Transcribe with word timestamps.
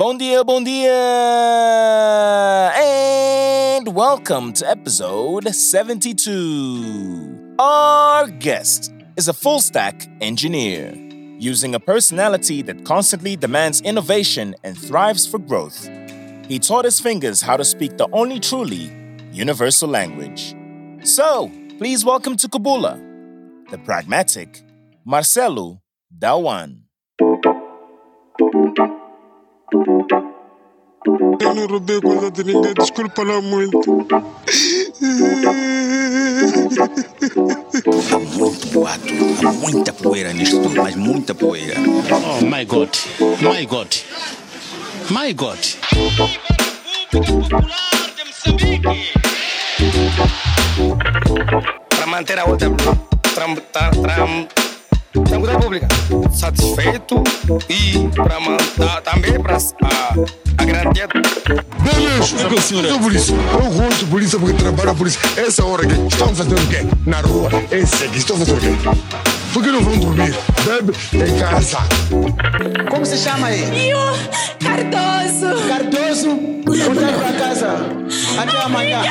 Bom 0.00 0.16
dia, 0.16 0.42
bom 0.42 0.64
dia! 0.64 0.96
And 2.72 3.94
welcome 3.94 4.50
to 4.54 4.64
episode 4.64 5.44
72. 5.44 7.56
Our 7.58 8.28
guest 8.40 8.94
is 9.18 9.28
a 9.28 9.34
full 9.34 9.60
stack 9.60 10.08
engineer, 10.22 10.96
using 11.36 11.74
a 11.74 11.78
personality 11.78 12.62
that 12.62 12.86
constantly 12.86 13.36
demands 13.36 13.82
innovation 13.82 14.56
and 14.64 14.72
thrives 14.72 15.26
for 15.26 15.38
growth. 15.38 15.84
He 16.48 16.58
taught 16.58 16.86
his 16.86 16.98
fingers 16.98 17.42
how 17.42 17.58
to 17.58 17.64
speak 17.64 17.98
the 17.98 18.08
only 18.10 18.40
truly 18.40 18.88
universal 19.32 19.90
language. 19.90 20.56
So, 21.04 21.52
please 21.76 22.06
welcome 22.06 22.40
to 22.40 22.48
Kabula, 22.48 22.96
the 23.68 23.76
pragmatic 23.76 24.64
Marcelo 25.04 25.82
Dawan. 26.08 26.88
Eu 29.72 31.54
não 31.54 31.66
roubei 31.66 32.00
coisa 32.00 32.30
de 32.30 32.44
ninguém, 32.44 32.74
desculpa 32.74 33.22
lá 33.22 33.40
muito. 33.40 34.06
Há 38.12 38.18
muito 38.36 38.66
boato, 38.68 39.04
há 39.46 39.52
muita 39.52 39.92
poeira 39.92 40.32
nisto 40.32 40.60
tudo, 40.62 40.82
mas 40.82 40.96
muita 40.96 41.34
poeira. 41.34 41.74
Oh 41.78 42.44
my 42.44 42.64
God, 42.64 42.90
my 43.40 43.64
God, 43.66 43.94
my 45.10 45.32
God. 45.32 45.58
para 51.88 52.06
manter 52.06 52.38
a 52.38 52.44
outra 52.44 52.68
tram, 53.34 53.54
tram, 53.56 53.90
tram, 54.02 54.48
tranquilidade 55.12 55.62
pública 55.62 55.88
satisfeito 56.32 57.22
e 57.68 58.08
para 58.14 58.40
mandar 58.40 59.00
também 59.02 59.40
para 59.40 59.56
a, 59.56 60.14
a 60.58 60.64
garantia 60.64 61.08
Beleza, 61.82 62.36
eu 62.88 62.98
polícia. 63.00 63.34
Eu 63.34 63.70
gosto 63.70 64.04
de 64.04 64.10
polícia 64.10 64.38
porque 64.38 64.54
trabalho 64.54 64.90
a 64.90 64.94
polícia. 64.94 65.20
Essa 65.36 65.64
hora 65.64 65.82
aqui, 65.82 65.94
estão 66.06 66.34
fazendo 66.34 66.62
o 66.62 66.66
quê? 66.68 66.86
Na 67.06 67.20
rua, 67.20 67.50
esse 67.70 68.04
aqui, 68.04 68.18
estão 68.18 68.36
fazendo 68.36 68.58
o 68.58 68.60
quê? 68.60 68.68
Por 69.52 69.62
que 69.64 69.70
não 69.70 69.82
vão 69.82 69.98
dormir? 69.98 70.34
Bebe 70.64 70.92
em 71.12 71.38
casa. 71.38 71.78
Como 72.88 73.04
se 73.04 73.18
chama 73.18 73.48
aí? 73.48 73.88
Io 73.88 73.98
Cardoso. 74.60 75.68
Cardoso. 75.68 76.28
Voltar 76.64 77.12
para 77.18 77.32
casa. 77.32 77.86
Até 78.38 78.62
amanhã. 78.62 79.02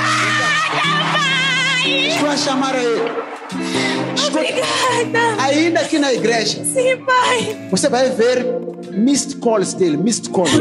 Estou 1.85 2.29
a 2.29 2.37
chamar 2.37 2.75
aí. 2.75 3.98
Obrigada. 4.27 5.43
Ainda 5.43 5.81
aqui 5.81 5.99
na 5.99 6.13
igreja. 6.13 6.63
Sim, 6.63 7.03
pai. 7.05 7.67
Você 7.69 7.89
vai 7.89 8.09
ver 8.11 8.45
missed 8.91 9.39
calls 9.39 9.73
dele, 9.73 9.97
missed 9.97 10.29
calls. 10.31 10.51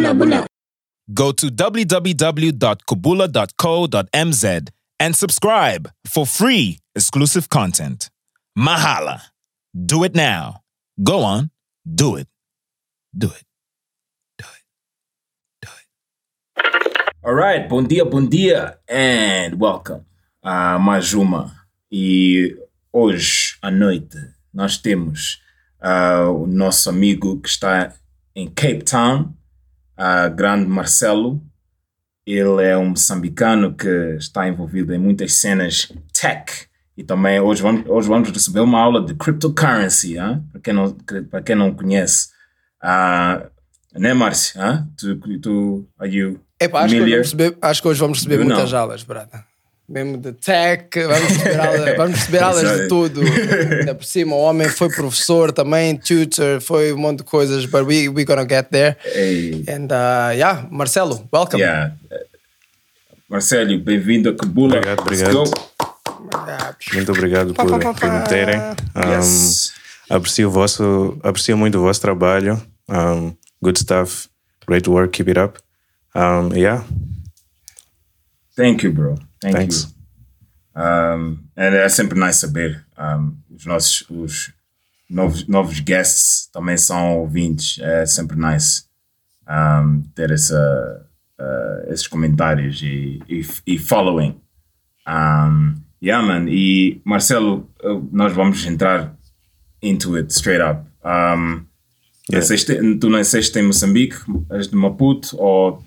Go 1.11 1.33
to 1.33 1.51
www.kubula.co.mz 1.51 4.45
and 5.01 5.15
subscribe 5.15 5.91
for 6.07 6.27
free 6.27 6.79
exclusive 6.95 7.49
content. 7.49 8.11
Mahala. 8.57 9.23
Do 9.75 10.05
it 10.05 10.15
now. 10.15 10.61
Go 11.03 11.23
on, 11.23 11.51
do 11.85 12.17
it. 12.17 12.29
Do 13.17 13.29
it. 13.29 13.45
Do 14.37 14.45
it. 14.45 14.65
Do 15.63 15.69
it. 15.69 15.87
All 17.25 17.35
right, 17.35 17.67
bom 17.69 17.83
dia, 17.85 18.05
bom 18.05 18.27
dia, 18.27 18.79
and 18.89 19.59
welcome 19.61 20.05
ah, 20.43 20.75
a 20.75 20.79
mais 20.79 21.15
uma. 21.15 21.55
E 21.91 22.55
hoje 22.99 23.57
à 23.63 23.71
noite 23.71 24.17
nós 24.53 24.77
temos 24.77 25.41
ah, 25.81 26.29
o 26.31 26.47
nosso 26.47 26.91
amigo 26.91 27.41
que 27.41 27.49
está 27.49 27.95
em 28.35 28.49
Cape 28.49 28.83
Town, 28.83 29.33
a 29.97 30.29
grande 30.29 30.67
Marcelo. 30.67 31.41
Ele 32.27 32.63
é 32.63 32.77
um 32.77 32.91
moçambicano 32.91 33.75
que 33.75 33.89
está 34.19 34.49
envolvido 34.49 34.93
em 34.93 34.99
muitas 34.99 35.35
cenas 35.35 35.91
tech. 36.13 36.67
E 36.97 37.05
também 37.05 37.41
hoje 37.41 37.63
vamos, 37.63 37.89
hoje 37.89 38.09
vamos 38.09 38.31
receber 38.31 38.61
uma 38.61 38.81
aula 38.81 39.05
de 39.05 39.15
cryptocurrency, 39.15 40.19
hein? 40.19 40.43
para, 40.51 40.61
quem 40.61 40.75
não, 40.75 40.93
para 41.31 41.43
quem 41.43 41.55
não 41.55 41.73
conhece. 41.73 42.31
Ah, 42.83 43.47
né, 43.95 44.13
Márcio? 44.13 44.61
Hein? 44.61 44.87
Tu, 44.97 45.41
tu, 45.41 45.89
are 45.99 46.11
you 46.11 46.41
Epá, 46.61 46.81
acho, 46.81 46.89
que 46.89 46.95
hoje 46.95 46.99
familiar? 46.99 47.19
vamos 47.19 47.33
receber, 47.33 47.59
acho 47.63 47.83
que 47.83 47.89
hoje 47.89 48.01
vamos 48.01 48.19
receber 48.19 48.39
não. 48.39 48.47
muitas 48.47 48.75
aulas, 48.75 49.05
brada. 49.05 49.48
Mesmo 49.89 50.19
de 50.19 50.33
tech, 50.35 50.87
vamos 50.95 51.29
receber, 51.31 51.61
aula- 51.67 51.95
vamos 51.97 52.19
receber 52.19 52.43
aulas 52.43 52.79
de 52.81 52.89
tudo. 52.89 53.23
Ainda 53.23 53.95
por 53.95 54.05
cima, 54.05 54.35
o 54.37 54.39
homem 54.41 54.69
foi 54.69 54.91
professor 54.91 55.51
também, 55.51 55.97
tutor, 55.97 56.61
foi 56.61 56.93
um 56.93 56.99
monte 56.99 57.19
de 57.19 57.25
coisas, 57.25 57.65
but 57.65 57.87
we, 57.87 58.07
we 58.11 58.23
gonna 58.25 58.47
get 58.47 58.69
there. 58.71 58.97
Hey, 59.03 59.65
And 59.67 59.87
uh, 59.91 60.35
yeah, 60.37 60.67
Marcelo, 60.71 61.27
welcome. 61.33 61.63
yeah. 61.63 61.95
Marcelo, 63.31 63.79
bem-vindo 63.79 64.29
a 64.29 64.35
Kabula. 64.37 64.77
Obrigado, 64.77 65.01
obrigado. 65.01 65.45
Muito 66.93 67.13
obrigado 67.13 67.55
por, 67.55 67.67
por 67.95 68.11
me 68.13 68.25
terem. 68.29 68.59
Um, 68.95 69.11
Yes. 69.17 69.73
aprecio, 70.11 70.49
o 70.49 70.51
vosso, 70.51 71.19
aprecio 71.23 71.57
muito 71.57 71.79
o 71.79 71.83
vosso 71.83 72.01
trabalho. 72.01 72.61
Um, 72.89 73.35
good 73.63 73.79
stuff. 73.79 74.29
Great 74.67 74.89
work. 74.89 75.13
Keep 75.13 75.31
it 75.31 75.39
up. 75.41 75.59
Um, 76.15 76.55
yeah, 76.55 76.85
Thank 78.57 78.85
you, 78.85 78.93
bro. 78.93 79.19
Thank 79.41 79.57
thanks. 79.57 79.83
you. 79.85 79.99
Um, 80.81 81.39
and 81.57 81.75
é 81.75 81.89
sempre 81.89 82.19
nice 82.19 82.39
saber. 82.39 82.85
Um, 82.97 83.37
os 83.51 83.67
nossos 83.67 84.05
os 84.09 84.53
novos, 85.11 85.47
novos 85.49 85.81
guests 85.81 86.49
também 86.53 86.77
são 86.77 87.19
ouvintes. 87.19 87.79
É 87.81 88.07
sempre 88.07 88.37
nice 88.37 88.85
um, 89.49 90.03
ter 90.15 90.31
essa, 90.31 91.07
uh, 91.41 91.93
esses 91.93 92.07
comentários 92.07 92.81
e, 92.83 93.21
e, 93.29 93.47
e 93.67 93.79
following. 93.79 94.41
Um, 95.07 95.75
yeah, 96.03 96.25
man. 96.25 96.47
E 96.49 97.01
Marcelo, 97.05 97.69
nós 98.13 98.33
vamos 98.33 98.65
entrar 98.67 99.17
into 99.83 100.15
it 100.17 100.33
straight 100.33 100.63
up. 100.63 100.83
Um, 101.05 101.67
Yeah. 102.31 102.47
tu 103.01 103.09
nasceste 103.09 103.59
em 103.59 103.63
Moçambique, 103.63 104.17
és 104.51 104.69
de 104.69 104.77
Maputo 104.77 105.35
ou 105.41 105.83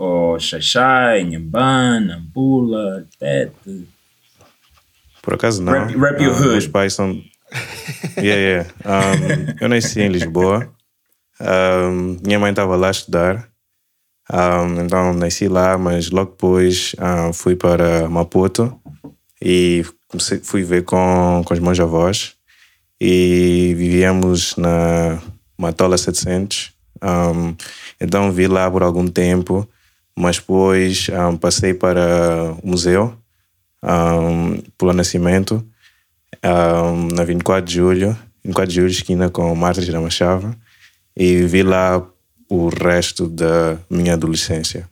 ou 0.00 0.40
Xaxai, 0.40 1.20
Inhambane, 1.20 2.06
Nampula, 2.06 3.06
Tete. 3.18 3.86
Por 5.22 5.34
acaso 5.34 5.62
não. 5.62 5.72
Rap- 5.72 5.94
rap 5.96 6.22
your 6.22 6.32
Um, 6.32 6.36
hood. 6.38 6.48
Meus 6.52 6.66
pais 6.66 6.94
são. 6.94 7.20
Yeah, 8.16 8.40
yeah. 8.40 8.70
Um, 8.86 9.56
eu 9.60 9.68
nasci 9.68 10.00
em 10.00 10.08
Lisboa. 10.08 10.70
Um, 11.40 12.16
minha 12.24 12.38
mãe 12.38 12.50
estava 12.50 12.76
lá 12.76 12.88
a 12.88 12.92
estudar. 12.92 13.48
Um, 14.32 14.80
então 14.80 15.12
nasci 15.12 15.48
lá, 15.48 15.76
mas 15.76 16.10
logo 16.10 16.30
depois 16.30 16.94
fui 17.34 17.54
para 17.56 18.08
Maputo 18.08 18.80
e 19.42 19.84
comecei, 20.08 20.38
fui 20.38 20.62
ver 20.62 20.84
com, 20.84 21.42
com 21.44 21.52
os 21.52 21.60
meus 21.60 21.78
avós. 21.78 22.34
E 23.00 23.74
vivíamos 23.76 24.56
na 24.56 25.20
Matola 25.58 25.98
700. 25.98 26.72
Um, 27.02 27.54
então 28.00 28.30
vi 28.32 28.46
lá 28.46 28.70
por 28.70 28.82
algum 28.82 29.06
tempo, 29.06 29.68
mas 30.16 30.36
depois 30.38 31.08
um, 31.08 31.36
passei 31.36 31.74
para 31.74 32.54
o 32.62 32.66
museu 32.68 33.14
um, 33.82 34.60
pelo 34.78 34.92
Nascimento, 34.92 35.64
um, 36.44 37.08
na 37.14 37.24
24 37.24 37.64
de 37.64 37.74
julho, 37.74 38.16
24 38.44 38.68
de 38.70 38.74
julho, 38.76 38.90
esquina 38.90 39.30
com 39.30 39.54
Martins 39.54 39.88
da 39.88 40.00
Machava, 40.00 40.54
e 41.16 41.42
vi 41.42 41.62
lá 41.62 42.02
o 42.48 42.68
resto 42.68 43.26
da 43.28 43.78
minha 43.88 44.14
adolescência. 44.14 44.88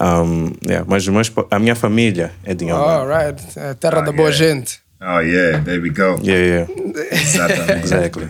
Um, 0.00 0.52
yeah, 0.66 0.84
mas 0.88 1.06
meus 1.06 1.30
a 1.50 1.58
minha 1.58 1.74
família 1.76 2.32
é 2.44 2.54
de 2.54 2.64
Inhambane. 2.64 3.12
Alright, 3.12 3.42
é 3.58 3.74
terra 3.74 3.98
Ah, 3.98 4.02
da 4.02 4.12
boa 4.12 4.30
yeah. 4.30 4.36
gente. 4.54 4.80
Oh 5.00 5.20
yeah, 5.20 5.62
there 5.64 5.80
we 5.80 5.90
go. 5.90 6.18
Yeah, 6.22 6.66
yeah, 6.66 6.68
Exatamente. 7.12 7.72
exactly. 7.84 8.28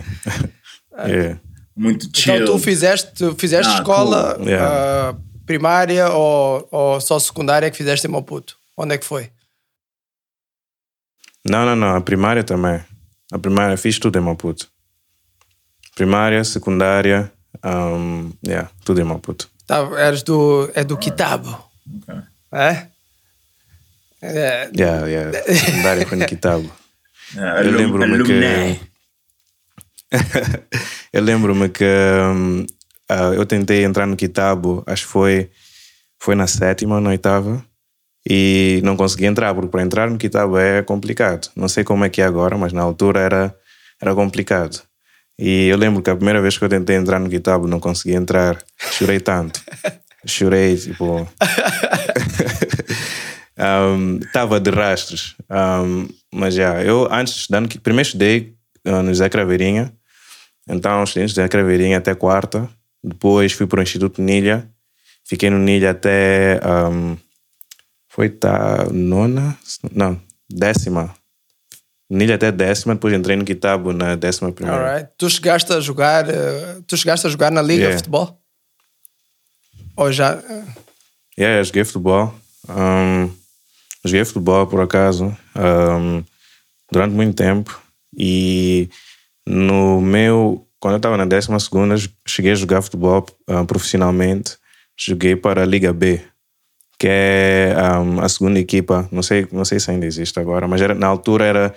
yeah. 1.07 1.39
Muito 1.75 2.09
chill. 2.13 2.35
Então 2.35 2.45
tu 2.47 2.59
fizeste, 2.59 3.11
tu 3.15 3.35
fizeste 3.37 3.71
Ah, 3.71 3.75
escola 3.77 4.35
cool. 4.35 4.47
Yeah. 4.47 5.11
uh, 5.15 5.19
primária 5.45 6.09
ou, 6.09 6.67
ou 6.71 7.01
só 7.01 7.19
secundária 7.19 7.69
que 7.69 7.77
fizeste 7.77 8.07
em 8.07 8.09
Maputo? 8.11 8.57
Onde 8.77 8.95
é 8.95 8.97
que 8.97 9.05
foi? 9.05 9.29
Não, 11.45 11.65
não, 11.65 11.75
não, 11.75 11.95
a 11.95 12.01
primária 12.01 12.43
também. 12.43 12.81
A 13.31 13.37
primária 13.39 13.77
fiz 13.77 13.99
tudo 13.99 14.17
em 14.17 14.21
Maputo. 14.21 14.69
Primária, 15.95 16.43
secundária, 16.43 17.31
um, 17.63 18.31
yeah, 18.45 18.69
tudo 18.85 19.01
em 19.01 19.03
Maputo. 19.03 19.49
Tá, 19.67 19.79
eres 19.99 20.23
do, 20.23 20.71
é 20.73 20.83
do 20.83 20.97
Kitabo, 20.97 21.49
Ok. 22.07 22.15
é? 22.53 22.87
É, 24.21 24.71
Yeah, 24.75 25.05
yeah. 25.07 25.43
Secundária 25.53 26.07
foi 26.07 26.17
no 26.17 26.25
Kitabo. 26.25 26.71
Ah, 27.37 27.61
Eu 27.61 27.69
alum- 27.69 27.77
lembro-me 27.77 28.23
que. 28.23 28.79
eu 31.11 31.21
lembro-me 31.21 31.69
que 31.69 31.83
hum, 31.85 32.65
ah, 33.13 33.33
eu 33.35 33.45
tentei 33.45 33.83
entrar 33.83 34.07
no 34.07 34.15
Kitabo, 34.15 34.83
acho 34.87 35.05
que 35.05 35.11
foi, 35.11 35.51
foi 36.19 36.33
na 36.33 36.47
sétima 36.47 36.99
na 36.99 37.11
oitava, 37.11 37.63
e 38.27 38.81
não 38.83 38.97
consegui 38.97 39.25
entrar, 39.25 39.53
porque 39.53 39.69
para 39.69 39.83
entrar 39.83 40.09
no 40.09 40.17
Kitabo 40.17 40.57
é 40.57 40.81
complicado. 40.81 41.51
Não 41.55 41.67
sei 41.67 41.83
como 41.83 42.03
é 42.03 42.09
que 42.09 42.21
é 42.21 42.25
agora, 42.25 42.57
mas 42.57 42.73
na 42.73 42.81
altura 42.81 43.19
era, 43.19 43.55
era 44.01 44.15
complicado. 44.15 44.81
E 45.37 45.67
eu 45.67 45.77
lembro 45.77 46.01
que 46.01 46.09
a 46.09 46.15
primeira 46.15 46.41
vez 46.41 46.57
que 46.57 46.63
eu 46.63 46.69
tentei 46.69 46.95
entrar 46.95 47.19
no 47.19 47.29
Guitabo 47.29 47.67
não 47.67 47.79
consegui 47.79 48.15
entrar. 48.15 48.57
Chorei 48.77 49.19
tanto. 49.19 49.61
Chorei, 50.25 50.77
tipo. 50.77 51.27
Estava 54.25 54.59
de 54.59 54.71
rastros. 54.71 55.35
Um, 55.49 56.07
mas 56.33 56.55
já, 56.55 56.81
eu 56.81 57.07
antes 57.11 57.35
estudando, 57.35 57.67
primeiro 57.79 58.07
estudei 58.07 58.55
uh, 58.87 59.01
no 59.01 59.09
José 59.09 59.29
Craveirinha. 59.29 59.93
Então, 60.67 61.03
estudei 61.03 61.23
no 61.23 61.29
José 61.29 61.47
Craveirinha 61.47 61.97
até 61.97 62.15
quarta. 62.15 62.69
Depois 63.03 63.51
fui 63.51 63.67
para 63.67 63.79
o 63.79 63.83
Instituto 63.83 64.21
Nilha. 64.21 64.69
Fiquei 65.25 65.49
no 65.49 65.57
Nilha 65.57 65.91
até. 65.91 66.59
Um, 66.65 67.17
foi 68.09 68.29
tá, 68.29 68.87
nona? 68.91 69.57
Não, 69.91 70.21
décima. 70.49 71.13
Nilha 72.09 72.35
até 72.35 72.51
décima, 72.51 72.93
depois 72.93 73.13
entrei 73.13 73.35
no 73.35 73.43
Quitabo 73.43 73.91
na 73.91 74.15
décima 74.15 74.51
primeira. 74.51 74.79
Alright. 74.79 75.09
Tu 75.17 75.29
chegaste 75.29 75.73
a 75.73 75.79
jogar, 75.79 76.27
uh, 76.27 76.83
tu 76.85 76.95
chegaste 76.95 77.25
a 77.25 77.29
jogar 77.29 77.51
na 77.51 77.61
Liga 77.61 77.81
Yeah. 77.83 77.95
de 77.95 77.97
Futebol? 77.97 78.39
Ou 79.95 80.11
já? 80.11 80.41
Yeah, 81.37 81.59
eu 81.59 81.63
joguei 81.63 81.83
futebol. 81.83 82.33
Um, 82.69 83.31
joguei 84.05 84.25
futebol, 84.25 84.67
por 84.67 84.81
acaso, 84.81 85.35
um, 85.55 86.23
durante 86.91 87.13
muito 87.13 87.35
tempo. 87.35 87.81
E 88.15 88.89
no 89.47 89.99
meu... 90.01 90.62
Quando 90.83 90.95
eu 90.95 90.97
estava 90.97 91.15
na 91.15 91.23
décima 91.23 91.57
segunda, 91.61 91.95
cheguei 92.27 92.51
a 92.51 92.55
jogar 92.55 92.81
futebol 92.81 93.25
ah, 93.47 93.63
profissionalmente. 93.63 94.57
Joguei 94.99 95.33
para 95.33 95.63
a 95.63 95.65
Liga 95.65 95.93
B, 95.93 96.19
que 96.99 97.07
é 97.09 97.73
um, 98.03 98.19
a 98.19 98.27
segunda 98.27 98.59
equipa. 98.59 99.07
Não 99.09 99.23
sei, 99.23 99.47
não 99.49 99.63
sei 99.63 99.79
se 99.79 99.89
ainda 99.89 100.05
existe 100.05 100.37
agora, 100.41 100.67
mas 100.67 100.81
era, 100.81 100.93
na 100.93 101.07
altura 101.07 101.45
era 101.45 101.73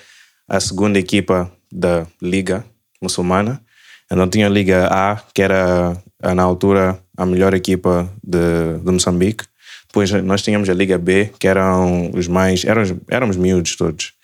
a 0.49 0.59
segunda 0.59 0.99
equipa 0.99 1.49
da 1.71 2.05
Liga 2.21 2.65
Muçulmana. 3.01 3.63
Então 4.11 4.29
tinha 4.29 4.49
a 4.49 4.51
Liga 4.51 4.89
A, 4.89 5.23
que 5.33 5.41
era 5.41 5.97
ah, 6.21 6.35
na 6.35 6.43
altura 6.43 6.99
a 7.17 7.25
melhor 7.25 7.55
equipa 7.55 8.13
de, 8.25 8.81
de 8.85 8.91
Moçambique. 8.91 9.45
Depois 9.87 10.11
nós 10.25 10.43
tínhamos 10.43 10.69
a 10.69 10.75
Liga 10.75 10.99
B, 10.99 11.31
que 11.39 11.47
eram 11.47 12.11
os 12.13 12.27
mais. 12.27 12.65
Éramos, 12.65 12.93
éramos 13.09 13.37
miúdos 13.37 13.77
todos. 13.77 14.15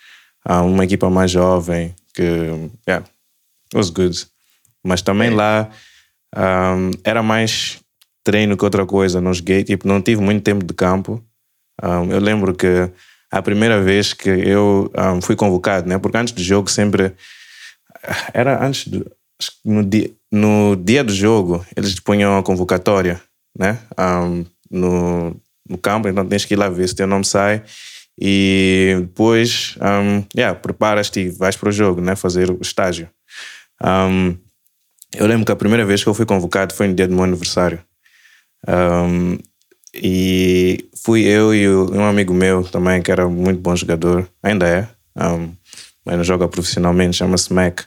Ah, 0.44 0.62
uma 0.62 0.82
equipa 0.82 1.08
mais 1.08 1.30
jovem, 1.30 1.94
que. 2.12 2.68
Yeah, 2.84 3.06
was 3.72 3.88
good. 3.88 4.31
Mas 4.84 5.02
também 5.02 5.30
lá 5.30 5.70
um, 6.36 6.90
era 7.04 7.22
mais 7.22 7.80
treino 8.24 8.56
que 8.56 8.64
outra 8.64 8.86
coisa. 8.86 9.20
Não 9.20 9.32
joguei, 9.32 9.64
tipo, 9.64 9.86
não 9.86 10.00
tive 10.00 10.20
muito 10.20 10.42
tempo 10.42 10.64
de 10.64 10.74
campo. 10.74 11.22
Um, 11.82 12.10
eu 12.10 12.20
lembro 12.20 12.54
que 12.54 12.90
a 13.30 13.40
primeira 13.40 13.80
vez 13.80 14.12
que 14.12 14.28
eu 14.28 14.90
um, 14.96 15.20
fui 15.20 15.36
convocado, 15.36 15.88
né? 15.88 15.98
Porque 15.98 16.16
antes 16.16 16.32
do 16.32 16.42
jogo 16.42 16.70
sempre. 16.70 17.14
Era 18.32 18.64
antes 18.64 18.88
do. 18.88 19.10
No 19.64 19.82
dia, 19.82 20.10
no 20.30 20.76
dia 20.76 21.02
do 21.02 21.12
jogo, 21.12 21.66
eles 21.76 21.98
punham 21.98 22.38
a 22.38 22.42
convocatória, 22.42 23.20
né? 23.58 23.78
No, 24.70 25.34
no 25.68 25.78
campo, 25.78 26.08
então 26.08 26.24
tens 26.24 26.44
que 26.44 26.54
ir 26.54 26.56
lá 26.56 26.68
ver 26.68 26.88
se 26.88 26.94
teu 26.94 27.06
nome 27.06 27.24
sai. 27.24 27.62
E 28.20 28.98
depois, 29.00 29.76
um, 29.80 30.22
yeah, 30.36 30.56
preparas-te 30.56 31.20
e 31.20 31.30
vais 31.30 31.56
para 31.56 31.70
o 31.70 31.72
jogo, 31.72 32.00
né? 32.00 32.14
Fazer 32.14 32.50
o 32.50 32.58
estágio. 32.60 33.08
Um, 33.82 34.36
eu 35.14 35.26
lembro 35.26 35.44
que 35.44 35.52
a 35.52 35.56
primeira 35.56 35.84
vez 35.84 36.02
que 36.02 36.08
eu 36.08 36.14
fui 36.14 36.26
convocado 36.26 36.74
foi 36.74 36.88
no 36.88 36.94
dia 36.94 37.06
do 37.06 37.14
meu 37.14 37.24
aniversário. 37.24 37.80
Um, 38.66 39.38
e 39.94 40.88
fui 41.04 41.22
eu 41.24 41.54
e 41.54 41.68
um 41.68 42.04
amigo 42.04 42.32
meu 42.32 42.64
também, 42.64 43.02
que 43.02 43.12
era 43.12 43.28
muito 43.28 43.60
bom 43.60 43.76
jogador, 43.76 44.28
ainda 44.42 44.66
é, 44.66 44.88
um, 45.16 45.52
mas 46.04 46.16
não 46.16 46.24
joga 46.24 46.48
profissionalmente, 46.48 47.16
chama-se 47.16 47.52
Mac, 47.52 47.80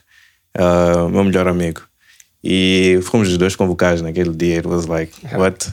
uh, 0.56 1.08
meu 1.08 1.24
melhor 1.24 1.48
amigo. 1.48 1.82
E 2.42 3.00
fomos 3.02 3.28
os 3.28 3.36
dois 3.36 3.56
convocados 3.56 4.02
naquele 4.02 4.32
dia. 4.32 4.58
It 4.58 4.68
was 4.68 4.86
like, 4.86 5.12
what? 5.34 5.66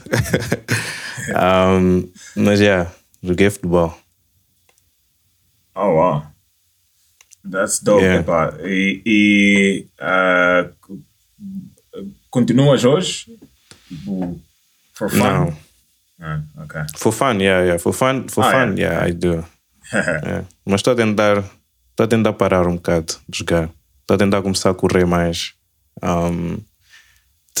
um, 1.30 2.10
mas 2.34 2.60
yeah, 2.60 2.90
joguei 3.22 3.48
futebol. 3.48 3.96
Oh, 5.76 5.94
wow. 5.94 6.22
That's 7.48 7.80
dope, 7.80 8.02
Yeah. 8.02 8.56
E, 8.64 9.02
e 9.04 9.86
co- 10.80 10.98
continuas 12.34 12.84
hoje? 12.84 13.26
Tipo, 13.88 14.40
for 14.94 15.08
fun? 15.08 15.18
Não. 15.18 15.56
Ah, 16.20 16.40
ok. 16.64 16.80
For 16.96 17.12
fun, 17.12 17.38
yeah, 17.40 17.62
yeah. 17.64 17.78
For 17.78 17.92
fun, 17.92 18.26
for 18.28 18.44
Ah, 18.44 18.50
fun, 18.50 18.74
yeah. 18.76 19.06
yeah, 19.06 19.08
I 19.08 19.12
do. 19.12 19.44
Yeah. 19.92 20.44
Mas 20.64 20.80
estou 20.80 20.92
a 20.94 20.96
tentar, 20.96 21.38
estou 21.90 22.04
a 22.04 22.08
tentar 22.08 22.32
parar 22.32 22.66
um 22.66 22.74
bocado 22.76 23.14
de 23.28 23.38
jogar. 23.38 23.70
Estou 24.00 24.14
a 24.14 24.18
tentar 24.18 24.42
começar 24.42 24.70
a 24.70 24.74
correr 24.74 25.04
mais. 25.06 25.52
Um, 26.02 26.58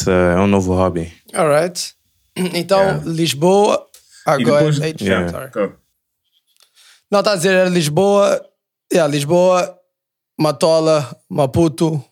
é 0.08 0.40
um 0.40 0.46
novo 0.48 0.74
hobby. 0.74 1.12
Alright. 1.34 1.94
Então, 2.36 2.80
Yeah. 2.80 3.04
Lisboa. 3.06 3.86
Agora. 4.26 4.70
depois- 4.72 5.00
Yeah. 5.00 5.28
sorry. 5.30 5.50
Go. 5.52 5.72
Não, 7.10 7.20
está 7.20 7.32
a 7.32 7.36
dizer 7.36 7.54
era 7.54 7.68
Lisboa. 7.68 8.40
Yeah, 8.92 9.06
Lisboa, 9.12 9.78
Matola, 10.38 11.14
Maputo. 11.30 12.02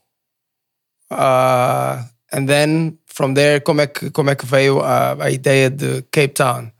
Uh, 1.10 2.04
and 2.32 2.46
then, 2.46 2.98
from 3.06 3.34
there, 3.34 3.60
como 3.60 3.80
é 3.80 3.86
que, 3.86 4.10
como 4.10 4.30
é 4.30 4.34
que 4.34 4.46
veio 4.46 4.80
a, 4.80 5.24
a 5.24 5.30
ideia 5.30 5.70
de 5.70 6.02
Cape 6.10 6.34
Town? 6.34 6.72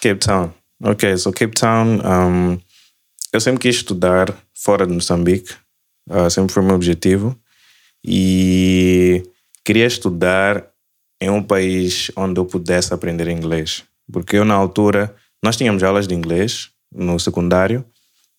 Cape 0.00 0.18
Town. 0.18 0.52
Ok, 0.84 1.16
so 1.16 1.32
Cape 1.32 1.54
Town, 1.54 2.00
um, 2.04 2.60
eu 3.32 3.40
sempre 3.40 3.60
quis 3.60 3.76
estudar 3.76 4.36
fora 4.52 4.86
de 4.86 4.92
Moçambique, 4.92 5.54
uh, 6.10 6.28
sempre 6.28 6.52
foi 6.52 6.62
meu 6.62 6.74
objetivo. 6.74 7.38
E 8.04 9.22
queria 9.64 9.86
estudar 9.86 10.66
em 11.20 11.30
um 11.30 11.42
país 11.42 12.10
onde 12.16 12.40
eu 12.40 12.44
pudesse 12.44 12.92
aprender 12.92 13.28
inglês. 13.28 13.84
Porque 14.12 14.36
eu, 14.36 14.44
na 14.44 14.54
altura, 14.54 15.14
nós 15.42 15.56
tínhamos 15.56 15.82
aulas 15.84 16.08
de 16.08 16.14
inglês 16.14 16.70
no 16.92 17.18
secundário, 17.20 17.84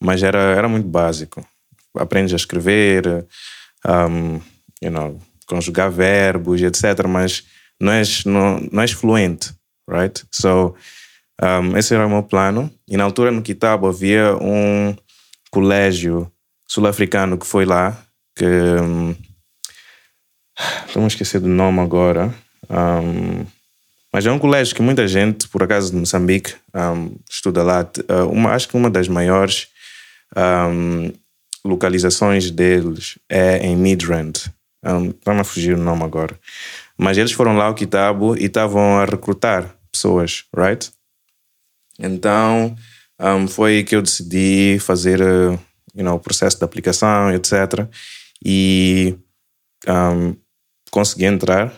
mas 0.01 0.21
era, 0.21 0.39
era 0.39 0.67
muito 0.67 0.87
básico. 0.87 1.47
Aprendes 1.95 2.33
a 2.33 2.35
escrever, 2.35 3.25
um, 3.87 4.39
you 4.81 4.91
know, 4.91 5.19
conjugar 5.45 5.91
verbos, 5.91 6.61
etc. 6.61 7.07
Mas 7.07 7.43
não 7.79 7.91
és, 7.91 8.25
não, 8.25 8.59
não 8.71 8.81
és 8.81 8.91
fluente, 8.91 9.51
right? 9.89 10.23
So, 10.31 10.75
um, 11.41 11.77
esse 11.77 11.93
era 11.93 12.05
o 12.05 12.09
meu 12.09 12.23
plano. 12.23 12.71
E 12.87 12.97
na 12.97 13.03
altura 13.03 13.31
no 13.31 13.41
Kitabo 13.41 13.87
havia 13.87 14.35
um 14.37 14.95
colégio 15.51 16.31
sul-africano 16.67 17.37
que 17.37 17.45
foi 17.45 17.65
lá, 17.65 17.97
que. 18.35 18.45
Um, 18.45 19.15
Estou-me 20.85 21.05
a 21.05 21.07
esquecer 21.07 21.39
do 21.39 21.47
nome 21.47 21.79
agora. 21.79 22.33
Um, 22.69 23.45
mas 24.13 24.25
é 24.25 24.31
um 24.31 24.37
colégio 24.37 24.75
que 24.75 24.81
muita 24.83 25.07
gente, 25.07 25.47
por 25.47 25.63
acaso 25.63 25.89
de 25.89 25.97
Moçambique, 25.97 26.53
um, 26.75 27.15
estuda 27.27 27.63
lá. 27.63 27.81
Uh, 27.81 28.29
uma, 28.29 28.51
acho 28.51 28.69
que 28.69 28.77
uma 28.77 28.89
das 28.89 29.07
maiores 29.07 29.67
um, 30.37 31.11
localizações 31.65 32.51
deles 32.51 33.17
é 33.29 33.65
em 33.65 33.75
Midrand. 33.75 34.37
Está-me 34.83 35.39
a 35.39 35.43
fugir 35.43 35.75
o 35.75 35.81
nome 35.81 36.03
agora. 36.03 36.37
Mas 36.97 37.17
eles 37.17 37.31
foram 37.31 37.55
lá 37.55 37.65
ao 37.65 37.75
Kitabo 37.75 38.35
e 38.37 38.45
estavam 38.45 38.97
a 38.97 39.05
recrutar 39.05 39.75
pessoas, 39.91 40.45
right? 40.55 40.91
Então, 41.97 42.75
um, 43.19 43.47
foi 43.47 43.83
que 43.83 43.95
eu 43.95 44.01
decidi 44.01 44.77
fazer 44.79 45.21
uh, 45.21 45.59
you 45.95 46.03
know, 46.03 46.15
o 46.15 46.19
processo 46.19 46.57
de 46.57 46.65
aplicação, 46.65 47.31
etc. 47.31 47.87
E 48.43 49.15
um, 49.87 50.35
consegui 50.91 51.25
entrar, 51.25 51.73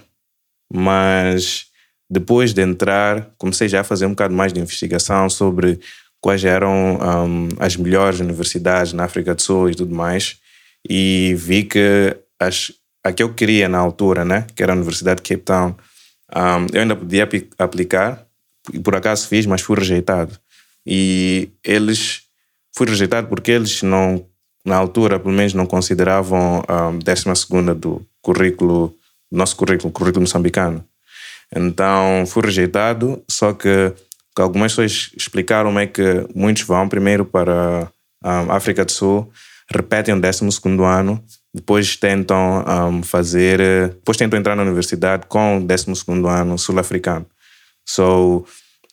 mas 0.74 1.68
depois 2.10 2.54
de 2.54 2.62
entrar, 2.62 3.32
comecei 3.38 3.68
já 3.68 3.82
a 3.82 3.84
fazer 3.84 4.06
um 4.06 4.12
bocado 4.12 4.34
mais 4.34 4.54
de 4.54 4.60
investigação 4.60 5.30
sobre 5.30 5.80
quais 6.26 6.44
eram 6.44 6.98
um, 6.98 7.50
as 7.60 7.76
melhores 7.76 8.20
universidades 8.20 8.94
na 8.94 9.04
África 9.04 9.36
do 9.36 9.42
Sul 9.44 9.70
e 9.70 9.76
tudo 9.76 9.94
mais. 9.94 10.38
E 10.90 11.36
vi 11.38 11.64
que 11.66 12.18
as, 12.40 12.72
a 13.04 13.14
que 13.14 13.22
eu 13.22 13.32
queria 13.32 13.70
na 13.70 13.78
altura, 13.78 14.26
né, 14.26 14.48
que 14.56 14.64
era 14.64 14.74
a 14.74 14.76
Universidade 14.76 15.22
de 15.22 15.30
Cape 15.30 15.44
Town, 15.44 15.76
um, 16.36 16.66
eu 16.74 16.82
ainda 16.82 16.96
podia 16.96 17.26
apli- 17.26 17.48
aplicar, 17.60 18.26
e 18.74 18.80
por 18.80 18.96
acaso 18.96 19.28
fiz, 19.28 19.46
mas 19.46 19.62
fui 19.62 19.78
rejeitado. 19.78 20.36
E 20.84 21.50
eles, 21.64 22.22
fui 22.76 22.88
rejeitado 22.88 23.28
porque 23.28 23.52
eles 23.52 23.84
não, 23.84 24.26
na 24.66 24.78
altura, 24.78 25.20
pelo 25.20 25.36
menos, 25.36 25.54
não 25.54 25.68
consideravam 25.68 26.64
a 26.68 26.90
décima 27.04 27.36
segunda 27.36 27.76
do 27.76 28.04
currículo, 28.24 28.96
nosso 29.32 29.56
currículo, 29.56 29.94
currículo 29.94 30.22
moçambicano. 30.22 30.84
Então, 31.56 32.26
fui 32.26 32.42
rejeitado, 32.44 33.24
só 33.30 33.54
que 33.54 33.94
que 34.36 34.42
algumas 34.42 34.74
pessoas 34.74 35.12
explicaram 35.16 35.80
é 35.80 35.88
que 35.88 36.28
muitos 36.36 36.64
vão 36.64 36.90
primeiro 36.90 37.24
para 37.24 37.90
a 38.22 38.56
África 38.56 38.84
do 38.84 38.92
Sul, 38.92 39.32
repetem 39.72 40.14
o 40.14 40.20
12 40.20 40.46
ano, 40.84 41.24
depois 41.54 41.96
tentam 41.96 42.66
um, 42.68 43.02
fazer, 43.02 43.62
eh, 43.62 43.88
depois 43.88 44.18
tentam 44.18 44.38
entrar 44.38 44.56
na 44.56 44.64
universidade 44.64 45.26
com 45.28 45.58
o 45.58 45.62
12 45.62 45.86
ano 46.28 46.58
sul-africano. 46.58 47.26
So, 47.88 48.46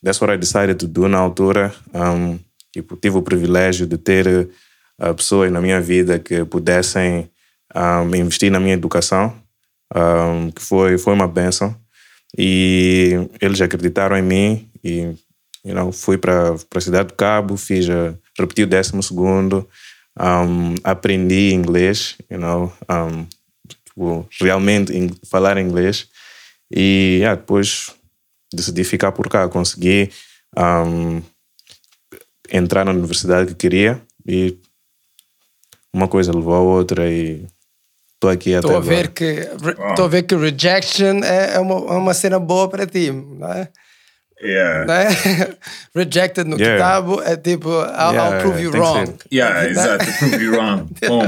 that's 0.04 0.20
what 0.20 0.32
I 0.32 0.36
decided 0.36 0.78
to 0.78 0.86
do 0.86 1.08
na 1.08 1.18
altura. 1.18 1.74
Um, 1.92 2.38
tipo, 2.72 2.96
tive 2.96 3.16
o 3.16 3.22
privilégio 3.22 3.86
de 3.86 3.98
ter 3.98 4.26
uh, 4.28 5.14
pessoas 5.14 5.50
na 5.50 5.60
minha 5.60 5.80
vida 5.80 6.18
que 6.18 6.44
pudessem 6.44 7.28
um, 7.74 8.14
investi 8.14 8.50
na 8.50 8.60
minha 8.60 8.74
educação, 8.74 9.34
um, 9.94 10.50
que 10.50 10.62
foi, 10.62 10.98
foi 10.98 11.14
uma 11.14 11.26
benção. 11.26 11.74
E 12.36 13.28
eles 13.40 13.60
acreditaram 13.60 14.16
em 14.16 14.22
mim 14.22 14.68
e 14.84 15.14
you 15.64 15.74
know, 15.74 15.92
fui 15.92 16.18
para 16.18 16.54
a 16.74 16.80
cidade 16.80 17.08
do 17.08 17.14
Cabo, 17.14 17.56
fiz 17.56 17.88
a, 17.88 18.14
repeti 18.38 18.62
o 18.62 18.66
décimo 18.66 19.02
segundo, 19.02 19.68
um, 20.18 20.74
aprendi 20.84 21.52
inglês, 21.52 22.16
you 22.30 22.38
know, 22.38 22.72
um, 22.90 23.26
tipo, 23.68 24.28
realmente 24.40 24.96
in, 24.96 25.10
falar 25.28 25.58
inglês. 25.58 26.08
E 26.70 27.18
yeah, 27.20 27.38
depois 27.38 27.92
decidi 28.52 28.84
ficar 28.84 29.12
por 29.12 29.28
cá, 29.28 29.48
consegui 29.48 30.10
um, 30.56 31.22
entrar 32.50 32.84
na 32.84 32.90
universidade 32.92 33.48
que 33.48 33.54
queria 33.54 34.00
e 34.26 34.58
uma 35.92 36.08
coisa 36.08 36.32
levou 36.32 36.54
a 36.54 36.60
outra 36.60 37.10
e 37.10 37.46
estou 38.14 38.30
aqui 38.30 38.54
até 38.54 38.66
Estou 38.66 38.76
a 38.76 38.78
agora. 38.78 38.96
ver 38.96 39.08
que 39.10 39.24
estou 39.90 40.04
a 40.04 40.08
ver 40.08 40.22
que 40.22 40.34
rejection 40.34 41.22
é, 41.22 41.54
é 41.54 41.58
uma, 41.60 41.74
é 41.94 41.98
uma 41.98 42.14
cena 42.14 42.38
boa 42.38 42.68
para 42.68 42.86
ti, 42.86 43.10
não 43.10 43.52
é? 43.52 43.68
Yeah. 44.42 44.84
Não 44.86 44.94
é? 44.94 45.08
Rejected 45.94 46.48
no 46.48 46.56
Yeah. 46.58 46.76
Kitabo 46.76 47.22
é 47.22 47.36
tipo 47.36 47.68
I'll, 47.70 48.16
I'll 48.16 48.40
prove 48.40 48.60
you 48.60 48.70
wrong. 48.72 49.14
Yeah, 49.32 49.68
exato. 49.68 50.04
Prove 50.18 50.42
you 50.42 50.52
wrong. 50.56 50.88
Boom. 51.06 51.26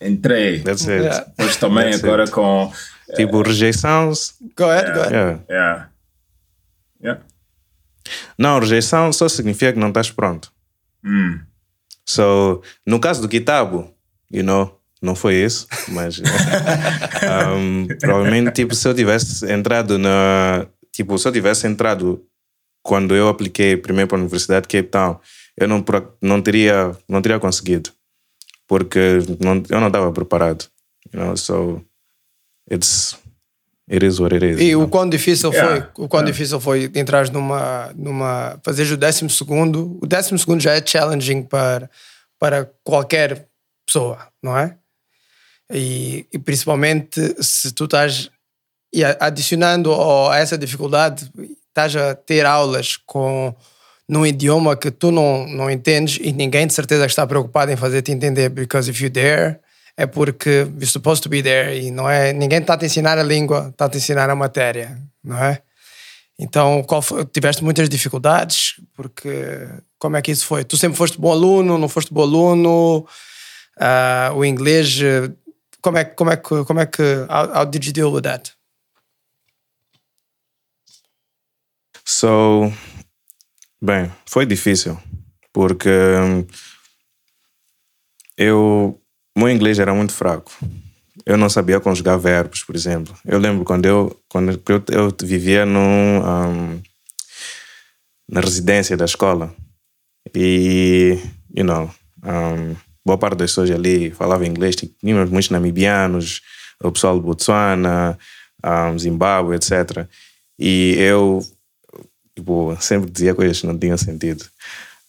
Entrei. 0.00 0.60
That's 0.60 0.86
it. 0.86 1.02
Yeah. 1.04 1.24
Depois 1.36 1.56
também 1.56 1.90
That's 1.90 2.04
agora 2.04 2.22
it. 2.24 2.32
com. 2.32 2.72
Tipo, 3.16 3.42
rejeição. 3.42 4.12
Go 4.56 4.70
ahead, 4.70 4.92
go 4.92 5.00
ahead. 5.00 5.14
Yeah. 5.14 5.40
Yeah. 5.50 5.88
Yeah. 7.02 7.20
Não, 8.38 8.58
rejeição 8.58 9.12
só 9.12 9.28
significa 9.28 9.72
que 9.72 9.78
não 9.78 9.88
estás 9.88 10.10
pronto. 10.10 10.52
Hum. 11.04 11.40
So, 12.06 12.62
no 12.86 12.98
caso 13.00 13.22
do 13.22 13.28
Kitabo, 13.28 13.94
you 14.32 14.42
know, 14.42 14.78
não 15.00 15.14
foi 15.14 15.34
isso, 15.36 15.66
mas 15.88 16.20
um, 17.56 17.86
provavelmente, 18.00 18.52
tipo, 18.52 18.74
se 18.74 18.86
eu 18.86 18.94
tivesse 18.94 19.50
entrado 19.50 19.98
na. 19.98 20.66
Tipo, 21.00 21.16
se 21.16 21.26
eu 21.26 21.32
tivesse 21.32 21.66
entrado 21.66 22.22
quando 22.82 23.16
eu 23.16 23.26
apliquei 23.26 23.74
primeiro 23.74 24.06
para 24.06 24.18
a 24.18 24.20
Universidade 24.20 24.68
de 24.68 24.76
Cape 24.76 24.90
Town, 24.90 25.18
eu 25.56 25.66
não, 25.66 25.82
não, 26.20 26.42
teria, 26.42 26.94
não 27.08 27.22
teria 27.22 27.40
conseguido, 27.40 27.90
porque 28.68 29.20
não, 29.42 29.62
eu 29.70 29.80
não 29.80 29.86
estava 29.86 30.12
preparado. 30.12 30.66
You 31.10 31.24
know, 31.24 31.36
so, 31.38 31.82
it's. 32.70 33.16
It 33.90 34.04
is 34.04 34.20
what 34.20 34.34
it 34.34 34.44
is. 34.44 34.60
E 34.60 34.76
o 34.76 34.86
quão 34.88 35.08
difícil 35.08 35.50
Yeah. 35.50 35.90
foi, 35.94 36.04
o 36.04 36.06
quão 36.06 36.22
difícil 36.22 36.60
foi 36.60 36.92
entrar 36.94 37.30
numa, 37.30 37.90
numa, 37.96 38.60
fazer 38.62 38.92
o 38.92 38.96
décimo 38.98 39.30
segundo. 39.30 39.98
O 40.02 40.06
décimo 40.06 40.38
segundo 40.38 40.60
já 40.60 40.74
é 40.74 40.86
challenging 40.86 41.44
para, 41.44 41.88
para 42.38 42.70
qualquer 42.84 43.48
pessoa, 43.86 44.28
não 44.42 44.54
é? 44.54 44.76
E, 45.72 46.26
e 46.30 46.38
principalmente 46.38 47.42
se 47.42 47.72
tu 47.72 47.86
estás 47.86 48.30
e 48.92 49.04
adicionando 49.04 49.92
a 50.30 50.38
essa 50.38 50.58
dificuldade, 50.58 51.30
estás 51.68 51.94
a 51.94 52.14
ter 52.14 52.44
aulas 52.44 52.96
com 52.96 53.54
num 54.08 54.26
idioma 54.26 54.76
que 54.76 54.90
tu 54.90 55.12
não, 55.12 55.46
não 55.46 55.70
entendes 55.70 56.18
e 56.20 56.32
ninguém 56.32 56.66
de 56.66 56.74
certeza 56.74 57.06
está 57.06 57.24
preocupado 57.24 57.70
em 57.70 57.76
fazer-te 57.76 58.10
entender, 58.10 58.48
because 58.48 58.90
if 58.90 59.00
you're 59.00 59.12
there, 59.12 59.60
é 59.96 60.04
porque 60.04 60.66
you're 60.72 60.86
supposed 60.86 61.22
to 61.22 61.28
be 61.28 61.40
there 61.42 61.78
e 61.80 61.92
não 61.92 62.10
é, 62.10 62.32
ninguém 62.32 62.58
está 62.58 62.74
a 62.74 62.76
te 62.76 62.86
ensinar 62.86 63.18
a 63.18 63.22
língua, 63.22 63.68
está 63.70 63.84
a 63.84 63.88
te 63.88 63.98
ensinar 63.98 64.28
a 64.28 64.34
matéria, 64.34 64.98
não 65.22 65.38
é? 65.38 65.62
Então, 66.36 66.84
foi- 67.02 67.24
tiveste 67.26 67.62
muitas 67.62 67.88
dificuldades, 67.88 68.74
porque 68.96 69.68
como 69.98 70.16
é 70.16 70.22
que 70.22 70.32
isso 70.32 70.46
foi? 70.46 70.64
Tu 70.64 70.76
sempre 70.76 70.96
foste 70.96 71.20
bom 71.20 71.30
aluno, 71.30 71.76
não 71.78 71.88
foste 71.88 72.12
bom 72.12 72.22
aluno? 72.22 73.06
Ah, 73.78 74.32
o 74.34 74.44
inglês, 74.44 74.98
eh, 75.02 75.30
como 75.82 75.98
é, 75.98 76.04
como 76.04 76.30
é 76.30 76.36
que, 76.36 76.64
como 76.64 76.80
é 76.80 76.86
que, 76.86 77.02
how, 77.28 77.58
how 77.58 77.66
did 77.66 77.84
you 77.84 77.92
deal 77.92 78.10
with 78.12 78.22
that? 78.22 78.52
So, 82.12 82.72
bem, 83.80 84.10
foi 84.26 84.44
difícil, 84.44 84.98
porque 85.52 85.88
hum, 85.88 86.44
eu, 88.36 89.00
o 89.36 89.38
meu 89.38 89.48
inglês 89.48 89.78
era 89.78 89.94
muito 89.94 90.12
fraco. 90.12 90.50
Eu 91.24 91.38
não 91.38 91.48
sabia 91.48 91.78
conjugar 91.78 92.18
verbos, 92.18 92.64
por 92.64 92.74
exemplo. 92.74 93.16
Eu 93.24 93.38
lembro 93.38 93.64
quando 93.64 93.86
eu, 93.86 94.20
quando 94.28 94.50
eu, 94.50 94.84
eu 94.88 95.16
vivia 95.22 95.64
num, 95.64 96.18
hum, 96.18 96.82
na 98.28 98.40
residência 98.40 98.96
da 98.96 99.04
escola 99.04 99.54
e, 100.34 101.16
you 101.54 101.64
know, 101.64 101.88
hum, 102.24 102.74
boa 103.06 103.18
parte 103.18 103.38
das 103.38 103.52
pessoas 103.52 103.70
ali 103.70 104.10
falava 104.10 104.44
inglês, 104.44 104.74
tínhamos 104.74 105.30
muitos 105.30 105.50
namibianos, 105.50 106.42
o 106.82 106.90
pessoal 106.90 107.16
de 107.16 107.24
Botsuana, 107.24 108.18
hum, 108.66 108.98
Zimbábue, 108.98 109.54
etc. 109.54 110.08
E 110.58 110.96
eu 110.98 111.40
tipo, 112.36 112.76
sempre 112.80 113.10
dizia 113.10 113.34
coisas 113.34 113.60
que 113.60 113.66
não 113.66 113.78
tinham 113.78 113.96
sentido. 113.96 114.44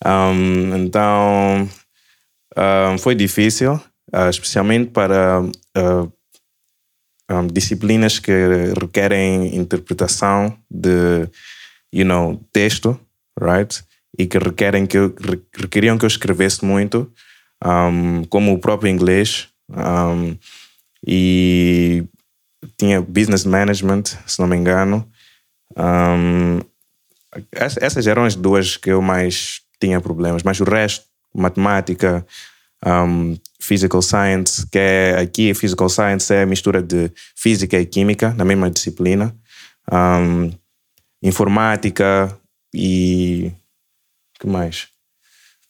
Um, 0.05 0.75
então, 0.75 1.69
um, 2.57 2.97
foi 2.97 3.15
difícil, 3.15 3.73
uh, 4.13 4.29
especialmente 4.29 4.91
para 4.91 5.41
uh, 5.41 6.11
um, 7.29 7.47
disciplinas 7.47 8.19
que 8.19 8.31
requerem 8.79 9.55
interpretação 9.55 10.57
de, 10.69 11.29
you 11.93 12.05
know, 12.05 12.43
texto, 12.51 12.99
right? 13.39 13.83
E 14.17 14.25
que 14.25 14.37
requerem 14.37 14.85
que 14.85 14.97
eu, 14.97 15.15
re- 15.17 15.41
requeriam 15.55 15.97
que 15.97 16.05
eu 16.05 16.07
escrevesse 16.07 16.65
muito, 16.65 17.11
como 18.29 18.53
o 18.53 18.59
próprio 18.59 18.89
inglês. 18.89 19.47
e 21.07 22.03
tinha 22.77 23.01
business 23.01 23.45
management, 23.45 24.03
se 24.25 24.39
não 24.39 24.47
me 24.47 24.57
engano. 24.57 25.07
Um, 25.77 26.59
essas 27.51 28.07
eram 28.07 28.25
as 28.25 28.35
duas 28.35 28.77
que 28.77 28.91
eu 28.91 29.01
mais 29.01 29.61
tinha 29.79 29.99
problemas, 30.01 30.43
mas 30.43 30.59
o 30.59 30.63
resto, 30.63 31.05
matemática, 31.33 32.25
um, 32.85 33.37
physical 33.59 34.01
science, 34.01 34.67
que 34.67 34.77
é 34.77 35.17
aqui 35.19 35.53
physical 35.53 35.89
science 35.89 36.33
é 36.33 36.43
a 36.43 36.45
mistura 36.45 36.81
de 36.81 37.11
física 37.35 37.79
e 37.79 37.85
química 37.85 38.33
na 38.33 38.43
mesma 38.43 38.69
disciplina, 38.69 39.35
um, 39.91 40.51
informática 41.23 42.37
e 42.73 43.51
que 44.39 44.47
mais? 44.47 44.87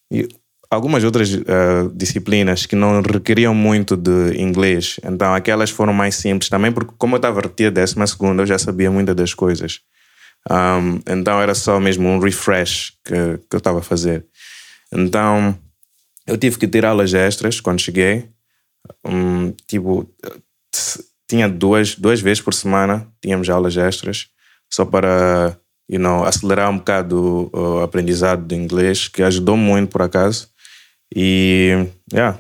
E 0.10 0.28
algumas 0.70 1.04
outras 1.04 1.34
uh, 1.34 1.90
disciplinas 1.94 2.66
que 2.66 2.76
não 2.76 3.02
requeriam 3.02 3.54
muito 3.54 3.98
de 3.98 4.42
inglês, 4.42 5.00
então 5.04 5.34
aquelas 5.34 5.70
foram 5.70 5.94
mais 5.94 6.16
simples 6.16 6.50
também, 6.50 6.72
porque 6.72 6.94
como 6.98 7.16
eu 7.16 7.18
estava 7.18 7.40
a 7.40 7.44
repetir 7.44 7.68
a 7.68 7.72
décima 7.72 8.08
segunda, 8.08 8.42
eu 8.42 8.48
já 8.48 8.58
sabia 8.58 8.90
muitas 8.90 9.16
das 9.16 9.34
coisas. 9.34 9.82
Um, 10.50 11.00
então 11.08 11.40
era 11.42 11.54
só 11.54 11.80
mesmo 11.80 12.08
um 12.08 12.20
refresh 12.20 12.94
que, 13.04 13.38
que 13.50 13.56
eu 13.56 13.60
estava 13.60 13.80
a 13.80 13.84
fazer. 13.84 14.26
Então 14.92 15.58
eu 16.26 16.38
tive 16.38 16.58
que 16.58 16.68
ter 16.68 16.86
aulas 16.86 17.14
extras 17.14 17.60
quando 17.60 17.82
cheguei. 17.82 18.30
Um, 19.06 19.52
tipo, 19.68 20.10
tinha 21.28 21.48
duas, 21.48 21.96
duas 21.96 22.20
vezes 22.20 22.42
por 22.42 22.54
semana, 22.54 23.08
tínhamos 23.22 23.50
aulas 23.50 23.78
extras, 23.78 24.28
só 24.70 24.84
para 24.86 25.58
you 25.92 26.00
know, 26.00 26.24
acelerar 26.24 26.70
um 26.70 26.78
bocado 26.78 27.52
o, 27.54 27.80
aprendizado 27.80 28.46
do 28.46 28.56
inglês, 28.56 29.10
que 29.10 29.22
ajudou 29.22 29.58
muito 29.58 29.92
por 29.92 30.02
acaso. 30.02 30.48
E, 31.14 31.86
yeah. 32.12 32.40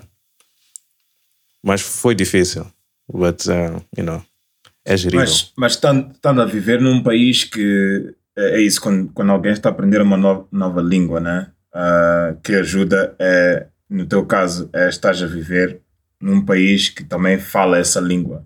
Mas 1.62 1.81
foi 1.81 2.15
difícil. 2.15 2.65
But, 3.12 3.46
uh, 3.48 3.84
you 3.98 4.05
know, 4.05 4.24
é 4.86 4.98
gerível. 4.98 5.26
Mas, 5.26 5.54
mas 5.58 5.72
estando, 5.74 6.12
estando 6.12 6.42
a 6.42 6.46
viver 6.46 6.82
num 6.82 7.04
país 7.04 7.44
que 7.44 8.14
é 8.38 8.58
é 8.58 8.62
isso, 8.62 8.82
quando, 8.82 9.12
quando 9.14 9.32
alguém 9.32 9.52
está 9.52 9.70
a 9.70 9.72
aprender 9.72 10.02
uma 10.02 10.18
nova, 10.18 10.48
nova 10.52 10.82
língua, 10.82 11.20
né? 11.20 11.52
Ah, 11.74 12.36
que 12.44 12.56
ajuda 12.56 13.16
é, 13.20 13.68
no 13.90 14.06
teu 14.06 14.26
caso, 14.26 14.70
é 14.74 14.90
estás 14.90 15.22
a 15.22 15.28
viver 15.28 15.82
num 16.20 16.44
país 16.44 16.90
que 16.90 17.04
também 17.04 17.38
fala 17.38 17.78
essa 17.78 18.00
língua. 18.00 18.46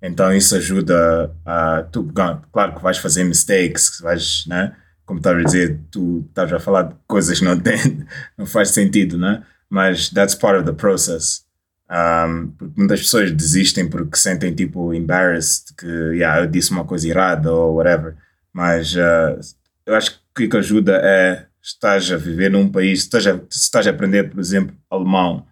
Então 0.00 0.32
isso 0.32 0.54
ajuda 0.56 1.34
a 1.44 1.82
tu, 1.90 2.04
claro 2.52 2.74
que 2.74 2.82
vais 2.82 2.98
fazer 2.98 3.24
mistakes, 3.24 3.90
que 3.90 4.02
vais, 4.02 4.44
né? 4.46 4.76
Como 5.04 5.18
estás 5.18 5.36
a 5.36 5.42
dizer, 5.42 5.80
tu 5.90 6.24
estás 6.28 6.52
a 6.52 6.60
falar 6.60 6.82
de 6.82 6.94
coisas 7.06 7.38
que 7.38 7.44
não 7.44 7.58
tem, 7.58 8.06
não 8.36 8.46
faz 8.46 8.70
sentido, 8.70 9.18
né? 9.18 9.42
Mas 9.68 10.08
that's 10.10 10.34
part 10.34 10.58
of 10.58 10.64
the 10.64 10.72
process. 10.72 11.44
Um, 11.90 12.48
porque 12.48 12.74
muitas 12.76 13.00
pessoas 13.00 13.32
desistem 13.32 13.88
porque 13.88 14.16
se 14.16 14.24
sentem 14.24 14.54
tipo 14.54 14.92
embarrassed 14.92 15.74
que 15.74 15.86
yeah, 15.86 16.42
eu 16.42 16.46
disse 16.46 16.70
uma 16.70 16.84
coisa 16.84 17.08
errada 17.08 17.52
ou 17.52 17.76
whatever. 17.76 18.16
Mas 18.52 18.94
uh, 18.94 19.38
eu 19.86 19.94
acho 19.94 20.20
que 20.34 20.44
o 20.44 20.50
que 20.50 20.56
ajuda 20.56 21.00
é 21.02 21.46
estás 21.62 22.10
a 22.10 22.16
viver 22.16 22.50
num 22.50 22.70
país, 22.70 23.00
se 23.00 23.06
estás 23.06 23.26
a, 23.26 23.40
estás 23.50 23.86
a 23.86 23.90
aprender, 23.90 24.30
por 24.30 24.40
exemplo, 24.40 24.76
alemão, 24.90 25.46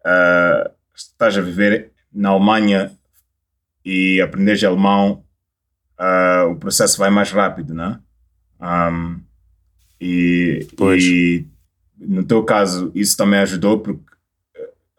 uh, 0.00 0.70
estás 0.94 1.36
a 1.36 1.40
viver 1.40 1.92
na 2.12 2.30
Alemanha 2.30 2.92
e 3.84 4.20
aprenderes 4.20 4.62
alemão, 4.64 5.24
uh, 5.98 6.50
o 6.50 6.56
processo 6.56 6.98
vai 6.98 7.10
mais 7.10 7.30
rápido, 7.30 7.74
né? 7.74 8.00
Um, 8.60 9.20
e, 10.00 10.66
e 10.98 11.46
no 11.98 12.24
teu 12.24 12.42
caso, 12.42 12.90
isso 12.94 13.16
também 13.16 13.40
ajudou 13.40 13.80
porque 13.80 14.09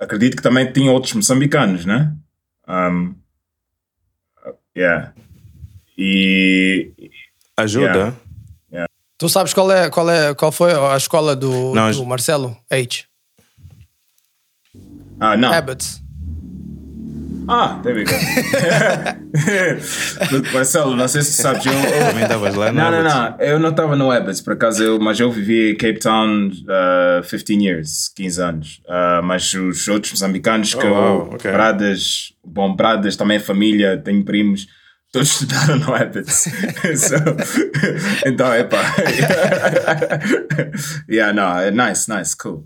acredito 0.01 0.36
que 0.36 0.43
também 0.43 0.72
tinha 0.74 0.91
outros 0.91 1.13
moçambicanos, 1.13 1.86
né? 1.86 2.13
Um, 2.67 3.15
yeah. 4.75 5.13
E. 5.98 6.91
Ajuda. 7.55 8.15
Yeah. 8.72 8.88
Tu 9.17 9.29
sabes 9.29 9.53
qual, 9.53 9.72
é, 9.72 9.89
qual, 9.89 10.10
é, 10.10 10.34
qual 10.34 10.51
foi 10.51 10.74
a 10.74 10.98
escola 10.98 11.36
do, 11.36 11.75
Não, 11.75 11.91
do 11.91 12.05
Marcelo 12.05 12.58
H? 12.72 13.05
Ah, 15.20 15.38
não. 15.38 15.53
Abbots. 15.53 16.01
Ah, 17.48 17.80
there 17.84 17.96
we 17.96 18.04
go. 18.04 18.12
Marcelo, 20.54 20.96
não 20.96 21.08
sei 21.08 21.22
se 21.22 21.38
tu 21.38 21.42
sabes. 21.42 21.66
Eu, 21.66 21.74
eu- 21.74 22.08
Também 22.08 22.24
estavas 22.24 22.56
lá, 22.56 22.72
não, 22.72 22.92
não, 22.92 23.04
não. 23.04 23.38
Eu 23.40 23.60
não 23.60 23.70
estava 23.70 23.96
no 23.96 24.12
Abbots, 24.12 24.42
por 24.42 24.54
acaso, 24.54 24.84
eu, 24.84 25.00
mas 25.00 25.20
eu 25.20 25.32
vivi 25.32 25.72
em 25.72 25.76
Cape 25.76 26.00
Town 26.00 26.48
uh, 26.50 27.22
15 27.28 27.54
years, 27.66 28.10
15 28.16 28.42
anos. 28.42 28.82
Uh, 28.88 29.24
mas 29.24 29.54
os 29.54 29.88
outros 29.88 30.12
moçambicanos 30.14 30.74
que 30.74 30.86
Oh, 30.86 30.88
eu. 30.88 30.94
wow, 30.94 31.34
ok. 31.34 31.52
Bradas, 31.52 32.34
bom, 32.46 32.76
Bradas, 32.76 33.16
também 33.16 33.40
família, 33.40 33.98
tenho 33.98 34.24
primos. 34.24 34.68
Todos 35.12 35.30
estudaram 35.42 35.78
no 35.78 35.94
Abbots. 35.94 36.48
so, 36.96 37.16
então, 38.26 38.54
epá. 38.56 38.82
yeah, 41.10 41.34
no, 41.34 41.70
nice, 41.72 42.10
nice, 42.10 42.36
cool. 42.38 42.66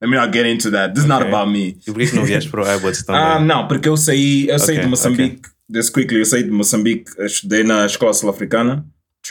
Let 0.00 0.10
me 0.10 0.16
not 0.16 0.32
get 0.32 0.46
into 0.46 0.70
that. 0.72 0.92
This 0.94 1.04
is 1.04 1.08
not 1.08 1.22
Ok. 1.22 1.32
about 1.32 1.50
me. 1.50 1.78
E 1.86 1.90
por 1.92 2.00
que 2.00 2.14
não 2.14 2.24
vieste 2.24 2.50
para 2.50 2.62
o 2.62 2.66
Abbots 2.68 3.02
também? 3.06 3.22
Ah, 3.22 3.38
não, 3.40 3.66
porque 3.66 3.88
eu 3.88 3.96
saí, 3.96 4.46
eu 4.48 4.58
saí 4.58 4.76
Ok, 4.76 4.82
de 4.84 4.88
Moçambique, 4.90 5.48
just 5.74 5.92
quickly, 5.94 6.18
eu 6.18 6.26
saí 6.26 6.42
de 6.42 6.50
Moçambique, 6.50 7.10
estudei 7.20 7.64
na 7.64 7.86
escola 7.86 8.12
sul-africana, 8.12 8.84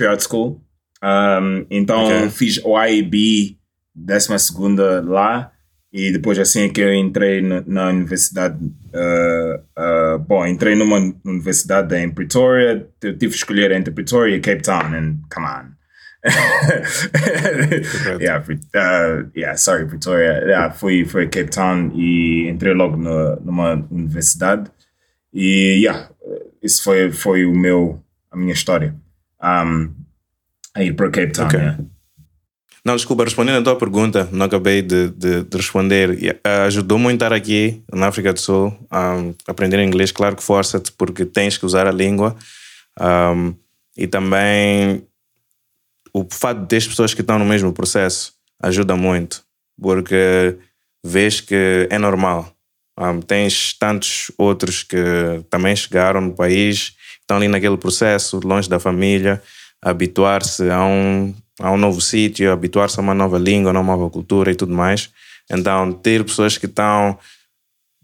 Art 0.10 0.22
School. 0.22 0.62
Um, 1.04 1.66
então 1.70 2.04
Ok. 2.06 2.30
fiz 2.32 2.60
o 2.64 2.78
IAB, 2.82 3.58
12 3.94 4.40
segunda 4.40 5.02
lá, 5.02 5.52
e 5.94 6.12
depois 6.12 6.40
assim 6.40 6.64
é 6.64 6.70
que 6.70 6.82
eu 6.82 6.94
entrei 6.94 7.42
na, 7.42 7.62
na 7.68 7.88
universidade. 7.90 8.58
uh, 8.66 10.16
uh, 10.16 10.20
bom, 10.20 10.46
entrei 10.48 10.74
numa 10.76 10.98
universidade 11.24 11.96
em 11.96 12.10
Pretoria, 12.10 12.88
eu 13.04 13.14
tive 13.18 13.30
que 13.34 13.38
escolher 13.38 13.72
entre 13.72 13.94
Pretoria 13.94 14.36
e 14.36 14.40
Cape 14.40 14.64
Town, 14.64 14.94
and 14.96 15.18
come 15.32 15.46
on. 15.46 15.75
Yeah, 18.20 18.40
uh, 18.40 19.30
yeah, 19.36 19.56
sorry, 19.58 19.86
Pretoria. 19.86 20.44
Yeah, 20.46 20.74
fui, 20.74 21.06
fui 21.06 21.24
a 21.24 21.30
Cape 21.30 21.50
Town 21.50 21.92
e 21.96 22.48
entrei 22.50 22.74
logo 22.74 22.98
na, 22.98 23.36
numa 23.38 23.74
universidade. 23.92 24.72
E, 25.34 25.82
yeah, 25.84 26.10
isso 26.62 26.84
foi, 26.84 27.12
foi 27.12 27.46
o 27.46 27.54
meu, 27.54 28.02
a 28.32 28.38
minha 28.38 28.54
história. 28.54 28.96
Um, 29.42 29.94
a 30.74 30.84
ir 30.84 30.94
para 30.96 31.10
Cape 31.10 31.32
Town, 31.32 31.46
Ok. 31.46 31.60
yeah. 31.60 31.78
Não, 32.86 32.96
desculpa, 32.96 33.24
respondendo 33.24 33.58
a 33.58 33.64
tua 33.64 33.76
pergunta, 33.76 34.30
não 34.32 34.46
acabei 34.46 34.84
de, 34.84 35.10
de, 35.10 35.44
de 35.44 35.58
responder. 35.58 36.40
Ah, 36.44 36.66
ajudou 36.66 37.00
muito 37.00 37.16
estar 37.16 37.34
aqui 37.34 37.82
na 37.92 38.08
África 38.08 38.32
do 38.32 38.40
Sul. 38.40 38.72
Um, 38.94 39.34
aprender 39.48 39.80
inglês, 39.80 40.12
claro 40.12 40.36
que 40.36 40.44
força-te, 40.44 40.92
porque 40.92 41.26
tens 41.26 41.58
que 41.58 41.66
usar 41.66 41.88
a 41.88 41.92
língua. 41.92 42.36
Um, 43.02 43.56
e 43.98 44.06
também 44.06 45.04
o 46.16 46.26
fato 46.32 46.62
de 46.62 46.68
ter 46.68 46.88
pessoas 46.88 47.14
que 47.14 47.20
estão 47.20 47.38
no 47.38 47.44
mesmo 47.44 47.74
processo 47.74 48.32
ajuda 48.64 48.96
muito, 48.96 49.44
porque 49.78 50.58
vês 51.06 51.42
que 51.42 51.90
é 51.90 52.00
normal. 52.00 52.50
Um, 52.98 53.20
tens 53.20 53.74
tantos 53.74 54.32
outros 54.38 54.82
que 54.82 54.96
também 55.50 55.76
chegaram 55.76 56.22
no 56.22 56.34
país, 56.34 56.96
estão 57.20 57.36
ali 57.36 57.50
naquele 57.50 57.76
processo, 57.76 58.40
longe 58.46 58.70
da 58.70 58.80
família, 58.80 59.44
habituar-se 59.84 60.70
a 60.70 60.86
um, 60.86 61.36
a 61.60 61.70
um 61.72 61.78
novo 61.78 62.00
sítio, 62.00 62.50
habituar-se 62.50 62.98
a 62.98 63.04
uma 63.04 63.14
nova 63.14 63.38
língua, 63.38 63.72
uma 63.72 63.84
nova 63.84 64.10
cultura 64.10 64.50
e 64.50 64.56
tudo 64.56 64.74
mais. 64.74 65.10
Então, 65.52 65.92
ter 65.92 66.24
pessoas 66.24 66.58
que 66.58 66.66
estão 66.66 67.20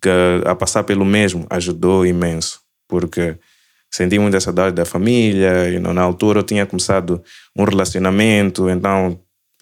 que, 0.01 0.10
a 0.46 0.53
passar 0.53 0.84
pelo 0.84 1.06
mesmo 1.06 1.48
ajudou 1.50 2.06
imenso, 2.06 2.60
porque 2.89 3.38
senti 3.91 4.17
muita 4.17 4.39
saudade 4.39 4.75
da 4.75 4.86
família. 4.86 5.69
You 5.69 5.82
know, 5.82 5.93
na 5.93 6.01
altura 6.01 6.39
eu 6.39 6.43
tinha 6.43 6.65
começado 6.65 7.21
um 7.56 7.63
relacionamento, 7.63 8.69
então 8.69 9.19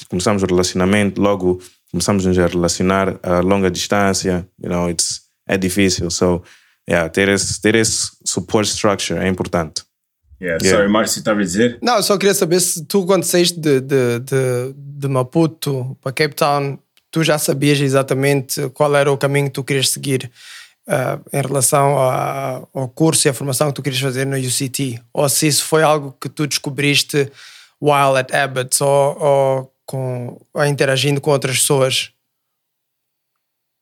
começamos 0.10 0.44
o 0.44 0.46
relacionamento, 0.46 1.22
logo 1.22 1.62
começamos 1.92 2.26
a 2.26 2.30
nos 2.30 2.38
relacionar 2.38 3.20
a 3.24 3.40
longa 3.40 3.70
distância. 3.72 4.48
You 4.62 4.70
know, 4.70 4.90
it's, 4.90 5.22
é 5.48 5.58
difícil. 5.58 6.10
So, 6.12 6.44
yeah, 6.88 7.10
ter 7.10 7.28
esse, 7.30 7.60
ter 7.60 7.76
esse 7.76 8.12
support 8.24 8.68
structure 8.68 9.20
é 9.20 9.28
importante. 9.28 9.84
Yeah, 10.42 10.58
Yeah. 10.64 10.78
Sorry, 10.78 10.90
Márcio, 10.90 11.20
estava 11.20 11.42
a 11.42 11.44
dizer? 11.44 11.78
Não, 11.82 11.98
eu 11.98 12.04
só 12.04 12.18
queria 12.18 12.34
saber 12.34 12.62
se 12.62 12.86
tu, 12.86 13.06
quando 13.06 13.26
saíste 13.26 13.60
de, 13.60 13.82
de, 13.82 14.20
de, 14.20 14.74
de 14.74 15.08
Maputo 15.10 15.98
para 16.02 16.14
Cape 16.14 16.34
Town, 16.34 16.80
tu 17.12 17.24
já 17.24 17.38
sabias 17.38 17.80
exatamente 17.82 18.70
qual 18.70 18.96
era 18.96 19.12
o 19.12 19.18
caminho 19.18 19.48
que 19.48 19.54
tu 19.54 19.64
querias 19.66 19.90
seguir 19.90 20.32
ah, 20.90 21.20
em 21.32 21.42
relação 21.42 21.98
a- 22.00 22.64
ao 22.74 22.90
curso 22.90 23.28
e 23.28 23.30
à 23.30 23.34
formação 23.34 23.68
que 23.68 23.76
tu 23.76 23.84
querias 23.84 24.02
fazer 24.02 24.26
no 24.26 24.36
UCT? 24.36 25.00
Ou 25.14 25.30
se 25.30 25.48
isso 25.48 25.64
foi 25.66 25.84
algo 25.84 26.16
que 26.20 26.28
tu 26.28 26.48
descobriste 26.48 27.32
while 27.80 28.18
at 28.18 28.34
Abbott's 28.34 28.82
ou, 28.82 29.18
ou 29.22 29.74
com, 29.86 30.42
ou 30.54 30.66
interagindo 30.66 31.22
com 31.22 31.30
outras 31.32 31.60
pessoas 31.60 32.12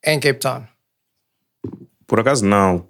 em 0.05 0.19
Cape 0.19 0.39
Town? 0.39 0.63
Por 2.05 2.19
acaso, 2.19 2.45
não. 2.45 2.85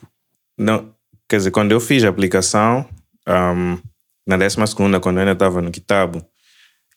não. 0.58 0.94
Quer 1.30 1.38
dizer, 1.38 1.52
quando 1.52 1.72
eu 1.72 1.80
fiz 1.80 2.04
a 2.04 2.10
aplicação, 2.10 2.88
um, 3.28 3.78
na 4.26 4.38
12 4.38 4.56
segunda, 4.68 5.00
quando 5.00 5.18
eu 5.18 5.22
ainda 5.22 5.34
estava 5.34 5.62
no 5.62 5.72
Kitabo, 5.72 6.24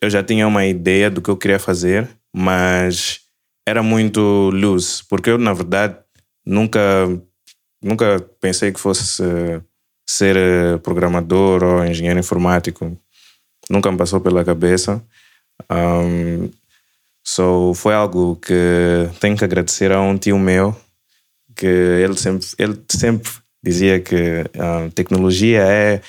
eu 0.01 0.09
já 0.09 0.23
tinha 0.23 0.47
uma 0.47 0.67
ideia 0.67 1.11
do 1.11 1.21
que 1.21 1.29
eu 1.31 1.37
queria 1.37 1.59
fazer, 1.59 2.09
mas 2.35 3.21
era 3.67 3.83
muito 3.83 4.51
loose, 4.53 5.03
porque 5.09 5.31
eu, 5.31 5.39
na 5.39 5.53
verdade, 5.53 5.97
nunca, 6.45 6.81
nunca 7.83 8.21
pensei 8.41 8.73
que 8.73 8.81
fosse 8.81 9.23
eh, 9.23 9.61
ser 10.09 10.37
eh, 10.37 10.79
programador 10.79 11.63
ou 11.63 11.87
engenheiro 11.87 12.19
informático. 12.19 12.97
Nunca 13.69 13.91
me 13.91 13.99
passou 13.99 14.21
pela 14.21 14.45
cabeça. 14.45 15.03
Um, 15.71 16.51
so, 17.25 17.73
foi 17.75 17.95
algo 17.95 18.37
que 18.37 19.09
tenho 19.21 19.37
que 19.37 19.45
agradecer 19.45 19.93
a 19.93 20.01
um 20.01 20.19
tio 20.19 20.39
meu, 20.39 20.77
que 21.55 21.67
ele 21.67 22.17
sempre, 22.17 22.47
ele 22.59 22.83
sempre 22.91 23.31
dizia 23.63 24.01
que 24.01 24.45
a 24.59 24.91
tecnologia 24.95 25.63
é, 25.63 26.01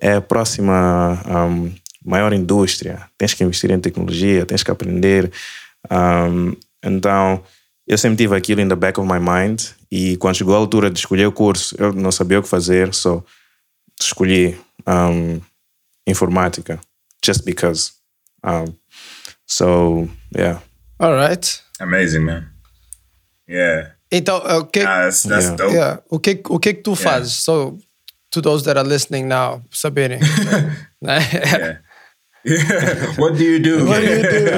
é 0.00 0.14
a 0.14 0.20
próxima 0.20 1.20
um, 1.26 1.70
maior 2.04 2.32
indústria. 2.32 3.06
Tens 3.18 3.34
que 3.34 3.44
investir 3.44 3.70
em 3.70 3.80
tecnologia, 3.80 4.46
tens 4.46 4.62
que 4.62 4.70
aprender. 4.70 5.30
Um, 5.90 6.56
então, 6.82 7.42
eu 7.86 7.98
sempre 7.98 8.16
tive 8.16 8.36
aquilo 8.36 8.62
in 8.62 8.68
the 8.68 8.76
back 8.76 8.98
of 8.98 9.06
my 9.06 9.18
mind 9.18 9.79
e 9.90 10.16
quando 10.18 10.36
chegou 10.36 10.54
a 10.54 10.58
altura 10.58 10.90
de 10.90 10.98
escolher 10.98 11.26
o 11.26 11.32
curso, 11.32 11.74
eu 11.78 11.92
não 11.92 12.12
sabia 12.12 12.38
o 12.38 12.42
que 12.42 12.48
fazer, 12.48 12.94
só 12.94 13.22
escolhi 14.00 14.58
um, 14.86 15.40
informática, 16.06 16.80
just 17.24 17.44
because. 17.44 17.92
Um, 18.44 18.72
so, 19.46 20.08
yeah. 20.34 20.62
All 20.98 21.14
right. 21.14 21.60
Amazing, 21.80 22.20
man. 22.20 22.46
Yeah. 23.48 23.94
Então, 24.12 24.36
o 24.38 24.64
que, 24.66 24.80
Ah, 24.80 25.02
that's, 25.04 25.22
that's 25.22 25.44
Yeah. 25.46 25.56
dope. 25.56 25.72
Yeah. 25.74 26.02
O 26.10 26.18
que, 26.18 26.40
o 26.48 26.58
que 26.58 26.74
que 26.74 26.82
tu 26.82 26.92
Yeah. 26.92 27.02
fazes? 27.10 27.32
So, 27.34 27.78
to 28.30 28.40
those 28.40 28.64
that 28.64 28.76
are 28.78 28.88
listening 28.88 29.26
now, 29.26 29.62
saberem. 29.72 30.20
né? 31.02 31.18
Yeah. 31.32 31.80
what 33.18 33.36
do 33.36 33.44
you 33.44 33.58
do? 33.60 33.84
What 33.86 34.00
do 34.00 34.06
you 34.06 34.22
do? 34.22 34.48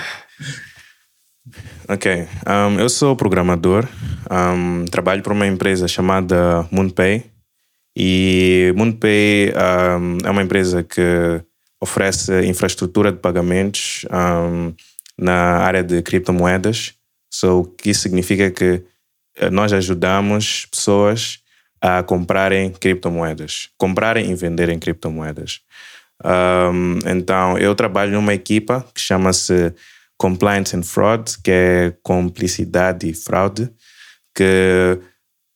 Ok, 1.92 2.28
um, 2.46 2.78
eu 2.78 2.88
sou 2.88 3.16
programador, 3.16 3.84
um, 4.30 4.84
trabalho 4.84 5.24
para 5.24 5.32
uma 5.32 5.44
empresa 5.44 5.88
chamada 5.88 6.64
MoonPay 6.70 7.24
e 7.98 8.72
MoonPay 8.76 9.48
um, 9.50 10.18
é 10.24 10.30
uma 10.30 10.40
empresa 10.40 10.84
que 10.84 11.42
oferece 11.80 12.46
infraestrutura 12.46 13.10
de 13.10 13.18
pagamentos 13.18 14.06
na 15.18 15.34
área 15.34 15.82
de 15.82 16.00
criptomoedas. 16.00 16.94
So, 17.28 17.62
o 17.62 17.64
que 17.64 17.92
significa 17.92 18.52
que 18.52 18.84
eh, 19.36 19.50
nós 19.50 19.72
ajudamos 19.72 20.66
pessoas 20.66 21.40
a 21.80 22.04
comprarem 22.04 22.70
criptomoedas, 22.70 23.68
comprarem 23.76 24.30
e 24.30 24.34
venderem 24.36 24.78
criptomoedas. 24.78 25.60
Então, 27.04 27.58
eu 27.58 27.74
trabalho 27.74 28.12
numa 28.12 28.34
equipa 28.34 28.86
que 28.94 29.00
chama-se 29.00 29.74
Compliance 30.20 30.76
and 30.76 30.82
Fraud, 30.82 31.38
que 31.42 31.50
é 31.50 31.94
cumplicidade 32.02 33.08
e 33.08 33.14
fraude, 33.14 33.72
que 34.34 35.00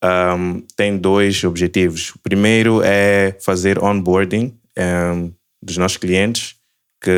um, 0.02 0.62
tem 0.74 0.96
dois 0.96 1.44
objetivos. 1.44 2.14
O 2.14 2.18
primeiro 2.20 2.80
é 2.82 3.36
fazer 3.44 3.78
onboarding 3.78 4.58
um, 4.78 5.30
dos 5.62 5.76
nossos 5.76 5.98
clientes, 5.98 6.56
que 6.98 7.10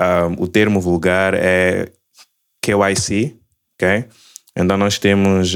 um, 0.00 0.42
o 0.42 0.48
termo 0.48 0.80
vulgar 0.80 1.34
é 1.34 1.92
KYC, 2.62 3.38
ok? 3.74 4.08
Então 4.56 4.78
nós 4.78 4.98
temos, 4.98 5.54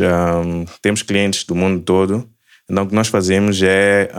temos 0.82 1.02
clientes 1.02 1.44
do 1.44 1.54
mundo 1.54 1.82
todo. 1.82 2.28
Então 2.68 2.84
o 2.84 2.86
que 2.86 2.94
nós 2.94 3.08
fazemos 3.08 3.62
é 3.62 4.10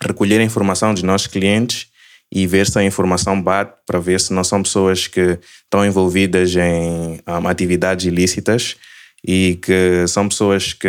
recolher 0.00 0.40
a 0.40 0.44
informação 0.44 0.94
dos 0.94 1.02
nossos 1.02 1.26
clientes 1.26 1.90
e 2.34 2.46
ver 2.46 2.66
se 2.66 2.78
a 2.78 2.82
informação 2.82 3.40
bate 3.40 3.74
para 3.86 4.00
ver 4.00 4.18
se 4.18 4.32
não 4.32 4.42
são 4.42 4.62
pessoas 4.62 5.06
que 5.06 5.38
estão 5.64 5.84
envolvidas 5.84 6.56
em 6.56 7.20
um, 7.26 7.46
atividades 7.46 8.06
ilícitas 8.06 8.76
e 9.22 9.58
que 9.62 10.06
são 10.08 10.26
pessoas 10.26 10.72
que 10.72 10.88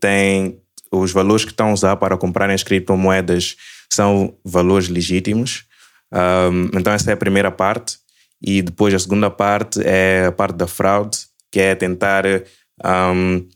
têm 0.00 0.58
os 0.90 1.12
valores 1.12 1.44
que 1.44 1.50
estão 1.50 1.68
a 1.68 1.72
usar 1.74 1.96
para 1.96 2.16
comprarem 2.16 2.54
as 2.54 2.62
criptomoedas 2.62 3.56
são 3.90 4.34
valores 4.42 4.88
legítimos. 4.88 5.64
Um, 6.10 6.78
então, 6.78 6.90
essa 6.92 7.10
é 7.10 7.14
a 7.14 7.18
primeira 7.18 7.50
parte. 7.50 7.98
E 8.40 8.62
depois, 8.62 8.94
a 8.94 8.98
segunda 8.98 9.28
parte 9.28 9.80
é 9.84 10.26
a 10.26 10.32
parte 10.32 10.56
da 10.56 10.66
fraude, 10.66 11.18
que 11.50 11.60
é 11.60 11.74
tentar. 11.74 12.24
Um, 12.82 13.46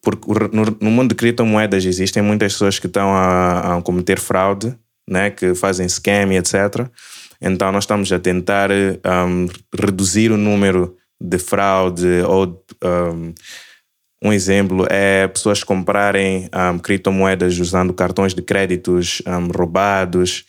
porque 0.00 0.26
no, 0.52 0.64
no, 0.80 0.90
mundo 0.90 1.10
de 1.10 1.14
criptomoedas 1.16 1.84
existem 1.84 2.22
muitas 2.22 2.52
pessoas 2.52 2.78
que 2.78 2.86
estão 2.86 3.12
a, 3.12 3.76
a 3.76 3.82
cometer 3.82 4.20
fraude, 4.20 4.74
né, 5.08 5.30
que 5.30 5.54
fazem 5.54 5.88
scam 5.88 6.32
e 6.32 6.36
etc. 6.36 6.88
Então, 7.40 7.70
nós 7.70 7.84
estamos 7.84 8.10
a 8.12 8.18
tentar 8.18 8.70
um, 8.70 9.46
reduzir 9.78 10.32
o 10.32 10.36
número 10.36 10.96
de 11.20 11.38
fraude 11.38 12.22
ou 12.26 12.64
um, 12.84 13.32
um 14.22 14.32
exemplo 14.32 14.86
é 14.88 15.28
pessoas 15.28 15.62
comprarem 15.62 16.48
um, 16.52 16.78
criptomoedas 16.78 17.58
usando 17.58 17.92
cartões 17.92 18.34
de 18.34 18.42
créditos 18.42 19.22
um, 19.26 19.48
roubados. 19.48 20.44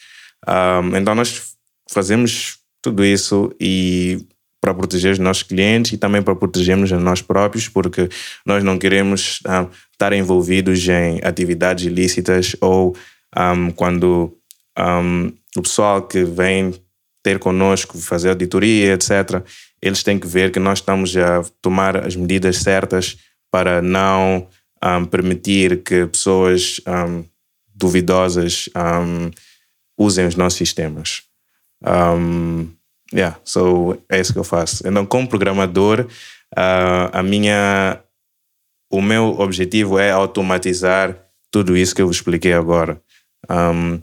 Um, 0.48 0.96
então 0.96 1.14
nós 1.14 1.54
fazemos 1.90 2.58
tudo 2.82 3.04
isso 3.04 3.54
e 3.60 4.26
para 4.62 4.74
proteger 4.74 5.12
os 5.12 5.20
nossos 5.20 5.44
clientes 5.44 5.94
e 5.94 5.98
também 5.98 6.22
para 6.22 6.36
protegermos 6.36 6.92
a 6.92 7.00
nós 7.00 7.22
próprios, 7.22 7.70
porque 7.70 8.10
nós 8.46 8.64
não 8.64 8.78
queremos 8.80 9.40
estar 9.92 10.14
envolvidos 10.14 10.86
em 10.88 11.20
atividades 11.24 11.86
ilícitas 11.86 12.56
ou 12.60 12.96
quando 13.76 14.37
o 15.56 15.62
pessoal 15.62 16.02
que 16.04 16.24
vem 16.24 16.74
ter 17.24 17.40
conosco, 17.40 17.98
fazer 17.98 18.30
auditoria, 18.30 18.94
etc., 18.94 19.44
eles 19.82 20.04
têm 20.04 20.18
que 20.18 20.28
ver 20.28 20.52
que 20.52 20.60
nós 20.60 20.80
estamos 20.80 21.16
a 21.18 21.44
tomar 21.62 21.98
as 21.98 22.16
medidas 22.16 22.58
certas 22.58 23.18
para 23.52 23.82
não 23.82 24.48
um, 24.84 25.06
permitir 25.06 25.84
que 25.84 26.06
pessoas 26.08 26.80
um, 26.88 27.24
duvidosas 27.74 28.70
um, 28.76 29.32
usem 29.98 30.26
os 30.26 30.36
nossos 30.36 30.58
sistemas. 30.58 31.24
Um, 31.84 32.70
yeah, 33.14 33.40
so 33.44 34.02
é 34.10 34.20
isso 34.20 34.34
que 34.34 34.40
eu 34.40 34.44
faço. 34.44 34.88
Então, 34.88 35.06
como 35.06 35.28
programador, 35.28 36.08
uh, 36.58 37.10
a 37.12 37.22
minha, 37.24 38.02
o 38.92 39.02
meu 39.02 39.40
objetivo 39.40 40.00
é 40.00 40.12
automatizar 40.12 41.18
tudo 41.52 41.78
isso 41.78 41.96
que 41.96 42.02
eu 42.02 42.10
expliquei 42.10 42.54
agora. 42.54 43.02
Um, 43.50 44.02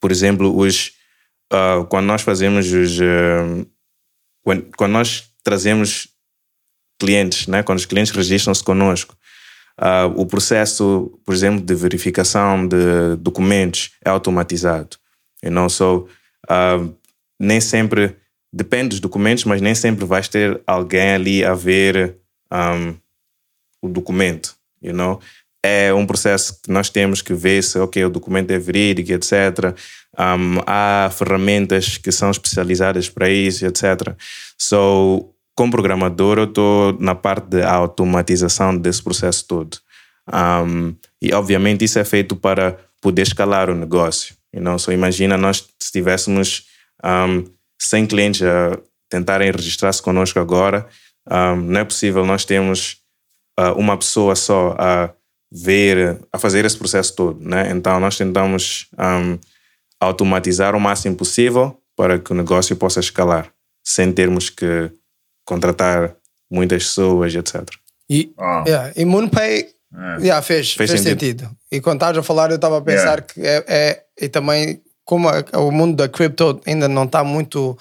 por 0.00 0.10
exemplo, 0.10 0.56
os, 0.56 0.92
uh, 1.52 1.84
quando 1.86 2.06
nós 2.06 2.22
fazemos 2.22 2.72
os. 2.72 2.98
Uh, 2.98 3.66
quando, 4.42 4.66
quando 4.76 4.92
nós 4.92 5.24
trazemos 5.44 6.08
clientes, 6.98 7.46
né? 7.46 7.62
quando 7.62 7.78
os 7.78 7.86
clientes 7.86 8.12
registram-se 8.12 8.62
conosco. 8.62 9.16
Uh, 9.78 10.20
o 10.20 10.26
processo, 10.26 11.18
por 11.24 11.34
exemplo, 11.34 11.64
de 11.64 11.74
verificação 11.74 12.66
de 12.66 13.16
documentos 13.18 13.92
é 14.04 14.10
automatizado. 14.10 14.96
E 15.42 15.50
não 15.50 15.68
só, 15.68 16.04
nem 17.40 17.60
sempre, 17.60 18.16
depende 18.52 18.90
dos 18.90 19.00
documentos, 19.00 19.44
mas 19.44 19.60
nem 19.60 19.74
sempre 19.74 20.04
vais 20.04 20.28
ter 20.28 20.60
alguém 20.66 21.14
ali 21.14 21.44
a 21.44 21.54
ver 21.54 22.16
um, 22.52 22.94
o 23.80 23.88
documento, 23.88 24.54
you 24.80 24.94
know? 24.94 25.20
É 25.64 25.94
um 25.94 26.04
processo 26.04 26.60
que 26.60 26.70
nós 26.70 26.90
temos 26.90 27.22
que 27.22 27.32
ver 27.34 27.62
se 27.62 27.78
okay, 27.78 28.04
o 28.04 28.10
documento 28.10 28.50
é 28.50 28.58
verídico, 28.58 29.12
etc. 29.12 29.76
Um, 30.18 30.58
há 30.66 31.08
ferramentas 31.16 31.96
que 31.96 32.10
são 32.10 32.30
especializadas 32.30 33.08
para 33.08 33.30
isso, 33.30 33.64
etc. 33.64 34.16
So, 34.58 35.32
como 35.54 35.70
programador, 35.70 36.38
eu 36.38 36.44
estou 36.44 36.96
na 36.98 37.14
parte 37.14 37.46
da 37.46 37.72
automatização 37.72 38.76
desse 38.76 39.02
processo 39.02 39.46
todo. 39.46 39.78
Um, 40.32 40.94
e, 41.20 41.32
obviamente, 41.32 41.84
isso 41.84 41.98
é 41.98 42.04
feito 42.04 42.34
para 42.34 42.76
poder 43.00 43.22
escalar 43.22 43.70
o 43.70 43.74
negócio. 43.74 44.34
You 44.52 44.62
know? 44.62 44.78
So, 44.78 44.92
imagina 44.92 45.36
nós 45.36 45.68
se 45.78 45.92
tivéssemos 45.92 46.66
um, 47.04 47.44
100 47.78 48.06
clientes 48.06 48.42
a 48.42 48.78
tentarem 49.08 49.50
registrar-se 49.50 50.02
connosco 50.02 50.38
agora, 50.38 50.86
um, 51.30 51.56
não 51.56 51.80
é 51.80 51.84
possível 51.84 52.24
nós 52.24 52.44
temos 52.44 52.96
uh, 53.58 53.72
uma 53.76 53.96
pessoa 53.96 54.34
só 54.34 54.74
a 54.78 55.10
ver, 55.52 56.18
a 56.32 56.38
fazer 56.38 56.64
esse 56.64 56.78
processo 56.78 57.14
todo. 57.14 57.38
Né? 57.40 57.70
Então, 57.70 58.00
nós 58.00 58.16
tentamos 58.16 58.88
um, 58.98 59.38
automatizar 60.00 60.74
o 60.74 60.80
máximo 60.80 61.14
possível 61.14 61.78
para 61.94 62.18
que 62.18 62.32
o 62.32 62.34
negócio 62.34 62.74
possa 62.74 63.00
escalar, 63.00 63.52
sem 63.84 64.10
termos 64.10 64.48
que 64.48 64.90
contratar 65.44 66.16
muitas 66.50 66.84
pessoas, 66.84 67.34
etc. 67.34 67.68
E, 68.08 68.32
oh. 68.38 68.64
yeah, 68.66 68.92
e 68.96 69.04
MoonPay 69.04 69.68
é. 69.94 70.22
yeah, 70.22 70.40
fez, 70.40 70.72
fez, 70.72 70.90
fez 70.90 71.02
sentido. 71.02 71.42
sentido. 71.42 71.56
E 71.70 71.80
quando 71.80 71.96
estavas 71.96 72.18
a 72.18 72.22
falar, 72.22 72.50
eu 72.50 72.56
estava 72.56 72.78
a 72.78 72.82
pensar 72.82 73.22
yeah. 73.22 73.26
que 73.26 73.40
é, 73.42 73.64
é, 73.68 74.04
E 74.18 74.28
também, 74.28 74.82
como 75.04 75.28
a, 75.28 75.44
o 75.58 75.70
mundo 75.70 75.96
da 75.96 76.08
cripto 76.08 76.60
ainda 76.66 76.88
não 76.88 77.04
está 77.04 77.22
muito 77.22 77.76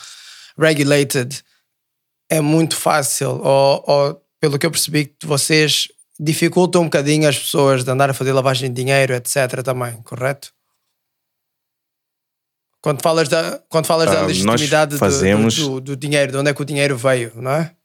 regulated, 0.57 1.41
é 2.29 2.41
muito 2.41 2.75
fácil, 2.75 3.41
ou, 3.41 3.83
ou 3.87 4.21
pelo 4.41 4.59
que 4.59 4.65
eu 4.65 4.71
percebi, 4.71 5.05
que 5.05 5.25
vocês 5.25 5.87
dificultam 6.21 6.83
um 6.83 6.85
bocadinho 6.85 7.27
as 7.27 7.37
pessoas 7.37 7.83
de 7.83 7.89
andar 7.89 8.11
a 8.11 8.13
fazer 8.13 8.31
lavagem 8.31 8.71
de 8.71 8.75
dinheiro, 8.75 9.13
etc. 9.15 9.63
também, 9.63 9.99
correto? 10.03 10.53
Quando 12.79 13.01
falas 13.01 13.27
da, 13.27 13.59
quando 13.67 13.87
falas 13.87 14.09
da 14.09 14.21
ah, 14.21 14.25
legitimidade 14.25 14.97
fazemos... 14.97 15.55
do, 15.55 15.69
do, 15.69 15.81
do, 15.81 15.95
dinheiro, 15.95 16.31
de 16.31 16.37
onde 16.37 16.51
é 16.51 16.53
que 16.53 16.61
o 16.61 16.65
dinheiro 16.65 16.95
veio, 16.95 17.31
não 17.35 17.51
é? 17.51 17.75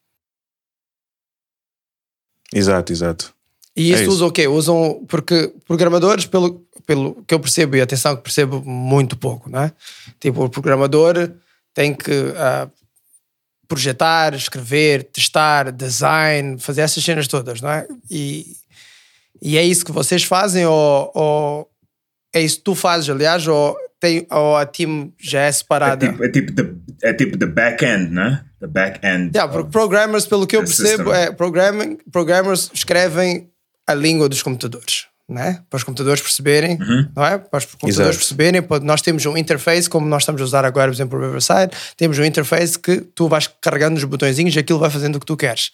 Exato, 2.53 2.93
exato. 2.93 3.35
E 3.75 3.91
isso, 3.91 4.01
é 4.01 4.03
isso. 4.03 4.13
usam 4.13 4.29
o 4.29 4.33
quê? 4.33 4.47
Usam. 4.47 5.05
Porque 5.07 5.53
programadores, 5.67 6.25
pelo, 6.27 6.67
pelo 6.87 7.23
que 7.25 7.35
eu 7.35 7.41
percebo, 7.41 7.77
e 7.77 7.81
atenção 7.81 8.17
que 8.17 8.23
percebo 8.23 8.63
muito 8.63 9.17
pouco, 9.17 9.51
não 9.51 9.63
é? 9.63 9.73
Tipo, 10.19 10.45
o 10.45 10.49
programador 10.49 11.31
tem 11.75 11.95
que 11.95 12.11
uh, 12.11 12.71
projetar, 13.69 14.35
escrever, 14.35 15.05
testar, 15.05 15.71
design, 15.73 16.59
fazer 16.59 16.83
essas 16.83 17.03
cenas 17.03 17.27
todas, 17.29 17.61
não 17.61 17.71
é? 17.71 17.87
E, 18.11 18.57
e 19.43 19.57
é 19.57 19.65
isso 19.65 19.85
que 19.85 19.93
vocês 19.93 20.25
fazem, 20.25 20.67
ou, 20.67 21.11
ou 21.15 21.71
é 22.35 22.41
isso 22.41 22.59
que 22.59 22.65
tu 22.65 22.75
fazes, 22.75 23.09
aliás, 23.09 23.47
ou 23.47 23.77
tem, 23.99 24.27
ou 24.31 24.57
a 24.57 24.67
team 24.67 25.13
já 25.19 25.43
é 25.43 25.53
separada? 25.53 26.07
É 26.07 26.11
tipo, 26.11 26.25
é 26.25 26.29
tipo, 26.29 26.53
the, 26.53 26.75
é 27.03 27.13
tipo 27.13 27.39
the 27.39 27.47
back-end, 27.47 28.11
né? 28.13 28.45
The 28.61 28.67
back-end. 28.67 29.37
Yeah, 29.37 29.53
porque 29.53 29.71
programmers, 29.71 30.27
pelo 30.27 30.47
que 30.47 30.57
eu 30.57 30.61
percebo, 30.61 31.13
é, 31.13 31.31
programming, 31.31 31.99
programmers 32.11 32.71
escrevem 32.73 33.51
a 33.87 33.95
língua 33.95 34.29
dos 34.29 34.43
computadores. 34.43 35.07
Né? 35.29 35.61
Para 35.69 35.77
os 35.79 35.83
computadores 35.83 36.23
perceberem, 36.23 36.79
uhum. 36.81 37.09
não 37.17 37.27
é? 37.27 37.37
Para 37.37 37.59
os 37.59 37.65
computadores 37.65 37.99
Exato. 37.99 38.19
perceberem, 38.19 38.63
nós 38.83 39.03
temos 39.03 39.27
um 39.27 39.37
interface, 39.37 39.91
como 39.91 40.07
nós 40.07 40.23
estamos 40.23 40.41
a 40.41 40.45
usar 40.45 40.65
agora, 40.65 40.89
por 40.89 40.95
exemplo, 40.95 41.19
o 41.19 41.23
Riverside, 41.23 41.73
temos 41.97 42.17
um 42.19 42.25
interface 42.25 42.79
que 42.79 43.01
tu 43.01 43.29
vais 43.29 43.51
carregando 43.61 43.95
nos 43.95 44.05
botõezinhos 44.05 44.55
e 44.55 44.59
aquilo 44.61 44.79
vai 44.79 44.89
fazendo 44.89 45.17
o 45.17 45.21
que 45.21 45.27
tu 45.27 45.37
queres. 45.37 45.73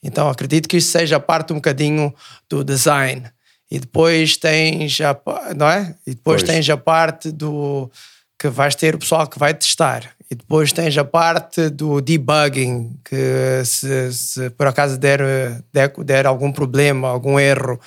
Então 0.00 0.28
acredito 0.28 0.68
que 0.68 0.76
isso 0.76 0.92
seja 0.92 1.18
parte 1.18 1.52
um 1.52 1.56
bocadinho 1.56 2.14
do 2.48 2.62
design. 2.62 3.24
E 3.70 3.80
depois 3.80 4.36
tens 4.36 5.00
a, 5.00 5.18
não 5.56 5.68
é? 5.68 5.96
E 6.06 6.14
depois 6.14 6.42
pois. 6.42 6.54
tens 6.54 6.70
a 6.70 6.76
parte 6.76 7.32
do 7.32 7.90
que 8.38 8.48
vais 8.48 8.74
ter 8.74 8.94
o 8.94 8.98
pessoal 8.98 9.26
que 9.26 9.38
vai 9.38 9.54
testar. 9.54 10.10
E 10.30 10.34
depois 10.34 10.72
tens 10.72 10.96
a 10.98 11.04
parte 11.04 11.70
do 11.70 12.00
debugging, 12.00 12.98
que 13.04 13.62
se, 13.64 14.12
se 14.12 14.50
por 14.50 14.66
acaso 14.66 14.98
der, 14.98 15.20
der, 15.72 15.92
der, 16.04 16.26
algum 16.26 16.52
problema, 16.52 17.08
algum 17.08 17.38
erro, 17.38 17.80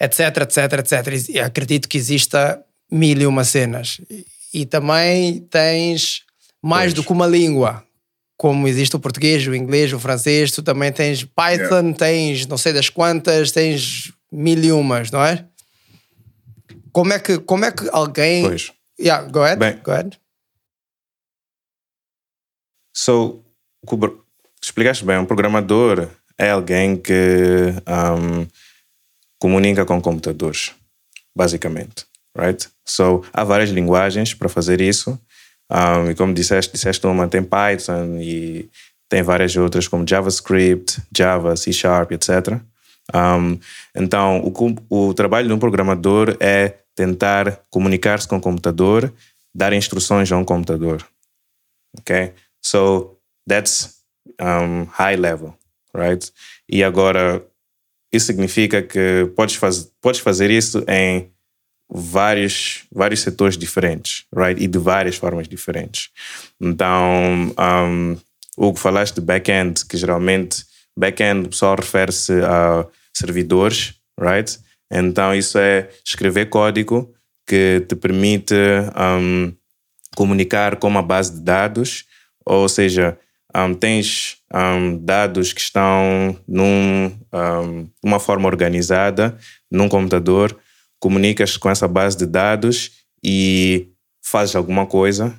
etc, 0.00 0.42
etc, 0.42 0.72
etc. 0.78 1.28
E 1.30 1.38
acredito 1.40 1.88
que 1.88 1.98
exista 1.98 2.62
mil 2.90 3.18
e 3.20 3.26
uma 3.26 3.44
cenas. 3.44 4.00
E, 4.10 4.26
e 4.52 4.66
também 4.66 5.40
tens 5.50 6.22
mais 6.62 6.92
pois. 6.92 6.94
do 6.94 7.04
que 7.04 7.12
uma 7.12 7.26
língua. 7.26 7.84
Como 8.36 8.68
existe 8.68 8.94
o 8.94 9.00
português, 9.00 9.46
o 9.46 9.54
inglês, 9.54 9.92
o 9.92 9.98
francês, 9.98 10.52
tu 10.52 10.62
também 10.62 10.92
tens 10.92 11.24
Python, 11.24 11.80
yeah. 11.80 11.96
tens 11.96 12.46
não 12.46 12.58
sei 12.58 12.72
das 12.72 12.90
quantas, 12.90 13.50
tens 13.50 14.12
mil 14.30 14.62
e 14.62 14.72
umas, 14.72 15.10
não 15.10 15.24
é? 15.24 15.46
Como 16.92 17.12
é 17.12 17.18
que, 17.18 17.38
como 17.38 17.64
é 17.64 17.72
que 17.72 17.88
alguém. 17.90 18.42
Pois. 18.42 18.72
Yeah, 18.98 19.26
go 19.30 19.42
ahead. 19.42 19.58
Bem, 19.58 19.78
go 19.82 19.90
ahead. 19.90 20.18
So, 22.94 23.44
explicaste 24.62 25.04
bem, 25.04 25.18
um 25.18 25.26
programador 25.26 26.08
é 26.38 26.50
alguém 26.50 26.96
que 26.96 27.12
um, 27.86 28.46
comunica 29.46 29.86
com 29.86 30.00
computadores, 30.00 30.74
basicamente, 31.32 32.04
right? 32.36 32.68
So, 32.84 33.22
há 33.32 33.44
várias 33.44 33.70
linguagens 33.70 34.34
para 34.34 34.48
fazer 34.48 34.80
isso. 34.80 35.16
Um, 35.70 36.10
e 36.10 36.16
como 36.16 36.34
disseste, 36.34 36.72
disseste 36.72 37.06
uma, 37.06 37.28
tem 37.28 37.44
Python 37.44 38.18
e 38.18 38.68
tem 39.08 39.22
várias 39.22 39.56
outras 39.56 39.86
como 39.86 40.04
JavaScript, 40.04 41.00
Java, 41.16 41.56
C 41.56 41.72
Sharp, 41.72 42.10
etc. 42.10 42.60
Um, 43.14 43.56
então, 43.94 44.40
o, 44.40 45.08
o 45.08 45.14
trabalho 45.14 45.46
de 45.46 45.54
um 45.54 45.60
programador 45.60 46.36
é 46.40 46.74
tentar 46.96 47.60
comunicar-se 47.70 48.26
com 48.26 48.38
o 48.38 48.40
computador 48.40 49.12
dar 49.54 49.72
instruções 49.72 50.32
a 50.32 50.36
um 50.36 50.44
computador. 50.44 51.06
Ok? 52.00 52.32
So 52.60 53.16
that's 53.48 54.00
um, 54.40 54.86
high 54.90 55.16
level, 55.16 55.54
right? 55.94 56.32
E 56.68 56.82
agora, 56.82 57.46
isso 58.16 58.26
significa 58.26 58.82
que 58.82 59.30
podes, 59.36 59.56
faz, 59.56 59.90
podes 60.00 60.20
fazer 60.20 60.50
isso 60.50 60.84
em 60.88 61.30
vários, 61.88 62.84
vários 62.92 63.20
setores 63.20 63.56
diferentes, 63.56 64.24
right? 64.34 64.62
E 64.62 64.66
de 64.66 64.78
várias 64.78 65.16
formas 65.16 65.48
diferentes. 65.48 66.10
Então, 66.60 67.54
um, 67.58 68.16
Hugo, 68.56 68.78
falaste 68.78 69.16
de 69.16 69.20
back-end, 69.20 69.84
que 69.86 69.96
geralmente 69.96 70.64
back-end 70.98 71.54
só 71.54 71.74
refere-se 71.74 72.32
a 72.42 72.86
servidores, 73.14 73.94
right? 74.18 74.58
Então, 74.90 75.34
isso 75.34 75.58
é 75.58 75.88
escrever 76.04 76.46
código 76.46 77.12
que 77.46 77.84
te 77.88 77.94
permite 77.94 78.54
um, 78.96 79.52
comunicar 80.16 80.76
com 80.76 80.88
uma 80.88 81.02
base 81.02 81.34
de 81.34 81.40
dados, 81.40 82.04
ou 82.44 82.68
seja, 82.68 83.18
um, 83.56 83.74
tens 83.74 84.36
um, 84.52 84.98
dados 84.98 85.52
que 85.52 85.60
estão 85.60 86.36
num, 86.46 87.12
uma 88.02 88.20
forma 88.20 88.46
organizada 88.46 89.36
num 89.70 89.88
computador, 89.88 90.56
comunicas 91.00 91.56
com 91.56 91.70
essa 91.70 91.88
base 91.88 92.16
de 92.16 92.26
dados 92.26 92.92
e 93.22 93.88
fazes 94.22 94.54
alguma 94.56 94.86
coisa. 94.86 95.34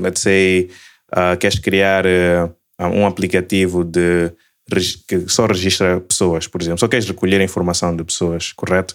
let's 0.00 0.20
say, 0.20 0.70
uh, 1.12 1.36
queres 1.36 1.58
criar 1.58 2.04
uh, 2.06 2.52
um 2.78 3.06
aplicativo 3.06 3.84
de 3.84 4.32
que 5.06 5.28
só 5.28 5.46
registra 5.46 6.00
pessoas, 6.00 6.46
por 6.46 6.60
exemplo. 6.60 6.78
Só 6.78 6.88
queres 6.88 7.06
recolher 7.06 7.40
informação 7.40 7.94
de 7.94 8.02
pessoas, 8.04 8.52
correto? 8.52 8.94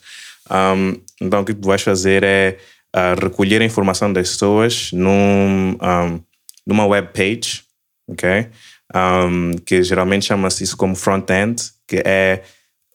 Um, 0.50 1.00
então, 1.22 1.42
o 1.42 1.46
que 1.46 1.54
tu 1.54 1.68
vais 1.68 1.82
fazer 1.82 2.24
é 2.24 2.58
uh, 2.96 3.22
recolher 3.22 3.62
a 3.62 3.66
informação 3.66 4.12
das 4.12 4.30
pessoas 4.30 4.92
num, 4.92 5.78
um, 5.82 6.20
numa 6.66 6.86
web 6.86 7.10
page, 7.14 7.64
ok? 8.08 8.48
Um, 8.96 9.52
que 9.66 9.84
geralmente 9.84 10.26
chama-se 10.26 10.64
isso 10.64 10.78
como 10.78 10.96
front-end, 10.96 11.72
que 11.88 12.02
é 12.06 12.44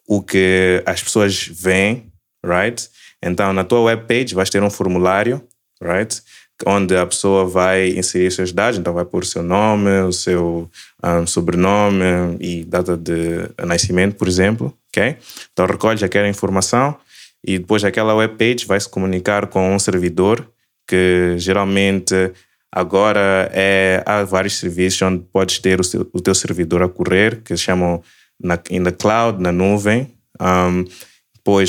o 0.07 0.23
que 0.23 0.83
as 0.87 1.03
pessoas 1.03 1.47
veem, 1.47 2.11
right? 2.45 2.89
Então, 3.23 3.53
na 3.53 3.65
tua 3.65 3.83
web 3.83 4.05
page 4.07 4.35
vais 4.35 4.51
ter 4.51 4.63
um 4.63 4.71
formulário, 4.71 5.43
right? 5.81 6.23
onde 6.67 6.97
a 6.97 7.07
pessoa 7.07 7.47
vai 7.47 7.89
inserir 7.91 8.31
seus 8.31 8.53
dados, 8.53 8.79
então 8.79 8.93
vai 8.93 9.05
pôr 9.05 9.23
o 9.23 9.27
seu 9.27 9.43
nome, 9.43 9.91
o 10.03 10.13
seu 10.13 10.71
um, 11.03 11.27
sobrenome 11.27 12.37
e 12.41 12.65
data 12.65 12.97
de 12.97 13.49
nascimento, 13.67 14.17
por 14.17 14.29
exemplo, 14.29 14.77
ok? 14.89 15.17
Então 15.53 15.67
recolhe 15.67 16.05
aquela 16.05 16.29
informação 16.29 16.97
e 17.45 17.59
depois 17.59 17.85
aquela 17.85 18.15
webpage 18.15 18.67
vai 18.67 18.79
se 18.79 18.89
comunicar 18.89 19.47
com 19.49 19.75
um 19.75 19.79
servidor 19.79 20.47
que 20.87 21.35
geralmente 21.39 22.33
agora 22.73 23.51
é, 23.53 24.03
há 24.07 24.25
vários 24.25 24.59
serviços 24.59 25.03
onde 25.03 25.25
podes 25.33 25.59
ter 25.59 25.79
o, 25.79 25.85
seu, 25.85 26.09
o 26.13 26.21
teu 26.21 26.35
servidor 26.35 26.83
a 26.83 26.89
correr, 26.89 27.43
que 27.43 27.57
chamam 27.57 28.03
na, 28.41 28.59
in 28.71 28.83
the 28.83 28.93
cloud, 28.93 29.41
na 29.41 29.53
nuvem. 29.53 30.11
Um, 30.41 30.85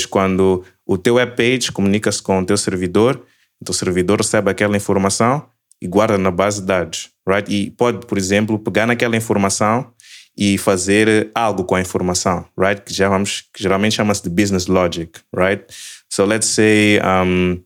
quando 0.09 0.63
o 0.85 0.97
teu 0.97 1.15
webpage 1.15 1.71
comunica-se 1.71 2.21
com 2.21 2.39
o 2.39 2.45
teu 2.45 2.55
servidor, 2.57 3.21
o 3.67 3.73
servidor 3.73 4.19
recebe 4.19 4.49
aquela 4.49 4.77
informação 4.77 5.45
e 5.81 5.87
guarda 5.87 6.17
na 6.17 6.31
base 6.31 6.61
de 6.61 6.67
dados, 6.67 7.09
right? 7.27 7.51
E 7.51 7.71
pode, 7.71 8.05
por 8.05 8.17
exemplo, 8.17 8.57
pegar 8.59 8.85
naquela 8.85 9.17
informação 9.17 9.91
e 10.37 10.57
fazer 10.57 11.29
algo 11.35 11.63
com 11.63 11.75
a 11.75 11.81
informação, 11.81 12.45
right? 12.57 12.81
Que, 12.81 12.93
já 12.93 13.09
vamos, 13.09 13.41
que 13.53 13.61
geralmente 13.61 13.95
chama-se 13.95 14.23
de 14.23 14.29
business 14.29 14.67
logic, 14.67 15.19
right? 15.35 15.63
So 16.09 16.25
let's 16.25 16.47
say, 16.47 16.99
um, 17.01 17.61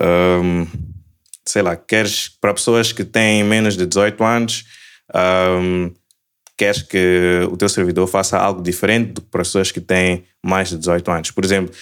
um, 0.00 0.66
sei 1.46 1.62
lá, 1.62 1.76
queres 1.76 2.28
para 2.28 2.54
pessoas 2.54 2.92
que 2.92 3.04
têm 3.04 3.44
menos 3.44 3.76
de 3.76 3.86
18 3.86 4.22
anos, 4.24 4.64
um, 5.14 5.92
queres 6.56 6.82
que 6.82 7.46
o 7.50 7.56
teu 7.56 7.68
servidor 7.68 8.06
faça 8.06 8.38
algo 8.38 8.62
diferente 8.62 9.12
do 9.12 9.20
que 9.20 9.28
para 9.28 9.42
pessoas 9.42 9.70
que 9.70 9.80
têm 9.80 10.24
mais 10.44 10.68
de 10.68 10.78
18 10.78 11.10
anos. 11.10 11.30
Por 11.30 11.44
exemplo, 11.44 11.74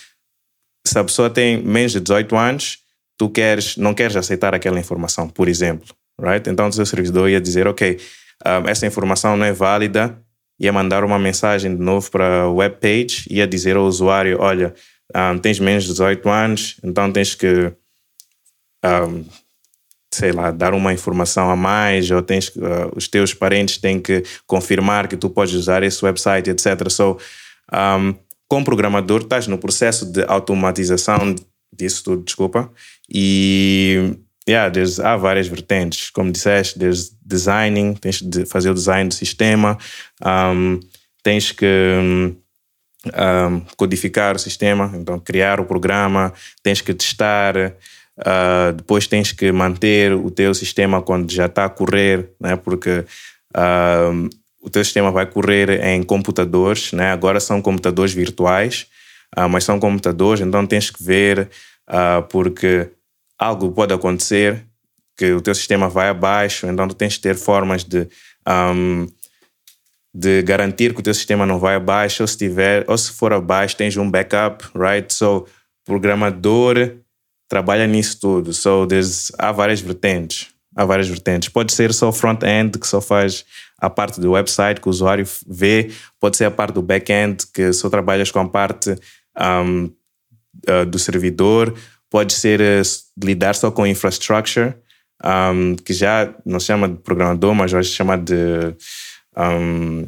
se 0.87 0.99
a 0.99 1.05
pessoa 1.05 1.29
tem 1.29 1.63
menos 1.63 1.93
de 1.93 2.01
18 2.01 2.37
anos, 2.37 2.79
tu 3.19 3.29
queres, 3.29 3.77
não 3.77 3.93
queres 3.93 4.17
aceitar 4.17 4.55
aquela 4.55 4.81
informação, 4.81 5.29
por 5.29 5.49
exemplo, 5.49 5.95
right? 6.19 6.49
Então 6.49 6.69
o 6.69 6.73
seu 6.73 6.87
servidor 6.87 7.29
ia 7.29 7.41
dizer, 7.41 7.67
ok, 7.67 7.99
um, 8.47 8.69
essa 8.69 8.87
informação 8.87 9.37
não 9.37 9.45
é 9.45 9.53
válida, 9.53 10.19
ia 10.59 10.73
mandar 10.73 11.05
uma 11.05 11.19
mensagem 11.19 11.77
de 11.77 11.83
novo 11.83 12.11
para 12.11 12.43
a 12.43 12.51
web 12.51 12.77
page, 12.81 13.25
ia 13.31 13.47
dizer 13.47 13.77
ao 13.77 13.85
usuário, 13.85 14.39
olha, 14.41 14.75
um, 15.15 15.39
tens 15.39 15.59
menos 15.59 15.85
de 15.85 15.91
18 15.91 16.29
anos, 16.29 16.77
então 16.83 17.13
tens 17.13 17.35
que, 17.35 17.73
um, 18.85 19.25
sei 20.13 20.33
lá, 20.33 20.51
dar 20.51 20.75
uma 20.75 20.93
informação 20.93 21.51
a 21.51 21.57
mais, 21.57 22.11
ou 22.11 22.21
tens 22.21 22.49
uh, 22.49 22.91
os 22.97 23.07
teus 23.07 23.33
parentes 23.33 23.79
têm 23.79 24.01
que 24.01 24.25
confirmar 24.47 25.07
que 25.07 25.17
tu 25.17 25.31
podes 25.31 25.55
usar 25.55 25.83
esse 25.83 26.05
website, 26.05 26.51
etc. 26.51 26.91
So, 26.91 27.17
um, 27.73 28.15
como 28.49 28.65
programador, 28.65 29.21
estás 29.23 29.47
no 29.47 29.57
processo 29.57 30.05
de 30.05 30.25
automatização 30.25 31.37
disso 31.73 32.03
tudo, 32.03 32.25
desculpa, 32.25 32.71
e 33.09 34.17
yeah, 34.49 34.73
há 35.05 35.17
várias 35.17 35.47
vertentes, 35.47 36.11
como 36.11 36.33
disseste, 36.33 36.77
desde 36.77 37.13
designing, 37.25 37.95
tens 37.95 38.21
de 38.21 38.45
fazer 38.45 38.71
o 38.71 38.75
design 38.75 39.09
do 39.09 39.15
sistema, 39.15 39.79
um, 40.25 40.81
tens 41.23 41.53
que 41.53 42.35
um, 43.07 43.61
codificar 43.77 44.35
o 44.35 44.39
sistema, 44.39 44.91
então 44.95 45.19
criar 45.19 45.61
o 45.61 45.65
programa, 45.65 46.33
tens 46.63 46.81
que 46.81 46.93
testar, 46.93 47.55
uh, 48.21 48.73
depois 48.73 49.07
tens 49.07 49.33
que 49.33 49.51
manter 49.53 50.13
o 50.13 50.31
teu 50.31 50.55
sistema 50.55 51.03
quando 51.03 51.31
já 51.31 51.47
está 51.47 51.65
a 51.65 51.69
correr, 51.69 52.31
né? 52.41 52.57
porque 52.57 53.05
uh, 53.57 54.29
o 54.61 54.69
teu 54.69 54.85
sistema 54.85 55.11
vai 55.11 55.27
correr 55.27 55.85
em 55.85 56.03
computadores, 56.03 56.93
né? 56.93 57.13
agora 57.13 57.41
são 57.41 57.63
computadores 57.63 58.13
virtuais, 58.13 58.87
uh, 59.37 59.49
mas 59.49 59.65
são 59.65 59.79
computadores, 59.81 60.41
então 60.41 60.67
tens 60.67 60.91
que 60.91 61.03
ver, 61.03 61.49
porque 62.29 62.89
algo 63.37 63.73
pode 63.73 63.93
acontecer, 63.93 64.65
que 65.17 65.33
o 65.33 65.41
teu 65.41 65.55
sistema 65.55 65.89
vai 65.89 66.09
abaixo, 66.09 66.67
então 66.67 66.87
tu 66.87 66.95
tens 66.95 67.17
que 67.17 67.23
ter 67.23 67.35
formas 67.35 67.83
de, 67.83 68.07
um, 68.49 69.09
de 70.15 70.41
garantir 70.43 70.95
que 70.95 71.01
o 71.01 71.03
teu 71.03 71.13
sistema 71.13 71.45
não 71.45 71.59
vai 71.59 71.75
abaixo, 71.75 72.23
ou 72.23 72.27
se 72.29 72.39
tiver, 72.39 72.85
ou 72.87 72.97
se 72.97 73.11
for 73.11 73.33
abaixo, 73.33 73.77
tens 73.77 73.97
um 73.97 74.09
backup, 74.09 74.65
right? 74.75 75.13
So, 75.13 75.47
programador 75.85 77.00
trabalha 77.51 77.87
nisso 77.87 78.19
tudo. 78.21 78.55
So, 78.55 78.87
há 79.37 79.53
várias 79.53 79.81
vertentes. 79.81 80.49
Há 80.75 80.85
várias 80.85 81.09
vertentes. 81.09 81.49
Pode 81.49 81.73
ser 81.73 81.93
só 81.93 82.13
front-end, 82.13 82.79
que 82.79 82.87
só 82.87 83.01
faz 83.01 83.45
a 83.77 83.91
parte 83.91 84.21
do 84.21 84.31
website 84.31 84.81
que 84.81 84.87
o 84.87 84.91
usuário 84.91 85.27
vê, 85.47 85.91
pode 86.21 86.37
ser 86.37 86.45
a 86.45 86.51
parte 86.51 86.75
do 86.75 86.83
back-end, 86.83 87.45
que 87.53 87.73
só 87.73 87.91
trabalhas 87.91 88.31
com 88.31 88.39
a 88.39 88.49
parte 88.49 88.95
um, 89.37 89.91
uh, 90.69 90.87
do 90.87 90.99
servidor, 90.99 91.75
pode 92.09 92.33
ser 92.33 92.61
uh, 92.61 93.25
lidar 93.25 93.57
só 93.57 93.71
com 93.71 93.85
infrastructure, 93.85 94.75
um, 95.25 95.75
que 95.75 95.93
já 95.93 96.33
não 96.47 96.61
se 96.61 96.67
chama 96.67 96.89
de 96.89 96.97
programador, 96.99 97.53
mas 97.55 97.73
hoje 97.73 97.91
se 97.91 97.97
chama 97.97 98.17
de. 98.17 98.75
Um, 99.37 100.07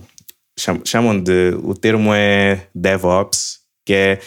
chamam 0.85 1.19
de. 1.19 1.57
O 1.63 1.75
termo 1.75 2.15
é 2.15 2.69
DevOps, 2.73 3.59
que 3.85 3.95
é 3.95 4.21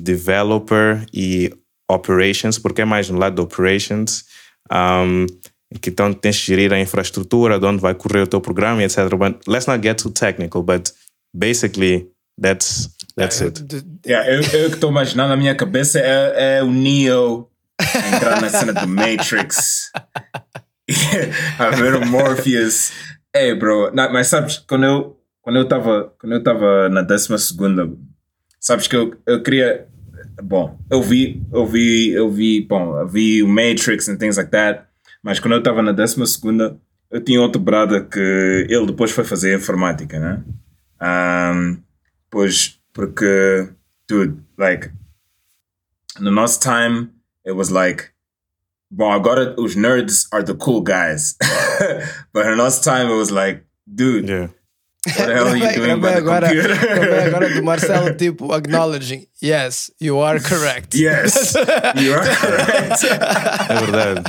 Developer 0.00 1.04
e 1.12 1.52
Operations, 1.90 2.58
porque 2.58 2.82
é 2.82 2.84
mais 2.84 3.08
no 3.08 3.18
lado 3.18 3.36
de 3.36 3.42
Operations. 3.42 4.24
Um, 4.72 5.26
que 5.80 5.90
então 5.90 6.12
tens 6.12 6.36
de 6.36 6.46
gerir 6.46 6.72
a 6.72 6.80
infraestrutura, 6.80 7.58
de 7.58 7.66
onde 7.66 7.80
vai 7.80 7.94
correr 7.94 8.22
o 8.22 8.26
teu 8.26 8.40
programa, 8.40 8.82
etc. 8.82 9.08
But 9.16 9.46
let's 9.46 9.66
not 9.66 9.82
get 9.82 10.00
too 10.00 10.10
technical, 10.10 10.62
but 10.62 10.92
basically 11.34 12.08
that's 12.40 12.90
that's 13.16 13.40
it. 13.40 13.60
Yeah, 14.06 14.28
eu, 14.30 14.40
eu 14.40 14.68
que 14.68 14.76
estou 14.76 14.90
imaginando 14.90 15.30
na 15.30 15.36
minha 15.36 15.54
cabeça 15.54 15.98
é, 15.98 16.58
é 16.58 16.62
o 16.62 16.70
Neo 16.70 17.48
entrar 18.14 18.40
na 18.40 18.48
cena 18.48 18.72
do 18.72 18.86
Matrix, 18.86 19.90
a 21.58 21.70
ver 21.70 21.96
o 21.96 22.06
Morpheus. 22.06 22.92
Hey, 23.34 23.54
bro, 23.54 23.90
não, 23.92 24.12
mas 24.12 24.28
sabes, 24.28 24.58
quando 24.58 24.84
eu 24.84 25.20
quando 25.42 25.56
eu 25.56 25.64
estava 25.64 26.12
quando 26.20 26.32
eu 26.32 26.38
estava 26.38 26.88
na 26.88 27.02
décima 27.02 27.36
segunda, 27.36 27.90
sabes 28.60 28.86
que 28.86 28.96
eu, 28.96 29.16
eu 29.26 29.42
queria 29.42 29.88
bom, 30.42 30.78
eu 30.90 31.02
vi, 31.02 31.42
eu 31.52 31.66
vi, 31.66 32.10
eu 32.10 32.30
vi, 32.30 32.62
bom, 32.62 32.98
eu 32.98 33.08
vi 33.08 33.42
o 33.42 33.48
Matrix 33.48 34.08
and 34.08 34.16
things 34.16 34.36
like 34.36 34.50
that. 34.50 34.84
Mas 35.22 35.40
quando 35.40 35.54
eu 35.54 35.58
estava 35.58 35.82
na 35.82 35.92
12, 35.92 36.16
eu 37.10 37.20
tinha 37.20 37.40
outro 37.40 37.60
brada 37.60 38.04
que 38.04 38.66
ele 38.68 38.86
depois 38.86 39.10
foi 39.10 39.24
fazer 39.24 39.56
informática, 39.56 40.18
né? 40.18 40.42
Um, 41.00 41.82
pois, 42.30 42.80
porque, 42.92 43.68
dude, 44.08 44.42
like, 44.58 44.90
no 46.20 46.30
nosso 46.30 46.60
time, 46.60 47.10
it 47.46 47.52
was 47.52 47.70
like, 47.70 48.10
bom, 48.90 49.12
agora 49.12 49.54
os 49.58 49.74
nerds 49.74 50.26
are 50.32 50.44
the 50.44 50.54
cool 50.54 50.82
guys. 50.82 51.36
But 52.32 52.46
no 52.46 52.56
nosso 52.56 52.82
time, 52.82 53.10
it 53.10 53.16
was 53.16 53.30
like, 53.30 53.64
dude, 53.86 54.28
yeah. 54.28 54.48
Gravei- 55.06 55.74
the 55.74 56.16
agora, 56.16 56.48
gravei 56.52 57.24
agora 57.26 57.50
do 57.54 57.62
Marcelo, 57.62 58.14
tipo, 58.14 58.52
acknowledging. 58.54 59.26
Yes, 59.42 59.90
you 60.00 60.18
are 60.22 60.40
correct. 60.40 60.94
Yes, 60.96 61.54
you 61.96 62.14
are 62.14 62.24
correct. 62.36 63.04
É 63.68 63.80
verdade. 63.80 64.22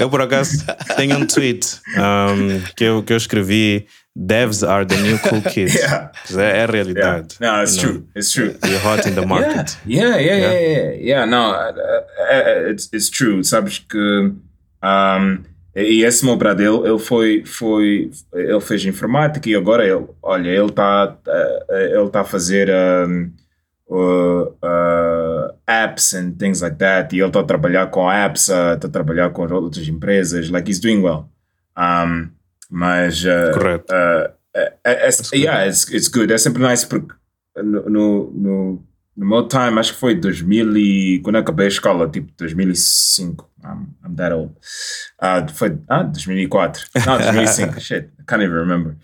Eu, 0.00 0.10
por 0.10 0.20
acaso, 0.20 0.64
tenho 0.96 1.16
um 1.18 1.26
tweet 1.26 1.64
um, 1.96 2.60
que, 2.76 2.82
eu, 2.84 3.02
que 3.04 3.12
eu 3.12 3.16
escrevi: 3.16 3.86
Devs 4.16 4.64
are 4.64 4.84
the 4.84 4.96
new 4.96 5.16
cool 5.20 5.40
kids. 5.52 5.74
Yeah. 5.76 6.10
É, 6.36 6.58
é 6.58 6.62
a 6.64 6.66
realidade. 6.66 7.36
No, 7.40 7.62
it's 7.62 7.76
You 7.76 7.82
know, 7.82 7.92
true. 7.92 8.08
It's 8.16 8.32
true. 8.32 8.56
You're 8.64 8.80
hot 8.80 9.08
in 9.08 9.14
the 9.14 9.24
market. 9.24 9.76
Yeah, 9.86 10.16
yeah, 10.16 10.36
yeah, 10.36 10.52
yeah, 10.52 10.60
yeah. 10.60 11.00
yeah 11.00 11.26
no, 11.26 11.52
uh, 11.52 11.72
uh, 11.72 12.70
it's, 12.70 12.88
it's 12.92 13.08
true. 13.08 13.44
Sabes 13.44 13.78
que 13.78 14.32
um, 14.82 15.44
e 15.74 16.02
esse 16.04 16.24
meu 16.24 16.36
brother, 16.36 16.66
ele, 16.66 16.88
ele 16.88 16.98
foi, 16.98 17.44
foi, 17.44 18.10
ele 18.32 18.60
fez 18.60 18.84
informática 18.84 19.48
e 19.48 19.54
agora 19.54 19.86
ele, 19.86 20.06
olha, 20.22 20.48
ele 20.48 20.66
está 20.66 21.16
ele 21.68 22.08
tá 22.10 22.20
a 22.20 22.24
fazer 22.24 22.68
um, 23.08 23.30
uh, 23.88 24.54
uh, 24.62 25.54
apps 25.66 26.14
and 26.14 26.32
things 26.38 26.60
like 26.60 26.76
that. 26.78 27.14
E 27.14 27.20
ele 27.20 27.28
está 27.28 27.40
a 27.40 27.44
trabalhar 27.44 27.86
com 27.88 28.10
apps, 28.10 28.48
está 28.48 28.86
a 28.86 28.90
trabalhar 28.90 29.30
com 29.30 29.42
outras 29.52 29.88
empresas. 29.88 30.50
Like 30.50 30.68
he's 30.70 30.80
doing 30.80 31.02
well. 31.02 31.28
Um, 31.76 32.30
mas 32.70 33.24
uh, 33.24 33.52
Correto. 33.54 33.92
uh, 33.92 34.32
yeah, 35.34 35.66
it's, 35.66 35.88
it's 35.92 36.08
good. 36.08 36.32
É 36.32 36.38
sempre 36.38 36.62
nice 36.62 36.86
porque 36.86 37.14
no, 37.56 37.88
no, 37.88 38.32
no, 38.34 38.82
no 39.18 39.26
meu 39.26 39.48
time, 39.48 39.80
acho 39.80 39.94
que 39.94 39.98
foi 39.98 40.14
2000 40.14 40.76
e, 40.76 41.20
quando 41.24 41.36
acabei 41.36 41.66
a 41.66 41.68
escola, 41.68 42.08
tipo 42.08 42.32
2005. 42.38 43.50
I'm, 43.64 43.88
I'm 44.04 44.14
that 44.14 44.32
old. 44.32 44.54
Ah, 45.20 45.44
foi 45.48 45.76
ah, 45.88 46.04
2004. 46.04 46.84
Não, 47.04 47.18
2005. 47.18 47.80
Shit, 47.80 48.10
I 48.20 48.24
can't 48.24 48.44
even 48.44 48.54
remember. 48.54 48.96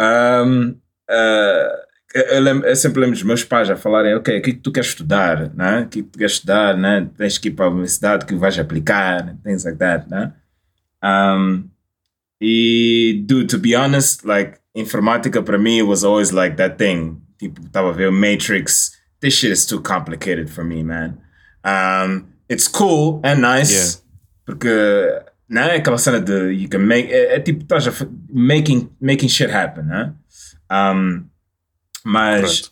Um, 0.00 0.74
ah, 1.10 1.68
eu, 2.14 2.40
lembro- 2.40 2.66
eu 2.66 2.74
sempre 2.76 3.00
lembro 3.00 3.14
dos 3.14 3.22
meus 3.22 3.44
pais 3.44 3.68
a 3.68 3.76
falarem: 3.76 4.14
Ok, 4.14 4.38
o 4.38 4.42
que 4.42 4.54
que 4.54 4.60
tu 4.60 4.72
queres 4.72 4.88
estudar? 4.88 5.54
Né? 5.54 5.82
O 5.82 5.88
que 5.88 5.98
é 5.98 6.02
que 6.02 6.08
tu 6.08 6.18
queres 6.18 6.32
estudar? 6.32 6.74
Né? 6.74 7.06
Tens 7.18 7.36
que 7.36 7.48
ir 7.48 7.52
para 7.52 7.66
a 7.66 7.70
universidade 7.70 8.24
que 8.24 8.34
vais 8.34 8.58
aplicar, 8.58 9.36
things 9.44 9.64
like 9.64 9.78
that. 9.78 10.08
Né? 10.08 10.32
Um, 11.04 11.68
e, 12.40 13.22
dude, 13.26 13.48
to 13.48 13.58
be 13.58 13.76
honest, 13.76 14.24
like, 14.24 14.58
informática 14.74 15.42
para 15.42 15.58
mim 15.58 15.82
was 15.82 16.04
always 16.04 16.30
like 16.30 16.56
that 16.56 16.76
thing. 16.78 17.20
Tipo, 17.38 17.60
estava 17.66 17.90
a 17.90 17.92
ver 17.92 18.08
o 18.08 18.12
Matrix. 18.12 18.96
This 19.20 19.34
shit 19.34 19.50
is 19.52 19.66
too 19.66 19.80
complicated 19.80 20.48
for 20.50 20.64
me, 20.64 20.82
man. 20.84 21.18
Um, 21.64 22.26
it's 22.48 22.68
cool 22.68 23.20
and 23.24 23.36
nice. 23.40 23.72
Yeah. 23.72 24.02
Porque, 24.46 24.68
não 25.48 25.62
é 25.62 25.76
aquela 25.76 25.98
cena 25.98 26.20
de 26.20 26.52
you 26.54 26.68
can 26.68 26.78
make. 26.78 27.12
É, 27.12 27.34
é 27.36 27.40
tipo, 27.40 27.62
estás 27.62 27.86
a 27.88 27.92
making, 28.32 28.90
making 29.00 29.28
shit 29.28 29.50
happen, 29.50 29.84
né? 29.84 30.12
Um, 30.70 31.24
mas 32.04 32.42
Correto. 32.60 32.70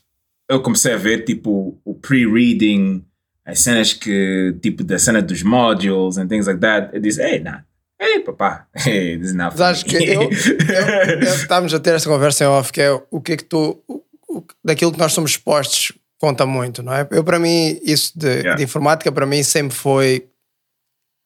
eu 0.48 0.62
comecei 0.62 0.92
a 0.94 0.96
ver, 0.96 1.24
tipo, 1.24 1.78
o 1.84 1.94
pre-reading, 1.94 3.04
as 3.44 3.60
cenas 3.60 3.92
que, 3.92 4.56
tipo, 4.62 4.84
da 4.84 4.98
cena 4.98 5.20
dos 5.20 5.42
modules 5.42 6.16
and 6.18 6.28
things 6.28 6.46
like 6.46 6.60
that. 6.60 6.90
Eu 6.94 7.00
disse, 7.00 7.20
hey, 7.22 7.40
nah. 7.40 7.60
Hey, 8.00 8.20
papá. 8.20 8.66
Hey, 8.86 9.16
this 9.18 9.28
is 9.30 9.34
not 9.34 9.52
Mas 9.56 9.60
acho 9.60 9.84
que 9.86 9.96
eu, 9.96 10.22
eu- 10.22 10.30
eu- 10.30 11.20
estamos 11.34 11.72
a 11.74 11.80
ter 11.80 11.94
essa 11.94 12.08
conversa 12.08 12.44
em 12.44 12.46
off, 12.46 12.70
que 12.72 12.80
é 12.82 12.92
o 13.10 13.20
que 13.20 13.32
é 13.32 13.36
que 13.36 13.44
tu, 13.44 13.82
o- 13.88 14.02
o- 14.28 14.44
daquilo 14.64 14.92
que 14.92 14.98
nós 14.98 15.12
somos 15.12 15.30
expostos, 15.32 15.92
conta 16.18 16.44
muito, 16.46 16.82
não 16.82 16.92
é? 16.94 17.06
Eu, 17.10 17.22
para 17.24 17.38
mim, 17.38 17.78
isso 17.82 18.12
de, 18.18 18.26
Yeah. 18.28 18.54
de 18.56 18.62
informática, 18.64 19.10
para 19.12 19.26
mim, 19.26 19.42
sempre 19.42 19.76
foi. 19.76 20.28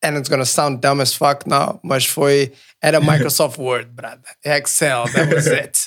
And 0.02 0.16
it's 0.16 0.30
gonna 0.30 0.46
sound 0.46 0.80
dumb 0.80 1.02
as 1.02 1.12
fuck 1.14 1.46
now, 1.46 1.78
mas 1.82 2.06
foi. 2.06 2.52
Era 2.82 3.00
Microsoft 3.02 3.58
Word, 3.58 3.90
brother. 3.92 4.22
Excel, 4.44 5.04
that 5.12 5.34
was 5.34 5.46
it. 5.46 5.78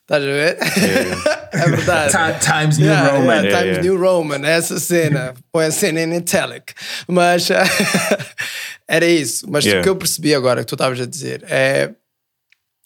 Estás 0.00 0.22
a 0.22 0.26
ver? 0.26 0.56
é 1.52 1.68
verdade. 1.68 2.12
Ti- 2.40 2.46
Times 2.46 2.78
New 2.78 2.86
Yeah, 2.86 3.10
Roman. 3.10 3.24
yeah, 3.26 3.42
Yeah, 3.42 3.58
Times 3.60 3.76
yeah. 3.76 3.82
New 3.82 3.96
Roman, 4.00 4.44
essa 4.46 4.80
cena. 4.80 5.34
Põe 5.52 5.66
a 5.66 5.70
cena 5.70 6.00
em 6.00 6.14
italic. 6.16 6.72
Mas 7.06 7.48
era 8.88 9.04
isso. 9.06 9.46
Mas 9.50 9.64
Yeah. 9.64 9.80
o 9.80 9.82
que 9.82 9.88
eu 9.90 9.96
percebi 9.96 10.34
agora 10.34 10.60
que 10.62 10.66
tu 10.66 10.74
estavas 10.74 10.98
a 11.00 11.06
dizer 11.06 11.44
é. 11.48 11.90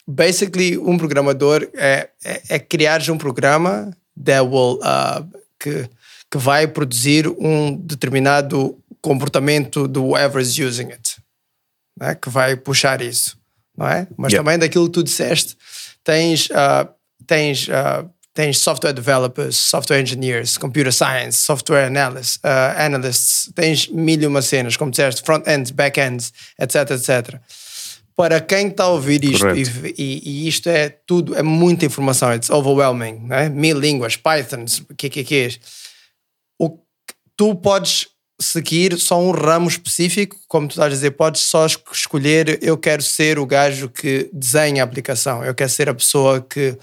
Basically, 0.05 0.77
um 0.77 0.97
programador 0.97 1.65
é, 1.75 2.09
é, 2.25 2.41
é 2.49 2.59
criares 2.59 3.07
um 3.07 3.17
programa 3.17 3.89
that 4.21 4.41
will, 4.41 4.77
uh, 4.83 5.25
que, 5.63 5.89
que 6.29 6.37
vai 6.37 6.67
produzir 6.67 7.27
um 7.27 7.75
determinado 7.75 8.77
comportamento 9.01 9.87
do 9.87 10.03
whoever's 10.09 10.57
using 10.59 10.91
it. 10.91 11.17
né? 11.99 12.15
Que 12.15 12.29
vai 12.29 12.55
puxar 12.55 13.01
isso. 13.01 13.37
Não 13.77 13.87
é? 13.87 14.07
Mas 14.17 14.31
Yeah. 14.33 14.43
também 14.43 14.59
daquilo 14.59 14.85
que 14.87 14.93
tu 14.93 15.03
disseste, 15.03 15.55
tens, 16.03 16.47
uh, 16.49 16.87
tens, 17.25 17.67
uh, 17.67 18.07
tens 18.33 18.57
software 18.59 18.93
developers, 18.93 19.55
software 19.57 19.99
engineers, 19.99 20.57
computer 20.57 20.91
science, 20.91 21.37
software 21.37 21.85
analysts, 21.87 22.37
uh, 22.43 22.77
analysts, 22.77 23.51
tens 23.55 23.87
mil 23.87 24.21
e 24.21 24.27
uma 24.27 24.41
cenas, 24.41 24.75
como 24.77 24.91
disseste, 24.91 25.21
front-end, 25.23 25.71
back-end, 25.73 26.31
etc, 26.59 26.91
etc. 26.91 27.39
Para 28.15 28.39
quem 28.39 28.67
está 28.67 28.83
a 28.83 28.89
ouvir 28.89 29.23
isto, 29.23 29.43
e, 29.55 29.93
e- 29.97 30.21
e 30.23 30.47
isto 30.47 30.69
é 30.69 30.89
tudo, 30.89 31.35
é 31.35 31.41
muita 31.41 31.85
informação, 31.85 32.31
it's 32.33 32.49
overwhelming, 32.49 33.19
né? 33.27 33.49
mil 33.49 33.79
línguas, 33.79 34.15
Pythons, 34.15 34.83
que 34.97 35.09
que 35.09 35.23
que 35.23 35.35
é? 35.35 35.49
o 36.59 36.77
tu 37.35 37.55
podes 37.55 38.07
seguir 38.39 38.99
só 38.99 39.19
um 39.19 39.31
ramo 39.31 39.67
específico, 39.67 40.35
como 40.47 40.67
tu 40.67 40.71
estás 40.71 40.87
a 40.87 40.95
dizer, 40.95 41.11
podes 41.11 41.41
só 41.41 41.65
es- 41.65 41.77
escolher 41.91 42.59
eu 42.61 42.77
quero 42.77 43.01
ser 43.01 43.39
o 43.39 43.45
gajo 43.45 43.89
que 43.89 44.29
desenha 44.31 44.83
a 44.83 44.85
aplicação, 44.85 45.43
eu 45.43 45.55
quero 45.55 45.69
ser 45.69 45.89
a 45.89 45.93
pessoa 45.95 46.39
que, 46.41 46.77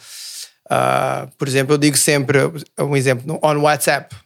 ah, 0.68 1.28
por 1.38 1.46
exemplo, 1.46 1.74
eu 1.74 1.78
digo 1.78 1.96
sempre 1.96 2.38
um 2.78 2.96
exemplo 2.96 3.24
no 3.26 3.38
on 3.42 3.58
WhatsApp. 3.60 4.16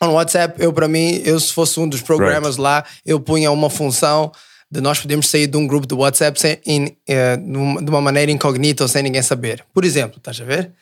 On 0.00 0.12
WhatsApp, 0.12 0.62
eu 0.62 0.72
para 0.72 0.86
mim, 0.88 1.20
eu 1.24 1.38
se 1.40 1.52
fosse 1.52 1.78
um 1.80 1.88
dos 1.88 2.00
programas 2.00 2.56
lá, 2.56 2.84
eu 3.04 3.18
punha 3.20 3.50
uma 3.50 3.68
função 3.68 4.30
de 4.70 4.80
nós 4.80 5.00
podemos 5.00 5.28
sair 5.28 5.46
de 5.46 5.56
um 5.56 5.66
grupo 5.66 5.86
do 5.86 5.98
WhatsApp 5.98 6.38
sem, 6.40 6.58
in- 6.66 6.96
eh, 7.08 7.36
numa- 7.38 7.82
de 7.82 7.88
uma 7.90 8.00
maneira 8.00 8.30
incognita 8.30 8.84
ou 8.84 8.88
sem 8.88 9.02
ninguém 9.02 9.22
saber. 9.22 9.64
Por 9.72 9.84
exemplo, 9.84 10.18
estás 10.18 10.40
a 10.40 10.44
ver? 10.44 10.72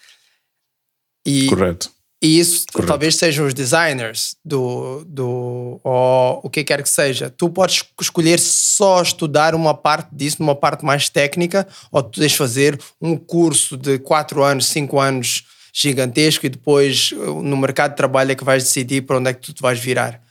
E, 1.27 1.47
Correto. 1.49 1.91
e 2.23 2.39
isso 2.39 2.67
Correto. 2.73 2.89
talvez 2.89 3.17
sejam 3.17 3.47
os 3.47 3.55
designers 3.55 4.37
do, 4.45 5.05
do 5.07 5.81
ou 5.83 6.41
o 6.45 6.51
que 6.51 6.65
quer 6.65 6.83
que 6.83 6.89
seja. 6.89 7.31
Tu 7.31 7.49
podes 7.51 7.85
escolher 8.01 8.39
só 8.39 9.03
estudar 9.03 9.55
uma 9.55 9.75
parte 9.75 10.09
disso, 10.15 10.37
numa 10.41 10.55
parte 10.55 10.85
mais 10.85 11.09
técnica, 11.09 11.67
ou 11.91 12.03
tu 12.03 12.21
de 12.21 12.29
fazer 12.37 12.79
um 13.01 13.17
curso 13.17 13.77
de 13.77 13.99
4 13.99 14.43
anos, 14.43 14.67
5 14.67 14.99
anos 15.01 15.45
gigantesco 15.73 16.47
e 16.47 16.49
depois 16.49 17.13
uh, 17.13 17.43
no 17.43 17.57
mercado 17.57 17.91
de 17.91 17.97
trabalho 17.99 18.33
é 18.33 18.35
que 18.35 18.45
vais 18.45 18.63
decidir 18.65 19.03
para 19.03 19.19
onde 19.19 19.31
é 19.31 19.35
que 19.35 19.41
tu 19.43 19.53
te 19.53 19.61
vais 19.63 19.79
virar. 19.79 20.23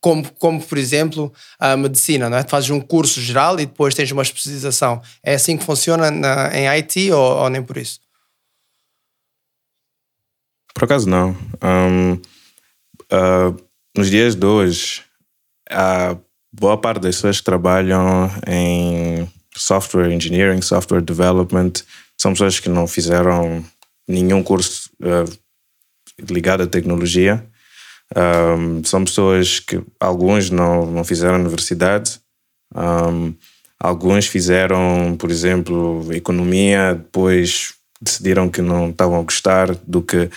Como, 0.00 0.30
como 0.34 0.62
por 0.62 0.78
exemplo, 0.78 1.32
a 1.58 1.76
medicina, 1.76 2.28
não 2.28 2.36
é? 2.36 2.42
Tu 2.42 2.50
fazes 2.50 2.70
um 2.70 2.80
curso 2.80 3.20
geral 3.20 3.58
e 3.58 3.66
depois 3.66 3.94
tens 3.94 4.10
uma 4.12 4.22
especialização. 4.22 5.00
É 5.22 5.34
assim 5.34 5.56
que 5.56 5.64
funciona 5.64 6.10
na, 6.10 6.56
em 6.56 6.68
IT 6.68 7.10
ou, 7.10 7.38
ou 7.38 7.50
nem 7.50 7.62
por 7.62 7.76
isso? 7.76 8.00
Por 10.74 10.84
acaso 10.84 11.08
não. 11.08 11.36
Um, 11.62 12.20
ah, 13.10 13.54
nos 13.96 14.10
dias 14.10 14.34
de 14.34 14.44
hoje, 14.44 15.02
a 15.70 16.16
boa 16.52 16.76
parte 16.76 17.02
das 17.02 17.16
pessoas 17.16 17.38
que 17.38 17.44
trabalham 17.44 18.28
em 18.46 19.30
software 19.56 20.12
engineering, 20.12 20.60
software 20.60 21.00
development, 21.00 21.72
são 22.18 22.32
pessoas 22.32 22.58
que 22.58 22.68
não 22.68 22.88
fizeram 22.88 23.64
nenhum 24.08 24.42
curso 24.42 24.90
ah, 25.02 25.24
ligado 26.28 26.64
à 26.64 26.66
tecnologia. 26.66 27.46
Um, 28.16 28.84
são 28.84 29.04
pessoas 29.04 29.58
que 29.58 29.82
alguns 29.98 30.50
não, 30.50 30.86
não 30.86 31.02
fizeram 31.04 31.40
universidade, 31.40 32.20
um, 32.74 33.34
alguns 33.78 34.26
fizeram, 34.26 35.16
por 35.18 35.30
exemplo, 35.30 36.06
economia, 36.12 36.94
depois 36.94 37.74
decidiram 38.00 38.48
que 38.48 38.60
não 38.60 38.90
estavam 38.90 39.18
a 39.18 39.22
gostar 39.22 39.74
do 39.86 40.02
que 40.02 40.30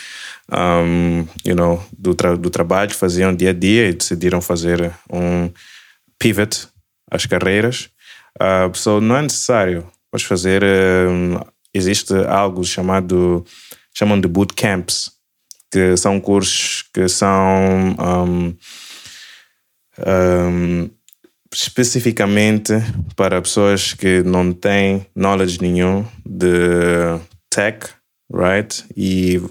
um, 0.52 1.28
you 1.46 1.56
know, 1.56 1.84
do, 1.98 2.16
tra 2.16 2.36
do 2.36 2.50
trabalho, 2.50 2.94
faziam 2.94 3.36
dia 3.36 3.50
a 3.50 3.54
dia 3.54 3.90
e 3.90 3.94
decidiram 3.94 4.42
fazer 4.42 4.92
um 5.12 5.52
pivot 6.18 6.68
às 7.12 7.26
carreiras. 7.26 7.90
Uh, 8.40 8.76
so 8.76 9.02
não 9.02 9.18
é 9.18 9.22
necessário. 9.22 9.88
Podes 10.12 10.26
fazer. 10.26 10.64
um, 10.64 11.40
existe 11.74 12.14
algo 12.28 12.64
chamado. 12.64 13.46
chamam 13.94 14.20
de 14.20 14.28
bootcamps, 14.28 15.12
que 15.72 15.98
são 15.98 16.20
cursos 16.20 16.84
que 16.94 17.08
são. 17.08 17.96
um, 18.00 18.56
um, 20.06 20.90
especificamente 21.54 22.74
para 23.16 23.42
pessoas 23.42 23.94
que 23.94 24.22
não 24.24 24.54
têm 24.54 25.06
knowledge 25.16 25.60
nenhum 25.62 26.06
de 26.26 27.20
tech, 27.50 27.88
right? 28.32 28.84
E 28.96 29.42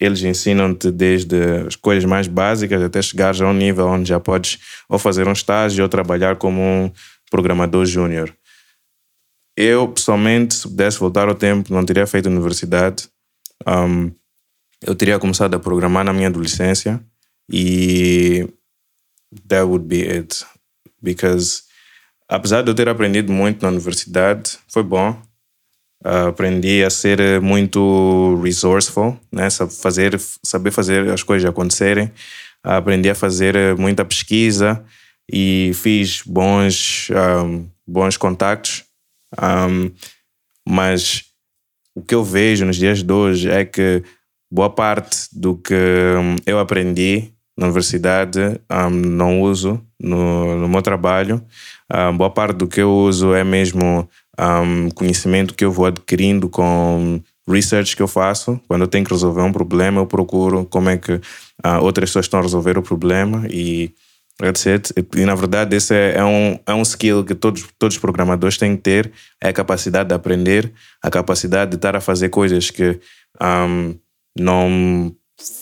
eles 0.00 0.22
ensinam-te 0.22 0.90
desde 0.90 1.36
as 1.66 1.76
coisas 1.76 2.04
mais 2.04 2.26
básicas 2.26 2.82
até 2.82 3.00
chegares 3.02 3.40
a 3.40 3.46
um 3.46 3.52
nível 3.52 3.86
onde 3.86 4.08
já 4.08 4.18
podes 4.18 4.58
ou 4.88 4.98
fazer 4.98 5.28
um 5.28 5.32
estágio 5.32 5.82
ou 5.82 5.88
trabalhar 5.88 6.36
como 6.36 6.60
um 6.60 6.92
programador 7.30 7.84
júnior. 7.86 8.32
eu, 9.56 9.88
pessoalmente, 9.88 10.54
se 10.54 10.62
pudesse 10.62 10.98
voltar 10.98 11.28
ao 11.28 11.34
tempo, 11.34 11.72
não 11.72 11.84
teria 11.84 12.06
feito 12.06 12.28
universidade. 12.28 13.08
Um, 13.66 14.10
eu 14.82 14.94
teria 14.94 15.18
começado 15.18 15.54
a 15.54 15.58
programar 15.58 16.04
na 16.04 16.12
minha 16.12 16.28
adolescência 16.28 17.00
e 17.50 18.48
that 19.48 19.64
would 19.64 19.86
be 19.86 20.02
it. 20.08 20.44
Because, 21.00 21.62
apesar 22.28 22.62
de 22.62 22.70
eu 22.70 22.74
ter 22.74 22.88
aprendido 22.88 23.32
muito 23.32 23.62
na 23.62 23.68
universidade, 23.68 24.58
foi 24.68 24.82
bom. 24.82 25.10
Uh, 26.04 26.28
aprendi 26.28 26.82
a 26.82 26.90
ser 26.90 27.40
muito 27.40 28.40
resourceful, 28.42 29.16
né? 29.30 29.48
fazer, 29.50 30.18
saber 30.42 30.72
fazer 30.72 31.08
as 31.10 31.22
coisas 31.22 31.48
acontecerem. 31.48 32.06
Uh, 32.64 32.70
aprendi 32.70 33.08
a 33.08 33.14
fazer 33.14 33.76
muita 33.76 34.04
pesquisa 34.04 34.84
e 35.30 35.70
fiz 35.74 36.22
bons, 36.26 37.08
um, 37.44 37.68
bons 37.86 38.16
contactos. 38.16 38.84
Um, 39.40 39.92
mas 40.66 41.24
o 41.94 42.02
que 42.02 42.14
eu 42.14 42.24
vejo 42.24 42.64
nos 42.64 42.76
dias 42.76 43.02
de 43.02 43.12
hoje 43.12 43.50
é 43.50 43.64
que 43.64 44.02
boa 44.52 44.68
parte 44.68 45.28
do 45.32 45.56
que 45.56 45.74
hum, 45.74 46.36
eu 46.44 46.58
aprendi 46.58 47.32
na 47.56 47.66
universidade 47.66 48.38
um, 48.70 48.90
não 48.90 49.40
uso 49.40 49.80
no, 49.98 50.58
no 50.58 50.68
meu 50.68 50.82
trabalho. 50.82 51.42
Um, 51.90 52.16
boa 52.16 52.28
parte 52.28 52.56
do 52.56 52.66
que 52.66 52.82
eu 52.82 52.92
uso 52.92 53.34
é 53.34 53.42
mesmo 53.42 54.06
um, 54.38 54.90
conhecimento 54.90 55.54
que 55.54 55.64
eu 55.64 55.72
vou 55.72 55.86
adquirindo 55.86 56.50
com 56.50 57.18
research 57.48 57.96
que 57.96 58.02
eu 58.02 58.08
faço. 58.08 58.60
Quando 58.68 58.82
eu 58.82 58.88
tenho 58.88 59.06
que 59.06 59.10
resolver 59.10 59.40
um 59.40 59.52
problema, 59.52 60.02
eu 60.02 60.06
procuro 60.06 60.66
como 60.66 60.90
é 60.90 60.98
que 60.98 61.14
uh, 61.14 61.80
outras 61.80 62.10
pessoas 62.10 62.26
estão 62.26 62.40
a 62.40 62.42
resolver 62.42 62.76
o 62.76 62.82
problema 62.82 63.46
e 63.48 63.90
etc. 64.42 64.90
E 65.16 65.24
na 65.24 65.34
verdade, 65.34 65.76
esse 65.76 65.94
é, 65.94 66.16
é, 66.16 66.24
um, 66.24 66.58
é 66.66 66.74
um 66.74 66.82
skill 66.82 67.24
que 67.24 67.34
todos, 67.34 67.64
todos 67.78 67.96
os 67.96 68.00
programadores 68.00 68.58
têm 68.58 68.76
que 68.76 68.82
ter: 68.82 69.12
é 69.42 69.48
a 69.48 69.52
capacidade 69.52 70.10
de 70.10 70.14
aprender, 70.14 70.70
a 71.02 71.10
capacidade 71.10 71.70
de 71.70 71.76
estar 71.76 71.96
a 71.96 72.00
fazer 72.00 72.28
coisas 72.28 72.70
que 72.70 72.98
um, 73.40 73.94
não 74.38 75.14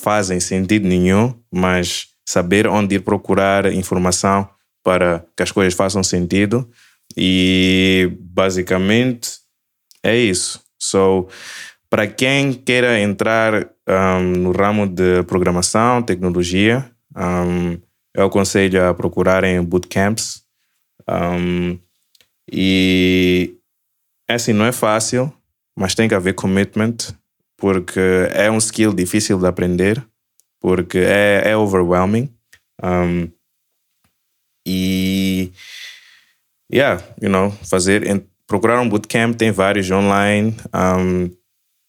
fazem 0.03 0.41
sentido 0.41 0.87
nenhum, 0.87 1.35
mas 1.51 2.09
saber 2.27 2.67
onde 2.67 2.97
ir 2.97 3.01
procurar 3.01 3.73
informação 3.73 4.49
para 4.83 5.25
que 5.37 5.43
as 5.43 5.51
coisas 5.51 5.75
façam 5.75 6.03
sentido. 6.03 6.69
E 7.17 8.13
basicamente 8.21 9.39
é 10.03 10.17
isso. 10.17 10.63
So, 10.79 11.29
para 11.89 12.07
quem 12.07 12.53
queira 12.53 13.01
entrar 13.01 13.69
um, 13.89 14.23
no 14.33 14.53
ramo 14.53 14.87
de 14.87 15.23
programação, 15.25 16.03
tecnologia, 16.03 16.91
um, 17.17 17.79
eu 18.15 18.27
aconselho 18.27 18.89
a 18.89 18.95
procurarem 18.95 19.63
bootcamps. 19.63 20.43
Um, 21.09 21.79
e 22.51 23.57
é 24.29 24.35
assim, 24.35 24.53
não 24.53 24.65
é 24.65 24.73
fácil, 24.73 25.33
mas 25.77 25.95
tem 25.95 26.09
que 26.09 26.15
haver 26.15 26.35
commitment, 26.35 26.97
porque 27.61 28.01
é 28.33 28.51
um 28.51 28.59
skill 28.59 28.93
difícil 28.93 29.39
de 29.39 29.47
aprender, 29.47 30.05
porque 30.59 30.99
é, 30.99 31.43
é 31.45 31.57
overwhelming. 31.57 32.29
Um, 32.83 33.29
e, 34.67 35.53
yeah, 36.73 37.03
you 37.21 37.29
know, 37.29 37.51
fazer, 37.63 38.25
procurar 38.47 38.81
um 38.81 38.89
bootcamp, 38.89 39.37
tem 39.37 39.53
vários 39.53 39.91
online, 39.91 40.57
um, 40.75 41.31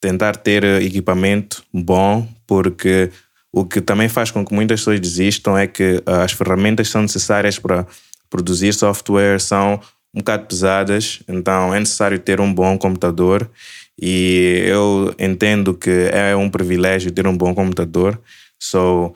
tentar 0.01 0.35
ter 0.35 0.63
equipamento 0.63 1.63
bom, 1.73 2.27
porque 2.45 3.09
o 3.51 3.65
que 3.65 3.81
também 3.81 4.09
faz 4.09 4.31
com 4.31 4.45
que 4.45 4.53
muitas 4.53 4.81
pessoas 4.81 4.99
desistam 4.99 5.57
é 5.57 5.67
que 5.67 6.01
ah, 6.05 6.23
as 6.23 6.31
ferramentas 6.31 6.89
são 6.89 7.01
necessárias 7.01 7.59
para 7.59 7.85
produzir 8.29 8.73
software 8.73 9.39
são 9.39 9.79
um 10.13 10.19
bocado 10.19 10.45
pesadas, 10.45 11.21
então 11.27 11.73
é 11.73 11.79
necessário 11.79 12.19
ter 12.19 12.39
um 12.41 12.53
bom 12.53 12.77
computador. 12.77 13.49
E 14.01 14.63
eu 14.65 15.13
entendo 15.19 15.75
que 15.75 16.09
é 16.11 16.35
um 16.35 16.49
privilégio 16.49 17.11
ter 17.11 17.27
um 17.27 17.37
bom 17.37 17.53
computador, 17.53 18.19
so 18.59 19.13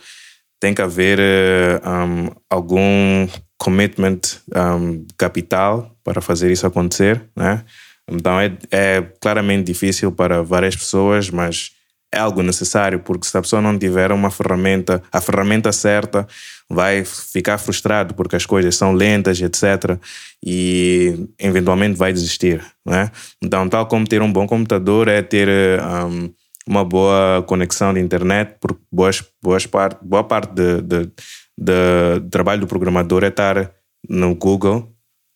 tem 0.60 0.74
que 0.74 0.82
haver 0.82 1.20
um, 1.20 2.28
ah, 2.28 2.36
algum 2.50 3.28
commitment 3.58 4.20
um, 4.56 5.06
capital 5.18 5.96
para 6.04 6.22
fazer 6.22 6.52
isso 6.52 6.68
acontecer, 6.68 7.24
né? 7.36 7.64
Então 8.08 8.40
é, 8.40 8.56
é 8.70 9.02
claramente 9.20 9.66
difícil 9.66 10.12
para 10.12 10.44
várias 10.44 10.76
pessoas, 10.76 11.30
mas 11.30 11.72
é 12.16 12.20
algo 12.20 12.42
necessário, 12.42 13.00
porque 13.00 13.28
se 13.28 13.38
a 13.38 13.42
pessoa 13.42 13.62
não 13.62 13.78
tiver 13.78 14.12
uma 14.12 14.32
ferramenta, 14.32 15.04
a 15.12 15.20
ferramenta 15.20 15.72
certa, 15.74 16.26
vai 16.70 17.04
ficar 17.04 17.58
frustrado 17.58 18.14
porque 18.14 18.38
as 18.38 18.46
coisas 18.46 18.76
são 18.76 18.94
lentas, 18.94 19.42
etc. 19.42 20.00
E 20.44 21.28
eventualmente 21.38 21.98
vai 21.98 22.14
desistir. 22.14 22.64
Né? 22.86 23.12
Então, 23.44 23.68
tal 23.68 23.86
como 23.88 24.08
ter 24.08 24.22
um 24.22 24.32
bom 24.32 24.48
computador 24.48 25.10
é 25.10 25.22
ter 25.22 25.50
um, 25.82 26.32
uma 26.66 26.86
boa 26.86 27.44
conexão 27.46 27.94
de 27.94 28.00
internet, 28.00 28.56
porque 28.62 28.82
boas, 28.90 29.22
boas 29.44 29.66
part, 29.66 29.98
boa 30.02 30.24
parte 30.24 30.54
de, 30.54 30.82
de, 30.82 31.12
de 31.58 32.30
trabalho 32.32 32.62
do 32.62 32.68
programador 32.68 33.26
é 33.26 33.28
estar 33.28 33.72
no 34.10 34.34
Google 34.36 34.90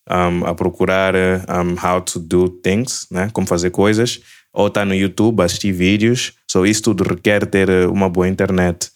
um, 0.09 0.45
a 0.45 0.55
procurar 0.55 1.13
um, 1.13 1.75
how 1.85 1.99
to 1.99 2.19
do 2.19 2.49
things, 2.49 3.05
né? 3.11 3.29
como 3.33 3.45
fazer 3.45 3.69
coisas 3.69 4.21
ou 4.53 4.67
está 4.67 4.83
no 4.83 4.95
YouTube, 4.95 5.41
assistir 5.41 5.71
vídeos. 5.71 6.33
So 6.49 6.65
isso 6.65 6.83
tudo 6.83 7.03
requer 7.03 7.45
ter 7.45 7.69
eh, 7.69 7.87
uma 7.87 8.09
boa 8.09 8.27
internet. 8.27 8.91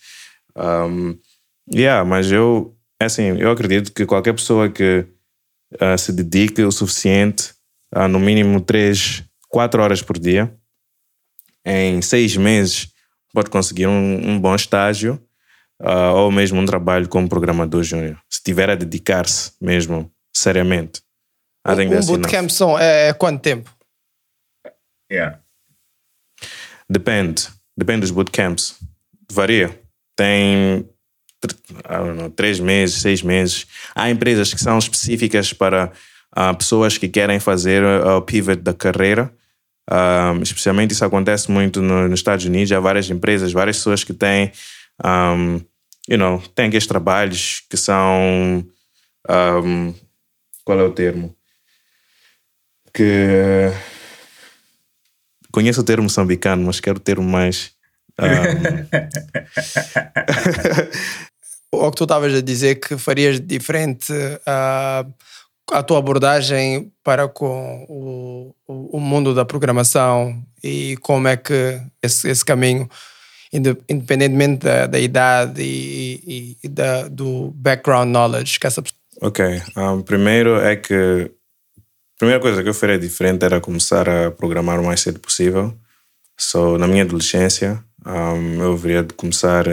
Um, 0.56 1.18
yeah, 1.72 2.04
mas 2.04 2.32
eu, 2.32 2.76
assim, 3.00 3.38
eu 3.38 3.52
acredito 3.52 3.92
que 3.92 4.06
qualquer 4.06 4.34
pessoa 4.34 4.70
que 4.70 5.06
uh, 5.76 5.98
se 5.98 6.12
dedique 6.12 6.62
o 6.62 6.72
suficiente, 6.72 7.54
uh, 7.96 8.08
no 8.08 8.20
mínimo 8.20 8.62
3, 8.62 9.24
4 9.50 9.82
horas 9.82 10.02
por 10.02 10.18
dia, 10.18 10.54
em 11.66 12.02
seis 12.02 12.36
meses 12.36 12.90
pode 13.34 13.50
conseguir 13.50 13.88
um, 13.88 14.32
um 14.32 14.40
bom 14.40 14.54
estágio 14.54 15.20
uh, 15.82 16.14
ou 16.16 16.32
mesmo 16.32 16.60
um 16.60 16.66
trabalho 16.66 17.08
como 17.08 17.30
programador 17.30 17.84
júnior, 17.84 18.18
se 18.30 18.42
tiver 18.44 18.70
a 18.70 18.76
dedicar-se 18.76 19.54
mesmo 19.62 20.12
seriamente. 20.36 21.02
Um, 21.66 21.72
um 21.72 22.06
bootcamp 22.06 22.50
são, 22.50 22.78
é, 22.78 23.10
é 23.10 23.14
quanto 23.14 23.42
tempo? 23.42 23.74
Yeah. 25.12 25.43
Depende. 26.90 27.48
Depende 27.76 28.02
dos 28.02 28.12
bootcamps. 28.12 28.76
Varia. 29.32 29.80
Tem 30.16 30.88
know, 32.16 32.30
três 32.30 32.60
meses, 32.60 33.02
seis 33.02 33.22
meses. 33.22 33.66
Há 33.96 34.10
empresas 34.10 34.54
que 34.54 34.60
são 34.60 34.78
específicas 34.78 35.54
para 35.54 35.92
uh, 36.38 36.56
pessoas 36.56 36.98
que 36.98 37.08
querem 37.08 37.40
fazer 37.40 37.84
o 37.84 38.22
pivot 38.22 38.62
da 38.62 38.74
carreira. 38.74 39.34
Um, 39.92 40.42
especialmente 40.42 40.92
isso 40.92 41.04
acontece 41.04 41.52
muito 41.52 41.82
no, 41.82 42.08
nos 42.08 42.20
Estados 42.20 42.46
Unidos. 42.46 42.72
Há 42.72 42.80
várias 42.80 43.10
empresas, 43.10 43.52
várias 43.52 43.78
pessoas 43.78 44.04
que 44.04 44.14
têm, 44.14 44.52
um, 45.04 45.60
you 46.08 46.18
know, 46.18 46.42
têm 46.56 46.68
aqueles 46.68 46.88
trabalhos 46.88 47.64
que 47.70 47.78
são. 47.78 48.66
Um, 49.30 49.94
qual 50.64 50.80
é 50.80 50.84
o 50.84 50.92
termo? 50.92 51.36
Que 52.94 53.72
Conheço 55.54 55.82
o 55.82 55.84
termo 55.84 56.04
moçambicano, 56.04 56.66
mas 56.66 56.80
quero 56.80 56.98
o 56.98 57.02
termo 57.02 57.30
mais. 57.30 57.72
Um... 61.74 61.80
o 61.80 61.90
que 61.90 61.98
tu 61.98 62.04
estavas 62.04 62.32
a 62.36 62.42
dizer 62.42 62.76
que 62.76 62.96
farias 62.96 63.40
diferente 63.40 64.14
uh, 64.14 65.12
a 65.72 65.82
tua 65.82 65.98
abordagem 65.98 66.92
para 67.04 67.28
com 67.28 67.86
o, 67.90 68.54
o, 68.68 69.00
mundo 69.00 69.34
da 69.34 69.44
programação 69.44 70.40
e 70.64 70.96
como 71.02 71.28
é 71.28 71.36
que 71.36 71.82
esse, 72.04 72.30
esse 72.30 72.46
caminho, 72.46 72.88
independentemente 73.52 74.64
da, 74.64 74.86
da 74.86 75.00
idade 75.00 75.64
e, 75.64 76.22
e, 76.28 76.58
e 76.64 76.68
da, 76.68 77.08
do 77.08 77.52
background 77.56 78.10
knowledge 78.10 78.60
que 78.60 78.68
essa 78.68 78.84
pessoa. 78.84 79.00
Ok. 79.22 79.62
Um, 79.76 80.02
primeiro 80.02 80.60
é 80.60 80.76
que 80.76 81.32
primeira 82.18 82.42
coisa 82.42 82.64
que 82.64 82.70
eu 82.70 82.74
faria 82.74 82.98
diferente 82.98 83.44
era 83.44 83.60
começar 83.60 84.08
a 84.08 84.32
programar 84.32 84.80
o 84.80 84.86
mais 84.86 85.02
cedo 85.02 85.20
possível. 85.20 85.74
So, 86.38 86.78
na 86.78 86.88
minha 86.88 87.04
adolescência, 87.04 87.84
um, 88.06 88.62
eu 88.62 88.76
deveria 88.76 89.06
começar 89.16 89.66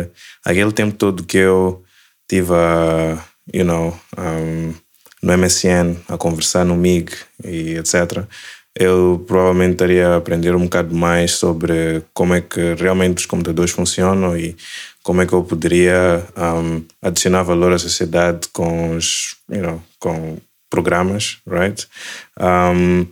aquele 0.45 0.73
tempo 0.73 0.95
todo 0.97 1.25
que 1.25 1.39
eu 1.39 1.83
tive 2.29 2.53
a, 2.55 3.19
you 3.53 3.65
know, 3.65 3.99
um, 4.17 4.75
no 5.23 5.37
MSN, 5.37 5.97
a 6.09 6.17
conversar 6.17 6.65
no 6.65 6.77
MIG 6.77 7.13
e 7.45 7.77
etc. 7.77 8.25
Eu 8.75 9.25
provavelmente 9.27 9.73
estaria 9.73 10.09
a 10.09 10.17
aprender 10.17 10.55
um 10.55 10.65
bocado 10.65 10.95
mais 10.95 11.33
sobre 11.33 12.03
como 12.15 12.35
é 12.35 12.41
que 12.41 12.75
realmente 12.75 13.19
os 13.19 13.27
computadores 13.27 13.73
funcionam 13.73 14.37
e 14.37 14.57
como 15.03 15.21
é 15.21 15.27
que 15.27 15.33
eu 15.33 15.43
poderia 15.43 16.25
um, 16.37 16.85
adicionar 17.03 17.43
valor 17.43 17.73
à 17.73 17.79
sociedade 17.79 18.49
com 18.53 18.97
os, 18.97 19.37
you 19.51 19.63
know, 19.63 19.83
com 19.99 20.39
programas, 20.71 21.39
right? 21.47 21.87
Um, 22.41 23.07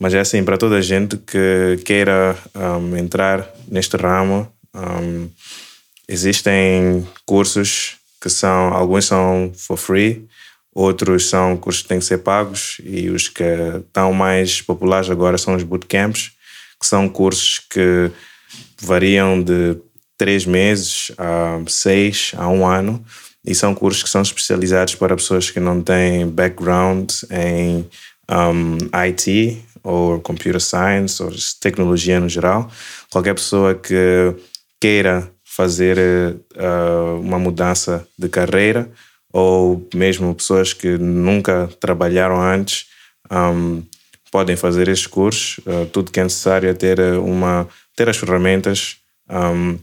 mas 0.00 0.14
é 0.14 0.20
assim, 0.20 0.42
para 0.42 0.56
toda 0.56 0.76
a 0.76 0.80
gente 0.80 1.18
que 1.18 1.78
queira 1.84 2.36
um, 2.54 2.96
entrar 2.96 3.46
neste 3.68 3.98
ramo, 3.98 4.50
um, 4.74 5.28
existem 6.08 7.06
cursos 7.26 7.98
que 8.20 8.30
são, 8.30 8.72
alguns 8.72 9.04
são 9.04 9.52
for 9.54 9.76
free, 9.76 10.26
outros 10.74 11.28
são 11.28 11.54
cursos 11.56 11.82
que 11.82 11.88
têm 11.88 11.98
que 11.98 12.04
ser 12.04 12.18
pagos 12.18 12.78
e 12.82 13.10
os 13.10 13.28
que 13.28 13.44
estão 13.76 14.12
mais 14.12 14.62
populares 14.62 15.10
agora 15.10 15.36
são 15.36 15.54
os 15.54 15.62
bootcamps, 15.62 16.32
que 16.80 16.86
são 16.86 17.06
cursos 17.06 17.58
que 17.58 18.10
variam 18.80 19.42
de 19.42 19.76
três 20.16 20.46
meses 20.46 21.12
a 21.18 21.60
seis 21.68 22.32
a 22.36 22.48
um 22.48 22.66
ano 22.66 23.04
e 23.44 23.54
são 23.54 23.74
cursos 23.74 24.02
que 24.02 24.10
são 24.10 24.22
especializados 24.22 24.94
para 24.94 25.16
pessoas 25.16 25.50
que 25.50 25.60
não 25.60 25.80
têm 25.82 26.26
background 26.26 27.10
em 27.30 27.88
um, 28.30 28.78
IT 28.92 29.62
ou 29.82 30.20
computer 30.20 30.60
science 30.60 31.22
ou 31.22 31.30
tecnologia 31.60 32.20
no 32.20 32.28
geral. 32.28 32.70
Qualquer 33.10 33.34
pessoa 33.34 33.74
que 33.74 34.34
queira 34.80 35.30
fazer 35.44 35.98
uh, 36.56 37.20
uma 37.20 37.38
mudança 37.38 38.06
de 38.18 38.28
carreira 38.28 38.90
ou 39.32 39.88
mesmo 39.94 40.34
pessoas 40.34 40.72
que 40.72 40.98
nunca 40.98 41.68
trabalharam 41.80 42.40
antes 42.40 42.86
um, 43.30 43.82
podem 44.30 44.56
fazer 44.56 44.88
estes 44.88 45.06
cursos. 45.06 45.58
Uh, 45.66 45.86
tudo 45.86 46.10
que 46.10 46.20
é 46.20 46.24
necessário 46.24 46.68
é 46.68 46.74
ter 46.74 47.00
uma 47.18 47.68
ter 47.96 48.08
as 48.08 48.16
ferramentas 48.16 48.96
um, 49.28 49.78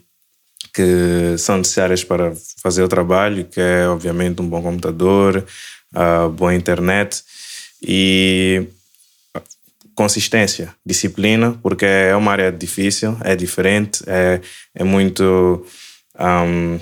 que 0.78 1.36
são 1.39 1.57
necessárias 1.57 2.03
para 2.03 2.34
fazer 2.61 2.84
o 2.84 2.88
trabalho, 2.88 3.45
que 3.45 3.59
é 3.59 3.88
obviamente 3.88 4.39
um 4.43 4.47
bom 4.47 4.61
computador, 4.61 5.43
uh, 5.95 6.30
boa 6.30 6.53
internet 6.53 7.23
e 7.82 8.67
consistência, 9.95 10.71
disciplina, 10.86 11.57
porque 11.63 11.84
é 11.84 12.15
uma 12.15 12.32
área 12.32 12.51
difícil, 12.51 13.17
é 13.23 13.36
diferente, 13.36 14.03
é, 14.05 14.39
é 14.75 14.84
muito 14.84 15.65
um, 16.19 16.80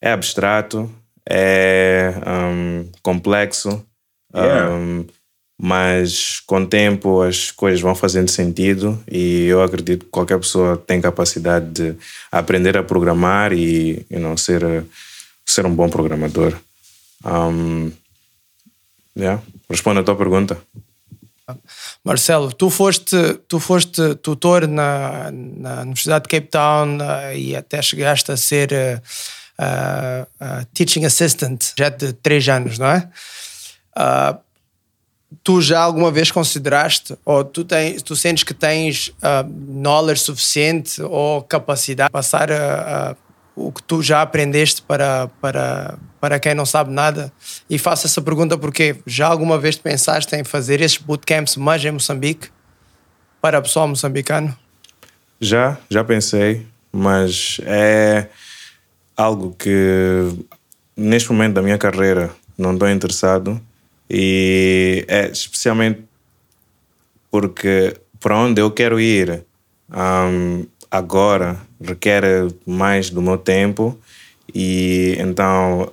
é 0.00 0.10
abstrato, 0.10 0.92
é 1.24 2.12
um, 2.26 2.90
complexo, 3.00 3.86
yeah. 4.34 4.72
um, 4.72 5.06
mas 5.64 6.40
com 6.44 6.60
o 6.60 6.66
tempo 6.66 7.22
as 7.22 7.52
coisas 7.52 7.80
vão 7.80 7.94
fazendo 7.94 8.28
sentido 8.28 9.00
e 9.08 9.44
eu 9.46 9.62
acredito 9.62 10.04
que 10.04 10.10
qualquer 10.10 10.36
pessoa 10.36 10.76
tem 10.76 11.00
capacidade 11.00 11.66
de 11.70 11.94
aprender 12.32 12.76
a 12.76 12.82
programar 12.82 13.52
e 13.52 14.04
you 14.10 14.18
know, 14.18 14.36
ser, 14.36 14.84
ser 15.46 15.64
um 15.64 15.72
bom 15.72 15.88
programador. 15.88 16.58
Um, 17.24 17.92
yeah. 19.16 19.40
Responde 19.70 20.00
a 20.00 20.02
tua 20.02 20.16
pergunta. 20.16 20.60
Marcelo, 22.02 22.52
tu 22.52 22.68
foste, 22.68 23.34
tu 23.46 23.60
foste 23.60 24.16
tutor 24.16 24.66
na, 24.66 25.30
na 25.30 25.82
Universidade 25.82 26.24
de 26.24 26.28
Cape 26.28 26.48
Town 26.48 26.98
uh, 26.98 27.36
e 27.36 27.54
até 27.54 27.80
chegaste 27.80 28.32
a 28.32 28.36
ser 28.36 28.72
uh, 28.72 30.22
uh, 30.22 30.66
teaching 30.74 31.04
assistant 31.04 31.62
já 31.78 31.88
de 31.88 32.14
três 32.14 32.48
anos, 32.48 32.80
não 32.80 32.88
é? 32.88 33.08
Tu 35.42 35.60
já 35.60 35.80
alguma 35.80 36.10
vez 36.10 36.30
consideraste 36.30 37.16
ou 37.24 37.44
tu, 37.44 37.64
tens, 37.64 38.02
tu 38.02 38.14
sentes 38.16 38.44
que 38.44 38.54
tens 38.54 39.08
uh, 39.08 39.48
knowledge 39.48 40.20
suficiente 40.20 41.00
ou 41.02 41.42
capacidade 41.42 42.08
de 42.08 42.12
passar 42.12 42.50
uh, 42.50 43.12
uh, 43.12 43.16
o 43.54 43.70
que 43.70 43.82
tu 43.82 44.02
já 44.02 44.22
aprendeste 44.22 44.82
para, 44.82 45.28
para, 45.40 45.98
para 46.20 46.38
quem 46.38 46.54
não 46.54 46.64
sabe 46.64 46.90
nada? 46.90 47.32
E 47.68 47.78
faço 47.78 48.06
essa 48.06 48.22
pergunta 48.22 48.56
porque 48.56 48.96
já 49.06 49.26
alguma 49.26 49.58
vez 49.58 49.76
pensaste 49.76 50.34
em 50.36 50.44
fazer 50.44 50.80
esses 50.80 50.98
bootcamps 50.98 51.56
mais 51.56 51.84
em 51.84 51.90
Moçambique 51.90 52.48
para 53.40 53.58
o 53.58 53.62
pessoal 53.62 53.88
moçambicano? 53.88 54.56
Já, 55.40 55.76
já 55.90 56.04
pensei, 56.04 56.66
mas 56.92 57.60
é 57.64 58.28
algo 59.16 59.54
que 59.58 60.32
neste 60.96 61.30
momento 61.30 61.54
da 61.54 61.62
minha 61.62 61.76
carreira 61.76 62.30
não 62.56 62.72
estou 62.74 62.88
interessado 62.88 63.60
e 64.14 65.06
é 65.08 65.28
especialmente 65.28 66.04
porque 67.30 67.96
para 68.20 68.36
onde 68.36 68.60
eu 68.60 68.70
quero 68.70 69.00
ir 69.00 69.42
um, 69.90 70.66
agora 70.90 71.58
requer 71.80 72.22
mais 72.66 73.08
do 73.08 73.22
meu 73.22 73.38
tempo 73.38 73.98
e 74.54 75.16
então 75.18 75.90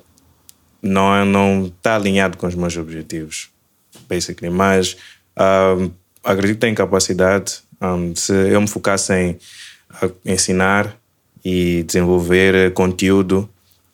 não 0.82 1.26
não 1.26 1.68
está 1.68 1.96
alinhado 1.96 2.38
com 2.38 2.46
os 2.46 2.56
meus 2.56 2.76
objetivos, 2.76 3.50
basically. 4.10 4.54
Mas 4.54 4.98
um, 5.38 5.90
acredito 6.22 6.56
que 6.58 6.62
tenho 6.62 6.76
capacidade. 6.76 7.62
Um, 7.82 8.14
se 8.14 8.34
eu 8.34 8.60
me 8.60 8.68
focasse 8.68 9.14
em 9.14 9.40
ensinar 10.26 10.94
e 11.44 11.84
desenvolver 11.84 12.74
conteúdo 12.74 13.50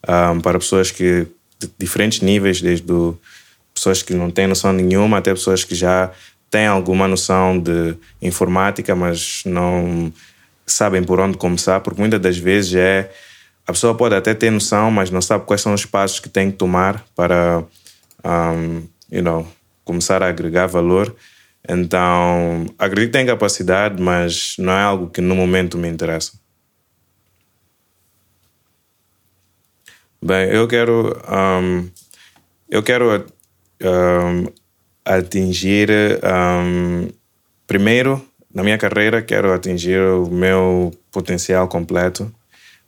um, 0.08 0.42
para 0.42 0.58
pessoas 0.58 0.90
que 0.90 1.28
de 1.60 1.70
diferentes 1.78 2.22
níveis, 2.22 2.60
desde 2.60 2.92
o 2.92 3.16
pessoas 3.86 4.02
que 4.02 4.14
não 4.16 4.32
têm 4.32 4.48
noção 4.48 4.74
nenhuma 4.74 5.20
até 5.20 5.32
pessoas 5.32 5.64
que 5.64 5.76
já 5.76 6.12
têm 6.50 6.66
alguma 6.66 7.08
noção 7.08 7.60
de 7.60 7.96
informática, 8.20 8.96
mas 8.96 9.44
não 9.46 10.12
sabem 10.66 11.04
por 11.04 11.20
onde 11.20 11.38
começar, 11.38 11.80
porque 11.82 12.00
muitas 12.00 12.20
das 12.20 12.38
vezes 12.38 12.74
é 12.74 13.12
a 13.68 13.72
pessoa 13.72 13.96
pode 13.96 14.16
até 14.16 14.34
ter 14.34 14.52
noção, 14.52 14.90
mas 14.90 15.12
não 15.12 15.22
sabe 15.22 15.46
quais 15.46 15.62
são 15.62 15.74
os 15.74 15.86
passos 15.86 16.20
que 16.20 16.30
tem 16.30 16.52
que 16.52 16.58
tomar 16.58 17.04
para, 17.16 17.64
um, 18.24 18.84
you 19.12 19.24
know, 19.24 19.48
começar 19.84 20.22
a 20.22 20.28
agregar 20.28 20.68
valor. 20.68 21.16
Então, 21.68 22.66
acredito 22.78 23.12
que 23.12 23.18
tem 23.18 23.26
capacidade, 23.26 24.02
mas 24.02 24.56
não 24.60 24.72
é 24.72 24.82
algo 24.82 25.10
que 25.10 25.20
no 25.20 25.36
momento 25.36 25.80
me 25.80 25.88
interessa. 25.88 26.34
Bem, 30.22 30.48
eu 30.50 30.68
quero, 30.68 31.20
um, 31.28 31.90
eu 32.70 32.84
quero 32.84 33.26
um, 33.82 34.48
atingir. 35.04 35.90
Um, 36.24 37.10
primeiro, 37.68 38.24
na 38.54 38.64
minha 38.64 38.78
carreira, 38.78 39.22
quero 39.22 39.54
atingir 39.54 40.00
o 40.00 40.30
meu 40.30 40.94
potencial 41.12 41.68
completo, 41.68 42.32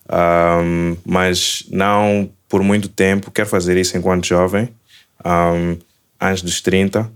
um, 0.10 0.98
mas 1.06 1.66
não 1.70 2.30
por 2.48 2.64
muito 2.64 2.88
tempo. 2.88 3.32
Quero 3.32 3.50
fazer 3.50 3.78
isso 3.78 3.98
enquanto 3.98 4.28
jovem, 4.28 4.70
antes 6.20 6.42
dos 6.42 6.62
30. 6.62 7.12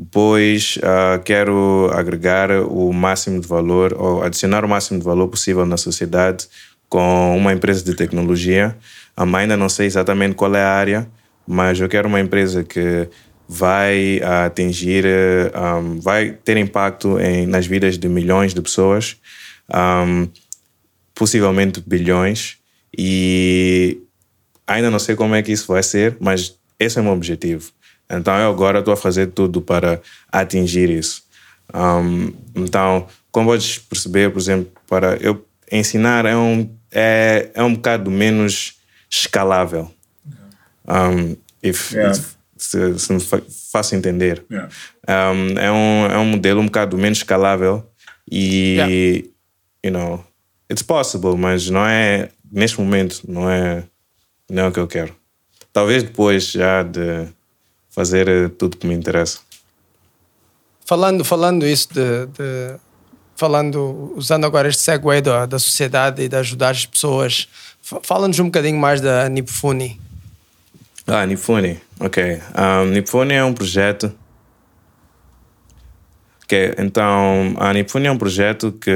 Depois, 0.00 0.78
uh, 0.78 1.22
quero 1.22 1.90
agregar 1.92 2.50
o 2.50 2.90
máximo 2.90 3.38
de 3.38 3.46
valor, 3.46 3.94
ou 3.98 4.22
adicionar 4.22 4.64
o 4.64 4.68
máximo 4.68 4.98
de 4.98 5.04
valor 5.04 5.28
possível 5.28 5.66
na 5.66 5.76
sociedade 5.76 6.48
com 6.88 7.36
uma 7.36 7.52
empresa 7.52 7.84
de 7.84 7.94
tecnologia. 7.94 8.74
Um, 9.18 9.36
ainda 9.36 9.58
não 9.58 9.68
sei 9.68 9.86
exatamente 9.86 10.34
qual 10.34 10.54
é 10.54 10.62
a 10.62 10.70
área, 10.70 11.06
mas 11.46 11.80
eu 11.80 11.88
quero 11.88 12.08
uma 12.08 12.20
empresa 12.20 12.62
que 12.64 13.08
vai 13.48 14.20
atingir, 14.46 15.04
um, 15.54 15.98
vai 15.98 16.30
ter 16.32 16.56
impacto 16.56 17.18
em, 17.18 17.46
nas 17.46 17.66
vidas 17.66 17.98
de 17.98 18.08
milhões 18.08 18.54
de 18.54 18.62
pessoas, 18.62 19.16
um, 19.74 20.28
possivelmente 21.14 21.82
bilhões, 21.84 22.58
e 22.96 24.00
ainda 24.66 24.90
não 24.90 24.98
sei 24.98 25.16
como 25.16 25.34
é 25.34 25.42
que 25.42 25.50
isso 25.50 25.66
vai 25.66 25.82
ser, 25.82 26.16
mas 26.20 26.56
esse 26.78 26.98
é 26.98 27.00
o 27.00 27.04
meu 27.04 27.12
objetivo. 27.12 27.72
Então 28.08 28.36
eu 28.38 28.50
agora 28.50 28.78
estou 28.78 28.94
a 28.94 28.96
fazer 28.96 29.28
tudo 29.28 29.60
para 29.60 30.00
atingir 30.30 30.88
isso. 30.88 31.24
Um, 31.74 32.32
então, 32.54 33.06
como 33.30 33.50
podes 33.50 33.78
perceber, 33.78 34.30
por 34.30 34.38
exemplo, 34.38 34.70
para 34.88 35.16
eu 35.16 35.44
ensinar 35.70 36.26
é 36.26 36.36
um, 36.36 36.68
é, 36.90 37.50
é 37.54 37.62
um 37.62 37.74
bocado 37.74 38.10
menos 38.10 38.80
escalável. 39.08 39.90
Um, 40.90 41.36
if, 41.62 41.92
yeah. 41.92 42.10
if, 42.10 42.36
se, 42.56 42.98
se 42.98 43.12
me 43.12 43.20
faço 43.72 43.94
entender. 43.94 44.44
Yeah. 44.50 44.68
Um, 45.08 45.58
é, 45.58 45.70
um, 45.70 46.06
é 46.06 46.18
um 46.18 46.26
modelo 46.26 46.60
um 46.60 46.66
bocado 46.66 46.98
menos 46.98 47.18
escalável 47.18 47.86
e, 48.30 48.76
yeah. 48.76 49.28
you 49.84 49.92
know, 49.92 50.24
it's 50.70 50.82
possible, 50.82 51.36
mas 51.36 51.70
não 51.70 51.86
é, 51.86 52.30
neste 52.50 52.80
momento, 52.80 53.22
não 53.28 53.48
é, 53.48 53.84
não 54.48 54.64
é 54.64 54.68
o 54.68 54.72
que 54.72 54.80
eu 54.80 54.88
quero. 54.88 55.14
Talvez 55.72 56.02
depois 56.02 56.50
já 56.50 56.82
de 56.82 57.28
fazer 57.88 58.50
tudo 58.50 58.76
que 58.76 58.86
me 58.86 58.94
interessa. 58.94 59.38
Falando, 60.84 61.24
falando 61.24 61.66
isso 61.66 61.88
de, 61.94 62.26
de 62.26 62.76
falando, 63.36 64.12
usando 64.16 64.44
agora 64.44 64.68
este 64.68 64.82
segue 64.82 65.20
da, 65.20 65.46
da 65.46 65.58
sociedade 65.58 66.22
e 66.22 66.28
de 66.28 66.36
ajudar 66.36 66.70
as 66.70 66.84
pessoas, 66.84 67.48
fala-nos 68.02 68.38
um 68.38 68.46
bocadinho 68.46 68.78
mais 68.78 69.00
da 69.00 69.28
Nipfuni. 69.28 70.00
Ah, 71.12 71.26
Nipfuni, 71.26 71.76
ok. 71.98 72.40
Um, 72.56 72.84
Nipfuni 72.90 73.34
é 73.34 73.42
um 73.42 73.52
projeto 73.52 74.12
que, 76.46 76.72
então, 76.78 77.52
a 77.58 77.72
Nipfuni 77.72 78.06
é 78.06 78.12
um 78.12 78.16
projeto 78.16 78.70
que 78.70 78.90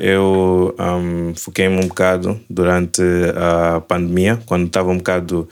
eu 0.00 0.72
um, 0.78 1.34
foquei-me 1.34 1.76
um 1.76 1.88
bocado 1.88 2.40
durante 2.48 3.02
a 3.34 3.80
pandemia, 3.80 4.38
quando 4.46 4.66
estava 4.68 4.90
um 4.90 4.98
bocado... 4.98 5.48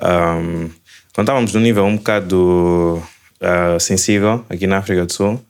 Um, 0.00 0.70
quando 1.12 1.26
estávamos 1.26 1.52
num 1.52 1.60
nível 1.60 1.84
um 1.84 1.96
bocado 1.96 3.02
uh, 3.40 3.78
sensível 3.78 4.44
aqui 4.48 4.66
na 4.66 4.78
África 4.78 5.04
do 5.04 5.12
Sul. 5.12 5.44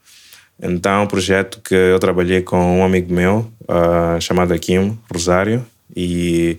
Então, 0.60 1.04
um 1.04 1.06
projeto 1.06 1.60
que 1.62 1.74
eu 1.74 2.00
trabalhei 2.00 2.42
com 2.42 2.80
um 2.80 2.84
amigo 2.84 3.14
meu, 3.14 3.48
uh, 3.62 4.20
chamado 4.20 4.52
Akim 4.52 4.98
Rosário, 5.12 5.64
e 5.94 6.58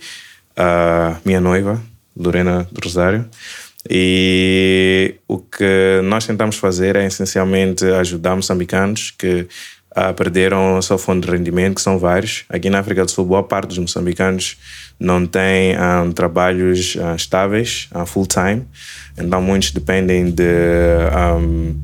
a 0.56 1.18
uh, 1.18 1.22
minha 1.26 1.42
noiva, 1.42 1.82
Lorena 2.16 2.68
do 2.72 2.80
Rosário. 2.84 3.26
E 3.90 5.16
o 5.28 5.38
que 5.38 6.02
nós 6.04 6.26
tentamos 6.26 6.56
fazer 6.56 6.96
é 6.96 7.06
essencialmente 7.06 7.86
ajudar 7.86 8.36
moçambicanos 8.36 9.12
que 9.12 9.48
ah, 9.98 10.12
perderam 10.12 10.76
a 10.76 10.82
sua 10.82 10.98
fonte 10.98 11.26
de 11.26 11.32
rendimento, 11.32 11.76
que 11.76 11.82
são 11.82 11.98
vários. 11.98 12.44
Aqui 12.50 12.70
na 12.70 12.80
África 12.80 13.06
do 13.06 13.10
Sul, 13.10 13.24
boa 13.24 13.42
parte 13.42 13.70
dos 13.70 13.78
moçambicanos 13.78 14.58
não 15.00 15.26
tem 15.26 15.74
um, 15.80 16.12
trabalhos 16.12 16.96
uh, 16.96 17.16
estáveis, 17.16 17.88
uh, 17.96 18.06
full-time. 18.06 18.68
Então, 19.18 19.42
muitos 19.42 19.72
dependem 19.72 20.32
de, 20.32 20.44
um, 21.40 21.82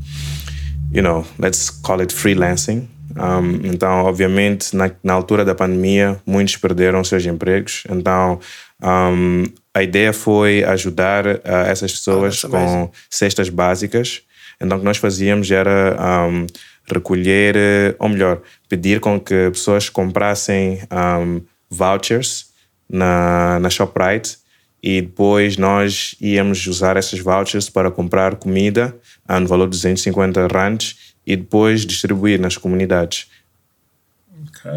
you 0.91 1.01
know, 1.01 1.25
let's 1.39 1.69
call 1.69 2.01
it 2.01 2.13
freelancing. 2.13 2.89
Um, 3.15 3.65
então, 3.65 4.03
obviamente, 4.03 4.75
na, 4.75 4.91
na, 5.01 5.13
altura 5.13 5.45
da 5.45 5.55
pandemia, 5.55 6.19
muitos 6.25 6.57
perderam 6.57 7.05
seus 7.05 7.25
empregos. 7.25 7.83
Então, 7.89 8.41
a 9.73 9.83
ideia 9.83 10.11
foi 10.11 10.63
ajudar 10.63 11.25
uh, 11.25 11.39
essas 11.67 11.91
pessoas 11.91 12.43
oh, 12.43 12.49
com 12.49 12.91
cestas 13.09 13.49
básicas. 13.49 14.21
Então, 14.59 14.77
o 14.77 14.79
que 14.79 14.85
nós 14.85 14.97
fazíamos 14.97 15.49
era 15.49 15.97
recolher, 16.87 17.95
ou 17.97 18.09
melhor, 18.09 18.41
pedir 18.69 18.99
com 18.99 19.19
que 19.19 19.49
pessoas 19.49 19.89
comprassem 19.89 20.81
vouchers 21.67 22.51
na, 22.87 23.59
na 23.59 23.69
ShopRite 23.71 24.37
e 24.83 25.01
depois 25.01 25.57
nós 25.57 26.15
íamos 26.19 26.65
usar 26.67 26.97
essas 26.97 27.19
vouchers 27.19 27.69
para 27.69 27.89
comprar 27.89 28.35
comida 28.35 28.95
no 29.27 29.47
valor 29.47 29.65
de 29.65 29.71
250 29.71 30.47
rands 30.47 31.15
e 31.25 31.35
depois 31.35 31.85
distribuir 31.85 32.39
nas 32.39 32.57
comunidades. 32.57 33.29
Ok. 34.47 34.71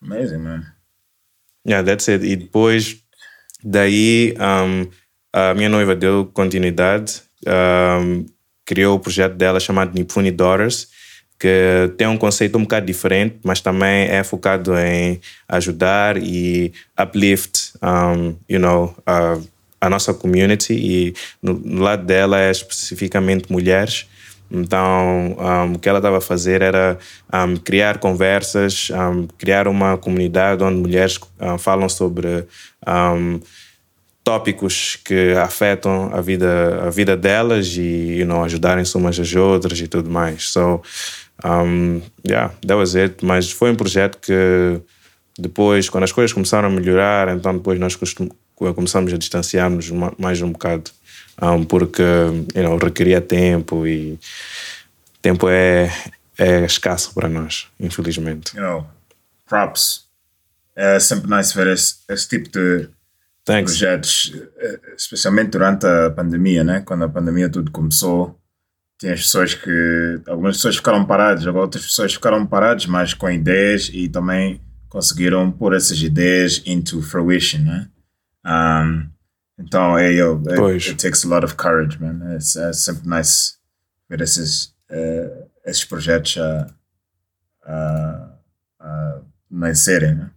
Amazing, 0.00 0.38
man. 0.38 0.64
Yeah, 1.66 1.84
that's 1.84 2.08
it. 2.08 2.24
E 2.24 2.36
depois 2.36 3.03
daí 3.64 4.34
um, 4.38 4.86
a 5.32 5.54
minha 5.54 5.68
noiva 5.68 5.96
deu 5.96 6.30
continuidade, 6.32 7.22
um, 7.46 8.26
criou 8.64 8.96
o 8.96 9.00
projeto 9.00 9.34
dela 9.34 9.58
chamado 9.58 9.94
Nipuni 9.94 10.30
Daughters 10.30 10.88
que 11.38 11.92
tem 11.96 12.06
um 12.06 12.16
conceito 12.16 12.56
um 12.56 12.62
bocado 12.62 12.86
diferente, 12.86 13.36
mas 13.44 13.60
também 13.60 14.08
é 14.08 14.22
focado 14.24 14.78
em 14.78 15.20
ajudar 15.48 16.16
e 16.16 16.72
uplift, 16.98 17.72
um, 17.82 18.34
you 18.48 18.58
know, 18.58 18.94
a, 19.04 19.38
a 19.80 19.90
nossa 19.90 20.14
community 20.14 20.72
e 20.72 21.14
no, 21.42 21.54
no, 21.54 21.82
lado 21.82 22.04
dela 22.04 22.40
é 22.40 22.50
especificamente 22.50 23.52
mulheres. 23.52 24.06
Então, 24.50 25.36
um, 25.38 25.72
o 25.74 25.78
que 25.78 25.88
ela 25.88 25.98
estava 25.98 26.18
a 26.18 26.20
fazer 26.20 26.62
era 26.62 26.96
um, 27.32 27.56
criar 27.56 27.98
conversas, 27.98 28.88
criar 29.36 29.66
uma 29.66 29.98
comunidade 29.98 30.62
onde 30.62 30.78
mulheres 30.78 31.18
falam 31.58 31.88
sobre 31.88 32.46
tópicos 34.24 34.96
que 35.04 35.32
afetam 35.32 36.10
a 36.14 36.20
vida, 36.22 36.82
a 36.86 36.90
vida 36.90 37.14
delas 37.16 37.76
e 37.76 38.18
you 38.18 38.26
know, 38.26 38.42
ajudarem-se 38.42 38.96
umas 38.96 39.20
às 39.20 39.34
outras 39.34 39.78
e 39.78 39.86
tudo 39.86 40.10
mais. 40.10 40.50
So, 40.50 40.82
um, 41.44 42.00
yeah, 42.26 42.54
that 42.62 42.74
was 42.74 42.96
it. 42.96 43.24
Mas 43.24 43.50
foi 43.50 43.70
um 43.70 43.76
projeto 43.76 44.18
que 44.18 44.80
depois, 45.38 45.88
quando 45.90 46.04
as 46.04 46.12
coisas 46.12 46.32
começaram 46.32 46.68
a 46.68 46.70
melhorar, 46.70 47.28
então 47.28 47.54
depois 47.54 47.78
nós 47.78 47.96
começamos 48.56 49.12
a 49.12 49.18
distanciar-nos 49.18 49.90
mais 50.18 50.40
um 50.40 50.50
bocado. 50.50 50.90
Um, 51.42 51.64
porque 51.64 52.02
you 52.54 52.62
know, 52.62 52.78
requeria 52.78 53.20
tempo 53.20 53.86
e 53.86 54.18
tempo 55.20 55.48
é, 55.48 55.92
é 56.38 56.64
escasso 56.64 57.12
para 57.12 57.28
nós, 57.28 57.66
infelizmente. 57.78 58.56
You 58.56 58.62
know, 58.62 58.86
props. 59.46 60.03
É 60.76 60.98
sempre 60.98 61.30
nice 61.30 61.54
ver 61.54 61.68
esse, 61.68 61.96
esse 62.08 62.28
tipo 62.28 62.50
de 62.50 62.88
Thanks. 63.44 63.72
projetos, 63.72 64.32
eh, 64.58 64.80
especialmente 64.96 65.50
durante 65.50 65.86
a 65.86 66.10
pandemia, 66.10 66.64
né? 66.64 66.80
Quando 66.80 67.04
a 67.04 67.08
pandemia 67.08 67.48
tudo 67.48 67.70
começou 67.70 68.38
as 69.04 69.20
pessoas 69.20 69.54
que. 69.54 70.20
Algumas 70.26 70.56
pessoas 70.56 70.76
ficaram 70.76 71.04
paradas, 71.04 71.46
outras 71.46 71.84
pessoas 71.84 72.14
ficaram 72.14 72.46
paradas, 72.46 72.86
mas 72.86 73.12
com 73.14 73.30
ideias 73.30 73.90
e 73.92 74.08
também 74.08 74.60
conseguiram 74.88 75.50
pôr 75.50 75.74
essas 75.74 76.00
ideias 76.00 76.62
into 76.64 77.02
fruition, 77.02 77.60
né? 77.60 77.88
Um, 78.46 79.08
então, 79.58 79.98
é, 79.98 80.12
eu, 80.12 80.42
it, 80.48 80.90
it, 80.90 80.94
takes 80.96 81.24
a 81.24 81.28
lot 81.28 81.44
of 81.44 81.54
courage, 81.54 82.00
man. 82.00 82.20
É, 82.32 82.36
é 82.36 82.72
sempre 82.72 83.08
nice 83.08 83.54
ver 84.08 84.20
esses, 84.20 84.74
uh, 84.90 85.48
esses 85.64 85.84
projetos 85.84 86.36
a, 86.38 86.66
a, 87.64 88.38
a 88.80 89.20
nascerem, 89.50 90.14
né? 90.14 90.30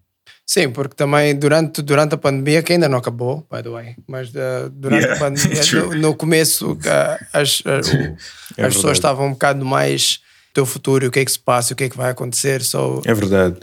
Sim, 0.49 0.71
porque 0.71 0.95
também 0.95 1.35
durante, 1.35 1.81
durante 1.81 2.15
a 2.15 2.17
pandemia, 2.17 2.63
que 2.63 2.71
ainda 2.71 2.87
não 2.87 2.99
acabou, 2.99 3.45
by 3.51 3.61
the 3.61 3.69
way, 3.69 3.95
mas 4.07 4.29
uh, 4.29 4.69
durante 4.71 5.03
yeah, 5.03 5.15
a 5.15 5.19
pandemia, 5.29 5.61
no, 5.73 5.95
no, 5.95 6.15
começo, 6.15 6.71
uh, 6.71 7.25
as, 7.33 7.59
uh, 7.59 7.63
o, 7.65 8.17
é 8.61 8.65
as 8.65 8.75
pessoas 8.75 8.97
estavam 8.97 9.27
um 9.27 9.31
bocado 9.31 9.65
mais 9.65 10.21
teu 10.53 10.65
futuro, 10.65 11.07
o 11.07 11.11
que 11.11 11.19
é 11.19 11.25
que 11.25 11.31
se 11.31 11.39
passa, 11.39 11.73
o 11.73 11.75
que 11.75 11.83
é 11.83 11.89
que 11.89 11.97
vai 11.97 12.11
acontecer. 12.11 12.63
So... 12.63 13.01
É 13.05 13.13
verdade. 13.13 13.57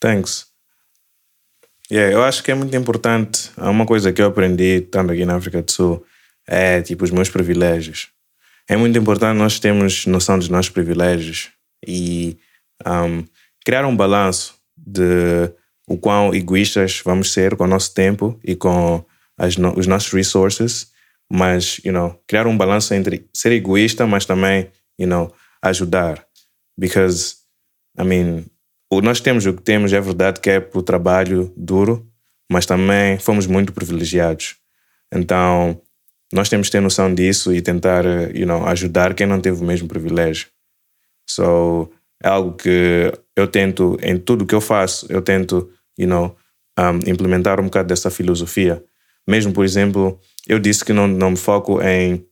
Thanks. 0.00 0.46
Yeah, 1.92 2.10
eu 2.10 2.24
acho 2.24 2.42
que 2.42 2.50
é 2.50 2.54
muito 2.54 2.74
importante. 2.74 3.50
Uma 3.58 3.84
coisa 3.84 4.10
que 4.14 4.22
eu 4.22 4.26
aprendi, 4.26 4.80
tanto 4.80 5.12
aqui 5.12 5.26
na 5.26 5.36
África 5.36 5.62
do 5.62 5.70
Sul, 5.70 6.04
é 6.46 6.80
tipo 6.80 7.04
os 7.04 7.10
meus 7.10 7.28
privilégios. 7.28 8.08
É 8.66 8.76
muito 8.76 8.98
importante 8.98 9.36
nós 9.36 9.60
termos 9.60 10.06
noção 10.06 10.38
dos 10.38 10.48
nossos 10.48 10.70
privilégios 10.70 11.50
e 11.86 12.38
um, 12.84 13.24
criar 13.64 13.84
um 13.84 13.94
balanço 13.94 14.54
de 14.76 15.52
o 15.86 15.96
quão 15.96 16.34
egoístas 16.34 17.00
vamos 17.04 17.32
ser 17.32 17.56
com 17.56 17.64
o 17.64 17.68
nosso 17.68 17.94
tempo 17.94 18.38
e 18.42 18.56
com 18.56 19.04
no, 19.58 19.78
os 19.78 19.86
nossos 19.86 20.12
resources, 20.12 20.90
mas, 21.30 21.80
you 21.84 21.92
know, 21.92 22.20
criar 22.26 22.46
um 22.46 22.56
balanço 22.56 22.94
entre 22.94 23.28
ser 23.32 23.52
egoísta, 23.52 24.06
mas 24.06 24.24
também, 24.24 24.70
you 24.98 25.06
know, 25.06 25.32
ajudar. 25.62 26.26
Because, 26.78 27.36
I 27.98 28.04
mean, 28.04 28.44
o, 28.90 29.00
nós 29.00 29.20
temos 29.20 29.46
o 29.46 29.52
que 29.52 29.62
temos, 29.62 29.92
é 29.92 30.00
verdade 30.00 30.40
que 30.40 30.50
é 30.50 30.60
por 30.60 30.82
trabalho 30.82 31.52
duro, 31.56 32.06
mas 32.50 32.66
também 32.66 33.18
fomos 33.18 33.46
muito 33.46 33.72
privilegiados. 33.72 34.56
Então, 35.12 35.80
nós 36.32 36.48
temos 36.48 36.68
que 36.68 36.72
ter 36.72 36.80
noção 36.80 37.12
disso 37.12 37.54
e 37.54 37.60
tentar, 37.62 38.04
you 38.34 38.46
know, 38.46 38.66
ajudar 38.66 39.14
quem 39.14 39.26
não 39.26 39.40
teve 39.40 39.62
o 39.62 39.66
mesmo 39.66 39.88
privilégio. 39.88 40.48
So, 41.28 41.90
é 42.22 42.28
algo 42.28 42.56
que 42.56 43.12
eu 43.36 43.46
tento, 43.46 43.98
em 44.02 44.16
tudo 44.18 44.46
que 44.46 44.54
eu 44.54 44.60
faço, 44.60 45.06
eu 45.10 45.20
tento 45.20 45.70
you 45.98 46.08
know, 46.08 46.36
um, 46.78 47.10
implementar 47.10 47.60
um 47.60 47.64
bocado 47.64 47.88
dessa 47.88 48.10
filosofia. 48.10 48.82
Mesmo, 49.28 49.52
por 49.52 49.64
exemplo, 49.64 50.20
eu 50.46 50.58
disse 50.58 50.84
que 50.84 50.92
não, 50.92 51.06
não 51.06 51.30
me 51.32 51.36
foco 51.36 51.80
em 51.82 52.24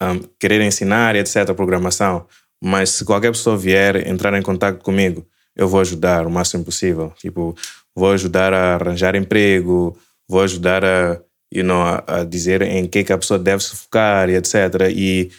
um, 0.00 0.18
querer 0.38 0.60
ensinar, 0.60 1.16
etc., 1.16 1.52
programação, 1.54 2.26
mas 2.62 2.90
se 2.90 3.04
qualquer 3.04 3.32
pessoa 3.32 3.56
vier 3.56 4.08
entrar 4.08 4.32
em 4.38 4.42
contato 4.42 4.82
comigo, 4.82 5.26
eu 5.56 5.68
vou 5.68 5.80
ajudar 5.80 6.26
o 6.26 6.30
máximo 6.30 6.64
possível. 6.64 7.12
Tipo, 7.18 7.56
vou 7.94 8.12
ajudar 8.12 8.54
a 8.54 8.74
arranjar 8.74 9.16
emprego, 9.16 9.98
vou 10.28 10.42
ajudar 10.42 10.84
a, 10.84 11.20
you 11.52 11.64
know, 11.64 11.82
a, 12.06 12.24
dizer 12.24 12.62
em 12.62 12.86
que, 12.86 13.02
que 13.02 13.12
a 13.12 13.18
pessoa 13.18 13.38
deve 13.38 13.62
se 13.62 13.74
focar, 13.74 14.30
etc. 14.30 14.54
E, 14.94 15.30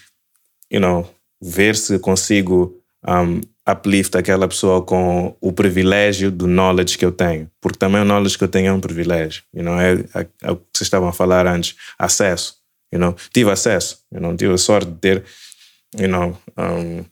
you 0.70 0.82
know, 0.82 1.10
ver 1.42 1.76
se 1.76 1.98
consigo 1.98 2.78
um, 3.08 3.40
uplift 3.70 4.18
aquela 4.18 4.48
pessoa 4.48 4.82
com 4.82 5.36
o 5.40 5.54
privilégio 5.54 6.30
do 6.30 6.48
knowledge 6.48 6.98
que 6.98 7.06
eu 7.06 7.12
tenho. 7.12 7.50
Porque 7.62 7.78
também 7.78 8.02
o 8.02 8.06
knowledge 8.06 8.38
que 8.38 8.44
eu 8.44 8.48
tenho 8.48 8.68
é 8.68 8.74
um 8.74 8.80
privilégio. 8.80 9.44
You 9.54 9.64
know, 9.64 9.80
é, 9.80 9.94
é, 9.94 10.28
é 10.42 10.52
o 10.52 10.58
que 10.58 10.64
vocês 10.74 10.88
estavam 10.88 11.08
a 11.08 11.14
falar 11.14 11.48
antes. 11.48 11.76
Acesso. 11.98 12.58
You 12.92 13.00
know, 13.00 13.16
tive 13.34 13.50
acesso. 13.50 14.00
You 14.12 14.20
know, 14.20 14.36
tive 14.36 14.54
a 14.54 14.58
sorte 14.58 14.92
de 14.92 14.98
ter, 14.98 15.24
you 15.98 16.10
know, 16.10 16.38
um, 16.58 17.06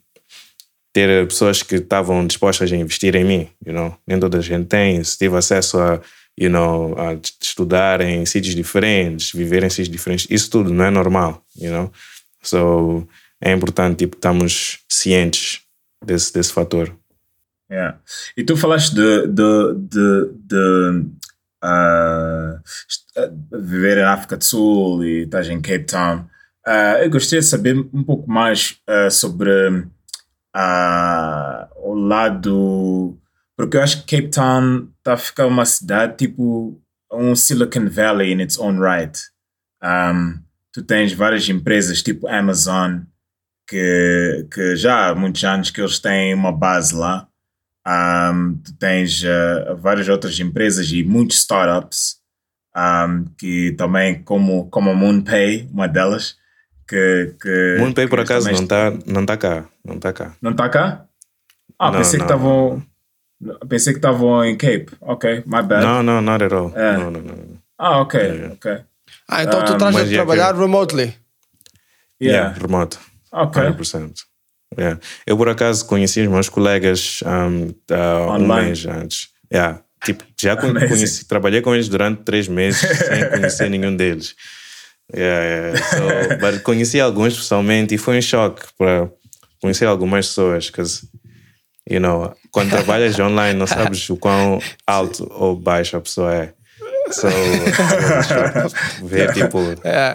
ter 0.92 1.26
pessoas 1.26 1.62
que 1.62 1.76
estavam 1.76 2.26
dispostas 2.26 2.70
a 2.70 2.76
investir 2.76 3.16
em 3.16 3.24
mim. 3.24 3.48
You 3.64 3.72
know, 3.72 3.96
nem 4.06 4.20
toda 4.20 4.38
a 4.38 4.42
gente 4.42 4.66
tem. 4.66 5.02
Se 5.02 5.16
tive 5.16 5.36
acesso 5.36 5.78
a, 5.78 6.00
you 6.38 6.50
know, 6.50 6.94
a 6.98 7.18
estudar 7.40 8.02
em 8.02 8.26
sítios 8.26 8.54
diferentes, 8.54 9.32
viver 9.32 9.64
em 9.64 9.70
sítios 9.70 9.88
diferentes, 9.88 10.26
isso 10.28 10.50
tudo 10.50 10.72
não 10.72 10.84
é 10.84 10.90
normal. 10.90 11.42
You 11.56 11.70
know, 11.70 11.92
so 12.42 13.08
é 13.40 13.52
importante 13.52 13.96
tipo 13.96 14.16
estamos 14.16 14.80
cientes 14.88 15.61
desse, 16.04 16.32
desse 16.32 16.52
fator. 16.52 16.96
Yeah. 17.70 17.98
E 18.36 18.44
tu 18.44 18.56
falaste 18.56 18.94
de, 18.94 19.26
de, 19.28 19.74
de, 19.74 20.32
de 20.34 21.06
uh, 21.64 22.60
viver 23.50 23.96
na 23.96 24.12
África 24.12 24.36
do 24.36 24.44
Sul 24.44 25.04
e 25.04 25.22
estás 25.22 25.48
em 25.48 25.60
Cape 25.60 25.84
Town. 25.84 26.26
Uh, 26.66 27.02
eu 27.02 27.10
gostaria 27.10 27.40
de 27.40 27.46
saber 27.46 27.76
um 27.92 28.04
pouco 28.04 28.30
mais 28.30 28.78
uh, 28.88 29.10
sobre 29.10 29.50
o 31.76 31.94
lado. 31.94 33.18
Porque 33.56 33.76
eu 33.76 33.82
acho 33.82 34.04
que 34.04 34.16
Cape 34.16 34.30
Town 34.30 34.88
está 34.98 35.14
a 35.14 35.16
ficar 35.16 35.46
uma 35.46 35.64
cidade 35.64 36.16
tipo 36.16 36.80
um 37.12 37.34
Silicon 37.34 37.88
Valley 37.88 38.32
in 38.32 38.40
its 38.40 38.58
own 38.58 38.78
right. 38.78 39.18
Um, 39.82 40.40
tu 40.72 40.82
tens 40.82 41.12
várias 41.12 41.48
empresas 41.48 42.02
tipo 42.02 42.28
Amazon, 42.28 43.00
que, 43.72 44.46
que 44.52 44.76
já 44.76 45.08
há 45.08 45.14
muitos 45.14 45.42
anos 45.44 45.70
que 45.70 45.80
eles 45.80 45.98
têm 45.98 46.34
uma 46.34 46.52
base 46.52 46.94
lá. 46.94 47.26
Um, 47.88 48.58
tu 48.62 48.74
tens 48.78 49.22
uh, 49.24 49.74
várias 49.78 50.08
outras 50.10 50.38
empresas 50.38 50.92
e 50.92 51.02
muitos 51.02 51.38
startups. 51.38 52.18
um, 52.76 53.24
que 53.38 53.72
também, 53.72 54.22
como, 54.22 54.68
como 54.70 54.90
a 54.90 54.94
MoonPay, 54.94 55.68
uma 55.72 55.88
delas, 55.88 56.36
que. 56.86 57.34
que 57.40 57.76
MoonPay, 57.78 58.08
por 58.08 58.18
que 58.18 58.24
acaso, 58.24 58.52
não 58.52 58.62
está 58.62 58.90
não 59.06 59.24
tá 59.24 59.36
cá. 59.38 59.64
Não 59.82 59.94
está 59.94 60.12
cá. 60.12 60.34
Não 60.42 60.50
está 60.50 60.68
cá? 60.68 61.04
Ah, 61.78 61.90
Não, 61.90 61.98
pensei 61.98 62.20
que 62.20 62.26
não. 62.26 62.26
estavam. 62.26 62.82
Pensei 63.68 63.92
que 63.94 63.98
estavam 63.98 64.44
em 64.44 64.54
Cape. 64.56 64.88
Ok, 65.00 65.42
my 65.46 65.62
bad. 65.62 65.82
Não, 65.82 66.02
não, 66.02 66.20
not 66.20 66.44
at 66.44 66.52
all. 66.52 66.70
É. 66.76 66.96
Não, 66.98 67.10
não, 67.10 67.22
não. 67.22 67.34
Ah, 67.78 68.00
ok, 68.02 68.50
ok. 68.52 68.78
Ah, 69.28 69.42
então 69.42 69.64
tu 69.64 69.72
estás 69.72 69.96
a 69.96 70.04
já 70.04 70.16
trabalhar 70.16 70.54
remotely. 70.54 71.14
Yeah, 72.20 72.52
Yeah. 72.52 72.58
remoto. 72.60 73.00
Ok. 73.32 73.62
100%. 73.62 74.12
Yeah. 74.78 75.00
Eu, 75.26 75.36
por 75.36 75.48
acaso, 75.48 75.86
conheci 75.86 76.20
os 76.22 76.28
meus 76.28 76.48
colegas 76.48 77.20
um, 77.24 77.74
há 77.94 78.26
um 78.26 78.44
Online. 78.44 78.66
mês 78.66 78.86
antes. 78.86 79.28
Yeah. 79.52 79.82
Tipo, 80.04 80.24
já 80.40 80.56
conheci, 80.56 81.26
trabalhei 81.26 81.60
com 81.60 81.74
eles 81.74 81.88
durante 81.88 82.22
três 82.24 82.48
meses 82.48 82.80
sem 82.80 83.28
conhecer 83.30 83.70
nenhum 83.70 83.94
deles. 83.94 84.34
Yeah, 85.14 85.44
yeah. 85.44 86.50
So, 86.50 86.62
conheci 86.62 86.98
alguns 86.98 87.36
pessoalmente 87.36 87.94
e 87.94 87.98
foi 87.98 88.18
um 88.18 88.22
choque 88.22 88.62
para 88.76 89.10
conhecer 89.60 89.84
algumas 89.84 90.26
pessoas. 90.26 90.70
Because, 90.70 91.06
you 91.88 92.00
know, 92.00 92.34
quando 92.50 92.70
trabalhas 92.70 93.18
online, 93.20 93.58
não 93.58 93.66
sabes 93.66 94.08
o 94.10 94.16
quão 94.16 94.60
alto 94.86 95.26
ou 95.30 95.54
baixo 95.54 95.96
a 95.96 96.00
pessoa 96.00 96.34
é. 96.34 96.54
So, 97.12 97.28
ver 99.06 99.32
tipo 99.32 99.58
É. 99.84 100.14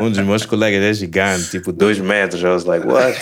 um 0.00 0.10
dos 0.10 0.18
meus 0.20 0.44
colegas 0.46 0.82
é 0.82 0.92
gigante, 0.92 1.50
tipo 1.50 1.72
dois 1.72 1.98
metros. 1.98 2.42
I 2.42 2.46
was 2.46 2.64
like, 2.64 2.86
what? 2.86 3.16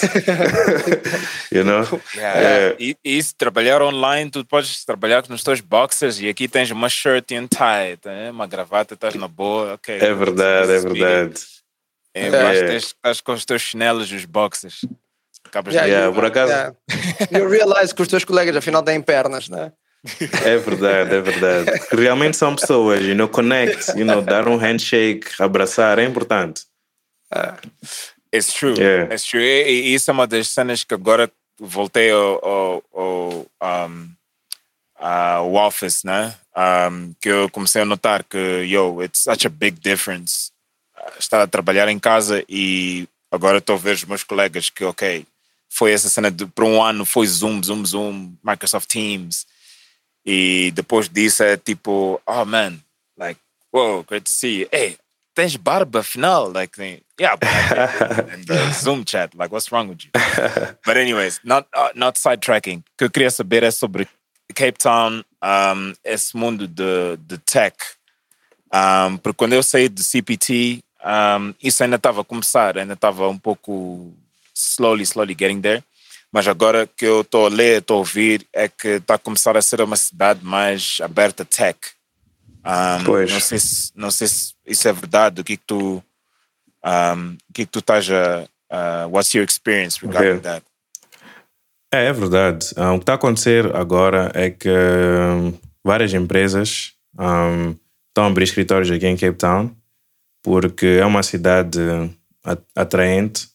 you 1.52 1.64
know? 1.64 1.84
Yeah. 2.16 2.74
E, 2.78 2.96
e 3.04 3.18
isso, 3.18 3.34
trabalhar 3.36 3.82
online, 3.82 4.30
tu 4.30 4.44
podes 4.44 4.84
trabalhar 4.84 5.24
nos 5.28 5.42
teus 5.42 5.60
boxers 5.60 6.20
e 6.20 6.28
aqui 6.28 6.48
tens 6.48 6.70
uma 6.70 6.88
shirt 6.88 7.32
and 7.32 7.46
tie, 7.48 7.96
tá? 8.00 8.10
uma 8.30 8.46
gravata, 8.46 8.94
estás 8.94 9.14
na 9.14 9.28
boa, 9.28 9.74
ok. 9.74 9.96
É 9.96 10.14
verdade, 10.14 10.72
é 10.72 10.78
verdade. 10.80 11.34
É, 12.14 12.26
É. 12.26 12.30
mas 12.30 12.58
tens- 12.60 12.84
estás 12.84 13.20
com 13.20 13.32
os 13.32 13.44
teus 13.44 13.62
chinelos 13.62 14.10
e 14.10 14.16
os 14.16 14.24
boxers. 14.24 14.80
Acabas 15.46 15.74
Yeah, 15.74 15.88
de... 15.88 15.94
Yeah, 15.94 16.14
por 16.14 16.24
acaso, 16.24 16.52
Yeah. 16.52 16.74
You 17.32 17.48
realize 17.48 17.94
que 17.94 18.00
os 18.02 18.08
teus 18.08 18.24
colegas 18.24 18.56
afinal 18.56 18.82
têm 18.82 19.00
pernas, 19.02 19.48
né? 19.48 19.72
É 20.44 20.56
verdade, 20.56 21.14
é 21.14 21.20
verdade. 21.20 21.70
Realmente 21.92 22.36
são 22.36 22.54
pessoas, 22.56 23.00
you 23.02 23.14
know, 23.14 23.28
connect, 23.28 23.96
you 23.96 24.04
know, 24.04 24.20
dar 24.20 24.48
um 24.48 24.56
handshake, 24.56 25.30
abraçar, 25.38 25.98
é 25.98 26.04
importante. 26.04 26.62
It's 28.34 28.52
true. 28.52 28.74
Yeah. 28.78 29.12
It's 29.12 29.24
true. 29.24 29.42
E, 29.42 29.90
e 29.90 29.94
isso 29.94 30.10
é 30.10 30.14
uma 30.14 30.26
das 30.26 30.48
cenas 30.48 30.84
que 30.84 30.94
agora 30.94 31.30
voltei 31.58 32.10
ao, 32.10 32.44
ao, 32.44 32.84
ao, 33.60 33.88
um, 33.88 34.08
ao 34.96 35.54
office, 35.54 36.02
né? 36.02 36.34
Um, 36.56 37.14
que 37.20 37.28
eu 37.28 37.48
comecei 37.50 37.82
a 37.82 37.84
notar 37.86 38.24
que, 38.24 38.38
yo, 38.64 39.02
it's 39.02 39.20
such 39.22 39.46
a 39.46 39.50
big 39.50 39.78
difference. 39.80 40.50
Uh, 40.96 41.18
Estar 41.18 41.40
a 41.42 41.46
trabalhar 41.46 41.88
em 41.88 41.98
casa 41.98 42.44
e 42.48 43.06
agora 43.30 43.58
estou 43.58 43.76
a 43.76 43.78
ver 43.78 43.94
os 43.94 44.04
meus 44.04 44.22
colegas 44.22 44.68
que, 44.68 44.84
ok, 44.84 45.24
foi 45.68 45.92
essa 45.92 46.08
cena 46.08 46.30
de, 46.30 46.44
por 46.46 46.64
um 46.64 46.82
ano 46.82 47.04
foi 47.04 47.26
Zoom, 47.26 47.62
Zoom, 47.62 47.84
Zoom, 47.84 48.32
Microsoft 48.42 48.88
Teams. 48.88 49.46
E 50.24 50.70
depois 50.72 51.08
disso 51.08 51.42
é 51.42 51.56
tipo, 51.56 52.20
oh 52.26 52.44
man, 52.44 52.78
like, 53.18 53.40
whoa, 53.72 54.04
great 54.04 54.24
to 54.24 54.30
see 54.30 54.60
you. 54.60 54.68
Hey, 54.72 54.96
tens 55.34 55.56
barba 55.56 56.00
afinal? 56.00 56.52
Like, 56.52 56.78
yeah, 57.18 57.34
in 58.34 58.44
the 58.46 58.70
Zoom 58.74 59.04
chat. 59.04 59.34
Like, 59.34 59.52
what's 59.52 59.72
wrong 59.72 59.88
with 59.88 60.04
you? 60.04 60.10
But 60.84 60.96
anyways, 60.96 61.40
not 61.44 61.66
uh, 61.74 61.90
not 61.94 62.16
sidetracking. 62.16 62.78
O 62.78 62.96
que 62.98 63.04
eu 63.04 63.10
queria 63.10 63.30
saber 63.30 63.62
é 63.62 63.70
sobre 63.70 64.08
Cape 64.54 64.78
Town, 64.78 65.24
um, 65.42 65.92
esse 66.04 66.36
mundo 66.36 66.68
de, 66.68 67.16
de 67.18 67.38
tech. 67.38 67.76
Um, 68.72 69.16
porque 69.18 69.36
quando 69.36 69.52
eu 69.54 69.62
saí 69.62 69.88
do 69.88 70.02
CPT, 70.02 70.82
um, 71.04 71.54
isso 71.62 71.82
ainda 71.82 71.96
estava 71.96 72.20
a 72.20 72.24
começar, 72.24 72.78
ainda 72.78 72.94
estava 72.94 73.28
um 73.28 73.38
pouco 73.38 74.12
slowly, 74.54 75.02
slowly 75.02 75.36
getting 75.38 75.60
there. 75.60 75.82
Mas 76.32 76.48
agora 76.48 76.86
que 76.86 77.04
eu 77.04 77.20
estou 77.20 77.46
a 77.46 77.48
ler, 77.50 77.78
estou 77.80 77.96
a 77.96 77.98
ouvir, 77.98 78.46
é 78.52 78.66
que 78.66 78.88
está 78.88 79.14
a 79.14 79.18
começar 79.18 79.56
a 79.56 79.62
ser 79.62 79.80
uma 79.82 79.96
cidade 79.96 80.42
mais 80.44 80.98
aberta 81.02 81.44
tech. 81.44 81.78
Um, 82.64 83.04
Pois. 83.04 83.30
Não 83.30 83.40
sei, 83.40 83.58
se, 83.58 83.92
não 83.94 84.10
sei 84.10 84.28
se 84.28 84.54
isso 84.66 84.88
é 84.88 84.92
verdade. 84.92 85.40
O 85.40 85.44
que 85.44 85.56
que 85.56 85.62
tu, 85.66 86.02
um, 86.84 87.32
o 87.34 87.52
que 87.52 87.66
que 87.66 87.72
tu 87.72 87.80
estás 87.80 88.08
a, 88.10 88.48
a- 88.70 89.06
what's 89.08 89.34
your 89.34 89.44
experience 89.46 90.00
regarding 90.04 90.38
Ok. 90.38 90.40
that? 90.42 90.64
É, 91.92 92.06
é 92.06 92.12
verdade. 92.12 92.66
Ah, 92.76 92.92
o 92.92 92.98
que 92.98 93.02
está 93.02 93.12
a 93.12 93.16
acontecer 93.16 93.74
agora 93.76 94.30
é 94.34 94.48
que 94.48 94.70
várias 95.84 96.14
empresas 96.14 96.94
estão 97.12 98.24
a 98.24 98.26
abrir 98.26 98.44
escritórios 98.44 98.90
aqui 98.90 99.06
em 99.06 99.16
Cape 99.16 99.36
Town 99.36 99.76
porque 100.42 100.86
é 100.98 101.04
uma 101.04 101.22
cidade 101.22 101.78
a- 102.42 102.56
atraente 102.74 103.48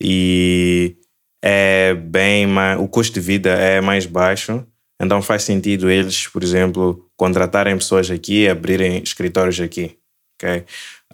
e 0.00 0.96
é 1.42 1.94
bem 1.94 2.46
mais, 2.46 2.80
o 2.80 2.88
custo 2.88 3.14
de 3.14 3.20
vida 3.20 3.50
é 3.50 3.80
mais 3.80 4.06
baixo, 4.06 4.66
então 5.00 5.20
faz 5.20 5.42
sentido 5.42 5.90
eles, 5.90 6.26
por 6.26 6.42
exemplo, 6.42 7.08
contratarem 7.16 7.76
pessoas 7.76 8.10
aqui 8.10 8.44
e 8.44 8.48
abrirem 8.48 9.02
escritórios 9.02 9.60
aqui. 9.60 9.96
ok? 10.36 10.64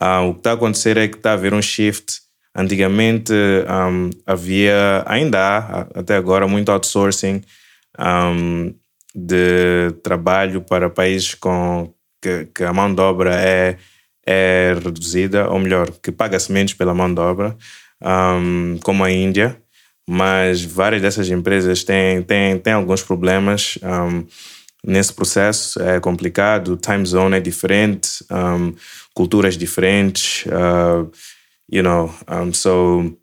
Ah, 0.01 0.23
o 0.23 0.35
que 0.35 0.41
está 0.41 0.51
a 0.53 0.55
acontecer 0.55 0.97
é 0.97 1.09
que 1.09 1.16
está 1.16 1.31
a 1.31 1.35
haver 1.35 1.55
um 1.55 1.62
shift. 1.62 2.20
Antigamente 2.55 3.33
um, 3.33 4.11
havia, 4.27 5.03
ainda 5.07 5.39
há, 5.39 5.81
até 5.95 6.16
agora, 6.16 6.47
muito 6.47 6.70
outsourcing 6.70 7.43
um, 7.99 8.75
de 9.14 9.93
trabalho 10.03 10.61
para 10.61 10.91
países 10.91 11.35
com 11.35 11.93
que, 12.20 12.47
que 12.55 12.64
a 12.64 12.73
mão 12.73 12.95
de 12.95 13.01
obra 13.01 13.35
é, 13.35 13.79
é 14.27 14.75
reduzida, 14.83 15.49
ou 15.51 15.59
melhor, 15.59 15.91
que 16.03 16.12
paga-se 16.12 16.53
menos 16.53 16.75
pela 16.75 16.95
mão 16.95 17.12
de 17.12 17.20
obra, 17.20 17.57
um, 18.03 18.79
como 18.83 19.03
a 19.03 19.11
Índia. 19.11 19.62
Mas 20.09 20.64
várias 20.64 21.00
dessas 21.00 21.30
empresas 21.30 21.84
têm, 21.84 22.22
têm, 22.22 22.59
têm 22.59 22.72
alguns 22.72 23.03
problemas 23.03 23.78
um, 23.82 24.26
nesse 24.84 25.12
processo. 25.12 25.80
É 25.80 26.00
complicado, 26.00 26.76
time 26.76 27.07
zone 27.07 27.36
é 27.36 27.40
diferente, 27.40 28.24
um, 28.30 28.74
culturas 29.14 29.57
diferentes, 29.57 30.44
uh, 30.46 31.11
you 31.70 31.82
know, 31.82 32.12
um, 32.28 32.53
so 32.53 33.16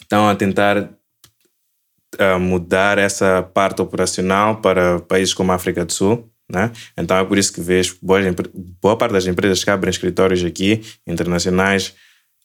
estão 0.00 0.28
a 0.28 0.36
tentar 0.36 0.78
uh, 0.78 2.38
mudar 2.38 2.96
essa 2.98 3.42
parte 3.42 3.82
operacional 3.82 4.60
para 4.60 5.00
países 5.00 5.34
como 5.34 5.50
a 5.50 5.56
África 5.56 5.84
do 5.84 5.92
Sul. 5.92 6.30
Né? 6.48 6.70
Então 6.96 7.16
é 7.16 7.24
por 7.24 7.38
isso 7.38 7.52
que 7.52 7.60
empre- 7.60 8.50
boa 8.80 8.96
parte 8.96 9.12
das 9.12 9.26
empresas 9.26 9.64
que 9.64 9.70
abrem 9.70 9.90
escritórios 9.90 10.44
aqui, 10.44 10.82
internacionais, 11.06 11.94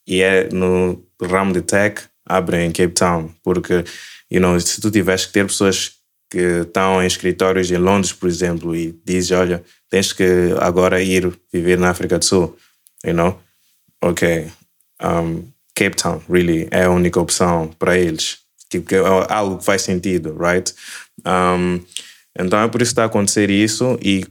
e 0.07 0.21
é 0.21 0.49
no 0.51 1.05
ramo 1.21 1.53
de 1.53 1.61
tech, 1.61 2.01
abrem 2.29 2.67
em 2.67 2.71
Cape 2.71 2.93
Town. 2.93 3.29
Porque, 3.43 3.83
you 4.31 4.39
know, 4.39 4.57
se 4.59 4.79
tu 4.79 4.89
tiveres 4.89 5.25
que 5.25 5.33
ter 5.33 5.45
pessoas 5.45 5.93
que 6.29 6.61
estão 6.61 7.01
em 7.01 7.07
escritórios 7.07 7.71
em 7.71 7.77
Londres, 7.77 8.13
por 8.13 8.29
exemplo, 8.29 8.75
e 8.75 8.97
dizes, 9.03 9.31
olha, 9.31 9.63
tens 9.89 10.13
que 10.13 10.53
agora 10.59 11.01
ir 11.01 11.33
viver 11.51 11.79
na 11.79 11.89
África 11.89 12.19
do 12.19 12.25
Sul, 12.25 12.55
you 13.03 13.13
know? 13.13 13.37
Ok, 14.01 14.47
um, 15.01 15.43
Cape 15.75 15.95
Town, 15.95 16.21
really, 16.29 16.67
é 16.71 16.83
a 16.83 16.91
única 16.91 17.19
opção 17.19 17.69
para 17.79 17.97
eles. 17.97 18.37
Tipo, 18.69 18.93
é 18.93 18.99
algo 19.33 19.57
que 19.57 19.65
faz 19.65 19.81
sentido, 19.81 20.37
right? 20.39 20.73
Um, 21.25 21.81
então 22.37 22.59
é 22.61 22.67
por 22.67 22.81
isso 22.81 22.91
que 22.91 22.93
está 22.93 23.03
a 23.03 23.07
acontecer 23.07 23.49
isso 23.49 23.97
e 24.01 24.25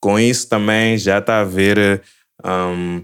com 0.00 0.18
isso 0.18 0.48
também 0.48 0.96
já 0.96 1.18
está 1.18 1.36
a 1.36 1.40
haver 1.42 2.02
um, 2.44 3.02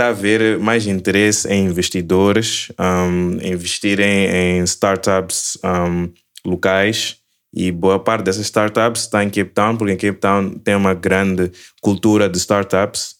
está 0.00 0.06
a 0.06 0.10
haver 0.10 0.58
mais 0.58 0.86
interesse 0.86 1.46
em 1.48 1.66
investidores 1.66 2.72
um, 2.78 3.32
investirem 3.42 4.26
em 4.30 4.64
startups 4.64 5.58
um, 5.62 6.10
locais. 6.42 7.18
E 7.52 7.70
boa 7.70 7.98
parte 7.98 8.24
dessas 8.24 8.46
startups 8.46 9.02
está 9.02 9.22
em 9.22 9.28
Cape 9.28 9.50
Town 9.50 9.76
porque 9.76 9.92
em 9.92 9.96
Cape 9.96 10.18
Town 10.18 10.54
tem 10.58 10.74
uma 10.74 10.94
grande 10.94 11.52
cultura 11.82 12.30
de 12.30 12.38
startups. 12.38 13.16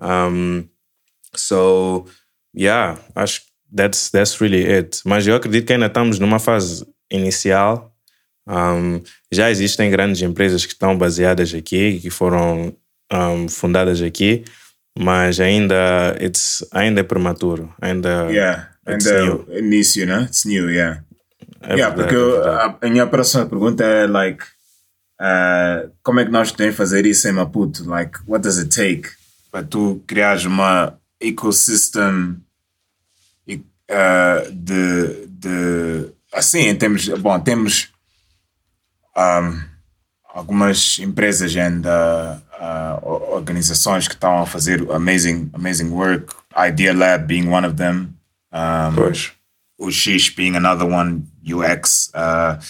Um, 0.00 0.64
so 1.34 2.06
yeah 2.56 2.96
acho 3.16 3.40
que 3.40 3.46
that's, 3.74 4.10
that's 4.10 4.40
really 4.40 4.64
it. 4.70 5.00
Mas 5.04 5.26
eu 5.26 5.34
acredito 5.34 5.66
que 5.66 5.72
ainda 5.72 5.86
estamos 5.86 6.20
numa 6.20 6.38
fase 6.38 6.86
inicial. 7.10 7.92
Um, 8.46 9.02
já 9.32 9.50
existem 9.50 9.90
grandes 9.90 10.22
empresas 10.22 10.64
que 10.64 10.74
estão 10.74 10.96
baseadas 10.96 11.52
aqui, 11.52 11.98
que 11.98 12.10
foram 12.10 12.76
um, 13.12 13.48
fundadas 13.48 14.00
aqui, 14.00 14.44
mas 15.00 15.40
ainda, 15.40 16.14
it's, 16.20 16.62
ainda 16.70 17.00
é 17.00 17.02
prematuro. 17.02 17.72
Ainda, 17.80 18.30
Yeah, 18.30 18.68
ainda 18.84 19.22
new. 19.22 19.46
é 19.48 19.58
início, 19.58 20.06
né? 20.06 20.24
It's 20.24 20.44
new, 20.44 20.70
yeah. 20.70 21.02
É 21.62 21.74
yeah, 21.74 21.94
verdade, 21.94 22.14
porque 22.14 22.48
é 22.48 22.50
a, 22.50 22.78
a 22.82 22.90
minha 22.90 23.06
próxima 23.06 23.46
pergunta 23.46 23.82
é, 23.82 24.06
like, 24.06 24.44
uh, 25.20 25.90
como 26.02 26.20
é 26.20 26.26
que 26.26 26.30
nós 26.30 26.50
podemos 26.50 26.76
fazer 26.76 27.06
isso 27.06 27.26
em 27.26 27.32
Maputo? 27.32 27.88
Like, 27.88 28.18
what 28.26 28.42
does 28.42 28.58
it 28.58 28.68
take 28.68 29.08
para 29.50 29.64
tu 29.64 30.02
criares 30.06 30.44
uma 30.44 30.98
ecosystem 31.18 32.36
uh, 33.48 34.52
de, 34.52 35.26
de, 35.28 36.12
assim, 36.32 36.60
em 36.60 36.76
termos, 36.76 37.08
bom, 37.08 37.40
temos 37.40 37.88
um, 39.16 39.60
algumas 40.34 40.98
empresas 40.98 41.56
and 41.56 41.82
uh, 42.60 43.04
organizações 43.32 44.06
que 44.06 44.14
estão 44.14 44.42
a 44.42 44.46
fazer 44.46 44.88
amazing, 44.90 45.50
amazing 45.54 45.90
work. 45.90 46.34
Idea 46.56 46.92
Lab 46.92 47.26
being 47.26 47.48
one 47.48 47.66
of 47.66 47.76
them. 47.76 48.14
Um, 48.52 48.94
Pois. 48.94 49.32
Ushish 49.80 50.36
being 50.36 50.56
another 50.56 50.86
one. 50.86 51.22
UX. 51.42 52.10
Uh, 52.14 52.60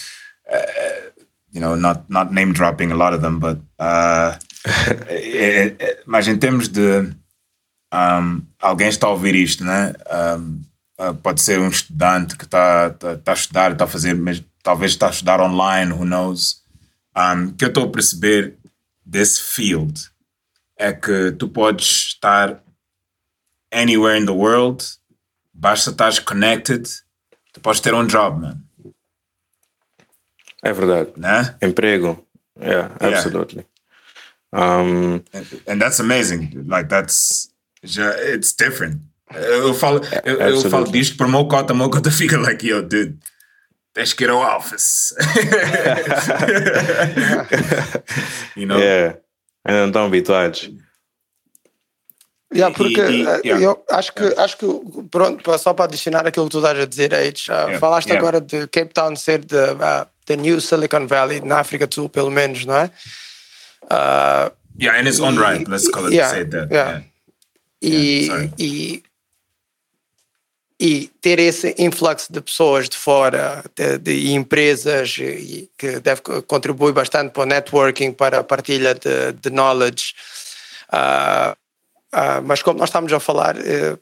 uh, 0.49 1.11
you 1.51 1.59
know, 1.59 1.75
not 1.75 2.09
not 2.09 2.31
name 2.31 2.53
dropping 2.53 2.91
a 2.91 2.95
lot 2.95 3.13
of 3.13 3.21
them, 3.21 3.39
but 3.39 3.59
eh, 3.79 5.75
eh, 5.77 6.03
mas 6.05 6.27
em 6.27 6.37
termos 6.37 6.69
de 6.69 7.13
um, 7.93 8.41
alguém 8.59 8.87
está 8.87 9.07
a 9.07 9.11
ouvir 9.11 9.35
isto, 9.35 9.65
né? 9.65 9.93
Um, 10.37 10.61
uh, 10.97 11.13
pode 11.15 11.41
ser 11.41 11.59
um 11.59 11.67
estudante 11.67 12.37
que 12.37 12.45
está 12.45 12.91
tá, 12.91 13.17
tá 13.17 13.31
a 13.31 13.35
estudar, 13.35 13.71
está 13.73 13.83
a 13.83 13.87
fazer, 13.87 14.13
mas 14.15 14.41
talvez 14.63 14.91
está 14.91 15.07
a 15.07 15.09
estudar 15.09 15.41
online, 15.41 15.91
who 15.91 16.05
knows. 16.05 16.61
Um, 17.17 17.51
que 17.51 17.65
eu 17.65 17.67
estou 17.67 17.83
a 17.83 17.91
perceber 17.91 18.57
desse 19.11 19.41
field 19.41 20.09
é 20.77 20.93
que 20.93 21.31
tu 21.33 21.47
podes 21.49 22.13
estar 22.13 22.63
anywhere 23.71 24.17
in 24.17 24.25
the 24.25 24.31
world, 24.31 24.83
basta 25.53 25.91
estar 25.91 26.11
connected, 26.23 26.87
tu 27.53 27.59
podes 27.59 27.81
ter 27.81 27.93
um 27.93 28.07
job, 28.07 28.39
man. 28.39 28.57
É 30.63 30.71
verdade. 30.73 31.11
Né? 31.17 31.55
Emprego. 31.61 32.25
Yeah, 32.59 32.95
Yeah. 33.01 33.17
absolutely. 33.17 33.65
Um, 34.53 35.23
And, 35.33 35.45
and 35.67 35.79
that's 35.81 35.99
amazing. 35.99 36.65
Like 36.67 36.87
that's 36.89 37.49
it's 37.83 38.53
different. 38.53 39.01
Eu 39.33 39.73
falo, 39.73 40.01
eu, 40.25 40.37
eu 40.39 40.69
falo 40.69 40.91
disto 40.91 41.15
para 41.15 41.25
o 41.25 41.29
meu 41.31 41.47
cota, 41.47 41.73
o 41.73 41.75
meu 41.75 41.89
cota 41.89 42.11
fica 42.11 42.37
like, 42.37 42.67
yo, 42.67 42.81
dude, 42.81 43.17
tens 43.93 44.13
que 44.13 44.23
ir 44.23 44.29
ao 44.29 44.39
office. 44.57 45.13
you 48.55 48.65
know? 48.65 48.79
yeah. 48.79 49.17
Ainda 49.65 49.81
não 49.81 49.87
estão 49.87 50.05
habituados. 50.05 50.69
Yeah, 52.53 52.75
porque 52.75 52.99
E- 52.99 53.21
e- 53.21 53.27
eh, 53.27 53.41
yeah. 53.45 53.63
eu 53.63 53.85
acho 53.91 54.11
que, 54.13 54.23
acho 54.37 54.57
que 54.57 54.65
pronto, 55.09 55.57
só 55.57 55.73
para 55.73 55.85
adicionar 55.85 56.27
aquilo 56.27 56.45
que 56.47 56.51
tu 56.51 56.57
estás 56.57 56.77
a 56.79 56.85
dizer, 56.85 57.13
H, 57.13 57.47
ah, 57.53 57.61
Yeah, 57.67 57.79
falaste 57.79 58.09
yeah. 58.09 58.19
agora 58.19 58.41
de 58.41 58.67
Cape 58.67 58.93
Town 58.93 59.15
ser 59.15 59.39
de, 59.45 59.55
ah, 59.79 60.05
the 60.25 60.35
new 60.35 60.59
Silicon 60.59 61.07
Valley, 61.07 61.39
na 61.41 61.59
África 61.59 61.87
do 61.87 61.93
Sul, 61.95 62.09
pelo 62.09 62.29
menos, 62.29 62.65
não 62.65 62.75
é? 62.75 62.91
Ah, 63.89 64.51
Yeah, 64.79 64.99
in 64.99 65.07
its 65.07 65.19
own 65.19 65.37
right, 65.37 65.65
let's 65.69 65.87
call 65.89 66.05
it 66.07 66.13
Yeah, 66.15 66.29
say 66.29 66.43
that. 66.45 66.69
yeah. 66.71 67.03
Yeah. 67.81 68.03
e, 68.03 68.51
e, 68.59 69.03
e 70.81 71.11
ter 71.21 71.37
esse 71.39 71.75
influxo 71.77 72.33
de 72.33 72.41
pessoas 72.41 72.89
de 72.89 72.97
fora, 72.97 73.63
de, 73.75 73.99
de 73.99 74.31
empresas, 74.33 75.15
e, 75.19 75.69
que 75.77 75.99
deve 75.99 76.21
co- 76.21 76.41
contribuir 76.41 76.91
bastante 76.93 77.31
para 77.31 77.43
o 77.43 77.45
networking, 77.45 78.11
para 78.11 78.39
a 78.39 78.43
partilha 78.43 78.95
de, 78.95 79.33
de 79.33 79.49
knowledge. 79.51 80.13
Ah, 80.91 81.55
ah, 82.11 82.41
mas 82.41 82.61
como 82.63 82.79
nós 82.79 82.89
estamos 82.89 83.13
a 83.13 83.19
falar 83.19 83.55
eh, 83.57 83.95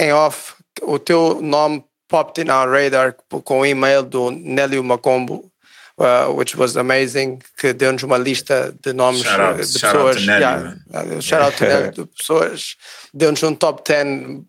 em 0.00 0.12
off, 0.12 0.54
o 0.82 0.98
teu 0.98 1.40
nome 1.40 1.84
popped 2.08 2.40
in 2.42 2.50
our 2.50 2.68
radar 2.70 3.14
com 3.44 3.60
o 3.60 3.66
e-mail 3.66 4.02
do 4.02 4.30
Nélio 4.30 4.82
Macombo, 4.82 5.50
uh, 5.98 6.30
which 6.34 6.56
was 6.56 6.76
amazing, 6.76 7.38
que 7.56 7.72
deu-nos 7.72 8.02
uma 8.02 8.18
lista 8.18 8.74
de 8.82 8.92
nomes 8.92 9.24
out- 9.26 9.56
de 9.60 9.78
shout 9.78 9.96
out 9.96 10.14
pessoas. 10.14 10.16
to 10.16 10.22
Nélio, 10.22 10.40
yeah, 10.40 11.16
uh, 11.16 11.20
shout 11.20 11.42
out 11.44 11.56
to 11.56 11.64
Nélio, 11.64 11.92
de 11.96 12.06
pessoas. 12.06 12.76
Deu-nos 13.14 13.42
um 13.42 13.54
top 13.54 13.82
10 13.84 14.06
i- 14.06 14.44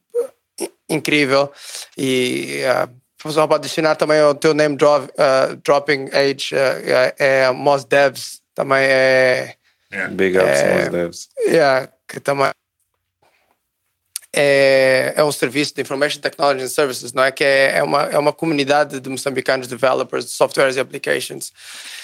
incrível. 0.89 1.51
E 1.97 2.61
uh, 2.65 3.31
só 3.31 3.45
para 3.47 3.57
adicionar 3.57 3.95
também 3.95 4.21
o 4.21 4.33
teu 4.33 4.53
name 4.53 4.75
drop, 4.75 5.09
uh, 5.11 5.55
dropping 5.63 6.09
age 6.13 6.55
uh, 6.55 6.57
é, 6.57 7.15
é 7.17 7.51
Mos 7.51 7.85
Devs, 7.85 8.41
também 8.55 8.83
é. 8.83 9.55
Big 10.11 10.37
ups, 10.37 10.47
É, 10.47 10.81
aos 10.81 10.89
devs. 10.89 11.29
Yeah, 11.47 11.89
que 12.07 12.19
também 12.19 12.51
é, 14.33 15.13
é 15.15 15.23
um 15.23 15.31
serviço 15.31 15.73
de 15.73 15.81
Information 15.81 16.21
Technology 16.21 16.63
and 16.63 16.69
Services, 16.69 17.13
não 17.13 17.23
é? 17.23 17.31
Que 17.31 17.43
é, 17.43 17.77
é, 17.77 17.83
uma, 17.83 18.03
é 18.03 18.17
uma 18.17 18.31
comunidade 18.31 18.99
de 18.99 19.09
moçambicanos 19.09 19.67
developers 19.67 20.25
de 20.25 20.31
softwares 20.31 20.75
e 20.75 20.79
applications 20.79 21.51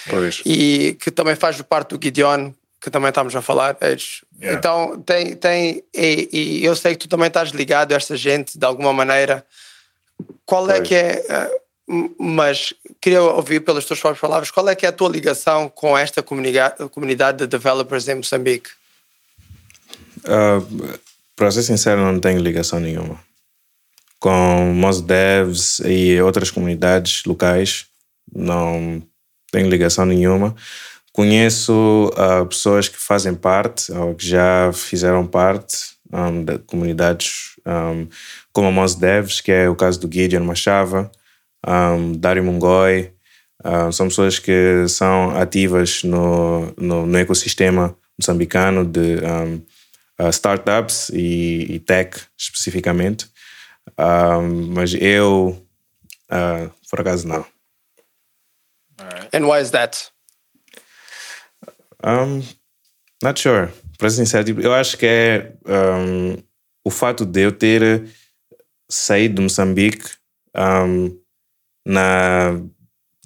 Pois. 0.08 0.42
e 0.44 0.96
que 1.00 1.10
também 1.10 1.36
faz 1.36 1.60
parte 1.62 1.96
do 1.96 2.02
Gideon, 2.02 2.52
que 2.80 2.90
também 2.90 3.08
estamos 3.08 3.34
a 3.34 3.42
falar. 3.42 3.76
Eles- 3.80 4.20
Yeah. 4.38 4.58
Então, 4.58 5.00
tem, 5.00 5.34
tem 5.34 5.82
e, 5.94 6.28
e 6.30 6.64
eu 6.64 6.76
sei 6.76 6.92
que 6.92 6.98
tu 6.98 7.08
também 7.08 7.28
estás 7.28 7.48
ligado 7.52 7.92
a 7.92 7.96
esta 7.96 8.18
gente 8.18 8.58
de 8.58 8.66
alguma 8.66 8.92
maneira. 8.92 9.46
Qual 10.44 10.70
é 10.70 10.80
que 10.82 10.94
é, 10.94 11.24
eh, 11.26 11.60
mas 12.18 12.74
queria 13.00 13.22
ouvir 13.22 13.60
pelas 13.60 13.86
tuas 13.86 13.98
próprias 13.98 14.20
palavras, 14.20 14.50
qual 14.50 14.68
é 14.68 14.74
que 14.74 14.84
é 14.84 14.90
a 14.90 14.92
tua 14.92 15.08
ligação 15.08 15.70
com 15.70 15.96
esta 15.96 16.22
comunidade, 16.22 16.86
comunidade 16.90 17.38
de 17.38 17.46
developers 17.46 18.06
em 18.08 18.16
Moçambique? 18.16 18.68
Uh, 20.24 20.98
para 21.34 21.50
ser 21.50 21.62
sincero, 21.62 22.00
não 22.02 22.18
tenho 22.20 22.40
ligação 22.40 22.78
nenhuma. 22.80 23.18
Com 24.18 24.72
Mos 24.74 25.00
Devs 25.00 25.78
e 25.80 26.20
outras 26.20 26.50
comunidades 26.50 27.22
locais, 27.24 27.86
não 28.34 29.02
tenho 29.52 29.68
ligação 29.70 30.04
nenhuma. 30.04 30.54
Conheço 31.16 32.10
uh, 32.12 32.44
pessoas 32.44 32.90
que 32.90 32.98
fazem 32.98 33.34
parte 33.34 33.90
ou 33.90 34.14
que 34.14 34.28
já 34.28 34.70
fizeram 34.74 35.26
parte 35.26 35.96
um, 36.12 36.44
de 36.44 36.58
comunidades 36.58 37.56
um, 37.64 38.06
como 38.52 38.68
a 38.68 38.70
Mos 38.70 38.94
Devs, 38.94 39.40
que 39.40 39.50
é 39.50 39.66
o 39.66 39.74
caso 39.74 39.98
do 39.98 40.12
Gideon 40.12 40.44
Machava, 40.44 41.10
um, 41.66 42.42
Mungoi. 42.44 43.14
Uh, 43.64 43.90
são 43.90 44.08
pessoas 44.08 44.38
que 44.38 44.86
são 44.90 45.34
ativas 45.34 46.02
no, 46.02 46.74
no, 46.76 47.06
no 47.06 47.16
ecossistema 47.16 47.96
moçambicano 48.18 48.84
de 48.84 49.16
um, 49.24 49.62
uh, 50.22 50.28
startups 50.28 51.08
e, 51.14 51.76
e 51.76 51.78
tech 51.78 52.14
especificamente. 52.36 53.26
Mas 54.74 54.92
eu, 54.92 55.64
por 56.90 57.00
acaso, 57.00 57.26
não. 57.26 57.46
And 59.32 59.46
why 59.46 59.62
is 59.62 59.70
that? 59.70 60.10
Um, 62.04 62.42
not 63.22 63.40
sure. 63.40 63.68
Para 63.98 64.10
ser 64.10 64.16
sincero, 64.16 64.60
eu 64.60 64.74
acho 64.74 64.96
que 64.98 65.06
é 65.06 65.52
um, 65.66 66.36
o 66.84 66.90
fato 66.90 67.24
de 67.24 67.40
eu 67.40 67.52
ter 67.52 68.04
saído 68.88 69.36
de 69.36 69.42
Moçambique 69.42 70.04
um, 70.56 71.18
na 71.86 72.60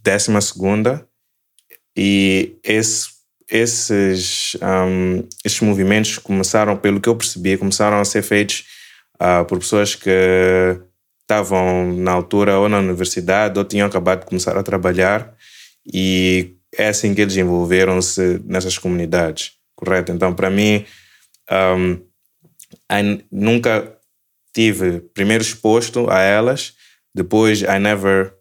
décima 0.02 0.40
segunda 0.40 1.06
e 1.96 2.56
esse, 2.62 3.08
esses, 3.50 4.56
um, 4.62 5.26
esses 5.44 5.60
movimentos 5.60 6.18
começaram, 6.18 6.76
pelo 6.76 7.00
que 7.00 7.08
eu 7.08 7.16
percebi, 7.16 7.56
começaram 7.56 8.00
a 8.00 8.04
ser 8.04 8.22
feitos 8.22 8.64
ah, 9.18 9.44
por 9.44 9.58
pessoas 9.58 9.94
que 9.94 10.80
estavam 11.20 11.92
na 11.94 12.12
altura 12.12 12.58
ou 12.58 12.68
na 12.68 12.78
universidade 12.78 13.58
ou 13.58 13.64
tinham 13.64 13.86
acabado 13.86 14.20
de 14.20 14.26
começar 14.26 14.56
a 14.56 14.62
trabalhar 14.62 15.34
e 15.86 16.56
é 16.76 16.88
assim 16.88 17.14
que 17.14 17.20
eles 17.20 17.36
envolveram-se 17.36 18.40
nessas 18.44 18.78
comunidades, 18.78 19.52
correto? 19.74 20.12
Então, 20.12 20.34
para 20.34 20.50
mim, 20.50 20.84
um, 21.50 21.94
I 22.90 23.24
nunca 23.30 23.96
tive 24.54 25.00
primeiro 25.00 25.42
exposto 25.42 26.08
a 26.10 26.20
elas, 26.20 26.74
depois 27.14 27.62
I 27.62 27.78
never, 27.80 28.34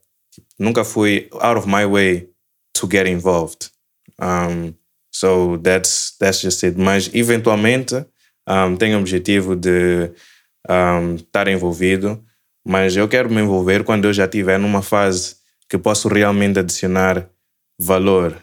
nunca 0.58 0.84
fui 0.84 1.28
out 1.34 1.58
of 1.58 1.68
my 1.68 1.86
way 1.86 2.30
to 2.74 2.88
get 2.90 3.08
involved. 3.08 3.72
Um, 4.22 4.74
so 5.12 5.58
that's 5.58 6.16
that's 6.20 6.42
just 6.42 6.64
it. 6.64 6.78
Mas 6.80 7.10
eventualmente 7.14 8.06
um, 8.48 8.76
tenho 8.76 8.98
o 8.98 9.02
objetivo 9.02 9.56
de 9.56 10.12
um, 10.70 11.16
estar 11.16 11.48
envolvido, 11.48 12.24
mas 12.66 12.96
eu 12.96 13.08
quero 13.08 13.30
me 13.30 13.42
envolver 13.42 13.84
quando 13.84 14.06
eu 14.06 14.14
já 14.14 14.26
estiver 14.26 14.60
numa 14.60 14.82
fase 14.82 15.36
que 15.68 15.78
posso 15.78 16.08
realmente 16.08 16.60
adicionar 16.60 17.30
valor. 17.80 18.36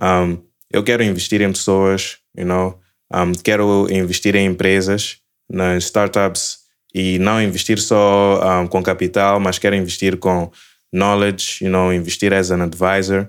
Um, 0.00 0.38
eu 0.70 0.82
quero 0.82 1.02
investir 1.02 1.42
em 1.42 1.52
pessoas, 1.52 2.18
you 2.36 2.46
know, 2.46 2.78
um, 3.12 3.32
quero 3.32 3.86
investir 3.90 4.36
em 4.36 4.46
empresas, 4.46 5.18
nas 5.50 5.84
startups 5.84 6.58
e 6.94 7.18
não 7.18 7.40
investir 7.42 7.78
só 7.78 8.62
um, 8.62 8.66
com 8.66 8.82
capital, 8.82 9.40
mas 9.40 9.58
quero 9.58 9.76
investir 9.76 10.16
com 10.18 10.50
knowledge, 10.92 11.64
you 11.64 11.70
know, 11.70 11.92
investir 11.92 12.32
as 12.32 12.50
an 12.50 12.62
advisor. 12.62 13.28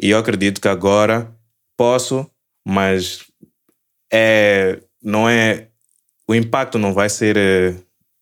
E 0.00 0.10
eu 0.10 0.18
acredito 0.18 0.60
que 0.60 0.68
agora 0.68 1.32
posso, 1.76 2.28
mas 2.66 3.20
é, 4.12 4.80
não 5.02 5.28
é, 5.28 5.68
o 6.26 6.34
impacto 6.34 6.78
não 6.78 6.92
vai 6.92 7.08
ser 7.08 7.36
eh, 7.36 7.74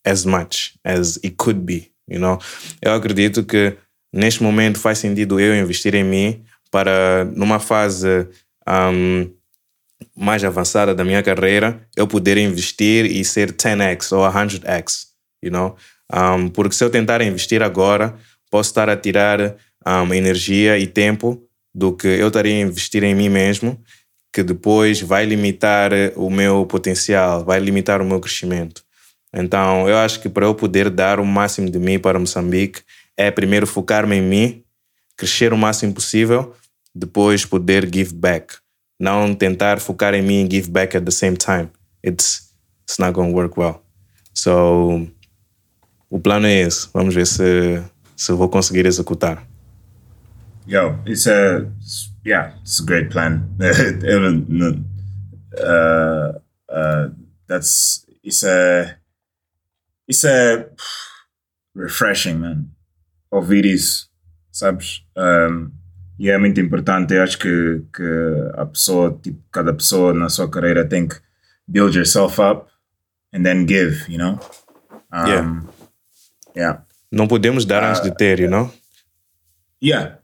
as 0.04 0.24
much 0.24 0.74
as 0.84 1.16
it 1.24 1.36
could 1.36 1.60
be, 1.60 1.92
you 2.08 2.18
know. 2.18 2.38
Eu 2.80 2.92
acredito 2.94 3.44
que 3.44 3.76
neste 4.12 4.42
momento 4.42 4.78
faz 4.78 4.98
sentido 4.98 5.40
eu 5.40 5.54
investir 5.54 5.94
em 5.94 6.04
mim 6.04 6.42
para 6.70 7.24
numa 7.34 7.58
fase 7.58 8.26
um, 8.68 9.30
mais 10.16 10.44
avançada 10.44 10.94
da 10.94 11.04
minha 11.04 11.22
carreira 11.22 11.80
eu 11.96 12.06
poder 12.06 12.36
investir 12.36 13.06
e 13.06 13.24
ser 13.24 13.52
10x 13.52 14.16
ou 14.16 14.22
100x, 14.30 15.06
you 15.42 15.50
know? 15.50 15.76
Um, 16.12 16.48
porque 16.48 16.74
se 16.74 16.84
eu 16.84 16.90
tentar 16.90 17.22
investir 17.22 17.62
agora, 17.62 18.14
posso 18.50 18.70
estar 18.70 18.88
a 18.88 18.96
tirar 18.96 19.56
um, 19.86 20.12
energia 20.12 20.78
e 20.78 20.86
tempo 20.86 21.42
do 21.74 21.92
que 21.92 22.06
eu 22.06 22.28
estaria 22.28 22.54
a 22.54 22.60
investir 22.60 23.02
em 23.02 23.14
mim 23.14 23.30
mesmo, 23.30 23.80
que 24.32 24.42
depois 24.42 25.00
vai 25.00 25.24
limitar 25.24 25.90
o 26.16 26.30
meu 26.30 26.66
potencial, 26.66 27.44
vai 27.44 27.58
limitar 27.60 28.00
o 28.02 28.04
meu 28.04 28.20
crescimento. 28.20 28.82
Então, 29.34 29.88
eu 29.88 29.96
acho 29.96 30.20
que 30.20 30.28
para 30.28 30.44
eu 30.44 30.54
poder 30.54 30.90
dar 30.90 31.18
o 31.18 31.24
máximo 31.24 31.70
de 31.70 31.78
mim 31.78 31.98
para 31.98 32.18
Moçambique, 32.18 32.82
é 33.16 33.30
primeiro 33.30 33.66
focar-me 33.66 34.16
em 34.16 34.22
mim, 34.22 34.64
crescer 35.16 35.52
o 35.52 35.58
máximo 35.58 35.92
possível, 35.92 36.54
depois 36.94 37.44
poder 37.44 37.88
give 37.92 38.14
back. 38.14 38.56
Não 38.98 39.34
tentar 39.34 39.80
focar 39.80 40.14
em 40.14 40.22
mim 40.22 40.46
e 40.46 40.50
give 40.50 40.70
back 40.70 40.96
at 40.96 41.04
the 41.04 41.10
same 41.10 41.36
time. 41.36 41.70
It's, 42.04 42.52
it's 42.84 42.98
not 42.98 43.12
going 43.12 43.30
to 43.30 43.36
work 43.36 43.58
well. 43.58 43.82
So, 44.34 45.08
o 46.08 46.20
plano 46.20 46.46
é 46.46 46.60
esse. 46.60 46.88
Vamos 46.92 47.14
ver 47.14 47.26
se, 47.26 47.82
se 48.16 48.32
vou 48.32 48.48
conseguir 48.48 48.86
executar. 48.86 49.46
Yo, 50.66 50.96
it's 51.04 51.26
a 51.26 51.66
yeah, 52.24 52.54
it's 52.62 52.80
a 52.80 52.84
great 52.84 53.10
plan. 53.10 53.48
uh, 55.58 56.32
uh, 56.68 57.08
that's 57.48 58.06
it's 58.22 58.44
a 58.44 58.96
it's 60.06 60.24
a 60.24 60.66
refreshing, 61.74 62.40
man. 62.40 62.70
Ouvir 63.32 63.64
isso, 63.64 64.08
sabes? 64.52 65.02
Um, 65.16 65.70
e 66.18 66.30
é 66.30 66.38
muito 66.38 66.60
importante. 66.60 67.14
Eu 67.14 67.22
acho 67.22 67.38
que, 67.38 67.82
que 67.92 68.02
a 68.54 68.66
pessoa, 68.66 69.18
tipo, 69.22 69.42
cada 69.50 69.72
pessoa 69.72 70.12
na 70.12 70.28
sua 70.28 70.48
carreira 70.48 70.86
tem 70.86 71.08
que 71.08 71.16
build 71.66 71.96
yourself 71.96 72.40
up 72.40 72.70
and 73.32 73.42
then 73.42 73.66
give, 73.66 74.04
you 74.08 74.18
know? 74.18 74.38
Um, 75.12 75.26
Yeah. 75.26 75.62
Yeah. 76.54 76.84
Não 77.10 77.26
podemos 77.26 77.64
dar 77.64 77.82
antes 77.82 78.02
de 78.02 78.10
ter, 78.14 78.38
you 78.40 78.48
know? 78.48 78.70
Yeah. 79.82 80.18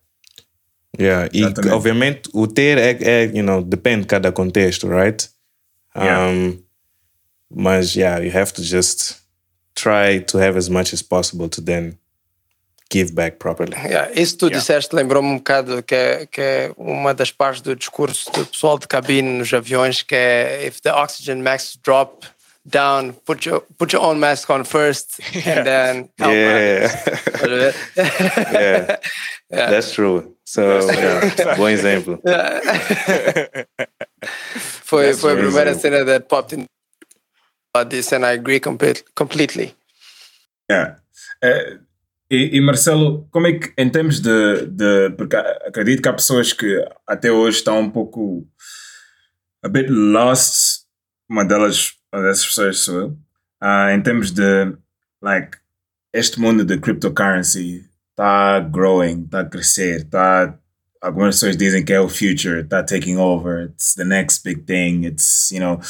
Yeah. 0.99 1.29
E 1.33 1.41
Exatamente. 1.41 1.75
obviamente 1.75 2.31
o 2.33 2.47
ter 2.47 2.79
é, 2.79 2.91
é, 3.03 3.25
you 3.27 3.43
know, 3.43 3.63
depende 3.63 4.03
de 4.03 4.07
cada 4.09 4.31
contexto, 4.31 4.89
right? 4.89 5.29
Yeah. 5.97 6.31
Um, 6.31 6.63
mas 7.51 7.95
yeah, 7.95 8.23
you 8.23 8.31
have 8.31 8.53
to 8.53 8.63
just 8.63 9.23
try 9.75 10.21
to 10.21 10.39
have 10.39 10.57
as 10.59 10.69
much 10.69 10.93
as 10.93 11.03
possible 11.03 11.49
to 11.49 11.63
then 11.63 11.99
give 12.91 13.13
back 13.15 13.39
properly. 13.39 13.75
Yeah, 13.77 14.11
isso 14.15 14.33
que 14.35 14.39
tu 14.39 14.51
disseste 14.51 14.95
lembrou-me 14.95 15.29
um 15.29 15.37
bocado 15.39 15.83
que 15.83 15.95
é, 15.95 16.27
que 16.27 16.41
é 16.41 16.73
uma 16.77 17.13
das 17.15 17.31
partes 17.31 17.61
do 17.61 17.75
discurso 17.77 18.31
do 18.33 18.47
pessoal 18.47 18.79
de 18.79 18.87
cabine 18.89 19.39
nos 19.39 19.53
aviões 19.53 20.03
que 20.03 20.15
é 20.15 20.67
if 20.67 20.81
the 20.83 20.91
oxygen 20.91 21.43
mask 21.43 21.79
drop 21.85 22.27
down, 22.65 23.13
put 23.25 23.47
your, 23.49 23.63
put 23.79 23.95
your 23.95 24.03
own 24.05 24.19
mask 24.19 24.51
on 24.51 24.63
first 24.65 25.21
and 25.47 25.65
then 25.65 26.09
help 26.19 26.33
Yeah. 26.35 26.85
others. 26.85 26.95
Estás 27.17 27.43
a 27.43 27.57
ver? 27.57 27.75
yeah. 28.53 28.97
Yeah. 29.51 29.71
That's 29.71 29.93
true. 29.93 30.37
So, 30.45 30.61
yeah, 30.91 31.57
bom 31.57 31.69
exemplo. 31.71 32.21
Foi, 34.85 35.07
That's 35.07 35.21
foi 35.21 35.33
a 35.33 35.37
primeira 35.37 35.71
true. 35.73 35.81
cena 35.81 36.05
that 36.05 36.29
popped 36.29 36.53
in 36.55 36.67
about 37.75 37.89
this 37.91 38.13
and 38.13 38.27
I 38.27 38.33
agree 38.33 38.61
complete, 38.61 39.05
completely. 39.15 39.75
Yeah. 40.71 40.97
Eh, 41.43 41.79
e, 42.31 42.57
e, 42.57 42.61
Marcelo, 42.61 43.27
como 43.31 43.47
é 43.47 43.55
que, 43.55 43.73
em 43.77 43.89
termos 43.89 44.21
de, 44.21 44.67
de. 44.67 45.11
Porque 45.17 45.37
acredito 45.37 46.03
que 46.03 46.09
há 46.09 46.13
pessoas 46.13 46.53
que 46.53 46.85
até 47.07 47.33
hoje 47.33 47.59
estão 47.59 47.81
um 47.81 47.91
pouco. 47.91 48.47
a 49.63 49.69
bit 49.69 49.89
lost. 49.91 50.87
Uma 51.29 51.45
delas, 51.45 51.93
uma 52.13 52.23
dessas 52.23 52.47
pessoas 52.47 52.79
sou 52.79 53.01
eu. 53.01 53.19
Ah, 53.61 53.93
em 53.95 54.01
termos 54.03 54.31
de. 54.31 54.73
like. 55.23 55.59
este 56.13 56.41
mundo 56.41 56.65
de 56.65 56.79
cryptocurrency 56.79 57.85
está 58.11 58.61
growing, 58.61 59.25
está 59.25 59.41
a 59.41 59.45
crescer, 59.45 60.03
está. 60.03 60.59
Algumas 61.01 61.37
pessoas 61.37 61.57
dizem 61.57 61.85
que 61.85 61.93
é 61.93 62.01
o 62.01 62.09
future, 62.09 62.63
está 62.63 62.83
taking 62.83 63.17
over, 63.17 63.67
it's 63.67 63.95
the 63.95 64.05
next 64.05 64.43
big 64.43 64.65
thing, 64.65 65.07
it's, 65.07 65.51
you 65.53 65.61
know. 65.61 65.81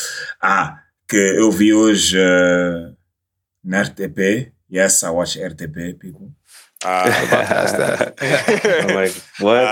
Ah, 0.40 0.82
que 1.08 1.16
eu 1.16 1.50
vi 1.50 1.72
hoje 1.72 2.18
uh, 2.18 2.94
na 3.64 3.82
RTP. 3.82 4.52
Yes, 4.68 5.02
I 5.02 5.10
watch 5.10 5.36
RTP, 5.36 5.98
people. 5.98 6.30
Uh, 6.84 7.10
I'm 8.20 8.94
like, 8.94 9.14
what? 9.40 9.64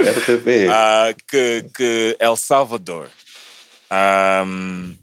RTP. 0.00 0.68
Ah, 0.70 1.12
que, 1.28 1.68
que 1.74 2.16
El 2.18 2.36
Salvador 2.36 3.08
um, 3.90 4.96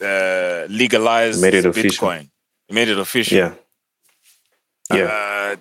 uh, 0.00 0.66
legalized 0.68 1.40
Made 1.40 1.54
it 1.54 1.66
official. 1.66 2.08
Bitcoin. 2.08 2.28
Made 2.70 2.88
it 2.88 2.98
official. 2.98 3.38
Yeah. 3.38 3.54
Yeah. 4.92 5.04
Uh, 5.04 5.56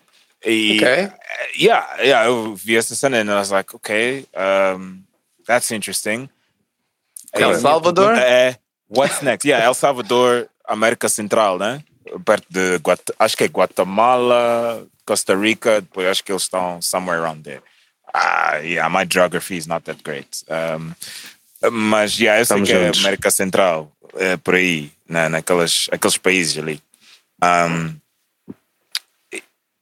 Okay. 0.47 1.09
yeah, 1.57 1.84
yeah, 2.03 2.26
eu 2.26 2.53
vi 2.55 2.78
essa 2.78 3.07
and 3.07 3.32
I 3.32 3.36
was 3.36 3.51
like, 3.51 3.73
okay, 3.73 4.26
um, 4.36 5.03
that's 5.47 5.71
interesting. 5.71 6.30
El 7.36 7.41
E 7.41 7.43
a 7.43 7.47
minha 7.49 7.59
Salvador? 7.59 8.13
pergunta 8.13 8.27
É, 8.27 8.57
what's 8.89 9.21
next? 9.21 9.45
Yeah, 9.47 9.65
El 9.65 9.73
Salvador, 9.75 10.49
América 10.67 11.09
Central, 11.09 11.57
né? 11.59 11.83
Perto 12.25 12.45
de, 12.49 12.77
Guat 12.79 13.01
acho 13.19 13.36
que 13.38 13.43
é 13.43 13.47
Guatemala, 13.47 14.86
Costa 15.05 15.36
Rica, 15.36 15.81
depois 15.81 16.07
acho 16.07 16.23
que 16.23 16.31
eles 16.31 16.43
estão 16.43 16.81
somewhere 16.81 17.19
around 17.21 17.43
there. 17.43 17.61
Ah, 18.13 18.57
yeah, 18.57 18.88
my 18.89 19.05
geography 19.11 19.57
is 19.57 19.67
not 19.67 19.83
that 19.86 20.01
great. 20.03 20.43
Um, 20.47 20.93
mas, 21.71 22.17
yeah, 22.17 22.39
eu 22.39 22.45
sei 22.45 22.55
Estamos 22.57 22.69
que 22.69 22.75
é 22.75 22.86
juntos. 22.86 22.99
América 23.01 23.31
Central, 23.31 23.91
é, 24.15 24.38
por 24.38 24.55
aí, 24.55 24.91
na, 25.09 25.27
naquelas 25.29 25.88
aqueles 25.91 26.17
países 26.17 26.57
ali. 26.57 26.81
Um, 27.43 27.99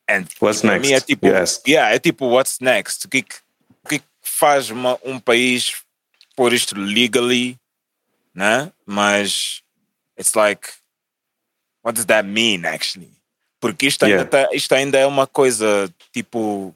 and 0.10 0.26
What's 0.40 0.62
para 0.62 0.72
next? 0.80 0.88
mim 0.88 0.94
é 0.94 1.00
tipo, 1.02 1.28
ask. 1.28 1.68
yeah, 1.68 1.94
é 1.94 2.00
tipo, 2.00 2.26
what's 2.28 2.60
next? 2.60 3.06
O 3.06 3.10
que, 3.10 3.20
o 3.20 3.88
que 3.88 4.00
que 4.00 4.06
faz 4.22 4.70
uma- 4.70 4.98
um 5.04 5.20
país 5.20 5.83
pôr 6.36 6.54
isto 6.54 6.76
legally, 6.78 7.58
né? 8.34 8.72
Mas 8.86 9.62
it's 10.18 10.36
like, 10.36 10.70
what 11.84 11.96
does 11.96 12.06
that 12.06 12.28
mean 12.28 12.66
actually? 12.66 13.12
Porque 13.60 13.86
isto 13.88 14.04
ainda, 14.04 14.24
Yeah. 14.24 14.30
tá- 14.30 14.50
isto 14.54 14.74
ainda 14.74 14.98
é 14.98 15.06
uma 15.06 15.26
coisa 15.28 15.90
tipo. 16.12 16.76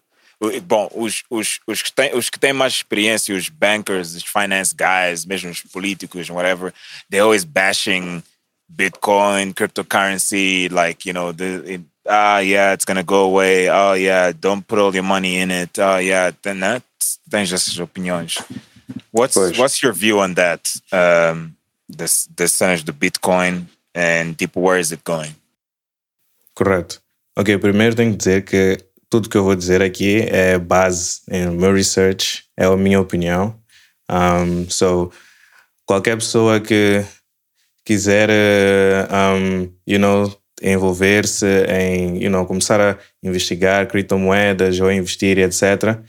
Bom, 0.64 0.88
os, 0.94 1.24
os, 1.32 1.60
os, 1.66 1.82
que 1.82 1.92
têm, 1.92 2.14
os 2.16 2.30
que 2.30 2.38
têm 2.40 2.54
mais 2.54 2.74
experiência, 2.74 3.36
os 3.36 3.50
bankers, 3.50 4.14
os 4.14 4.24
finance 4.24 4.72
guys, 4.72 5.26
mesmo 5.26 5.50
os 5.50 5.62
políticos, 5.62 6.30
whatever, 6.30 6.72
they're 7.10 7.24
always 7.24 7.44
bashing 7.44 8.22
Bitcoin, 8.70 9.52
cryptocurrency, 9.54 10.70
like, 10.72 11.08
you 11.10 11.14
know, 11.14 11.34
the, 11.34 11.64
it, 11.66 11.82
ah, 12.08 12.38
yeah, 12.40 12.74
it's 12.74 12.86
gonna 12.86 13.02
go 13.02 13.24
away. 13.24 13.68
Oh, 13.68 13.94
yeah, 13.94 14.32
don't 14.32 14.62
put 14.62 14.78
all 14.78 14.94
your 14.94 15.04
money 15.04 15.38
in 15.38 15.50
it. 15.50 15.80
Oh, 15.80 15.98
yeah, 15.98 16.30
then 16.44 16.60
that, 16.60 16.84
tens 17.32 17.52
essas 17.52 17.80
opiniões. 17.80 18.38
What's, 19.12 19.34
Pois. 19.34 19.58
what's 19.58 19.82
your 19.82 19.94
view 19.94 20.20
on 20.20 20.36
that? 20.36 20.70
Um, 20.92 21.56
this, 21.90 22.28
this 22.36 22.58
do 22.84 22.94
Bitcoin 22.94 23.68
and 23.94 24.38
tipo, 24.38 24.62
where 24.62 24.80
is 24.80 24.92
it 24.92 25.04
going? 25.04 25.36
Correto. 26.56 27.00
Ok, 27.36 27.58
primeiro 27.60 27.96
tenho 27.96 28.12
que 28.12 28.18
dizer 28.18 28.46
que 28.46 28.78
tudo 29.10 29.30
que 29.30 29.38
eu 29.38 29.44
vou 29.44 29.56
dizer 29.56 29.82
aqui 29.82 30.22
é 30.22 30.58
base 30.58 31.22
em 31.30 31.48
meu 31.52 31.74
research, 31.74 32.44
é 32.58 32.66
a 32.66 32.76
minha 32.76 33.00
opinião. 33.00 33.56
Um, 34.10 34.70
so, 34.70 35.12
qualquer 35.86 36.18
pessoa 36.18 36.60
que 36.60 37.06
quiser, 37.86 38.30
eh, 38.30 39.08
um, 39.12 39.72
you 39.86 40.00
know, 40.00 40.36
envolver-se 40.62 41.46
em, 41.70 42.22
you 42.22 42.30
know, 42.30 42.46
começar 42.46 42.82
a 42.82 42.98
investigar 43.24 43.88
criptomoedas 43.88 44.80
ou 44.80 44.92
investir, 44.92 45.38
etc., 45.38 46.00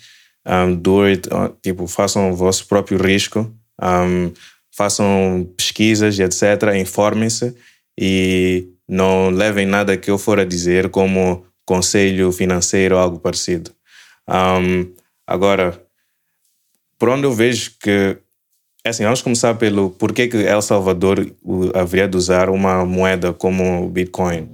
um, 0.49 0.75
do 0.75 1.03
it, 1.03 1.29
uh, 1.29 1.55
tipo, 1.63 1.87
façam 1.87 2.31
o 2.31 2.37
vosso 2.37 2.67
próprio 2.67 2.99
risco, 2.99 3.53
um, 3.81 4.33
façam 4.75 5.47
pesquisas, 5.57 6.19
etc., 6.19 6.75
informem-se 6.77 7.55
e 7.99 8.69
não 8.89 9.29
levem 9.29 9.67
nada 9.67 9.97
que 9.97 10.11
eu 10.11 10.17
for 10.17 10.41
a 10.41 10.45
dizer 10.45 10.89
como 10.89 11.45
conselho 11.67 12.33
financeiro 12.33 12.95
ou 12.95 13.01
algo 13.01 13.19
parecido. 13.19 13.71
Um, 14.27 14.91
agora, 15.27 15.79
por 16.99 17.11
onde 17.11 17.25
eu 17.25 17.33
vejo 17.33 17.73
que. 17.81 18.17
é 18.85 18.89
Assim, 18.89 19.05
vamos 19.05 19.21
começar 19.21 19.55
pelo 19.55 19.91
porquê 19.91 20.29
que 20.29 20.39
El 20.39 20.63
Salvador 20.63 21.31
haveria 21.75 22.09
de 22.09 22.17
usar 22.17 22.49
uma 22.49 22.87
moeda 22.87 23.33
como 23.33 23.85
o 23.85 23.89
Bitcoin. 23.89 24.49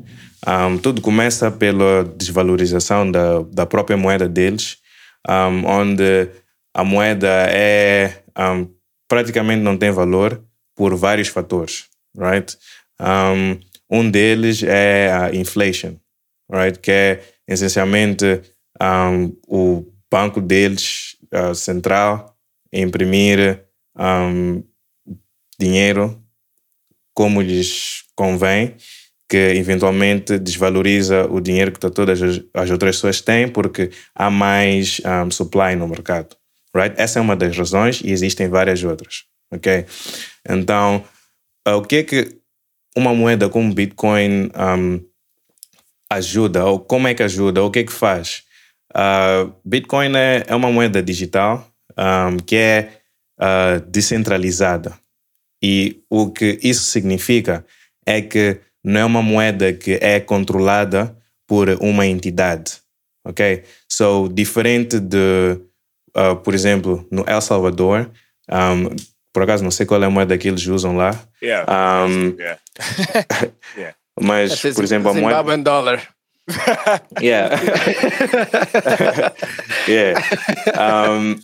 Um, 0.46 0.76
tudo 0.76 1.00
começa 1.00 1.50
pela 1.50 2.04
desvalorização 2.04 3.10
da, 3.10 3.40
da 3.50 3.64
própria 3.64 3.96
moeda 3.96 4.28
deles, 4.28 4.78
um, 5.28 5.66
onde 5.66 6.28
a 6.74 6.84
moeda 6.84 7.28
é 7.50 8.22
um, 8.38 8.68
praticamente 9.08 9.62
não 9.62 9.76
tem 9.76 9.90
valor 9.90 10.42
por 10.74 10.94
vários 10.96 11.28
fatores, 11.28 11.86
right? 12.16 12.56
Um, 13.00 13.60
um 13.90 14.10
deles 14.10 14.62
é 14.62 15.12
a 15.12 15.34
inflation, 15.34 15.96
right? 16.50 16.78
Que 16.78 16.90
é 16.90 17.22
essencialmente 17.46 18.42
um, 18.80 19.36
o 19.46 19.86
banco 20.10 20.40
deles 20.40 21.16
uh, 21.32 21.54
central 21.54 22.36
imprimir 22.72 23.64
um, 23.96 24.62
dinheiro 25.58 26.20
como 27.14 27.40
lhes 27.40 28.04
convém 28.16 28.74
que 29.28 29.36
eventualmente 29.36 30.38
desvaloriza 30.38 31.26
o 31.26 31.40
dinheiro 31.40 31.72
que 31.72 31.80
todas 31.80 32.20
as, 32.22 32.40
as 32.52 32.70
outras 32.70 32.96
pessoas 32.96 33.20
têm 33.20 33.48
porque 33.48 33.90
há 34.14 34.30
mais 34.30 35.00
um, 35.04 35.30
supply 35.30 35.74
no 35.76 35.88
mercado. 35.88 36.36
Right? 36.74 36.94
Essa 37.00 37.18
é 37.18 37.22
uma 37.22 37.36
das 37.36 37.56
razões 37.56 38.00
e 38.04 38.10
existem 38.10 38.48
várias 38.48 38.82
outras. 38.82 39.24
Ok? 39.52 39.86
Então, 40.48 41.04
uh, 41.66 41.76
o 41.76 41.82
que 41.82 41.96
é 41.96 42.02
que 42.02 42.36
uma 42.96 43.14
moeda 43.14 43.48
como 43.48 43.72
Bitcoin 43.72 44.50
um, 44.56 45.00
ajuda? 46.10 46.64
Ou 46.66 46.80
como 46.80 47.08
é 47.08 47.14
que 47.14 47.22
ajuda? 47.22 47.62
Ou 47.62 47.68
o 47.68 47.70
que 47.70 47.80
é 47.80 47.84
que 47.84 47.92
faz? 47.92 48.42
Uh, 48.92 49.54
Bitcoin 49.64 50.14
é, 50.16 50.44
é 50.46 50.54
uma 50.54 50.70
moeda 50.70 51.02
digital 51.02 51.68
um, 51.98 52.36
que 52.36 52.56
é 52.56 53.00
uh, 53.40 53.80
descentralizada. 53.88 54.98
E 55.62 56.02
o 56.10 56.30
que 56.30 56.58
isso 56.62 56.84
significa 56.84 57.64
é 58.06 58.20
que 58.20 58.60
não 58.84 59.00
é 59.00 59.04
uma 59.04 59.22
moeda 59.22 59.72
que 59.72 59.98
é 60.00 60.20
controlada 60.20 61.16
por 61.46 61.68
uma 61.80 62.06
entidade, 62.06 62.74
ok? 63.24 63.64
So, 63.88 64.28
diferente 64.28 65.00
de, 65.00 65.58
uh, 66.14 66.36
por 66.36 66.54
exemplo, 66.54 67.06
no 67.10 67.24
El 67.26 67.40
Salvador, 67.40 68.10
um, 68.50 68.94
por 69.32 69.42
acaso 69.42 69.64
não 69.64 69.70
sei 69.70 69.86
qual 69.86 70.02
é 70.02 70.06
a 70.06 70.10
moeda 70.10 70.36
que 70.36 70.48
eles 70.48 70.66
usam 70.66 70.96
lá. 70.96 71.18
Yeah. 71.42 72.06
Um, 72.06 72.36
yeah. 72.38 72.58
yeah. 73.76 73.96
Mas, 74.20 74.60
por 74.60 74.84
exemplo, 74.84 75.10
a 75.10 75.14
moeda... 75.14 75.28
Zimbabwean 75.28 75.62
dollar. 75.62 76.02
Yeah. 77.22 77.56
yeah. 79.88 80.20
Um, 81.08 81.40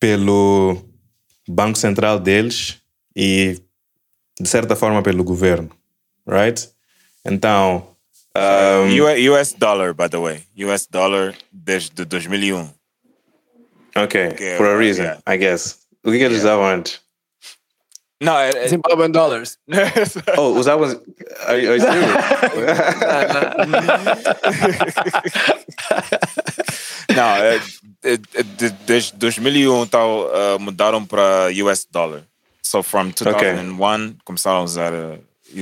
pelo 0.00 0.82
Banco 1.48 1.78
Central 1.78 2.18
deles 2.18 2.78
e, 3.16 3.60
de 4.40 4.48
certa 4.48 4.76
forma, 4.76 5.02
pelo 5.02 5.24
governo. 5.24 5.70
Right? 6.26 6.68
Então. 7.24 7.96
um, 8.36 9.32
US 9.34 9.52
dollar, 9.52 9.94
by 9.94 10.08
the 10.08 10.18
way. 10.18 10.42
US 10.66 10.86
dollar 10.86 11.34
desde 11.52 12.04
2001. 12.04 12.70
ok, 13.96 14.28
Ok, 14.28 14.56
for 14.56 14.66
a 14.66 14.76
right, 14.76 14.78
reason, 14.78 15.02
yeah. 15.04 15.20
I 15.26 15.36
guess. 15.38 15.78
O 16.04 16.10
que, 16.10 16.18
que 16.18 16.24
eles 16.24 16.38
usavam 16.38 16.66
antes? 16.66 17.00
Não, 18.20 18.36
é, 18.38 18.50
é, 18.50 18.68
Zimbabwean 18.68 19.10
dollars. 19.10 19.58
Oh, 20.36 20.58
usavam. 20.58 20.88
Are, 21.46 21.68
are 21.68 21.76
you 21.76 21.80
serious? 21.80 22.16
não, 27.14 27.36
de- 28.56 28.70
desde 28.86 29.12
2001 29.16 29.86
tal, 29.86 30.26
uh, 30.26 30.58
mudaram 30.60 31.04
para 31.04 31.48
US 31.64 31.86
dollar. 31.90 32.22
So 32.62 32.82
from 32.82 33.10
2001 33.10 34.16
começaram 34.24 34.58
a 34.58 34.62
usar 34.62 34.92
uh, 34.92 35.18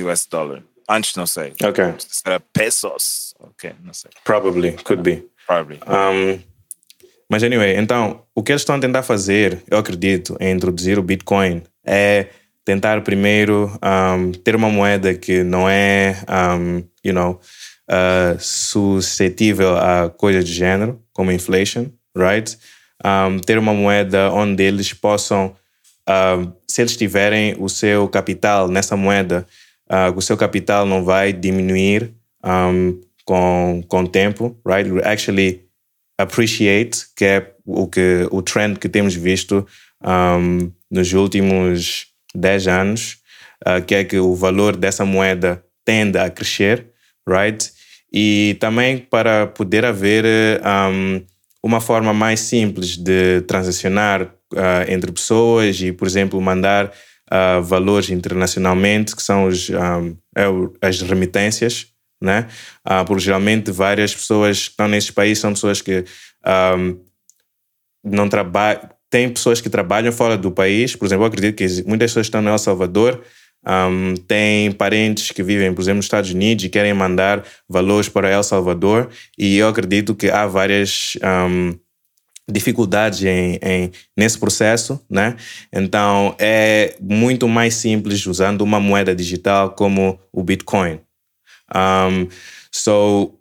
US 0.09 0.25
dollar. 0.25 0.61
Antes 0.89 1.15
não 1.15 1.27
sei. 1.27 1.53
ok, 1.63 1.83
Se 1.99 2.21
era 2.25 2.39
pesos. 2.39 3.33
Ok, 3.39 3.71
não 3.83 3.93
sei. 3.93 4.09
probably, 4.23 4.71
could 4.83 5.03
be. 5.03 5.23
Probably. 5.45 5.79
Um, 5.87 6.39
mas, 7.29 7.43
anyway, 7.43 7.75
então, 7.77 8.23
o 8.33 8.41
que 8.41 8.53
eles 8.53 8.61
estão 8.61 8.75
a 8.75 8.79
tentar 8.79 9.03
fazer, 9.03 9.61
eu 9.69 9.77
acredito, 9.77 10.37
em 10.39 10.51
introduzir 10.55 10.97
o 10.97 11.03
Bitcoin 11.03 11.61
é 11.85 12.27
tentar 12.67 12.99
primeiro 12.99 13.71
um, 13.81 14.33
ter 14.33 14.53
uma 14.53 14.69
moeda 14.69 15.13
que 15.13 15.41
não 15.41 15.69
é, 15.69 16.17
um, 16.59 16.83
you 17.01 17.13
know, 17.13 17.39
uh, 17.89 18.37
suscetível 18.37 19.77
a 19.77 20.09
coisas 20.09 20.43
de 20.43 20.51
género, 20.51 21.01
como 21.13 21.31
inflation, 21.31 21.85
right? 22.13 22.57
Um, 23.05 23.39
ter 23.39 23.57
uma 23.57 23.73
moeda 23.73 24.29
onde 24.33 24.63
eles 24.63 24.91
possam, 24.91 25.55
um, 26.09 26.51
se 26.67 26.81
eles 26.81 26.97
tiverem 26.97 27.55
o 27.57 27.69
seu 27.69 28.05
capital 28.09 28.67
nessa 28.67 28.97
moeda, 28.97 29.47
uh, 29.89 30.13
o 30.13 30.21
seu 30.21 30.35
capital 30.35 30.85
não 30.85 31.05
vai 31.05 31.31
diminuir 31.31 32.13
com, 33.23 33.81
com 33.87 34.03
o 34.03 34.07
tempo, 34.09 34.59
right? 34.67 34.91
We 34.91 35.01
actually 35.05 35.69
appreciate, 36.17 37.05
que 37.15 37.23
é 37.23 37.53
o, 37.65 37.87
que, 37.87 38.27
o 38.29 38.41
trend 38.41 38.77
que 38.77 38.89
temos 38.89 39.15
visto 39.15 39.65
nos 40.91 41.13
últimos 41.13 42.07
10 42.37 42.67
anos, 42.67 43.17
uh, 43.67 43.83
que 43.85 43.95
é 43.95 44.03
que 44.03 44.17
o 44.17 44.35
valor 44.35 44.75
dessa 44.75 45.05
moeda 45.05 45.63
tende 45.85 46.17
a 46.17 46.29
crescer, 46.29 46.87
right? 47.27 47.71
E 48.11 48.55
também 48.59 48.97
para 48.97 49.47
poder 49.47 49.85
haver 49.85 50.25
um, 50.63 51.21
uma 51.63 51.81
forma 51.81 52.13
mais 52.13 52.39
simples 52.39 52.97
de 52.97 53.41
transacionar 53.41 54.23
uh, 54.23 54.89
entre 54.89 55.11
pessoas 55.11 55.81
e, 55.81 55.91
por 55.91 56.07
exemplo, 56.07 56.39
mandar 56.41 56.91
uh, 57.31 57.61
valores 57.61 58.09
internacionalmente, 58.09 59.15
que 59.15 59.21
são 59.21 59.45
os, 59.45 59.69
um, 59.69 60.15
é 60.35 60.87
as 60.87 61.01
remitências, 61.01 61.87
né? 62.21 62.47
Ah, 62.83 63.03
porque 63.05 63.23
geralmente 63.23 63.71
várias 63.71 64.13
pessoas 64.13 64.63
que 64.63 64.69
estão 64.71 64.87
nesses 64.87 65.11
países 65.11 65.39
são 65.39 65.53
pessoas 65.53 65.81
que 65.81 66.03
um, 66.75 66.99
não 68.03 68.27
trabalham. 68.27 68.96
Tem 69.09 69.29
pessoas 69.29 69.61
que 69.61 69.69
trabalham 69.69 70.11
fora 70.11 70.37
do 70.37 70.51
país, 70.51 70.95
por 70.95 71.05
exemplo, 71.05 71.23
eu 71.23 71.27
acredito 71.27 71.55
que 71.55 71.65
muitas 71.87 72.11
pessoas 72.11 72.27
estão 72.27 72.41
no 72.41 72.49
El 72.49 72.57
Salvador 72.57 73.23
um, 73.65 74.15
têm 74.15 74.71
parentes 74.71 75.31
que 75.31 75.43
vivem, 75.43 75.73
por 75.73 75.81
exemplo, 75.81 75.97
nos 75.97 76.05
Estados 76.05 76.31
Unidos 76.31 76.63
e 76.63 76.69
querem 76.69 76.93
mandar 76.93 77.43
valores 77.67 78.07
para 78.07 78.29
El 78.29 78.43
Salvador, 78.43 79.09
e 79.37 79.57
eu 79.57 79.67
acredito 79.67 80.15
que 80.15 80.29
há 80.29 80.45
várias 80.47 81.17
um, 81.49 81.77
dificuldades 82.49 83.23
em, 83.23 83.59
em- 83.61 83.91
nesse 84.15 84.37
processo, 84.37 85.01
né? 85.09 85.35
Então 85.73 86.33
é 86.39 86.95
muito 87.01 87.47
mais 87.47 87.75
simples 87.75 88.25
usando 88.25 88.61
uma 88.61 88.79
moeda 88.79 89.13
digital 89.13 89.71
como 89.71 90.17
o 90.31 90.43
Bitcoin. 90.43 90.99
Um, 91.75 92.27
so, 92.71 93.33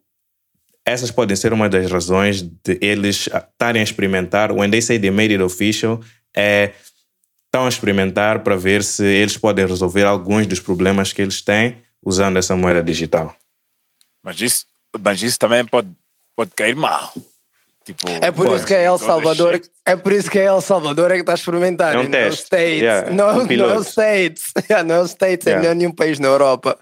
essas 0.86 1.10
podem 1.10 1.36
ser 1.36 1.52
uma 1.52 1.68
das 1.68 1.90
razões 1.90 2.42
de 2.42 2.78
eles 2.80 3.26
estarem 3.26 3.80
a 3.80 3.84
experimentar. 3.84 4.52
When 4.52 4.70
they 4.70 4.80
say 4.80 4.98
they 4.98 5.10
made 5.10 5.32
it 5.32 5.42
official, 5.42 6.00
é 6.34 6.72
estão 7.46 7.66
a 7.66 7.68
experimentar 7.68 8.40
para 8.40 8.56
ver 8.56 8.84
se 8.84 9.04
eles 9.04 9.36
podem 9.36 9.66
resolver 9.66 10.04
alguns 10.04 10.46
dos 10.46 10.60
problemas 10.60 11.12
que 11.12 11.22
eles 11.22 11.40
têm 11.40 11.78
usando 12.04 12.36
essa 12.38 12.54
moeda 12.54 12.82
digital. 12.82 13.34
Mas 14.22 14.40
isso, 14.40 14.66
mas 15.02 15.22
isso 15.22 15.38
também 15.38 15.64
pode, 15.64 15.88
pode 16.36 16.50
cair 16.54 16.76
mal. 16.76 17.12
Tipo, 17.84 18.08
É 18.20 18.30
por 18.32 18.54
isso 18.54 18.66
que 18.66 18.74
é 18.74 18.84
El 18.84 18.98
Salvador. 18.98 19.60
É 19.84 19.94
por 19.96 20.12
isso 20.12 20.28
que 20.28 20.38
é 20.40 20.44
El 20.44 20.60
Salvador 20.60 21.12
é 21.12 21.14
que 21.14 21.20
está 21.20 21.32
a 21.32 21.36
experimentar. 21.36 21.94
É 21.94 21.98
um 21.98 22.02
não 22.02 22.10
teste. 22.10 22.42
States. 22.42 22.82
Yeah, 22.82 23.10
não, 23.10 23.28
um 23.38 23.46
não 23.46 23.74
é 23.74 23.80
States. 23.82 24.52
Yeah, 24.68 24.82
não 24.86 25.02
é 25.02 25.04
States, 25.06 25.46
Yeah. 25.46 25.68
é 25.68 25.74
nenhum 25.74 25.92
país 25.92 26.18
na 26.18 26.26
Europa. 26.26 26.76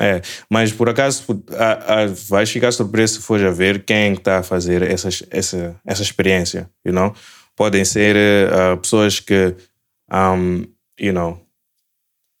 É, 0.00 0.22
mas 0.48 0.72
por 0.72 0.88
acaso 0.88 1.44
a, 1.50 2.02
a, 2.02 2.06
vais 2.06 2.50
ficar 2.50 2.72
surpreso 2.72 3.14
se 3.14 3.20
fores 3.20 3.44
a 3.44 3.50
ver 3.50 3.84
quem 3.84 4.14
está 4.14 4.38
a 4.38 4.42
fazer 4.42 4.82
essas, 4.82 5.22
essa, 5.30 5.76
essa 5.86 6.02
experiência, 6.02 6.68
you 6.84 6.92
know? 6.92 7.14
Podem 7.54 7.84
ser 7.84 8.16
uh, 8.16 8.76
pessoas 8.78 9.20
que, 9.20 9.54
um, 10.10 10.64
you 10.98 11.12
know, 11.12 11.38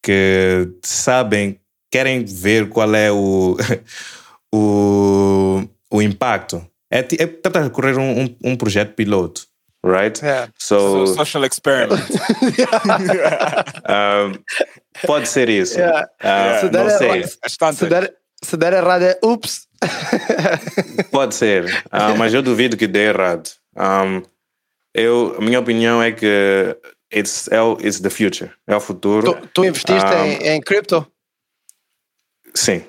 que 0.02 0.72
sabem, 0.82 1.60
querem 1.90 2.24
ver 2.24 2.70
qual 2.70 2.94
é 2.94 3.12
o, 3.12 3.56
o, 4.52 5.62
o 5.90 6.02
impacto. 6.02 6.66
É, 6.90 7.00
é 7.00 7.26
tentar 7.26 7.68
correr 7.70 7.98
um, 7.98 8.22
um, 8.22 8.36
um 8.44 8.56
projeto 8.56 8.94
piloto, 8.94 9.46
right? 9.84 10.20
Yeah. 10.22 10.48
So, 10.58 11.06
So- 11.06 11.14
social 11.14 11.44
experiment. 11.44 12.00
um, 13.88 14.32
pode 15.06 15.28
ser 15.28 15.48
isso. 15.48 15.78
Yeah. 15.78 16.08
Uh, 16.22 16.60
Se 16.60 16.64
não 16.66 16.70
der- 16.86 16.98
sei. 16.98 17.24
Se 17.72 17.86
der, 17.88 18.14
se 18.42 18.56
der 18.56 18.72
errado 18.74 19.02
é 19.04 19.18
ups. 19.22 19.66
Pode 21.10 21.34
ser, 21.34 21.82
ah, 21.90 22.14
mas 22.14 22.32
eu 22.32 22.40
duvido 22.40 22.76
que 22.76 22.86
dê 22.86 23.08
errado. 23.08 23.50
Um, 23.76 24.22
eu, 24.94 25.34
a 25.36 25.40
minha 25.40 25.58
opinião 25.58 26.00
é 26.00 26.12
que 26.12 26.76
it's, 27.12 27.48
é, 27.50 27.60
o- 27.60 27.76
it's 27.80 27.98
the 28.00 28.08
future, 28.08 28.52
é 28.68 28.76
o 28.76 28.80
futuro. 28.80 29.34
Tu, 29.34 29.48
tu 29.54 29.64
investiste 29.64 30.06
Um, 30.14 30.24
em, 30.24 30.48
em 30.56 30.60
cripto? 30.60 31.04
Sim. 32.54 32.84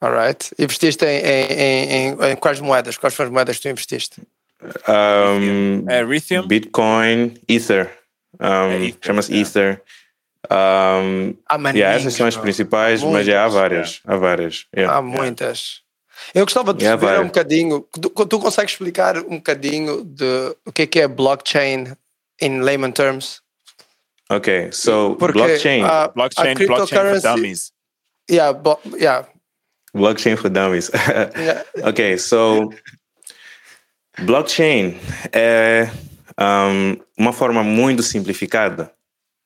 Alright. 0.00 0.50
Investiste 0.58 1.04
em, 1.04 1.20
em, 1.20 1.46
em, 1.52 1.90
em- 2.08 2.30
em 2.32 2.36
quais 2.36 2.58
moedas? 2.60 2.96
Quais 2.98 3.14
foram 3.14 3.28
as 3.28 3.32
moedas 3.32 3.56
que 3.56 3.62
tu 3.62 3.68
investiste? 3.68 4.20
Um, 4.88 5.84
É 5.88 6.00
Ethereum? 6.02 6.46
Bitcoin, 6.46 7.34
Ether. 7.48 7.90
Um, 8.40 8.46
É 8.70 8.84
Ether, 8.86 8.98
Chama-se 9.02 9.32
yeah. 9.32 9.48
Ether. 9.48 9.82
Um, 10.50 11.34
Há 11.48 11.56
maninhos, 11.56 11.80
yeah, 11.84 11.98
essas 11.98 12.14
são 12.14 12.26
as 12.26 12.36
principais, 12.36 13.02
mas 13.02 13.26
já 13.26 13.44
há 13.44 13.48
várias. 13.48 14.00
Há 14.06 14.16
várias. 14.16 14.66
yeah. 14.76 14.96
Há 14.98 15.00
muitas. 15.02 15.82
Eu 16.34 16.44
gostava 16.44 16.72
de 16.74 16.84
Yeah, 16.84 17.00
saber 17.00 17.20
um 17.20 17.26
bocadinho. 17.26 17.86
Tu, 17.92 18.08
tu 18.26 18.38
consegues 18.38 18.72
explicar 18.72 19.18
um 19.18 19.36
bocadinho 19.36 20.04
de 20.04 20.54
o 20.66 20.72
que 20.72 20.82
é 20.82 20.86
que 20.86 21.00
é 21.00 21.08
blockchain 21.08 21.92
in 22.40 22.60
layman 22.60 22.92
terms? 22.92 23.40
Ok, 24.30 24.70
so 24.72 25.16
Porque 25.16 25.38
blockchain. 25.38 25.82
a- 25.84 26.08
Blockchain, 26.08 26.52
a 26.52 26.66
blockchain 26.66 27.10
for 27.10 27.20
dummies. 27.20 27.72
Yeah, 28.30 28.52
bo- 28.52 28.80
yeah, 28.98 29.26
Blockchain 29.94 30.36
for 30.36 30.50
dummies. 30.50 30.90
yeah. 31.36 31.62
ok, 31.82 32.16
so 32.18 32.70
Blockchain 34.22 34.96
é 35.32 35.90
um, 36.40 36.96
uma 37.18 37.32
forma 37.32 37.62
muito 37.62 38.02
simplificada. 38.02 38.92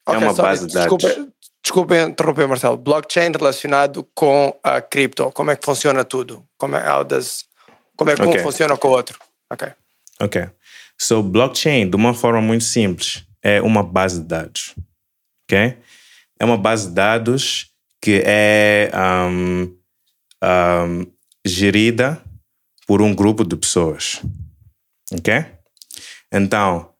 é 0.06 0.10
Ok, 0.12 0.22
uma 0.24 0.34
só- 0.34 0.42
base 0.42 0.66
de 0.66 0.74
dados. 0.74 0.98
Desculpa, 0.98 1.32
desculpa 1.62 1.96
interromper, 1.98 2.48
Marcelo. 2.48 2.76
Blockchain 2.76 3.32
relacionado 3.32 4.06
com 4.14 4.58
a 4.62 4.80
cripto. 4.80 5.30
Como 5.32 5.50
é 5.50 5.56
que 5.56 5.64
funciona 5.64 6.04
tudo? 6.04 6.44
Como 6.58 6.76
é, 6.76 6.90
how 6.92 7.04
does- 7.04 7.44
como 7.96 8.10
é 8.10 8.14
que 8.14 8.22
um 8.22 8.28
Ok. 8.28 8.40
funciona 8.42 8.76
com 8.76 8.88
o 8.88 8.90
outro? 8.92 9.18
Ok. 9.50 9.68
Ok. 10.20 10.46
So, 11.00 11.22
blockchain, 11.22 11.88
de 11.88 11.96
uma 11.96 12.12
forma 12.12 12.40
muito 12.40 12.64
simples, 12.64 13.24
é 13.42 13.60
uma 13.62 13.82
base 13.82 14.20
de 14.20 14.26
dados. 14.26 14.74
Ok? 15.44 15.76
É 16.40 16.44
uma 16.44 16.56
base 16.58 16.88
de 16.88 16.94
dados 16.94 17.70
que 18.02 18.22
é 18.24 18.90
um, 19.28 19.74
um, 20.44 21.06
gerida 21.44 22.20
por 22.86 23.00
um 23.02 23.14
grupo 23.14 23.44
de 23.44 23.56
pessoas. 23.56 24.20
Ok? 25.12 25.44
Então, 26.32 26.94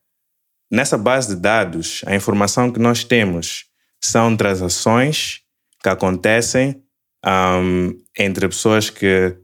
nessa 0.71 0.97
base 0.97 1.35
de 1.35 1.41
dados, 1.41 2.03
a 2.07 2.15
informação 2.15 2.73
que 2.73 2.79
nós 2.79 3.05
temos 3.05 3.67
são 4.01 4.37
transações 4.37 5.41
que 5.83 5.89
acontecem 5.89 6.83
um, 7.25 7.93
entre 8.17 8.49
pessoas 8.49 8.91
que 8.91 9.37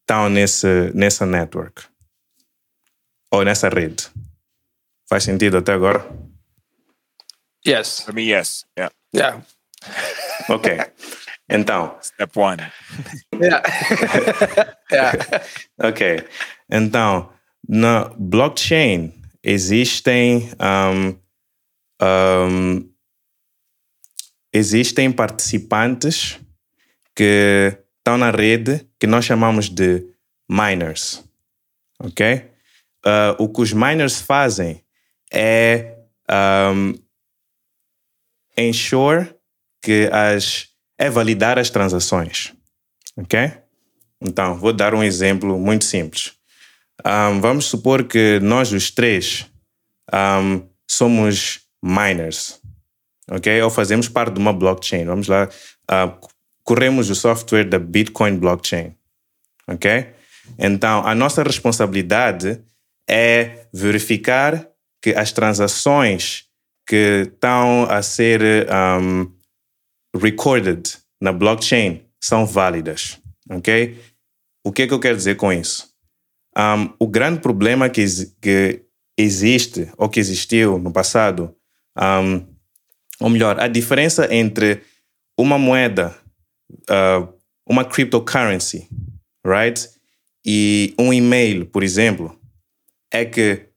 estão 0.00 0.28
nesse, 0.28 0.90
nessa 0.94 1.24
network 1.24 1.82
ou 3.30 3.44
nessa 3.44 3.68
rede. 3.68 4.06
Faz 5.08 5.24
sentido 5.24 5.58
até 5.58 5.72
agora? 5.72 6.06
Yes. 7.66 8.00
For 8.00 8.14
me, 8.14 8.30
yes. 8.30 8.66
Yeah. 8.78 8.94
Yeah. 9.14 9.42
Ok. 10.48 10.78
Então, 11.48 11.98
Step 12.02 12.38
one. 12.38 12.62
Yeah. 13.40 13.62
yeah. 14.92 15.44
ok. 15.78 16.28
Então, 16.70 17.33
na 17.68 18.10
blockchain 18.18 19.12
existem 19.42 20.50
um, 20.60 21.18
um, 22.02 22.90
existem 24.52 25.10
participantes 25.10 26.38
que 27.14 27.76
estão 27.98 28.18
na 28.18 28.30
rede 28.30 28.86
que 28.98 29.06
nós 29.06 29.24
chamamos 29.24 29.68
de 29.68 30.06
miners. 30.48 31.24
Ok? 31.98 32.50
Uh, 33.06 33.42
o 33.42 33.48
que 33.48 33.60
os 33.60 33.72
miners 33.72 34.20
fazem 34.20 34.82
é 35.32 35.98
um, 36.72 36.94
ensure 38.56 39.34
que 39.82 40.08
as 40.12 40.68
é 40.96 41.10
validar 41.10 41.58
as 41.58 41.70
transações, 41.70 42.54
ok? 43.16 43.52
Então 44.20 44.56
vou 44.56 44.72
dar 44.72 44.94
um 44.94 45.02
exemplo 45.02 45.58
muito 45.58 45.84
simples. 45.84 46.32
Um, 47.04 47.40
vamos 47.40 47.66
supor 47.66 48.04
que 48.04 48.38
nós 48.40 48.72
os 48.72 48.90
três 48.90 49.50
um, 50.12 50.66
somos 50.88 51.60
miners, 51.82 52.60
ok? 53.30 53.62
Ou 53.62 53.70
fazemos 53.70 54.08
parte 54.08 54.34
de 54.34 54.40
uma 54.40 54.52
blockchain. 54.52 55.04
Vamos 55.04 55.28
lá, 55.28 55.48
uh, 55.90 56.28
corremos 56.62 57.10
o 57.10 57.14
software 57.14 57.64
da 57.64 57.78
Bitcoin 57.78 58.36
blockchain, 58.36 58.94
ok? 59.66 60.14
Então 60.58 61.06
a 61.06 61.14
nossa 61.14 61.42
responsabilidade 61.42 62.62
é 63.08 63.66
verificar 63.72 64.68
que 65.02 65.10
as 65.10 65.32
transações 65.32 66.44
que 66.86 67.30
estão 67.32 67.84
a 67.90 68.02
ser 68.02 68.40
um, 68.70 69.30
recorded 70.16 70.82
na 71.20 71.32
blockchain 71.32 72.02
são 72.22 72.46
válidas, 72.46 73.20
ok? 73.50 74.00
O 74.64 74.72
que 74.72 74.82
é 74.82 74.86
que 74.86 74.94
eu 74.94 75.00
quero 75.00 75.16
dizer 75.16 75.36
com 75.36 75.52
isso? 75.52 75.93
Um, 76.56 76.94
o 76.98 77.06
grande 77.06 77.40
problema 77.40 77.88
que, 77.88 78.04
que 78.40 78.82
existe 79.18 79.90
ou 79.96 80.08
que 80.08 80.20
existiu 80.20 80.78
no 80.78 80.92
passado, 80.92 81.54
um, 81.98 82.46
ou 83.20 83.28
melhor, 83.28 83.60
a 83.60 83.68
diferença 83.68 84.32
entre 84.32 84.82
uma 85.38 85.58
moeda, 85.58 86.16
uh, 86.90 87.32
uma 87.66 87.84
cryptocurrency, 87.84 88.88
right? 89.44 89.88
E 90.44 90.94
um 90.98 91.12
e-mail, 91.12 91.66
por 91.66 91.82
exemplo, 91.82 92.38
é 93.12 93.24
que 93.24 93.68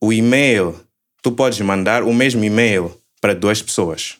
o 0.00 0.12
e-mail, 0.12 0.80
tu 1.22 1.32
podes 1.32 1.60
mandar 1.60 2.02
o 2.02 2.12
mesmo 2.12 2.44
e-mail 2.44 2.96
para 3.20 3.34
duas 3.34 3.60
pessoas. 3.62 4.18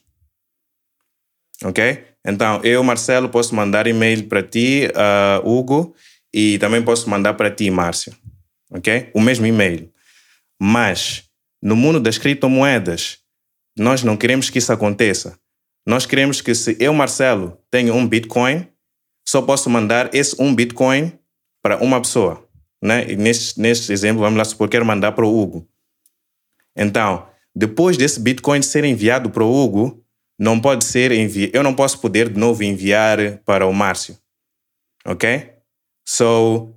Ok? 1.65 2.05
Então, 2.25 2.61
eu, 2.63 2.83
Marcelo, 2.85 3.29
posso 3.29 3.55
mandar 3.55 3.87
e-mail 3.87 4.29
para 4.29 4.43
ti, 4.43 4.89
uh, 4.95 5.49
Hugo, 5.49 5.95
e 6.33 6.59
também 6.59 6.83
posso 6.83 7.09
mandar 7.09 7.35
para 7.35 7.51
ti, 7.51 7.71
Márcio. 7.71 8.15
Ok? 8.71 9.11
O 9.15 9.21
mesmo 9.21 9.47
e-mail. 9.47 9.93
Mas, 10.61 11.25
no 11.63 11.77
mundo 11.77 12.01
das 12.01 12.19
criptomoedas, 12.19 13.19
nós 13.77 14.03
não 14.03 14.17
queremos 14.17 14.49
que 14.49 14.59
isso 14.59 14.73
aconteça. 14.73 15.39
Nós 15.87 16.07
queremos 16.07 16.41
que 16.41 16.55
se 16.55 16.77
eu, 16.79 16.93
Marcelo, 16.95 17.59
tenho 17.71 17.95
um 17.95 18.07
Bitcoin, 18.07 18.67
só 19.27 19.43
posso 19.43 19.69
mandar 19.69 20.15
esse 20.15 20.41
um 20.41 20.55
Bitcoin 20.55 21.13
para 21.63 21.83
uma 21.83 22.01
pessoa. 22.01 22.47
Né? 22.83 23.13
E 23.13 23.17
neste, 23.17 23.61
neste 23.61 23.93
exemplo, 23.93 24.23
vamos 24.23 24.39
lá 24.39 24.45
supor 24.45 24.69
que 24.69 24.73
quero 24.73 24.87
mandar 24.87 25.13
para 25.13 25.25
o 25.25 25.41
Hugo. 25.41 25.69
Então, 26.77 27.27
depois 27.55 27.97
desse 27.97 28.19
Bitcoin 28.19 28.63
ser 28.63 28.85
enviado 28.85 29.31
para 29.31 29.45
o 29.45 29.53
Hugo, 29.53 30.05
não 30.39 30.59
pode 30.59 30.85
ser 30.85 31.13
envi 31.13 31.51
eu 31.53 31.63
não 31.63 31.75
posso 31.75 32.01
poder 32.01 32.29
de 32.29 32.39
novo 32.39 32.65
enviar 32.65 33.39
para 33.45 33.67
o 33.67 33.73
Márcio. 33.73 34.17
Ok? 35.05 35.52
So, 36.07 36.74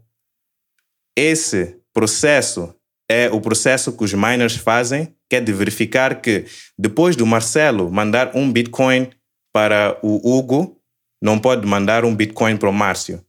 esse 1.18 1.80
processo 1.94 2.74
é 3.10 3.30
o 3.30 3.40
processo 3.40 3.96
que 3.96 4.04
os 4.04 4.14
miners 4.14 4.56
fazem, 4.56 5.16
que 5.30 5.36
é 5.36 5.42
de 5.42 5.54
verificar 5.54 6.22
que 6.22 6.46
depois 6.78 7.16
do 7.16 7.26
Marcelo 7.26 7.92
mandar 7.92 8.36
um 8.36 8.52
Bitcoin 8.52 9.10
para 9.54 9.98
o 10.04 10.38
Hugo, 10.38 10.82
não 11.22 11.40
pode 11.40 11.66
mandar 11.66 12.04
um 12.04 12.16
Bitcoin 12.16 12.58
para 12.58 12.70
o 12.70 12.74
Márcio. 12.74 13.24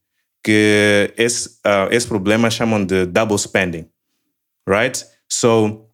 Que 0.44 1.12
esse, 1.16 1.48
uh, 1.66 1.90
esse 1.90 2.06
problema 2.06 2.51
chamam 2.51 2.85
de 2.85 3.06
double 3.06 3.39
spending. 3.39 3.89
Right? 4.68 5.05
So, 5.31 5.89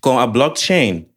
com 0.00 0.18
a 0.18 0.26
blockchain, 0.26 1.08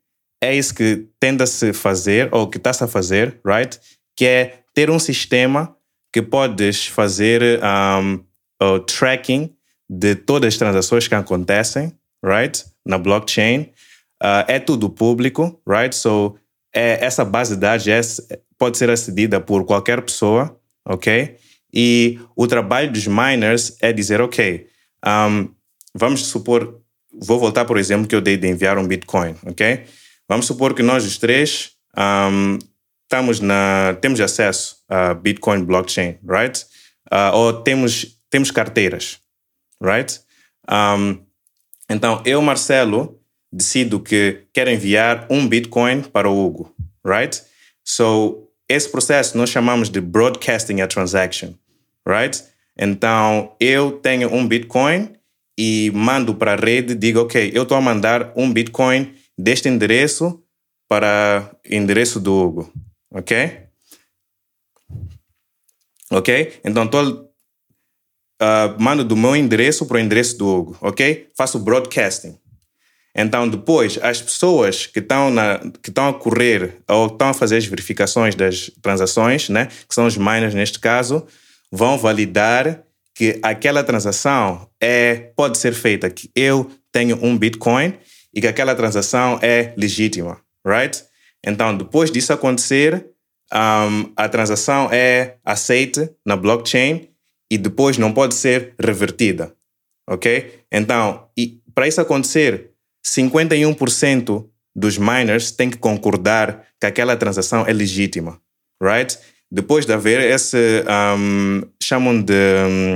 é 0.41 0.55
isso 0.55 0.73
que 0.73 1.07
tende 1.19 1.43
a 1.43 1.47
se 1.47 1.73
fazer, 1.73 2.29
ou 2.33 2.49
que 2.49 2.57
está-se 2.57 2.83
a 2.83 2.87
fazer, 2.87 3.39
right? 3.45 3.79
Que 4.15 4.25
é 4.25 4.59
ter 4.73 4.89
um 4.89 4.99
sistema 4.99 5.75
que 6.15 6.21
podes 6.21 6.87
fazer 6.87 7.59
um, 7.61 8.23
o 8.61 8.79
tracking 8.79 9.53
de 9.89 10.15
todas 10.15 10.53
as 10.53 10.57
transações 10.57 11.09
que 11.09 11.13
acontecem, 11.13 11.91
right? 12.23 12.63
Na 12.85 12.97
blockchain. 12.97 13.63
Uh, 14.23 14.47
é 14.47 14.57
tudo 14.57 14.89
público, 14.89 15.61
right? 15.67 15.93
So, 15.93 16.37
é, 16.73 17.03
essa 17.05 17.25
base 17.25 17.55
de 17.55 17.59
dados 17.59 17.85
é, 17.85 18.39
pode 18.57 18.77
ser 18.77 18.89
acedida 18.89 19.41
por 19.41 19.65
qualquer 19.65 20.01
pessoa, 20.01 20.57
ok? 20.85 21.35
E 21.73 22.17
o 22.33 22.47
trabalho 22.47 22.89
dos 22.93 23.07
miners 23.07 23.75
é 23.81 23.91
dizer, 23.91 24.21
ok, 24.21 24.69
um, 25.05 25.49
vamos 25.93 26.27
supor, 26.27 26.79
vou 27.11 27.37
voltar 27.37 27.65
por 27.65 27.77
exemplo 27.77 28.07
que 28.07 28.15
eu 28.15 28.21
dei 28.21 28.37
de 28.37 28.47
enviar 28.47 28.77
um 28.77 28.87
Bitcoin, 28.87 29.35
ok? 29.45 29.83
Vamos 30.29 30.45
supor 30.45 30.73
que 30.73 30.81
nós 30.81 31.03
os 31.05 31.17
três 31.17 31.71
um, 31.97 32.57
estamos 33.05 33.39
na, 33.39 33.97
temos 34.01 34.19
acesso 34.19 34.77
a 34.89 35.13
Bitcoin 35.13 35.63
blockchain, 35.63 36.17
right? 36.27 36.65
Uh, 37.11 37.35
ou 37.35 37.53
temos, 37.53 38.17
temos 38.29 38.51
carteiras, 38.51 39.19
right? 39.81 40.19
Um, 40.69 41.23
então, 41.89 42.21
eu, 42.25 42.41
Marcelo, 42.41 43.19
decido 43.51 43.99
que 43.99 44.43
quero 44.51 44.71
enviar 44.71 45.27
um 45.29 45.47
Bitcoin 45.47 46.01
para 46.01 46.29
o 46.29 46.45
Hugo, 46.45 46.75
right? 47.05 47.41
So, 47.83 48.49
esse 48.67 48.89
processo 48.89 49.37
nós 49.37 49.49
chamamos 49.49 49.89
de 49.89 50.01
broadcasting 50.01 50.81
a 50.81 50.87
transaction, 50.87 51.53
right? 52.07 52.43
Então, 52.77 53.55
eu 53.59 53.91
tenho 53.91 54.33
um 54.33 54.47
Bitcoin 54.47 55.13
e 55.57 55.91
mando 55.93 56.33
para 56.33 56.53
a 56.53 56.55
rede, 56.55 56.95
digo, 56.95 57.21
ok, 57.21 57.51
eu 57.53 57.63
estou 57.63 57.77
a 57.77 57.81
mandar 57.81 58.33
um 58.35 58.51
Bitcoin 58.51 59.13
deste 59.37 59.69
endereço 59.69 60.41
para 60.87 61.51
endereço 61.69 62.19
do 62.19 62.33
Hugo, 62.33 62.73
ok? 63.15 63.61
Ok? 66.11 66.59
Então, 66.63 66.83
estou 66.83 67.31
uh, 68.41 68.75
mando 68.77 69.03
do 69.03 69.15
meu 69.15 69.35
endereço 69.35 69.85
para 69.85 69.97
o 69.97 69.99
endereço 69.99 70.37
do 70.37 70.47
Hugo, 70.47 70.77
ok? 70.81 71.29
Faço 71.35 71.57
broadcasting. 71.59 72.37
Então, 73.17 73.47
depois, 73.47 73.97
as 74.01 74.21
pessoas 74.21 74.85
que 74.85 74.99
estão, 74.99 75.33
que 75.81 75.89
estão 75.89 76.09
a 76.09 76.13
correr 76.13 76.77
ou 76.89 77.07
estão 77.07 77.29
a 77.29 77.33
fazer 77.33 77.55
as 77.57 77.65
verificações 77.65 78.35
das 78.35 78.69
transações, 78.81 79.47
né, 79.47 79.67
que 79.87 79.95
são 79.95 80.05
os 80.05 80.17
miners 80.17 80.53
neste 80.53 80.79
caso, 80.79 81.25
vão 81.71 81.97
validar 81.97 82.83
que 83.13 83.39
aquela 83.41 83.81
transação 83.85 84.69
é, 84.81 85.31
pode 85.37 85.57
ser 85.57 85.73
feita, 85.73 86.09
que 86.09 86.29
eu 86.35 86.69
tenho 86.91 87.17
um 87.23 87.37
Bitcoin 87.37 87.93
e 88.33 88.41
que 88.41 88.47
aquela 88.47 88.75
transação 88.75 89.39
é 89.41 89.73
legítima, 89.77 90.41
right? 90.67 91.01
Então, 91.45 91.77
depois 91.77 92.11
disso 92.11 92.33
acontecer, 92.33 93.07
um, 93.53 94.11
a 94.15 94.27
transação 94.27 94.89
é 94.91 95.37
aceita 95.45 96.13
na 96.25 96.35
blockchain 96.35 97.09
e 97.51 97.57
depois 97.57 97.97
não 97.97 98.11
pode 98.11 98.33
ser 98.33 98.73
revertida, 98.79 99.55
ok? 100.09 100.63
Então, 100.71 101.29
para 101.73 101.87
isso 101.87 102.01
acontecer, 102.01 102.71
51% 103.05 104.49
dos 104.75 104.97
miners 104.97 105.51
têm 105.51 105.69
que 105.69 105.77
concordar 105.77 106.65
que 106.79 106.87
aquela 106.87 107.15
transação 107.15 107.65
é 107.67 107.71
legítima, 107.71 108.41
right? 108.81 109.17
Depois 109.51 109.85
de 109.85 109.93
haver 109.93 110.19
esse, 110.19 110.83
um, 111.17 111.61
chamam 111.81 112.19
de, 112.19 112.33
um, 112.67 112.95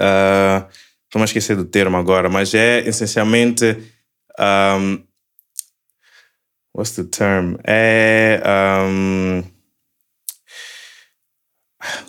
uh, 0.00 1.24
esquecer 1.24 1.56
do 1.56 1.64
termo 1.64 1.96
agora, 1.96 2.28
mas 2.28 2.54
é 2.54 2.80
essencialmente, 2.88 3.76
um, 4.40 5.05
what's 6.76 6.92
the 6.92 7.04
term? 7.04 7.56
É, 7.64 8.40
um, 8.86 9.42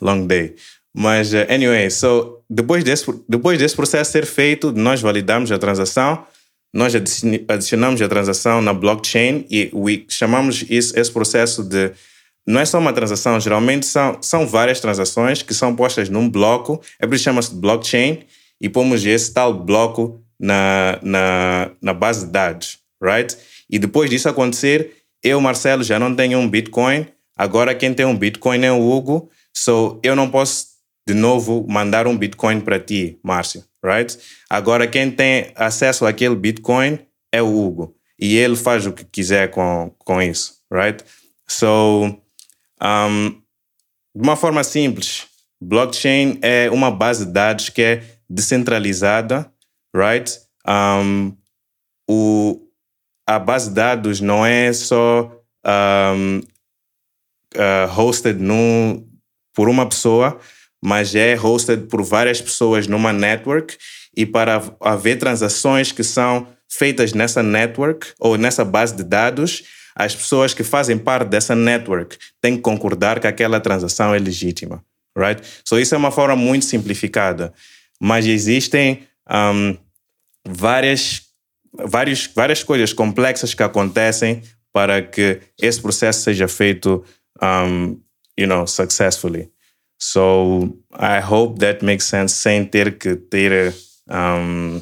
long 0.01 0.27
day. 0.27 0.55
Mas, 0.93 1.33
uh, 1.33 1.45
anyway, 1.49 1.89
so, 1.89 2.43
depois 2.49 2.83
desse, 2.83 3.05
depois 3.29 3.57
desse 3.57 3.75
processo 3.75 4.11
ser 4.11 4.25
feito, 4.25 4.71
nós 4.71 5.01
validamos 5.01 5.51
a 5.51 5.57
transação, 5.57 6.25
nós 6.73 6.93
adicionamos 6.95 8.01
a 8.01 8.07
transação 8.09 8.61
na 8.61 8.73
blockchain 8.73 9.45
e 9.49 9.69
we, 9.73 10.05
chamamos 10.09 10.65
isso, 10.69 10.97
esse 10.99 11.11
processo 11.11 11.63
de. 11.63 11.91
Não 12.45 12.61
é 12.61 12.65
só 12.65 12.79
uma 12.79 12.93
transação, 12.93 13.39
geralmente 13.39 13.85
são, 13.85 14.17
são 14.21 14.47
várias 14.47 14.79
transações 14.79 15.41
que 15.41 15.53
são 15.53 15.75
postas 15.75 16.09
num 16.09 16.29
bloco, 16.29 16.81
é 16.97 17.05
por 17.05 17.15
isso 17.15 17.25
chama-se 17.25 17.53
blockchain, 17.53 18.25
e 18.59 18.69
pomos 18.69 19.05
esse 19.05 19.33
tal 19.33 19.53
bloco 19.53 20.23
na, 20.39 20.97
na, 21.01 21.71
na 21.81 21.93
base 21.93 22.25
de 22.25 22.31
dados, 22.31 22.79
right? 23.01 23.35
E 23.69 23.77
depois 23.79 24.09
disso 24.09 24.29
acontecer, 24.29 24.95
eu, 25.23 25.41
Marcelo, 25.41 25.83
já 25.83 25.99
não 25.99 26.15
tenho 26.15 26.39
um 26.39 26.49
Bitcoin, 26.49 27.07
agora 27.35 27.75
quem 27.75 27.93
tem 27.93 28.05
um 28.05 28.17
Bitcoin 28.17 28.63
é 28.63 28.71
o 28.71 28.89
Hugo, 28.89 29.29
so 29.53 29.99
eu 30.03 30.15
não 30.15 30.29
posso 30.29 30.77
de 31.07 31.13
novo 31.13 31.65
mandar 31.69 32.05
um 32.05 32.17
Bitcoin 32.17 32.59
para 32.59 32.79
ti, 32.79 33.17
Márcio, 33.23 33.63
right? 33.83 34.17
Agora 34.49 34.87
quem 34.87 35.09
tem 35.09 35.51
acesso 35.55 36.05
àquele 36.05 36.35
Bitcoin 36.35 36.99
é 37.31 37.41
o 37.41 37.47
Hugo 37.47 37.95
e 38.19 38.35
ele 38.35 38.55
faz 38.55 38.85
o 38.85 38.91
que 38.91 39.05
quiser 39.05 39.49
com, 39.51 39.93
com 39.99 40.21
isso, 40.21 40.55
right? 40.71 41.03
So, 41.47 42.19
um, 42.81 43.29
de 44.13 44.21
uma 44.21 44.35
forma 44.35 44.63
simples, 44.63 45.27
blockchain 45.61 46.39
é 46.41 46.69
uma 46.69 46.91
base 46.91 47.25
de 47.25 47.31
dados 47.31 47.69
que 47.69 47.81
é 47.81 48.03
descentralizada, 48.29 49.51
right? 49.95 50.39
Um, 50.67 51.33
o, 52.09 52.66
a 53.27 53.37
base 53.37 53.69
de 53.69 53.75
dados 53.75 54.21
não 54.21 54.45
é 54.45 54.71
só 54.71 55.31
um, 56.15 56.41
uh, 57.55 57.99
hosted 57.99 58.41
num, 58.41 59.05
por 59.53 59.67
uma 59.67 59.87
pessoa, 59.87 60.39
mas 60.81 61.13
é 61.13 61.35
hosted 61.35 61.87
por 61.87 62.03
várias 62.03 62.41
pessoas 62.41 62.87
numa 62.87 63.11
network 63.11 63.77
e 64.15 64.25
para 64.25 64.63
haver 64.79 65.17
transações 65.17 65.91
que 65.91 66.03
são 66.03 66.47
feitas 66.69 67.13
nessa 67.13 67.43
network 67.43 68.07
ou 68.19 68.37
nessa 68.37 68.63
base 68.63 68.95
de 68.95 69.03
dados, 69.03 69.63
as 69.95 70.15
pessoas 70.15 70.53
que 70.53 70.63
fazem 70.63 70.97
parte 70.97 71.29
dessa 71.29 71.55
network 71.55 72.17
têm 72.39 72.55
que 72.55 72.61
concordar 72.61 73.19
que 73.19 73.27
aquela 73.27 73.59
transação 73.59 74.13
é 74.13 74.19
legítima, 74.19 74.83
right? 75.17 75.41
So 75.65 75.79
isso 75.79 75.95
é 75.95 75.97
uma 75.97 76.11
forma 76.11 76.35
muito 76.35 76.65
simplificada, 76.65 77.53
mas 77.99 78.25
existem 78.25 79.07
um, 79.29 79.75
várias, 80.47 81.23
várias, 81.73 82.27
várias 82.27 82.63
coisas 82.63 82.93
complexas 82.93 83.53
que 83.53 83.63
acontecem 83.63 84.41
para 84.71 85.01
que 85.01 85.41
esse 85.61 85.81
processo 85.81 86.21
seja 86.21 86.47
feito, 86.47 87.03
um, 87.41 87.99
you 88.37 88.47
know, 88.47 88.67
successfully. 88.67 89.49
So 89.99 90.77
I 90.93 91.19
hope 91.19 91.59
that 91.59 91.83
makes 91.83 92.05
sense 92.05 92.35
sem 92.35 92.65
ter 92.65 92.97
que 92.97 93.15
ter, 93.15 93.73
um, 94.07 94.79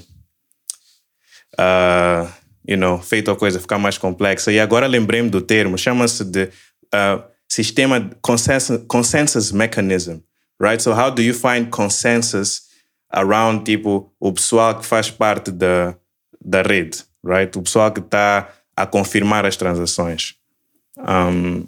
uh, 1.57 2.27
you 2.67 2.75
know, 2.75 3.01
feito 3.01 3.31
a 3.31 3.35
coisa 3.35 3.59
ficar 3.59 3.79
mais 3.79 3.97
complexa. 3.97 4.51
E 4.51 4.59
agora 4.59 4.87
lembrei-me 4.87 5.29
do 5.29 5.41
termo, 5.41 5.77
chama-se 5.77 6.25
de 6.25 6.49
uh, 6.93 7.23
sistema 7.47 8.09
consensus, 8.21 8.83
consensus 8.87 9.51
mechanism, 9.51 10.17
right? 10.59 10.81
So 10.81 10.93
how 10.93 11.09
do 11.09 11.21
you 11.21 11.33
find 11.33 11.69
consensus 11.69 12.63
around 13.09 13.63
tipo 13.63 14.11
o 14.19 14.33
pessoal 14.33 14.77
que 14.77 14.85
faz 14.85 15.09
parte 15.09 15.51
da 15.51 15.95
da 16.43 16.61
rede, 16.61 17.03
right? 17.23 17.57
O 17.57 17.61
pessoal 17.61 17.91
que 17.91 17.99
está 17.99 18.49
a 18.75 18.85
confirmar 18.85 19.45
as 19.45 19.55
transações. 19.55 20.35
Um, 20.97 21.67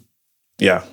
yeah. 0.61 0.85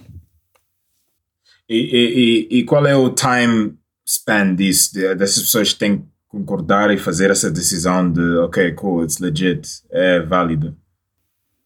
E, 1.68 2.48
e, 2.50 2.58
e, 2.58 2.64
qual 2.64 2.86
é 2.86 2.94
o 2.94 3.10
time 3.10 3.74
span 4.06 4.54
disso? 4.54 4.92
Dessas 5.16 5.42
pessoas 5.42 5.72
que 5.72 5.78
têm 5.78 5.98
que 5.98 6.04
concordar 6.28 6.90
e 6.90 6.98
fazer 6.98 7.30
essa 7.30 7.50
decisão 7.50 8.10
de 8.10 8.36
ok, 8.38 8.72
cool, 8.72 9.02
it's 9.02 9.18
legit, 9.18 9.68
é 9.90 10.20
válido? 10.20 10.76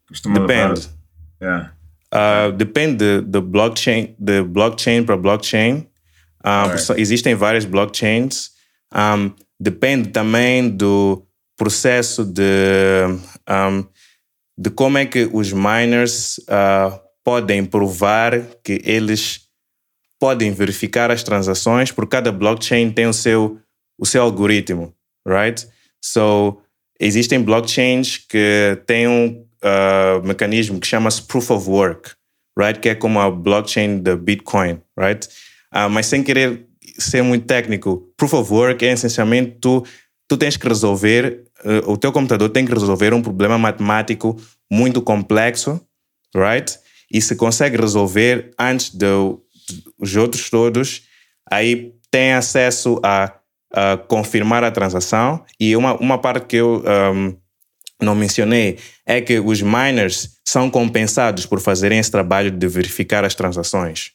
Costuma 0.09 0.39
depende. 0.41 0.89
Yeah. 1.43 1.75
Uh, 2.15 2.53
depende 2.53 3.21
de, 3.21 3.41
blockchain, 3.41 4.15
de 4.19 4.43
blockchain 4.43 5.05
para 5.05 5.17
blockchain. 5.17 5.87
Um, 6.45 6.71
right. 6.71 7.01
Existem 7.01 7.35
várias 7.35 7.65
blockchains. 7.65 8.51
Um, 8.95 9.33
depende 9.61 10.09
também 10.09 10.71
do 10.71 11.28
processo 11.59 12.25
de, 12.25 13.05
um, 13.51 13.85
de 14.57 14.71
como 14.71 14.97
é 14.97 15.05
que 15.05 15.29
os 15.31 15.53
miners 15.53 16.39
uh, 16.39 16.99
podem 17.25 17.65
provar 17.65 18.41
que 18.65 18.81
eles 18.85 19.41
podem 20.21 20.53
verificar 20.53 21.11
as 21.11 21.23
transações, 21.23 21.93
porque 21.93 22.17
cada 22.17 22.33
blockchain 22.33 22.91
tem 22.91 23.07
o 23.07 23.13
seu, 23.13 23.59
o 23.99 24.07
seu 24.07 24.23
algoritmo, 24.23 24.95
right? 25.27 25.67
So, 26.03 26.61
existem 26.99 27.43
blockchains 27.43 28.17
que 28.17 28.81
têm 28.87 29.07
um 29.09 29.45
uh, 29.63 30.27
mecanismo 30.27 30.81
que 30.81 30.87
chama-se 30.87 31.23
Proof 31.23 31.51
of 31.51 31.69
Work, 31.69 32.13
right? 32.59 32.79
Que 32.81 32.91
é 32.91 32.95
como 32.95 33.21
a 33.21 33.31
blockchain 33.31 34.01
da 34.01 34.17
Bitcoin, 34.17 34.81
right? 34.99 35.29
Uh, 35.75 35.91
mas 35.91 36.07
sem 36.07 36.23
querer 36.23 36.67
ser 36.99 37.23
muito 37.23 37.47
técnico, 37.47 38.13
Proof 38.17 38.35
of 38.35 38.53
Work 38.53 38.85
é 38.85 38.93
essencialmente 38.93 39.59
tu, 39.61 39.85
tu 40.29 40.37
tens 40.37 40.57
que 40.57 40.69
resolver, 40.69 41.45
uh, 41.65 41.91
o 41.91 41.97
teu 41.97 42.13
computador 42.13 42.51
tem 42.51 42.67
que 42.67 42.73
resolver 42.73 43.15
um 43.15 43.23
problema 43.23 43.57
matemático 43.59 44.37
muito 44.71 45.01
complexo, 45.01 45.81
right? 46.37 46.79
E 47.11 47.21
se 47.23 47.35
consegue 47.35 47.79
resolver 47.79 48.53
antes 48.59 48.95
do 48.95 49.43
os 49.99 50.15
outros 50.17 50.49
todos, 50.49 51.03
aí 51.51 51.95
têm 52.11 52.33
acesso 52.33 53.01
a, 53.03 53.35
a 53.73 53.97
confirmar 53.97 54.65
a 54.65 54.71
transação. 54.71 55.45
E 55.59 55.77
uma, 55.77 55.95
uma 55.95 56.19
parte 56.19 56.47
que 56.47 56.57
eu 56.57 56.83
um, 57.15 57.37
não 58.01 58.15
mencionei 58.15 58.79
é 59.07 59.21
que 59.21 59.39
os 59.41 59.61
miners 59.61 60.39
são 60.45 60.71
compensados 60.71 61.45
por 61.45 61.61
fazerem 61.61 61.99
esse 61.99 62.11
trabalho 62.11 62.51
de 62.51 62.69
verificar 62.69 63.25
as 63.25 63.35
transações. 63.35 64.13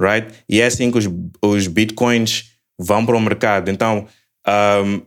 Right? 0.00 0.34
E 0.48 0.60
é 0.60 0.66
assim 0.66 0.90
que 0.90 0.98
os, 0.98 1.08
os 1.40 1.66
bitcoins 1.66 2.50
vão 2.78 3.06
para 3.06 3.16
o 3.16 3.20
mercado. 3.20 3.70
Então, 3.70 4.06
um, 4.84 5.02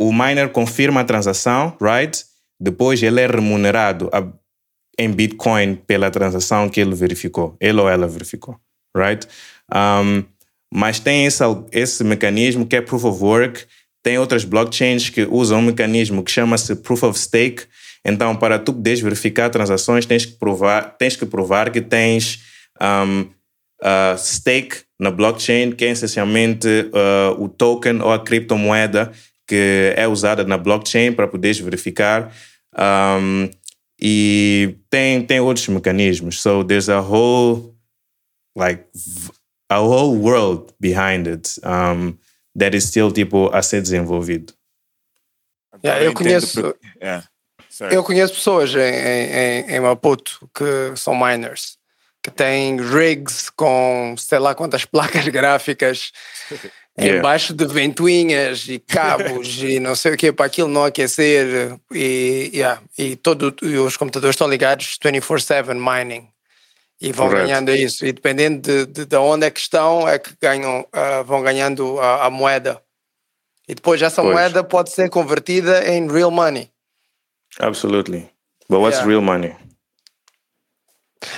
o 0.00 0.12
miner 0.12 0.48
confirma 0.48 1.00
a 1.00 1.04
transação, 1.04 1.76
right? 1.80 2.24
Depois 2.58 3.02
ele 3.02 3.20
é 3.20 3.26
remunerado 3.26 4.08
a, 4.12 4.26
em 4.98 5.10
Bitcoin 5.10 5.74
pela 5.74 6.10
transação 6.10 6.68
que 6.68 6.80
ele 6.80 6.94
verificou, 6.94 7.56
ele 7.60 7.80
ou 7.80 7.88
ela 7.88 8.08
verificou 8.08 8.58
right? 8.96 9.26
Um, 9.74 10.24
mas 10.72 11.00
tem 11.00 11.26
esse, 11.26 11.42
esse 11.72 12.04
mecanismo 12.04 12.66
que 12.66 12.76
é 12.76 12.80
Proof 12.80 13.04
of 13.04 13.22
Work. 13.22 13.64
Tem 14.02 14.18
outras 14.18 14.44
blockchains 14.44 15.10
que 15.10 15.26
usam 15.30 15.58
um 15.58 15.62
mecanismo 15.62 16.22
que 16.22 16.30
chama-se 16.30 16.76
Proof 16.76 17.02
of 17.02 17.18
Stake. 17.18 17.64
Então, 18.04 18.34
para 18.36 18.58
tu 18.58 18.72
poderes 18.72 19.00
verificar 19.00 19.50
transações, 19.50 20.06
tens 20.06 20.24
que 20.24 20.32
provar, 20.32 20.96
tens 20.96 21.16
que, 21.16 21.26
provar 21.26 21.70
que 21.70 21.80
tens 21.80 22.40
um, 22.80 23.22
uh, 23.82 24.16
stake 24.16 24.78
na 24.98 25.10
blockchain, 25.10 25.72
que 25.72 25.84
é 25.84 25.90
essencialmente 25.90 26.66
uh, 26.68 27.42
o 27.42 27.48
token 27.48 28.00
ou 28.00 28.12
a 28.12 28.18
criptomoeda 28.18 29.12
que 29.50 29.92
é 29.96 30.06
usada 30.06 30.44
na 30.44 30.56
blockchain 30.56 31.12
para 31.12 31.26
poderes 31.26 31.58
verificar. 31.58 32.32
Um, 32.78 33.50
e 34.00 34.76
tem, 34.88 35.26
tem 35.26 35.40
outros 35.40 35.66
mecanismos. 35.66 36.40
So, 36.40 36.62
there's 36.62 36.88
a 36.88 37.00
whole 37.00 37.74
like 38.56 38.84
a 39.68 39.80
whole 39.80 40.16
world 40.16 40.72
behind 40.78 41.26
it 41.26 41.60
um, 41.64 42.16
that 42.56 42.76
is 42.76 42.84
still 42.84 43.10
tipo 43.10 43.50
a 43.52 43.60
ser 43.60 43.82
desenvolvido. 43.82 44.54
Yeah, 45.84 46.04
eu 46.04 46.14
conheço 46.14 46.76
yeah. 47.00 47.26
eu 47.90 48.04
conheço 48.04 48.34
pessoas 48.34 48.74
em, 48.74 48.80
em, 48.80 49.70
em 49.70 49.80
Maputo 49.80 50.48
que 50.54 50.94
são 50.96 51.14
miners 51.14 51.78
que 52.22 52.30
têm 52.30 52.76
rigs 52.76 53.48
com 53.50 54.14
sei 54.18 54.38
lá 54.38 54.54
quantas 54.54 54.84
placas 54.84 55.26
gráficas 55.28 56.12
yeah. 57.04 57.18
embaixo 57.18 57.52
de 57.52 57.66
ventoinhas 57.66 58.66
e 58.68 58.78
cabos 58.78 59.60
e 59.62 59.80
não 59.80 59.94
sei 59.94 60.14
o 60.14 60.16
que 60.16 60.32
para 60.32 60.46
aquilo 60.46 60.68
não 60.68 60.84
aquecer 60.84 61.78
e, 61.92 62.50
yeah, 62.54 62.80
e, 62.98 63.16
todo, 63.16 63.54
e 63.62 63.76
os 63.76 63.96
computadores 63.96 64.34
estão 64.34 64.48
ligados 64.48 64.98
24/7 65.02 65.74
mining 65.74 66.28
e 67.00 67.12
vão 67.12 67.28
Correto. 67.28 67.46
ganhando 67.46 67.70
isso. 67.70 68.04
E 68.04 68.12
dependendo 68.12 68.60
de, 68.60 68.86
de, 68.86 69.06
de, 69.06 69.16
onde 69.16 69.46
é 69.46 69.50
que 69.50 69.58
estão, 69.58 70.06
é 70.06 70.18
que 70.18 70.34
ganham, 70.40 70.80
uh, 70.80 71.24
vão 71.24 71.42
ganhando 71.42 71.98
a, 71.98 72.26
a, 72.26 72.30
moeda. 72.30 72.80
E 73.66 73.74
depois 73.74 74.02
essa 74.02 74.20
Pois. 74.20 74.34
moeda 74.34 74.62
pode 74.62 74.90
ser 74.90 75.08
convertida 75.08 75.88
em 75.88 76.10
real 76.10 76.30
money. 76.30 76.70
Absolutely. 77.58 78.30
But 78.68 78.80
what's 78.80 78.98
Yeah. 78.98 79.08
real 79.08 79.22
money? 79.22 79.56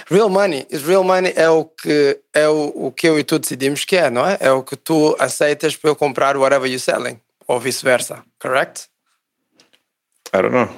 Real 0.08 0.28
money, 0.28 0.66
is 0.70 0.82
real 0.82 1.02
money 1.02 1.32
é 1.34 1.48
o 1.48 1.64
que 1.64 2.20
é 2.32 2.48
o, 2.48 2.72
o 2.86 2.92
que 2.92 3.08
eu 3.08 3.18
e 3.18 3.24
tu 3.24 3.38
decidimos 3.38 3.84
que 3.84 3.96
é, 3.96 4.10
não 4.10 4.26
é? 4.26 4.36
É 4.40 4.52
o 4.52 4.62
que 4.62 4.76
tu 4.76 5.16
aceitas 5.18 5.76
para 5.76 5.90
eu 5.90 5.96
comprar 5.96 6.36
whatever 6.36 6.68
you're 6.68 6.78
selling, 6.78 7.20
ou 7.48 7.58
vice-versa, 7.58 8.22
correct? 8.38 8.88
I 10.32 10.40
don't 10.40 10.52
know. 10.52 10.68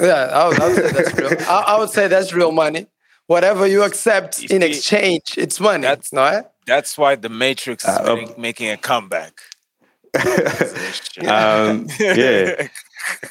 Yeah, 0.00 0.30
I 0.32 0.48
would, 0.48 0.60
I 0.60 0.66
would 0.66 0.80
say 0.80 0.88
that's 0.92 1.14
real. 1.14 1.30
I, 1.48 1.64
I 1.68 1.78
would 1.78 1.90
say 1.90 2.08
that's 2.08 2.32
real 2.32 2.52
money. 2.52 2.86
Whatever 3.28 3.66
you 3.66 3.84
accept 3.84 4.42
in 4.50 4.62
exchange, 4.62 5.36
it's 5.36 5.60
money, 5.60 5.86
não 6.12 6.24
é? 6.24 6.44
That's 6.66 6.96
why 6.96 7.16
the 7.16 7.28
Matrix 7.28 7.84
is 7.84 7.98
Uh, 7.98 8.16
making, 8.16 8.40
making 8.40 8.70
a 8.70 8.76
comeback. 8.76 9.34
Um, 11.26 11.86
yeah. 11.98 12.68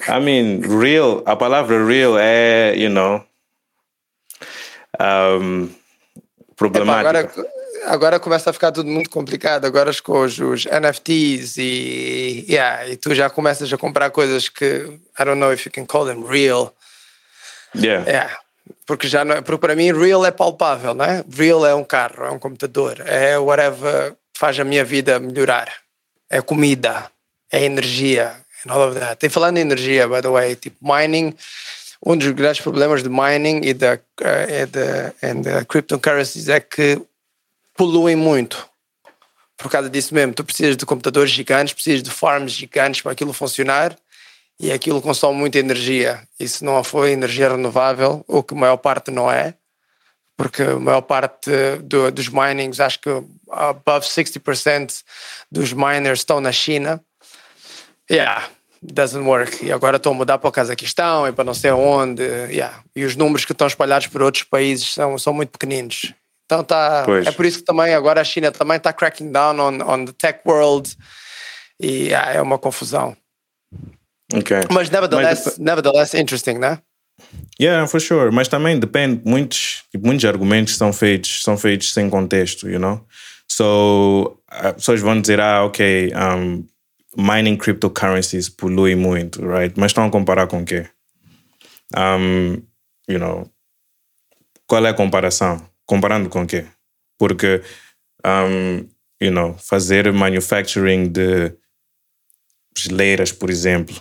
I 0.08 0.20
mean, 0.20 0.62
real, 0.62 1.24
a 1.26 1.36
palavra 1.36 1.86
real 1.86 2.18
é, 2.18 2.76
you 2.78 2.90
know, 2.90 3.24
um, 5.00 5.70
problemática. 6.56 7.10
agora, 7.10 7.32
agora 7.86 8.20
começa 8.20 8.50
a 8.50 8.54
ficar 8.54 8.72
tudo 8.72 8.90
muito 8.90 9.10
complicado. 9.10 9.66
Agora 9.66 9.92
com 10.02 10.22
os, 10.22 10.40
os 10.40 10.66
NFTs 10.66 11.58
e, 11.58 12.46
yeah, 12.50 12.88
e 12.88 12.98
tu 12.98 13.14
já 13.14 13.30
começas 13.30 13.72
a 13.72 13.78
comprar 13.78 14.10
coisas 14.12 14.50
que 14.50 14.66
I 15.20 15.26
don't 15.26 15.40
know 15.40 15.54
if 15.54 15.66
you 15.66 15.72
can 15.72 15.86
call 15.86 16.06
them 16.06 16.26
real. 16.26 16.74
Yeah. 17.76 18.06
Yeah. 18.06 18.38
Porque 18.86 19.08
já 19.08 19.24
não 19.24 19.36
é, 19.36 19.42
porque 19.42 19.60
para 19.60 19.76
mim 19.76 19.94
real 19.94 20.26
é 20.26 20.32
palpável, 20.32 20.94
não 20.94 21.06
é? 21.06 21.24
Real 21.32 21.66
é 21.66 21.74
um 21.74 21.84
carro, 21.84 22.26
é 22.26 22.32
um 22.32 22.40
computador, 22.40 23.02
é 23.06 23.38
whatever 23.38 24.16
faz 24.36 24.60
a 24.60 24.64
minha 24.64 24.84
vida 24.84 25.20
melhorar. 25.20 25.72
É 26.30 26.42
comida, 26.42 27.12
é 27.52 27.64
energia, 27.64 28.36
and 28.66 28.72
all 28.72 28.90
of 28.90 29.00
that. 29.00 29.24
E 29.26 29.30
falando 29.30 29.58
em 29.58 29.62
energia, 29.62 30.08
by 30.08 30.22
the 30.22 30.30
way, 30.30 30.56
tipo 30.56 30.78
mining, 30.82 31.36
um 32.06 32.18
dos 32.18 32.30
grandes 32.32 32.62
problemas 32.62 33.04
de 33.04 33.10
mining 33.10 33.62
e 33.64 33.74
da 33.74 34.00
eh, 34.22 34.62
e 34.62 34.66
da 34.66 35.14
and 35.24 35.42
the 35.44 35.66
cryptocurrencies 35.66 36.48
é 36.50 36.60
que 36.60 37.02
poluem 37.76 38.16
muito. 38.16 38.68
Por 39.58 39.70
causa 39.70 39.90
disso 39.90 40.14
mesmo, 40.14 40.34
tu 40.34 40.44
precisas 40.44 40.76
de 40.76 40.86
computadores 40.86 41.32
gigantes, 41.32 41.74
precisas 41.74 42.02
de 42.02 42.10
farms 42.10 42.52
gigantes 42.54 43.02
para 43.02 43.12
aquilo 43.12 43.32
funcionar 43.32 43.96
e 44.60 44.72
aquilo 44.72 45.02
consome 45.02 45.38
muita 45.38 45.60
energia. 45.60 46.28
E 46.40 46.48
se 46.48 46.64
não 46.64 46.84
for 46.84 47.08
energia 47.08 47.50
renovável, 47.50 48.24
o 48.28 48.42
que 48.42 48.56
a 48.56 48.58
maior 48.58 48.78
parte 48.78 49.12
não 49.12 49.32
é, 49.32 49.54
porque 50.36 50.64
a 50.64 50.80
maior 50.80 51.02
parte 51.02 51.52
do- 51.84 52.12
dos 52.12 52.28
minings, 52.30 52.80
acho 52.80 53.00
que 53.00 53.10
above 53.52 54.08
60% 54.08 55.04
dos 55.52 55.74
miners 55.74 56.20
estão 56.22 56.42
na 56.42 56.52
China. 56.52 57.00
Yeah, 58.10 58.50
doesn't 58.82 59.26
work. 59.26 59.64
E 59.66 59.72
agora 59.72 59.98
estão 59.98 60.14
a 60.14 60.16
mudar 60.16 60.38
para 60.38 60.50
o 60.50 60.52
Cazaquistão 60.52 61.28
e 61.28 61.32
para 61.32 61.44
não 61.44 61.54
sei 61.54 61.72
onde. 61.72 62.24
Yeah. 62.24 62.82
E 62.96 63.06
os 63.06 63.16
números 63.16 63.46
que 63.46 63.52
estão 63.52 63.68
espalhados 63.68 64.08
por 64.08 64.22
outros 64.22 64.44
países 64.44 64.94
são, 64.94 65.18
são 65.18 65.34
muito 65.34 65.52
pequeninos. 65.52 66.14
Então 66.46 66.64
tá, 66.64 67.04
Pois. 67.06 67.26
é 67.26 67.32
por 67.32 67.46
isso 67.46 67.60
que 67.60 67.64
também 67.64 67.94
agora 67.94 68.20
a 68.20 68.24
China 68.26 68.52
também 68.52 68.76
está 68.76 68.92
cracking 68.92 69.32
down 69.32 69.58
on, 69.58 69.80
on 69.88 70.06
the 70.06 70.14
tech 70.18 70.42
world 70.46 70.94
e 71.80 72.08
yeah, 72.08 72.34
é 72.34 72.42
uma 72.42 72.58
confusão. 72.58 73.16
Okay. 74.34 74.62
Mas 74.70 74.90
nevertheless, 74.90 75.46
Mas 75.46 75.58
nevertheless 75.58 76.14
interesting, 76.14 76.56
né? 76.56 76.80
Yeah, 77.60 77.88
for 77.88 78.02
sure. 78.02 78.32
Mas 78.32 78.48
também 78.48 78.80
depende, 78.80 79.22
muitos, 79.24 79.84
tipo, 79.92 80.06
muitos 80.06 80.26
argumentos 80.26 80.76
são 80.76 80.92
feitos, 80.92 81.44
são 81.44 81.58
feitos 81.58 81.94
sem 81.94 82.10
contexto, 82.10 82.68
you 82.70 82.80
know? 82.80 83.06
So, 83.48 84.38
uh, 84.52 84.74
pessoas 84.74 85.02
vão 85.02 85.20
dizer, 85.20 85.40
ah, 85.40 85.66
ok, 85.66 86.12
um, 86.16 86.66
mining 87.18 87.58
cryptocurrencies 87.58 88.50
polui 88.50 88.96
muito, 88.96 89.46
right? 89.46 89.78
Mas 89.78 89.92
estão 89.92 90.06
a 90.06 90.12
comparar 90.12 90.48
com 90.48 90.62
o 90.62 90.66
quê? 90.66 90.88
Um, 91.96 92.62
you 93.10 93.20
know, 93.20 93.50
qual 94.68 94.86
é 94.86 94.90
a 94.90 94.94
comparação? 94.94 95.66
Comparando 95.86 96.30
com 96.30 96.44
o 96.44 96.48
quê? 96.48 96.66
Porque, 97.18 97.62
um, 98.26 98.88
you 99.22 99.32
know, 99.32 99.58
fazer 99.58 100.12
manufacturing 100.14 101.10
de 101.10 101.54
geleiras, 102.78 103.32
por 103.32 103.50
exemplo, 103.50 103.96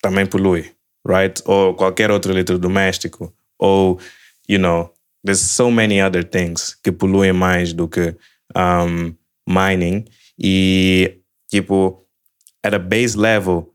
também 0.00 0.26
polui, 0.26 0.72
right? 1.06 1.42
Ou 1.44 1.74
qualquer 1.74 2.10
outro 2.10 2.32
eletrodoméstico, 2.32 3.34
ou, 3.58 4.00
you 4.48 4.58
know, 4.58 4.92
there's 5.24 5.40
so 5.40 5.70
many 5.70 6.00
other 6.00 6.24
things 6.24 6.74
que 6.82 6.90
poluem 6.90 7.32
mais 7.32 7.72
do 7.72 7.88
que 7.88 8.16
um, 8.56 9.14
mining. 9.46 10.04
E, 10.38 11.20
tipo, 11.54 12.04
at 12.64 12.74
a 12.74 12.78
base 12.78 13.16
level, 13.16 13.72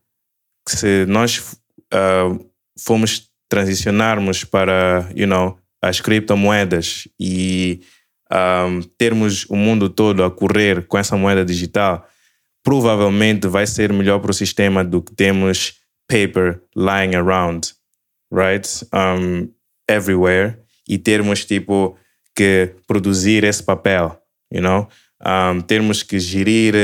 se 0.67 1.05
nós 1.05 1.55
uh, 1.93 2.51
formos 2.77 3.29
transicionarmos 3.47 4.43
para, 4.43 5.09
you 5.15 5.25
know, 5.25 5.57
as 5.81 6.01
criptomoedas 6.01 7.07
e 7.17 7.79
um, 8.29 8.81
termos 8.97 9.45
o 9.49 9.55
mundo 9.55 9.89
todo 9.89 10.25
a 10.25 10.29
correr 10.29 10.85
com 10.87 10.97
essa 10.97 11.15
moeda 11.15 11.45
digital, 11.45 12.05
provavelmente 12.61 13.47
vai 13.47 13.65
ser 13.65 13.93
melhor 13.93 14.19
para 14.19 14.31
o 14.31 14.33
sistema 14.33 14.83
do 14.83 15.01
que 15.01 15.15
temos 15.15 15.75
paper 16.05 16.61
lying 16.75 17.15
around, 17.15 17.73
right? 18.31 18.67
Um, 18.93 19.49
everywhere. 19.87 20.57
E 20.85 20.97
termos, 20.97 21.45
tipo, 21.45 21.97
que 22.35 22.75
produzir 22.85 23.45
esse 23.45 23.63
papel, 23.63 24.21
you 24.51 24.61
know? 24.61 24.87
Um, 25.25 25.59
termos 25.61 26.01
que 26.01 26.17
gerir 26.17 26.75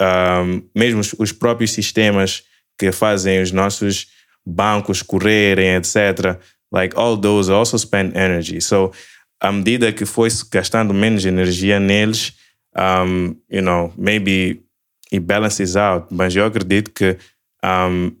um, 0.00 0.62
mesmo 0.74 1.00
os- 1.00 1.14
os 1.18 1.30
próprios 1.32 1.72
sistemas 1.72 2.42
que 2.78 2.90
fazem 2.90 3.42
os 3.42 3.52
nossos 3.52 4.06
bancos 4.46 5.02
correrem, 5.02 5.74
etc. 5.76 6.38
Like, 6.72 6.96
all 6.96 7.18
those 7.20 7.52
also 7.52 7.76
spend 7.78 8.16
energy. 8.16 8.60
So, 8.62 8.92
à 9.40 9.52
medida 9.52 9.92
que 9.92 10.06
foi 10.06 10.30
gastando 10.50 10.94
menos 10.94 11.24
energia 11.26 11.78
neles, 11.78 12.32
um, 12.74 13.36
you 13.50 13.60
know, 13.60 13.92
maybe 13.98 14.64
it 15.12 15.20
balances 15.20 15.76
out. 15.76 16.06
Mas 16.10 16.34
eu 16.34 16.46
acredito 16.46 16.90
que 16.92 17.18
um, 17.62 18.16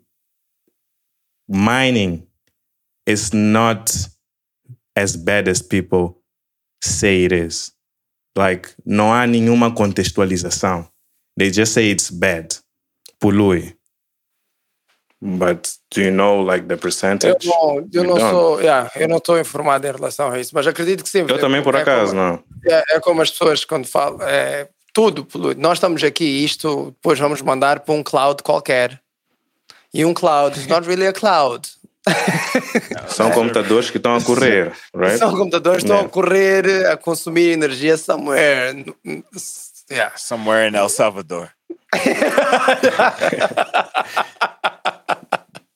mining 1.48 2.26
is 3.06 3.32
not 3.32 3.90
as 4.94 5.16
bad 5.16 5.48
as 5.48 5.62
people 5.62 6.22
say 6.82 7.24
it 7.24 7.32
is. 7.32 7.72
Like, 8.36 8.70
não 8.84 9.12
há 9.12 9.26
nenhuma 9.26 9.74
contextualização. 9.74 10.88
They 11.38 11.52
just 11.52 11.72
say 11.72 11.90
it's 11.90 12.10
bad. 12.10 12.56
Polui. 13.20 13.76
But 15.20 15.68
do 15.94 16.00
you 16.00 16.10
know 16.10 16.42
like 16.42 16.66
the 16.66 16.74
Eu 16.74 16.78
percentage? 16.78 17.46
não, 17.46 17.88
eu 17.92 18.02
não 18.04 18.18
sou, 18.18 18.60
yeah, 18.60 18.90
eu 18.96 19.06
não 19.06 19.18
estou 19.18 19.38
informado 19.38 19.86
em 19.86 19.92
relação 19.92 20.32
a 20.32 20.40
isso, 20.40 20.50
mas 20.52 20.66
acredito 20.66 21.04
que 21.04 21.08
sim. 21.08 21.20
Eu 21.20 21.38
também, 21.38 21.62
por 21.62 21.76
É 21.76 21.82
acaso, 21.82 22.12
como- 22.12 22.20
não. 22.22 22.44
É, 22.66 22.96
é 22.96 23.00
como 23.00 23.22
as 23.22 23.30
pessoas 23.30 23.64
quando 23.64 23.86
falam, 23.86 24.20
é, 24.22 24.68
tudo 24.92 25.24
polui. 25.24 25.54
Nós 25.54 25.74
estamos 25.78 26.02
aqui, 26.02 26.24
isto 26.44 26.86
depois 26.90 27.18
vamos 27.20 27.40
mandar 27.40 27.80
para 27.80 27.94
um 27.94 28.02
cloud 28.02 28.42
qualquer. 28.42 29.00
E 29.94 30.04
um 30.04 30.12
cloud 30.12 30.58
is 30.58 30.66
not 30.66 30.86
really 30.88 31.06
a 31.06 31.12
cloud. 31.12 31.68
São 33.08 33.30
computadores 33.30 33.90
que 33.90 33.96
estão 33.98 34.16
a 34.16 34.20
correr, 34.22 34.72
right? 34.94 35.18
São 35.18 35.30
computadores 35.36 35.84
que 35.84 35.84
estão 35.84 35.98
Yeah. 35.98 36.08
a 36.08 36.10
correr, 36.10 36.86
a 36.86 36.96
consumir 36.96 37.52
energia 37.52 37.96
somewhere. 37.96 38.84
Yeah. 39.90 40.12
Somewhere 40.16 40.68
in 40.68 40.74
El 40.74 40.88
Salvador. 40.88 41.50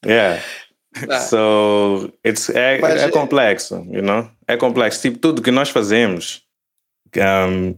Yeah. 0.07 0.41
So, 1.29 2.13
it's, 2.25 2.49
é, 2.49 2.79
Mas, 2.79 3.03
é 3.03 3.11
complexo, 3.11 3.85
you 3.91 4.03
know? 4.03 4.31
É 4.47 4.57
complexo. 4.57 5.03
Tipo, 5.03 5.19
tudo 5.19 5.43
que 5.43 5.51
nós 5.51 5.69
fazemos, 5.69 6.43
um, 7.17 7.75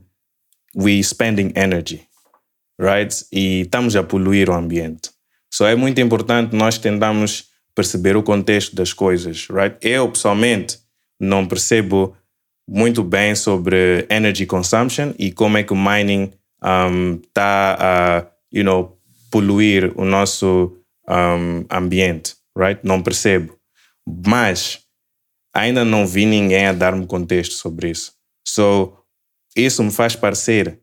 we 0.76 1.02
spending 1.02 1.50
energy, 1.56 2.06
right? 2.78 3.12
E 3.32 3.62
estamos 3.62 3.96
a 3.96 4.02
poluir 4.02 4.50
o 4.50 4.54
ambiente. 4.54 5.10
So, 5.50 5.64
é 5.64 5.74
muito 5.74 6.00
importante 6.00 6.54
nós 6.54 6.78
tentarmos 6.78 7.47
perceber 7.78 8.16
o 8.16 8.24
contexto 8.24 8.74
das 8.74 8.92
coisas, 8.92 9.46
right? 9.48 9.76
Eu, 9.80 10.10
pessoalmente, 10.10 10.80
não 11.20 11.46
percebo 11.46 12.16
muito 12.68 13.04
bem 13.04 13.36
sobre 13.36 14.04
energy 14.10 14.44
consumption 14.46 15.12
e 15.16 15.30
como 15.30 15.58
é 15.58 15.62
que 15.62 15.72
o 15.72 15.76
mining 15.76 16.32
está 17.22 17.76
a, 17.78 18.26
you 18.52 18.64
know, 18.64 18.98
poluir 19.30 19.92
o 19.94 20.04
nosso 20.04 20.76
um, 21.08 21.64
ambiente, 21.70 22.34
right? 22.56 22.80
Não 22.82 23.00
percebo. 23.00 23.56
Mas 24.26 24.80
ainda 25.54 25.84
não 25.84 26.04
vi 26.04 26.26
ninguém 26.26 26.66
a 26.66 26.72
dar-me 26.72 27.06
contexto 27.06 27.52
sobre 27.52 27.90
isso. 27.90 28.12
So, 28.44 28.92
isso 29.54 29.84
me 29.84 29.92
faz 29.92 30.16
parecer 30.16 30.80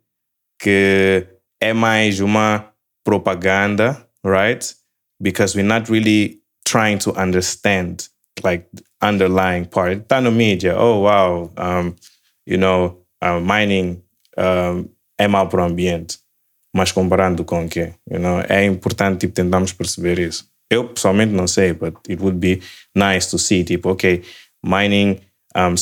que 0.62 1.28
é 1.60 1.74
mais 1.74 2.22
uma 2.22 2.72
propaganda, 3.04 4.08
right? 4.26 4.66
Because 5.20 5.58
we're 5.58 5.68
not 5.68 5.92
really 5.92 6.45
trying 6.68 6.98
to 6.98 7.12
understand 7.12 8.10
like 8.44 8.68
underlying 9.02 9.66
part. 9.66 10.08
Tá 10.08 10.22
no 10.22 10.32
mídia, 10.32 10.76
oh 10.78 11.02
wow, 11.02 11.52
um, 11.58 11.96
you 12.46 12.58
know, 12.58 13.02
uh, 13.24 13.40
mining 13.40 14.02
um, 14.38 14.90
é 15.18 15.28
mau 15.28 15.48
para 15.48 15.62
o 15.62 15.66
ambiente. 15.66 16.20
mas 16.76 16.92
comparando 16.92 17.46
com 17.46 17.64
o 17.64 17.70
quê? 17.70 17.94
You 18.12 18.20
know? 18.20 18.42
É 18.50 18.66
importante 18.66 19.20
tipo, 19.20 19.34
tentarmos 19.34 19.72
perceber 19.72 20.20
isso. 20.20 20.46
Eu 20.70 20.90
pessoalmente 20.90 21.32
não 21.32 21.48
sei, 21.48 21.72
but 21.72 21.96
it 22.10 22.22
would 22.22 22.38
be 22.38 22.60
nice 22.94 23.30
to 23.30 23.38
see, 23.38 23.64
tipo, 23.64 23.92
ok, 23.92 24.22
mining 24.62 25.22
um, 25.56 25.74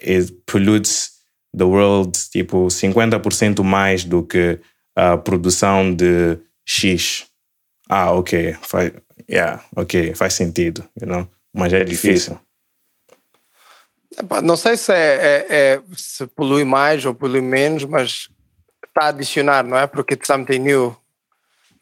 is, 0.00 0.32
pollutes 0.46 1.10
the 1.56 1.64
world 1.64 2.16
tipo 2.30 2.68
50% 2.68 3.64
mais 3.64 4.04
do 4.04 4.22
que 4.22 4.60
a 4.94 5.16
produção 5.16 5.92
de 5.92 6.38
X. 6.64 7.26
Ah, 7.88 8.12
ok, 8.12 8.54
yeah, 9.30 9.62
ok, 9.76 10.14
faz 10.14 10.34
sentido, 10.34 10.84
you 11.00 11.06
know? 11.06 11.28
mas 11.52 11.72
é 11.72 11.84
difícil. 11.84 12.38
Epá, 14.18 14.40
Não 14.42 14.56
sei 14.56 14.76
se, 14.76 14.92
é, 14.92 14.96
é- 14.96 15.46
é- 15.74 15.82
se 15.96 16.26
polui 16.28 16.64
mais 16.64 17.04
ou 17.04 17.14
polui 17.14 17.40
menos, 17.40 17.84
mas 17.84 18.28
está 18.86 19.06
a 19.06 19.08
adicionar, 19.08 19.64
não 19.64 19.78
é? 19.78 19.86
Porque 19.86 20.14
it's 20.14 20.26
something 20.26 20.58
new. 20.58 20.96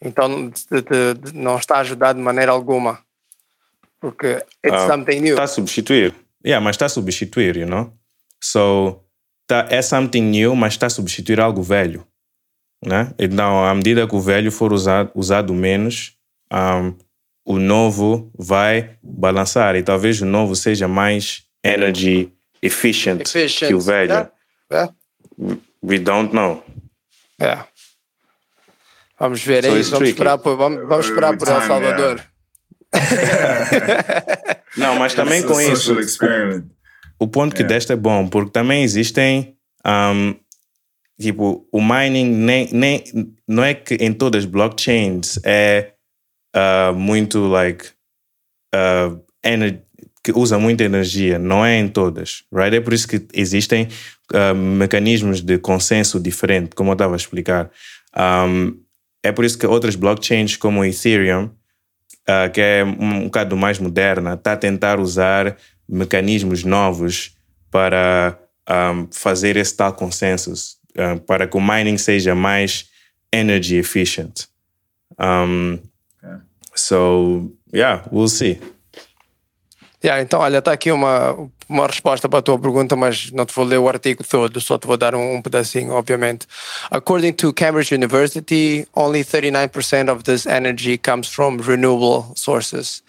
Então 0.03 0.51
de- 0.51 0.83
de- 0.83 1.15
de- 1.15 1.35
não 1.35 1.57
está 1.57 1.77
a 1.77 1.81
ajudar 1.81 2.13
de 2.13 2.21
maneira 2.21 2.53
alguma. 2.53 2.99
Porque 4.01 4.27
it's 4.65 4.83
Ah, 4.83 4.89
something 4.89 5.21
new. 5.21 5.31
Está 5.35 5.45
a 5.45 5.49
substituir. 5.49 6.15
Yeah, 6.45 6.63
mas 6.63 6.75
está 6.77 6.87
a 6.87 6.89
substituir, 6.91 7.57
you 7.57 7.67
know? 7.67 7.93
So, 8.43 9.03
tá, 9.47 9.67
é 9.71 9.81
something 9.81 10.21
new, 10.23 10.55
mas 10.55 10.75
está 10.75 10.87
a 10.87 10.91
substituir 10.91 11.41
algo 11.41 11.63
velho. 11.63 12.07
Né? 12.85 13.13
Então, 13.19 13.65
à 13.65 13.75
medida 13.75 14.07
que 14.07 14.15
o 14.15 14.21
velho 14.21 14.53
for 14.53 14.73
usado, 14.73 15.11
usado 15.15 15.55
menos, 15.55 16.17
um, 16.53 16.95
o 17.47 17.59
novo 17.59 18.31
vai 18.37 18.99
balançar. 19.03 19.77
E 19.77 19.83
talvez 19.83 20.21
o 20.21 20.27
novo 20.27 20.57
seja 20.57 20.89
mais 20.89 21.45
energy 21.65 22.33
efficient, 22.61 23.21
Efficient, 23.23 23.69
que 23.69 23.75
o 23.75 23.81
velho. 23.81 24.11
yeah, 24.11 24.31
yeah. 24.71 24.93
We 25.83 25.99
don't 26.01 26.35
know. 26.35 26.65
É. 27.41 27.59
Vamos 29.19 29.43
ver 29.43 29.65
So 29.65 29.71
aí, 29.71 29.83
vamos 29.83 29.91
tricky. 29.91 30.11
esperar, 30.11 30.39
por, 30.39 30.57
vamos, 30.57 30.89
vamos 30.89 31.07
esperar 31.07 31.37
por 31.39 31.49
El 31.49 31.63
Salvador. 31.63 32.21
Não, 34.77 34.97
mas 34.97 35.15
também 35.15 35.43
com 35.43 35.61
isso. 35.61 35.99
experiment. 36.01 36.65
o 37.19 37.29
ponto 37.29 37.55
que 37.55 37.63
deste 37.65 37.93
é 37.93 37.97
bom, 37.97 38.29
porque 38.29 38.51
também 38.51 38.83
existem. 38.83 39.57
um, 39.87 40.35
tipo, 41.21 41.67
o 41.73 41.81
mining 41.81 42.31
nem, 42.31 42.69
nem, 42.73 43.05
não 43.49 43.65
é 43.65 43.73
que 43.75 43.95
em 43.95 44.13
todas 44.13 44.45
as 44.45 44.51
blockchains 44.51 45.39
é 45.45 45.93
uh, 46.57 46.95
muito 46.95 47.47
like. 47.47 47.87
Uh, 48.75 49.25
que 50.27 50.33
usa 50.33 50.59
muita 50.59 50.83
energia, 50.83 51.39
não 51.39 51.65
é 51.65 51.79
em 51.79 51.87
todas, 51.87 52.43
right? 52.53 52.75
É 52.75 52.81
por 52.81 52.93
isso 52.93 53.07
que 53.07 53.25
existem 53.33 53.87
uh, 54.33 54.57
mecanismos 54.57 55.41
de 55.41 55.57
consenso 55.57 56.19
diferente, 56.19 56.75
como 56.75 56.91
eu 56.91 56.95
estava 56.95 57.15
a 57.15 57.17
explicar. 57.17 57.71
Um, 58.17 58.77
é 59.23 59.31
por 59.31 59.45
isso 59.45 59.57
que 59.57 59.65
outras 59.69 59.95
blockchains, 59.95 60.57
como 60.57 60.81
o 60.81 60.85
Ethereum, 60.85 61.45
uh, 61.45 62.51
que 62.53 62.61
é 62.61 62.85
um, 62.85 63.19
um 63.19 63.25
bocado 63.27 63.57
mais 63.57 63.79
moderna, 63.79 64.35
está 64.35 64.55
a 64.55 64.57
tentar 64.57 64.99
usar 64.99 65.57
mecanismos 65.89 66.65
novos 66.65 67.37
para 67.71 68.37
um, 68.69 69.07
fazer 69.13 69.57
esse 69.57 69.77
tal 69.77 69.93
consenso, 69.93 70.53
para 71.25 71.47
que 71.47 71.57
o 71.57 71.61
mining 71.61 71.99
seja 71.99 72.35
mais 72.35 72.89
energy 73.33 73.77
efficient. 73.77 74.47
Um, 75.21 75.79
So, 76.77 77.51
yeah, 77.73 78.03
we'll 78.11 78.29
see. 78.29 78.61
Yeah, 80.05 80.23
então, 80.23 80.41
olha, 80.41 80.59
está 80.59 80.73
aqui 80.73 80.93
uma, 80.93 81.49
uma 81.69 81.87
resposta 81.87 82.29
para 82.29 82.39
a 82.39 82.43
tua 82.43 82.59
pergunta, 82.59 82.95
mas 82.95 83.33
não 83.33 83.45
te 83.47 83.55
vou 83.55 83.65
ler 83.65 83.79
o 83.79 83.89
artigo 83.89 84.23
todo, 84.23 84.61
só 84.61 84.79
te 84.79 84.87
vou 84.87 84.97
dar 84.97 85.15
um, 85.15 85.37
um 85.37 85.43
pedacinho, 85.43 85.93
obviamente. 85.95 86.47
According 86.91 87.33
to 87.33 87.53
Cambridge 87.53 87.93
University, 87.93 88.87
only 88.95 89.25
39% 89.25 90.13
of 90.13 90.23
this 90.23 90.47
energy 90.47 90.99
comes 90.99 91.29
from 91.29 91.57
renewable 91.59 92.33
sources. 92.37 93.03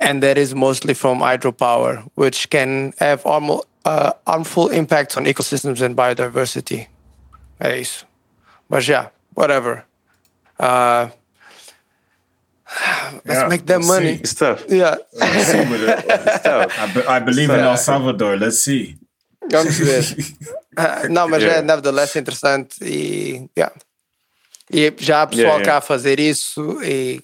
And 0.00 0.22
that 0.22 0.38
is 0.38 0.54
mostly 0.54 0.94
from 0.94 1.20
hydropower, 1.20 2.04
which 2.14 2.48
can 2.48 2.94
have 2.98 3.24
harmful, 3.24 3.66
uh, 3.84 4.12
harmful 4.26 4.68
impacts 4.70 5.16
on 5.16 5.26
ecosystems 5.26 5.82
and 5.82 5.94
biodiversity. 5.94 6.86
É 7.60 7.78
isso. 7.78 8.06
Mas, 8.70 8.88
yeah, 8.88 9.10
whatever. 9.34 9.84
Uh, 10.58 11.08
let's 13.24 13.40
Yeah, 13.40 13.48
make 13.48 13.64
that 13.66 13.78
we'll 13.80 13.88
money. 13.88 14.14
see. 14.16 14.20
It's 14.22 14.34
tough. 14.34 14.64
Yeah. 14.68 14.96
Let's 15.12 15.46
see 15.46 15.58
what 15.58 15.80
it- 15.80 16.06
I, 16.78 16.86
be- 16.94 17.06
I 17.08 17.18
believe 17.20 17.50
in 17.50 17.60
El 17.60 17.76
Salvador. 17.76 18.38
Let's 18.38 18.58
see. 18.64 18.96
Vamos 19.50 19.76
ver. 19.78 20.04
Ah, 20.74 21.06
não, 21.10 21.28
mas 21.28 21.42
Yeah. 21.42 21.58
é 21.58 21.62
nevertheless 21.62 22.16
interessante 22.16 22.76
e, 22.82 23.46
yeah. 23.54 23.74
e 24.72 24.90
já 24.98 25.20
há 25.20 25.26
pessoal 25.26 25.44
Yeah, 25.48 25.62
yeah. 25.62 25.64
cá 25.72 25.76
a 25.76 25.80
fazer 25.82 26.18
isso 26.18 26.82
e, 26.82 27.20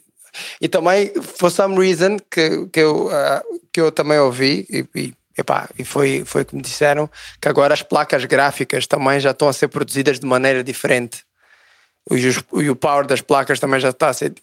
e 0.60 0.68
também, 0.68 1.10
for 1.22 1.50
some 1.50 1.74
reason, 1.78 2.18
que, 2.30 2.66
que, 2.70 2.80
eu, 2.80 3.08
ah, 3.10 3.42
que 3.72 3.80
eu 3.80 3.90
também 3.90 4.18
ouvi 4.18 4.66
e, 4.68 4.84
e, 4.94 5.14
epá, 5.38 5.66
e 5.78 5.84
foi, 5.84 6.24
foi 6.26 6.44
que 6.44 6.54
me 6.54 6.60
disseram 6.60 7.08
que 7.40 7.48
agora 7.48 7.72
as 7.72 7.80
placas 7.82 8.22
gráficas 8.26 8.86
também 8.86 9.18
já 9.18 9.30
estão 9.30 9.48
a 9.48 9.52
ser 9.54 9.68
produzidas 9.68 10.20
de 10.20 10.26
maneira 10.26 10.62
diferente. 10.62 11.22
E, 12.10 12.70
o 12.70 12.76
power 12.76 13.06
das 13.06 13.20
placas 13.20 13.60
também 13.60 13.80
já 13.80 13.90
está 13.90 14.08
a 14.08 14.12
ser. 14.12 14.34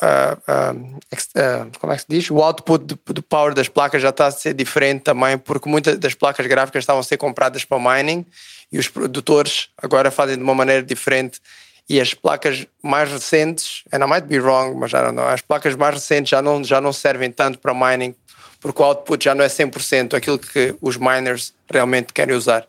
ah, 0.00 0.74
ex- 1.10 1.30
ah, 1.34 1.66
como 1.80 1.92
é 1.92 1.96
que 1.96 2.02
se 2.02 2.06
diz? 2.08 2.30
O 2.30 2.42
output 2.42 2.84
do 2.84 3.22
power 3.22 3.54
das 3.54 3.68
placas 3.68 4.02
já 4.02 4.10
está 4.10 4.26
a 4.26 4.30
ser 4.30 4.54
diferente 4.54 5.02
também, 5.02 5.38
porque 5.38 5.68
muitas 5.68 5.98
das 5.98 6.14
placas 6.14 6.46
gráficas 6.46 6.82
estavam 6.82 7.00
a 7.00 7.04
ser 7.04 7.16
compradas 7.16 7.64
para 7.64 7.78
mining 7.78 8.26
e 8.70 8.78
os 8.78 8.88
produtores 8.88 9.68
agora 9.80 10.10
fazem 10.10 10.36
de 10.36 10.42
uma 10.42 10.54
maneira 10.54 10.82
diferente. 10.82 11.40
E 11.88 12.00
as 12.00 12.12
placas 12.12 12.66
mais 12.82 13.10
recentes, 13.10 13.84
and 13.92 14.04
I 14.04 14.08
might 14.08 14.26
be 14.26 14.40
wrong, 14.40 14.76
mas 14.76 14.90
I 14.90 14.96
don't 14.96 15.12
know, 15.12 15.28
as 15.28 15.40
placas 15.40 15.76
mais 15.76 15.94
recentes 15.94 16.30
já 16.30 16.42
não, 16.42 16.62
já 16.64 16.80
não 16.80 16.92
servem 16.92 17.30
tanto 17.30 17.58
para 17.58 17.72
mining, 17.72 18.14
porque 18.60 18.82
o 18.82 18.84
output 18.84 19.24
já 19.24 19.34
não 19.34 19.44
é 19.44 19.48
100% 19.48 20.14
aquilo 20.14 20.38
que 20.38 20.74
os 20.80 20.96
miners 20.96 21.54
realmente 21.70 22.12
querem 22.12 22.34
usar. 22.34 22.66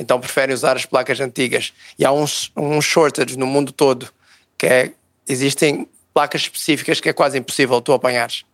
Então 0.00 0.18
preferem 0.18 0.54
usar 0.54 0.76
as 0.76 0.86
placas 0.86 1.20
antigas. 1.20 1.74
E 1.98 2.04
há 2.06 2.10
uns, 2.10 2.50
um 2.56 2.80
shortage 2.80 3.38
no 3.38 3.46
mundo 3.46 3.70
todo, 3.70 4.08
que 4.56 4.66
é, 4.66 4.92
existem 5.28 5.86
placas 6.14 6.40
específicas 6.42 7.00
que 7.00 7.08
é 7.10 7.12
quase 7.12 7.38
impossível 7.38 7.80
tu 7.82 7.92
apanhares. 7.92 8.44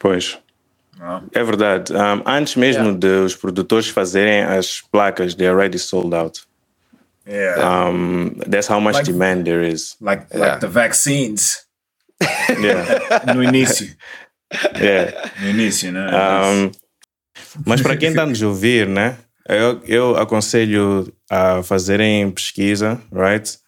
Pois. 0.00 0.36
É 1.32 1.42
verdade. 1.42 1.92
Um, 1.92 2.22
antes 2.26 2.56
mesmo 2.56 2.92
de 2.92 3.06
os 3.06 3.34
produtores 3.36 3.88
fazerem 3.88 4.42
as 4.42 4.80
placas, 4.80 5.34
they 5.34 5.48
already 5.48 5.78
sold 5.78 6.14
out. 6.14 6.42
Yeah. 7.26 7.88
Um, 7.88 8.34
that's 8.50 8.68
how 8.68 8.80
much 8.80 8.94
Like- 8.96 9.10
demand 9.12 9.44
there 9.44 9.66
is. 9.66 9.96
Like 10.00 10.26
Yeah. 10.34 10.46
like 10.54 10.60
the 10.60 10.68
vaccines. 10.68 11.64
Yeah. 12.60 13.34
No 13.34 13.42
início. 13.42 13.88
Yeah. 14.80 15.30
No 15.40 15.48
início, 15.48 15.90
né? 15.92 16.06
Um, 16.10 16.70
mas 17.66 17.80
para 17.80 17.96
quem 17.96 18.10
está 18.10 18.26
nos 18.26 18.42
ouvir, 18.42 18.86
né? 18.88 19.16
Eu, 19.48 19.80
eu 19.86 20.16
aconselho 20.16 21.12
a 21.30 21.62
fazerem 21.62 22.30
pesquisa, 22.30 23.00
right? 23.12 23.58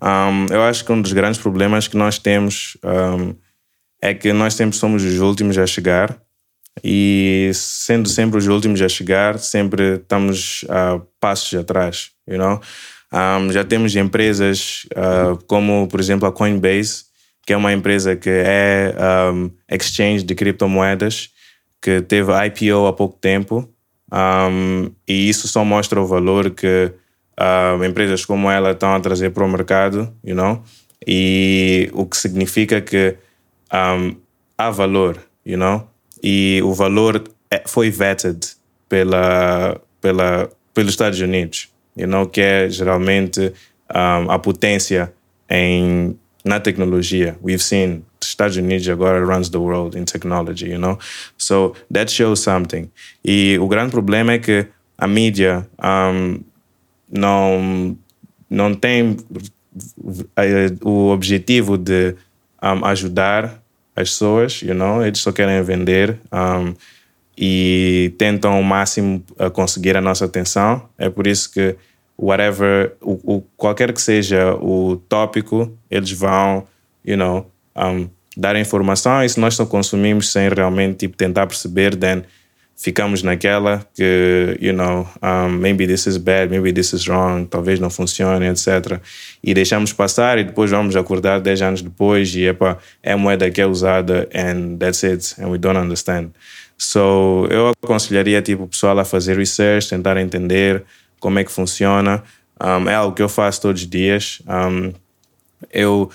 Um, 0.00 0.46
eu 0.52 0.62
acho 0.62 0.84
que 0.84 0.92
um 0.92 1.00
dos 1.00 1.12
grandes 1.12 1.40
problemas 1.40 1.88
que 1.88 1.96
nós 1.96 2.18
temos 2.18 2.76
um, 2.84 3.34
é 4.00 4.12
que 4.12 4.32
nós 4.32 4.54
sempre 4.54 4.76
somos 4.76 5.04
os 5.04 5.20
últimos 5.20 5.56
a 5.56 5.66
chegar 5.66 6.20
e 6.82 7.50
sendo 7.54 8.08
sempre 8.08 8.38
os 8.38 8.46
últimos 8.46 8.80
a 8.82 8.88
chegar, 8.88 9.38
sempre 9.38 9.96
estamos 9.96 10.64
a 10.68 11.00
passos 11.20 11.58
atrás, 11.58 12.10
you 12.26 12.38
know? 12.38 12.60
Um, 13.12 13.52
já 13.52 13.62
temos 13.62 13.94
empresas 13.94 14.86
uh, 14.92 15.36
como, 15.46 15.86
por 15.86 16.00
exemplo, 16.00 16.26
a 16.26 16.32
Coinbase, 16.32 17.04
que 17.46 17.52
é 17.52 17.56
uma 17.56 17.72
empresa 17.72 18.16
que 18.16 18.30
é 18.30 18.94
um, 19.32 19.50
exchange 19.70 20.24
de 20.24 20.34
criptomoedas, 20.34 21.28
que 21.80 22.00
teve 22.00 22.32
IPO 22.46 22.86
há 22.86 22.92
pouco 22.92 23.18
tempo, 23.18 23.68
um, 24.12 24.90
e 25.08 25.28
isso 25.28 25.48
só 25.48 25.64
mostra 25.64 26.00
o 26.00 26.06
valor 26.06 26.50
que 26.50 26.92
uh, 27.40 27.82
empresas 27.82 28.24
como 28.26 28.50
ela 28.50 28.72
estão 28.72 28.94
a 28.94 29.00
trazer 29.00 29.30
para 29.30 29.44
o 29.44 29.48
mercado, 29.48 30.12
you 30.22 30.34
know? 30.34 30.62
e 31.06 31.90
o 31.94 32.04
que 32.06 32.16
significa 32.16 32.80
que 32.80 33.16
um, 33.72 34.14
há 34.58 34.70
valor, 34.70 35.18
you 35.44 35.56
know? 35.56 35.88
e 36.22 36.60
o 36.62 36.74
valor 36.74 37.24
é- 37.50 37.62
foi 37.66 37.90
vetted 37.90 38.38
pela, 38.88 39.80
pela, 40.00 40.50
pelos 40.74 40.90
Estados 40.90 41.18
Unidos, 41.18 41.70
you 41.96 42.06
know? 42.06 42.26
que 42.26 42.40
é 42.42 42.68
geralmente 42.68 43.52
um, 43.90 44.30
a 44.30 44.38
potência 44.38 45.12
em, 45.48 46.18
na 46.44 46.60
tecnologia. 46.60 47.36
We've 47.42 47.62
seen 47.62 48.04
Estados 48.42 48.56
Unidos 48.56 48.88
agora 48.88 49.24
runs 49.24 49.48
the 49.50 49.58
world 49.58 49.96
in 49.96 50.04
technology, 50.04 50.66
you 50.66 50.78
know? 50.78 50.98
So 51.38 51.74
that 51.90 52.10
shows 52.10 52.40
something. 52.40 52.90
E 53.24 53.58
o 53.58 53.68
grande 53.68 53.90
problema 53.90 54.32
é 54.32 54.38
que 54.38 54.66
a 54.98 55.06
mídia 55.06 55.66
um, 55.82 56.40
não, 57.10 57.96
não 58.50 58.74
tem 58.74 59.16
o 60.82 61.10
objetivo 61.10 61.78
de 61.78 62.14
um, 62.62 62.84
ajudar 62.84 63.62
as 63.94 64.10
pessoas, 64.10 64.62
you 64.62 64.74
know? 64.74 65.04
Eles 65.04 65.20
só 65.20 65.32
querem 65.32 65.62
vender 65.62 66.18
um, 66.32 66.74
e 67.36 68.12
tentam 68.18 68.52
ao 68.54 68.62
máximo 68.62 69.22
a 69.38 69.48
conseguir 69.50 69.96
a 69.96 70.00
nossa 70.00 70.24
atenção. 70.24 70.88
É 70.98 71.08
por 71.08 71.26
isso 71.26 71.50
que 71.50 71.76
whatever, 72.18 72.94
o, 73.00 73.36
o, 73.36 73.42
qualquer 73.56 73.92
que 73.92 74.00
seja 74.00 74.54
o 74.54 74.96
tópico, 75.08 75.76
eles 75.90 76.12
vão, 76.12 76.66
you 77.04 77.16
know, 77.16 77.50
um, 77.76 78.08
dar 78.36 78.56
informação 78.56 79.22
e 79.22 79.28
se 79.28 79.38
nós 79.38 79.54
só 79.54 79.66
consumimos 79.66 80.30
sem 80.30 80.48
realmente 80.48 80.98
tipo, 80.98 81.16
tentar 81.16 81.46
perceber, 81.46 81.96
then 81.96 82.22
ficamos 82.76 83.22
naquela 83.22 83.86
que, 83.94 84.58
you 84.60 84.72
know, 84.72 85.06
um, 85.22 85.48
maybe 85.48 85.86
this 85.86 86.06
is 86.06 86.16
bad, 86.16 86.50
maybe 86.50 86.72
this 86.72 86.92
is 86.92 87.06
wrong, 87.06 87.46
talvez 87.46 87.78
não 87.78 87.90
funcione, 87.90 88.46
etc. 88.46 89.00
E 89.42 89.54
deixamos 89.54 89.92
passar 89.92 90.38
e 90.38 90.44
depois 90.44 90.70
vamos 90.70 90.96
acordar 90.96 91.40
10 91.40 91.62
anos 91.62 91.82
depois 91.82 92.34
e 92.34 92.46
epa, 92.46 92.78
é 93.02 93.14
moeda 93.14 93.50
que 93.50 93.60
é 93.60 93.66
usada 93.66 94.28
and 94.34 94.78
that's 94.78 95.04
it, 95.04 95.34
and 95.40 95.48
we 95.48 95.58
don't 95.58 95.78
understand. 95.78 96.30
So, 96.76 97.46
eu 97.50 97.68
aconselharia 97.68 98.42
tipo, 98.42 98.64
o 98.64 98.68
pessoal 98.68 98.98
a 98.98 99.04
fazer 99.04 99.36
research, 99.36 99.88
tentar 99.88 100.16
entender 100.16 100.82
como 101.20 101.38
é 101.38 101.44
que 101.44 101.52
funciona. 101.52 102.24
Um, 102.60 102.88
é 102.88 102.94
algo 102.94 103.14
que 103.14 103.22
eu 103.22 103.28
faço 103.28 103.60
todos 103.60 103.82
os 103.82 103.88
dias. 103.88 104.42
Um, 104.48 104.92
eu 105.72 106.10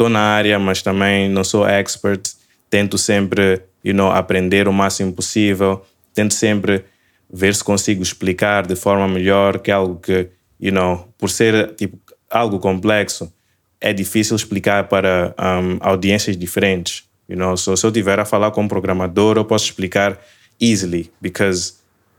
estou 0.00 0.08
na 0.08 0.20
área, 0.20 0.58
mas 0.58 0.82
também 0.82 1.28
não 1.28 1.44
sou 1.44 1.66
expert. 1.66 2.22
Tento 2.68 2.96
sempre 2.96 3.62
you 3.84 3.94
know, 3.94 4.10
aprender 4.10 4.68
o 4.68 4.72
máximo 4.72 5.12
possível 5.12 5.84
tento 6.14 6.34
sempre 6.34 6.84
ver 7.32 7.54
se 7.54 7.62
consigo 7.62 8.02
explicar 8.02 8.66
de 8.66 8.76
forma 8.76 9.06
melhor 9.06 9.58
que 9.58 9.70
algo 9.70 9.96
que, 9.96 10.28
you 10.60 10.72
know, 10.72 11.08
por 11.16 11.30
ser 11.30 11.74
tipo 11.74 11.98
algo 12.28 12.58
complexo, 12.58 13.32
é 13.80 13.92
difícil 13.92 14.36
explicar 14.36 14.88
para 14.88 15.34
um, 15.38 15.78
audiências 15.80 16.36
diferentes. 16.36 17.04
You 17.28 17.36
know? 17.36 17.56
so, 17.56 17.76
se 17.76 17.86
eu 17.86 17.92
tiver 17.92 18.18
a 18.18 18.24
falar 18.24 18.50
com 18.50 18.62
um 18.62 18.68
programador, 18.68 19.36
eu 19.36 19.44
posso 19.44 19.64
explicar 19.64 20.18
easily, 20.60 21.10
because 21.20 21.74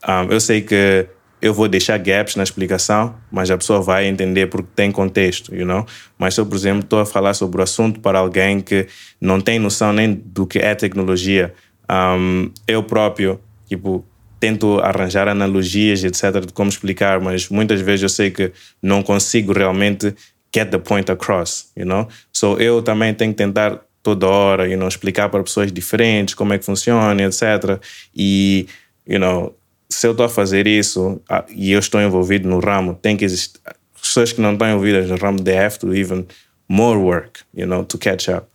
um, 0.08 0.32
eu 0.32 0.40
sei 0.40 0.62
que 0.62 1.06
eu 1.42 1.54
vou 1.54 1.68
deixar 1.68 1.98
gaps 1.98 2.36
na 2.36 2.44
explicação, 2.44 3.16
mas 3.32 3.50
a 3.50 3.58
pessoa 3.58 3.82
vai 3.82 4.06
entender 4.06 4.48
porque 4.48 4.70
tem 4.76 4.92
contexto, 4.92 5.56
you 5.56 5.66
know? 5.66 5.86
Mas 6.18 6.36
se 6.36 6.42
eu, 6.42 6.46
por 6.46 6.56
exemplo, 6.56 6.82
estou 6.82 7.00
a 7.00 7.06
falar 7.06 7.34
sobre 7.34 7.60
o 7.60 7.64
assunto 7.64 8.00
para 8.00 8.20
alguém 8.20 8.62
que 8.62 8.88
não 9.20 9.42
tem 9.42 9.58
noção 9.58 9.92
nem 9.92 10.14
do 10.14 10.46
que 10.46 10.60
é 10.60 10.76
tecnologia, 10.76 11.54
um, 11.90 12.52
eu 12.68 12.84
próprio 12.84 13.40
tipo, 13.68 14.06
tento 14.40 14.80
arranjar 14.80 15.28
analogias, 15.28 16.04
etc., 16.04 16.46
de 16.46 16.52
como 16.54 16.70
explicar, 16.70 17.22
mas 17.22 17.48
muitas 17.48 17.80
vezes 17.80 18.04
eu 18.04 18.10
sei 18.10 18.30
que 18.30 18.52
não 18.82 19.02
consigo 19.02 19.54
realmente 19.54 20.14
get 20.54 20.70
the 20.70 20.78
point 20.78 21.10
across, 21.10 21.72
you 21.78 21.86
know? 21.86 22.08
So 22.34 22.58
eu 22.58 22.82
também 22.82 23.14
tenho 23.14 23.32
que 23.32 23.38
tentar 23.38 23.80
toda 24.04 24.28
hora, 24.28 24.68
you 24.68 24.78
know, 24.78 24.88
explicar 24.88 25.30
para 25.30 25.44
pessoas 25.44 25.72
diferentes 25.72 26.34
como 26.34 26.54
é 26.54 26.58
que 26.58 26.66
funciona, 26.66 27.24
etc. 27.24 27.80
E, 28.16 28.68
you 29.08 29.20
know, 29.20 29.56
se 29.92 30.08
eu 30.08 30.12
estou 30.12 30.26
a 30.26 30.30
fazer 30.30 30.68
isso 30.68 31.22
ah, 31.30 31.44
e 31.50 31.72
eu 31.72 31.80
estou 31.80 32.02
envolvido 32.02 32.48
no 32.48 32.60
ramo, 32.60 32.96
tem 32.96 33.18
que 33.18 33.26
existir 33.26 33.60
pessoas 34.02 34.32
que 34.32 34.40
não 34.40 34.54
estão 34.54 34.70
envolvidas 34.70 35.10
no 35.10 35.18
ramo, 35.18 35.44
they 35.44 35.58
have 35.58 35.78
to 35.78 35.94
even 35.94 36.26
more 36.68 36.98
work, 36.98 37.42
you 37.54 37.68
know, 37.68 37.84
to 37.84 37.98
catch 37.98 38.30
up. 38.30 38.48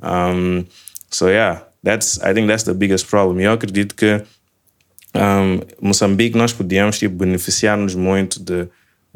Um, 0.00 0.64
so 1.10 1.28
yeah, 1.28 1.64
that's 1.82 2.18
I 2.18 2.32
think 2.32 2.46
that's 2.46 2.62
the 2.62 2.72
biggest 2.72 3.06
problem. 3.08 3.42
Eu 3.42 3.52
acredito 3.52 3.94
que 3.96 4.22
um, 5.14 5.60
Moçambique 5.80 6.38
nós 6.38 6.52
podíamos 6.52 6.98
tipo, 6.98 7.16
beneficiar-nos 7.16 7.96
muito 7.96 8.38
de, 8.38 8.68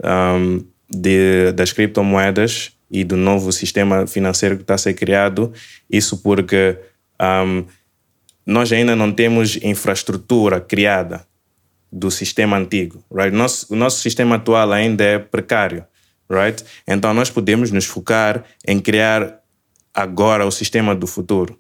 um, 0.02 0.64
de, 0.90 1.52
das 1.52 1.72
criptomoedas 1.72 2.72
e 2.90 3.05
do 3.05 3.16
novo 3.16 3.52
sistema 3.52 4.09
financeiro 4.09 4.56
que 4.56 4.62
está 4.62 4.74
a 4.74 4.78
ser 4.78 4.94
criado. 4.94 5.52
Isso 5.88 6.18
porque 6.18 6.76
um, 7.20 7.64
nós 8.44 8.72
ainda 8.72 8.97
não 8.97 9.12
temos 9.12 9.56
infraestrutura 9.62 10.60
criada 10.60 11.30
do 11.92 12.10
sistema 12.10 12.56
antigo, 12.56 13.04
right? 13.12 13.34
Nosso, 13.34 13.66
o 13.72 13.76
nosso 13.76 14.00
sistema 14.00 14.36
atual 14.36 14.72
ainda 14.72 15.04
é 15.04 15.18
precário, 15.18 15.84
right? 16.30 16.64
Então 16.86 17.12
nós 17.12 17.30
podemos 17.30 17.70
nos 17.70 17.84
focar 17.84 18.44
em 18.66 18.78
criar 18.78 19.40
agora 19.94 20.46
o 20.46 20.50
sistema 20.50 20.94
do 20.94 21.06
futuro 21.06 21.58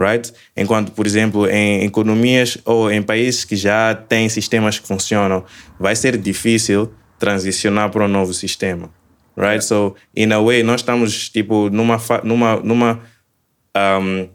right? 0.00 0.32
Enquanto, 0.56 0.92
por 0.92 1.06
exemplo, 1.06 1.46
em 1.46 1.84
economias 1.84 2.56
ou 2.64 2.90
em 2.90 3.02
países 3.02 3.44
que 3.44 3.54
já 3.54 3.94
têm 3.94 4.30
sistemas 4.30 4.78
que 4.78 4.88
funcionam, 4.88 5.44
vai 5.78 5.94
ser 5.94 6.16
difícil 6.16 6.90
transicionar 7.18 7.90
para 7.90 8.06
um 8.06 8.08
novo 8.08 8.32
sistema, 8.32 8.88
right? 9.36 9.62
So, 9.62 9.94
in 10.16 10.32
a 10.32 10.40
way, 10.40 10.62
nós 10.62 10.80
estamos 10.80 11.28
tipo 11.28 11.68
numa 11.68 11.98
numa 12.24 12.56
numa 12.56 13.00
um, 13.76 14.28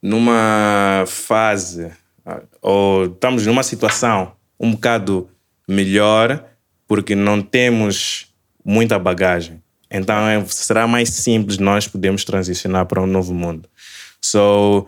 numa 0.00 1.04
fase 1.06 1.90
ou 2.62 3.06
estamos 3.06 3.44
numa 3.46 3.64
situação 3.64 4.32
um 4.60 4.72
bocado 4.72 5.28
melhor 5.66 6.44
porque 6.86 7.14
não 7.14 7.40
temos 7.40 8.26
muita 8.62 8.98
bagagem. 8.98 9.62
Então 9.90 10.28
é, 10.28 10.44
será 10.46 10.86
mais 10.86 11.08
simples 11.08 11.56
nós 11.58 11.88
podemos 11.88 12.24
transicionar 12.24 12.84
para 12.84 13.00
um 13.00 13.06
novo 13.06 13.32
mundo. 13.32 13.68
So, 14.20 14.86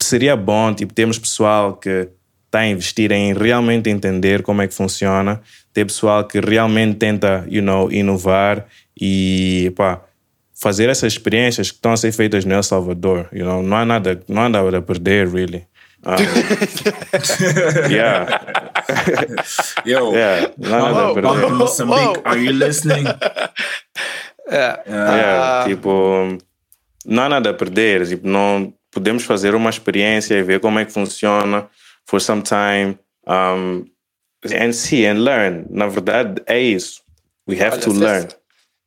seria 0.00 0.34
bom, 0.34 0.74
tipo, 0.74 0.94
termos 0.94 1.18
pessoal 1.18 1.76
que 1.76 2.08
está 2.46 2.60
a 2.60 2.66
investir 2.66 3.12
em 3.12 3.32
realmente 3.32 3.88
entender 3.88 4.42
como 4.42 4.62
é 4.62 4.68
que 4.68 4.74
funciona, 4.74 5.40
ter 5.72 5.84
pessoal 5.84 6.24
que 6.24 6.40
realmente 6.40 6.96
tenta, 6.96 7.46
you 7.48 7.62
know, 7.62 7.90
inovar 7.90 8.66
e, 9.00 9.72
pá, 9.76 10.02
fazer 10.54 10.88
essas 10.88 11.12
experiências 11.14 11.70
que 11.70 11.76
estão 11.76 11.92
a 11.92 11.96
ser 11.96 12.12
feitas 12.12 12.44
no 12.44 12.54
El 12.54 12.62
Salvador, 12.62 13.28
you 13.32 13.44
know, 13.44 13.62
não 13.62 13.76
há 13.76 13.84
nada, 13.84 14.20
não 14.28 14.42
há 14.42 14.48
nada 14.48 14.78
a 14.78 14.82
perder, 14.82 15.28
really. 15.28 15.66
Um, 16.04 16.16
yeah. 17.90 18.61
Yo, 19.86 20.12
yeah, 20.12 20.52
não 20.58 20.86
há 20.86 20.92
nada 20.92 21.08
a 21.10 21.14
perder. 21.14 21.50
Mozambique, 21.50 22.20
are 22.24 22.40
you 22.40 22.52
listening? 22.52 23.04
Yeah. 24.50 24.82
Yeah, 24.86 25.64
tipo, 25.68 26.38
não 27.06 27.22
há 27.22 27.28
nada 27.28 27.50
a 27.50 27.54
perder. 27.54 28.06
Tipo, 28.06 28.26
não 28.28 28.74
podemos 28.90 29.22
fazer 29.24 29.54
uma 29.54 29.70
experiência 29.70 30.34
e 30.34 30.42
ver 30.42 30.60
como 30.60 30.78
é 30.78 30.84
que 30.84 30.92
funciona 30.92 31.68
for 32.04 32.20
some 32.20 32.42
time 32.42 32.98
um, 33.26 33.86
and 34.44 34.72
see 34.72 35.06
and 35.06 35.20
learn. 35.24 35.64
Na 35.70 35.86
verdade, 35.86 36.42
é 36.46 36.60
isso. 36.60 37.00
We 37.48 37.54
have 37.62 37.76
Olha, 37.76 37.80
to 37.82 37.90
se- 37.92 37.98
learn. 38.00 38.28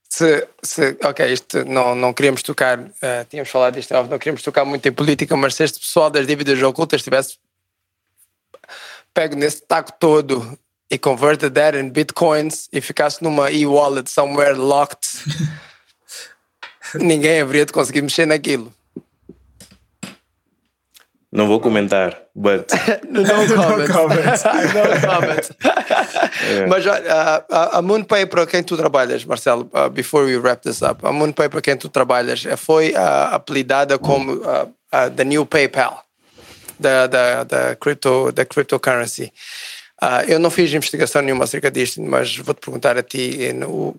Se, 0.07 0.47
se, 0.61 0.97
ok, 1.03 1.33
isto 1.33 1.65
não, 1.65 1.95
não 1.95 2.13
queríamos 2.13 2.41
tocar, 2.43 2.79
eh, 3.01 3.25
tínhamos 3.29 3.49
falado 3.49 3.73
disto, 3.73 3.93
não 3.93 4.19
queríamos 4.19 4.43
tocar 4.43 4.63
muito 4.63 4.87
em 4.87 4.91
política, 4.91 5.35
mas 5.35 5.55
se 5.55 5.63
este 5.63 5.79
pessoal 5.79 6.09
das 6.09 6.27
dívidas 6.27 6.61
ocultas 6.61 7.01
tivesse 7.01 7.37
pego 9.15 9.35
nesse 9.35 9.61
taco 9.65 9.93
todo 9.97 10.57
e 10.91 10.97
converted 10.99 11.53
that 11.55 11.75
in 11.75 11.89
bitcoins 11.89 12.67
e 12.71 12.81
ficasse 12.81 13.23
numa 13.23 13.49
e-wallet 13.49 14.09
somewhere 14.09 14.53
locked, 14.53 15.07
ninguém 16.95 17.41
haveria 17.41 17.65
de 17.65 17.73
conseguir 17.73 18.01
mexer 18.01 18.27
naquilo. 18.27 18.71
Não 21.31 21.47
vou 21.47 21.59
comentar, 21.59 22.17
but 22.33 22.71
No 23.09 23.25
comment. 23.25 23.49
no 23.49 25.01
comment. 25.01 25.49
Mas 26.69 26.85
olha, 26.85 27.13
a, 27.13 27.45
a, 27.49 27.77
a 27.79 27.81
MoonPay 27.81 28.25
para 28.27 28.45
quem 28.45 28.63
tu 28.63 28.77
trabalhas, 28.77 29.25
Marcelo, 29.25 29.69
uh, 29.73 29.89
before 29.89 30.25
we 30.25 30.37
wrap 30.37 30.61
this 30.61 30.81
up, 30.81 31.05
a 31.05 31.11
MoonPay 31.11 31.49
para 31.49 31.61
quem 31.61 31.75
tu 31.75 31.89
trabalhas 31.89 32.45
eh, 32.45 32.55
foi 32.55 32.93
uh, 32.93 33.33
apelidada 33.33 33.97
como 33.97 34.33
uh, 34.33 34.71
uh, 34.93 35.09
the 35.13 35.25
new 35.25 35.45
PayPal 35.45 36.04
da, 36.79 37.07
da, 37.07 37.43
da, 37.43 37.75
crypto, 37.75 38.31
da 38.31 38.45
cryptocurrency. 38.45 39.31
Uh, 40.01 40.27
eu 40.27 40.39
não 40.39 40.49
fiz 40.49 40.73
investigação 40.73 41.21
nenhuma 41.21 41.45
acerca 41.45 41.71
disto, 41.71 42.01
mas 42.01 42.35
vou-te 42.37 42.59
perguntar 42.59 42.97
a 42.97 43.03
ti, 43.03 43.53
no- 43.53 43.95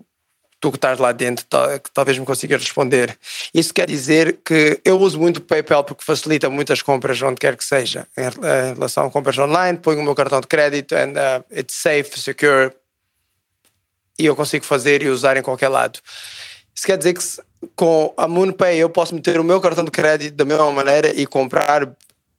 tu 0.59 0.71
que 0.71 0.77
estás 0.77 0.99
lá 0.99 1.11
dentro, 1.11 1.45
que 1.83 1.91
talvez 1.91 2.17
me 2.17 2.25
consigas 2.25 2.61
responder. 2.61 3.17
Isso 3.53 3.73
quer 3.73 3.87
dizer 3.87 4.39
que 4.43 4.79
eu 4.83 4.99
uso 4.99 5.19
muito 5.19 5.37
o 5.37 5.41
PayPal 5.41 5.83
porque 5.83 6.03
facilita 6.03 6.49
muitas 6.49 6.81
compras 6.81 7.21
onde 7.21 7.35
quer 7.35 7.55
que 7.55 7.63
seja. 7.63 8.07
Em, 8.17 8.73
relação 8.73 9.05
a 9.05 9.11
compras 9.11 9.37
online, 9.37 9.77
ponho 9.77 9.99
o 9.99 10.03
meu 10.03 10.15
cartão 10.15 10.41
de 10.41 10.47
crédito 10.47 10.95
and 10.95 11.13
uh, 11.13 11.43
it's 11.51 11.75
safe, 11.75 12.19
secure 12.19 12.71
e 14.17 14.25
eu 14.25 14.35
consigo 14.35 14.65
fazer 14.65 15.03
e 15.03 15.09
usar 15.09 15.37
em 15.37 15.43
qualquer 15.43 15.69
lado. 15.69 15.99
Isso 16.73 16.85
quer 16.85 16.97
dizer 16.97 17.13
que 17.13 17.23
com 17.75 18.13
a 18.17 18.27
MoonPay 18.27 18.77
eu 18.77 18.89
posso 18.89 19.13
meter 19.13 19.39
o 19.39 19.43
meu 19.43 19.61
cartão 19.61 19.83
de 19.83 19.91
crédito 19.91 20.35
da 20.35 20.45
mesma 20.45 20.71
maneira 20.71 21.09
e 21.09 21.25
comprar 21.25 21.87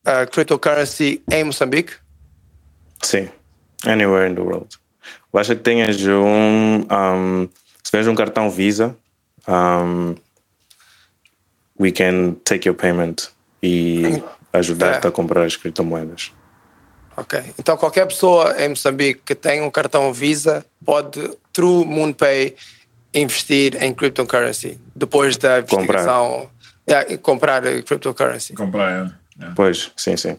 uh, 0.08 0.30
cryptocurrency 0.30 1.22
em 1.30 1.44
Moçambique? 1.44 1.92
sim, 3.02 3.28
anywhere 3.86 4.26
in 4.26 4.34
the 4.34 4.40
world. 4.40 4.76
Basta 5.32 5.54
que 5.54 5.62
tenhas 5.62 6.04
um, 6.06 6.86
um 6.90 7.48
se 7.82 7.90
tiveres 7.90 8.08
um 8.08 8.14
cartão 8.14 8.50
Visa, 8.50 8.96
um, 9.46 10.14
we 11.78 11.92
can 11.92 12.34
take 12.44 12.68
your 12.68 12.76
payment 12.76 13.30
e 13.62 14.22
ajudar-te 14.52 15.06
a 15.06 15.10
comprar 15.10 15.44
as 15.44 15.56
criptomoedas. 15.56 16.32
Ok. 17.16 17.40
Então 17.58 17.76
qualquer 17.76 18.06
pessoa 18.06 18.54
em 18.62 18.70
Moçambique 18.70 19.22
que 19.24 19.34
tem 19.34 19.62
um 19.62 19.70
cartão 19.70 20.12
Visa 20.12 20.64
pode, 20.84 21.20
through 21.52 21.84
MoonPay, 21.84 22.56
investir 23.14 23.82
em 23.82 23.94
cryptocurrency 23.94 24.78
depois 24.94 25.36
da 25.36 25.60
investigação. 25.60 26.50
Yeah, 26.88 27.12
e 27.12 27.18
comprar 27.18 27.66
eh, 27.66 27.82
cryptocurrency. 27.82 28.54
Comprar, 28.54 29.06
é. 29.06 29.10
Pois, 29.54 29.92
sim, 29.96 30.16
sim. 30.16 30.38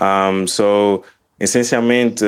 Um, 0.00 0.46
so, 0.46 1.02
essencialmente, 1.38 2.24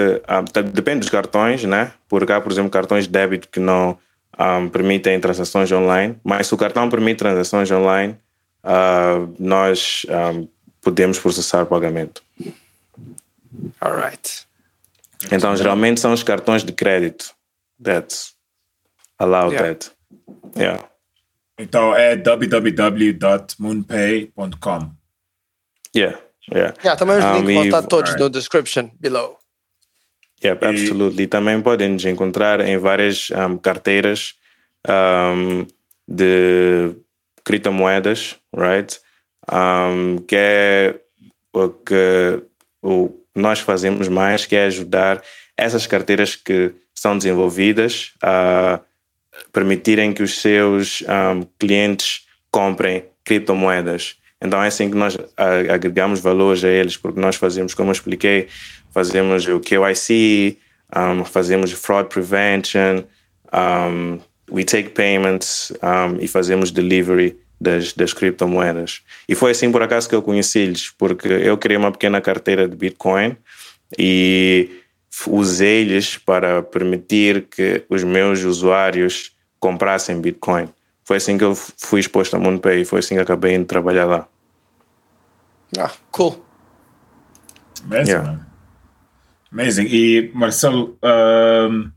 tá- 0.52 0.62
depende 0.62 1.00
dos 1.00 1.08
cartões, 1.10 1.64
né? 1.64 1.92
Porque 2.08 2.32
há, 2.32 2.40
por 2.40 2.52
exemplo, 2.52 2.70
cartões 2.70 3.04
de 3.04 3.10
débito 3.10 3.48
que 3.48 3.60
não 3.60 3.98
ah, 4.38 4.60
permitem 4.72 5.18
transações 5.20 5.70
online, 5.72 6.16
mas 6.24 6.46
se 6.46 6.54
o 6.54 6.58
cartão 6.58 6.88
permite 6.88 7.18
transações 7.18 7.70
online, 7.70 8.16
ah, 8.62 9.26
nós 9.38 10.06
ah, 10.08 10.32
podemos 10.80 11.18
processar 11.18 11.66
pagamento. 11.66 12.22
Alright. 13.80 14.46
Então, 15.30 15.54
geralmente 15.56 16.00
são 16.00 16.12
os 16.12 16.22
cartões 16.22 16.64
de 16.64 16.72
crédito 16.72 17.34
that 17.82 18.14
allow 19.18 19.50
Yeah. 19.52 19.74
that. 19.74 19.90
Yeah. 20.56 20.84
Então 21.58 21.94
é 21.94 22.16
www.moonpay.com. 22.16 24.90
Yeah, 25.94 26.18
yeah. 26.50 26.74
Yeah, 26.82 26.96
também 26.96 27.18
os 27.18 27.24
Um, 27.24 27.34
links 27.38 27.54
vão 27.54 27.64
e- 27.64 27.66
estar 27.68 27.82
todos 27.82 28.10
Alright. 28.10 28.22
no 28.22 28.30
description 28.30 28.90
below. 29.00 29.38
Yep, 30.44 30.64
absolutely. 30.64 31.26
Também 31.28 31.60
podem 31.60 31.90
nos 31.90 32.04
encontrar 32.04 32.60
em 32.60 32.76
várias 32.76 33.30
um, 33.30 33.56
carteiras 33.56 34.34
um, 34.88 35.64
de 36.08 36.96
criptomoedas, 37.44 38.36
right? 38.56 38.98
Um, 39.52 40.16
que 40.26 40.34
é 40.36 41.00
o 41.52 41.68
que 41.68 42.42
o, 42.82 43.10
nós 43.36 43.60
fazemos 43.60 44.08
mais, 44.08 44.44
que 44.44 44.56
é 44.56 44.64
ajudar 44.66 45.22
essas 45.56 45.86
carteiras 45.86 46.34
que 46.34 46.72
são 46.94 47.16
desenvolvidas 47.16 48.12
a 48.20 48.80
permitirem 49.52 50.12
que 50.12 50.22
os 50.24 50.40
seus 50.40 51.02
um, 51.02 51.42
clientes 51.58 52.26
comprem 52.50 53.04
criptomoedas. 53.24 54.16
Então 54.42 54.62
é 54.62 54.66
assim 54.66 54.90
que 54.90 54.96
nós 54.96 55.16
agregamos 55.70 56.20
valores 56.20 56.64
a 56.64 56.68
eles, 56.68 56.96
porque 56.96 57.20
nós 57.20 57.36
fazemos, 57.36 57.74
como 57.74 57.90
eu 57.90 57.92
expliquei, 57.92 58.48
fazemos 58.90 59.46
o 59.46 59.60
KYC, 59.60 60.58
um, 60.94 61.24
fazemos 61.24 61.72
fraud 61.72 62.08
prevention, 62.08 63.04
um, 63.52 64.18
we 64.50 64.64
take 64.64 64.90
payments 64.90 65.72
um, 65.82 66.18
e 66.20 66.26
fazemos 66.26 66.70
delivery 66.70 67.36
das, 67.60 67.92
das 67.92 68.12
criptomoedas. 68.12 69.02
E 69.28 69.34
foi 69.34 69.52
assim 69.52 69.70
por 69.70 69.82
acaso 69.82 70.08
que 70.08 70.14
eu 70.14 70.22
conheci-lhes, 70.22 70.90
porque 70.90 71.28
eu 71.28 71.56
criei 71.56 71.78
uma 71.78 71.92
pequena 71.92 72.20
carteira 72.20 72.68
de 72.68 72.76
Bitcoin 72.76 73.36
e 73.96 74.68
usei-lhes 75.26 76.18
para 76.18 76.62
permitir 76.62 77.42
que 77.42 77.84
os 77.88 78.02
meus 78.02 78.42
usuários 78.42 79.32
comprassem 79.60 80.20
Bitcoin. 80.20 80.68
Foi 81.04 81.16
assim 81.16 81.38
que 81.38 81.44
eu 81.44 81.54
fui 81.54 82.00
exposto 82.00 82.36
a 82.36 82.74
e 82.74 82.84
foi 82.84 82.98
assim 82.98 83.14
que 83.14 83.20
acabei 83.20 83.54
indo 83.54 83.66
trabalhar 83.66 84.06
lá. 84.06 84.28
Ah, 85.78 85.92
cool. 86.10 86.44
Amazing, 87.84 88.08
Yeah. 88.12 88.22
man. 88.22 88.46
Amazing. 89.52 89.86
E 89.90 90.30
Marcelo, 90.34 90.98
um, 91.02 91.92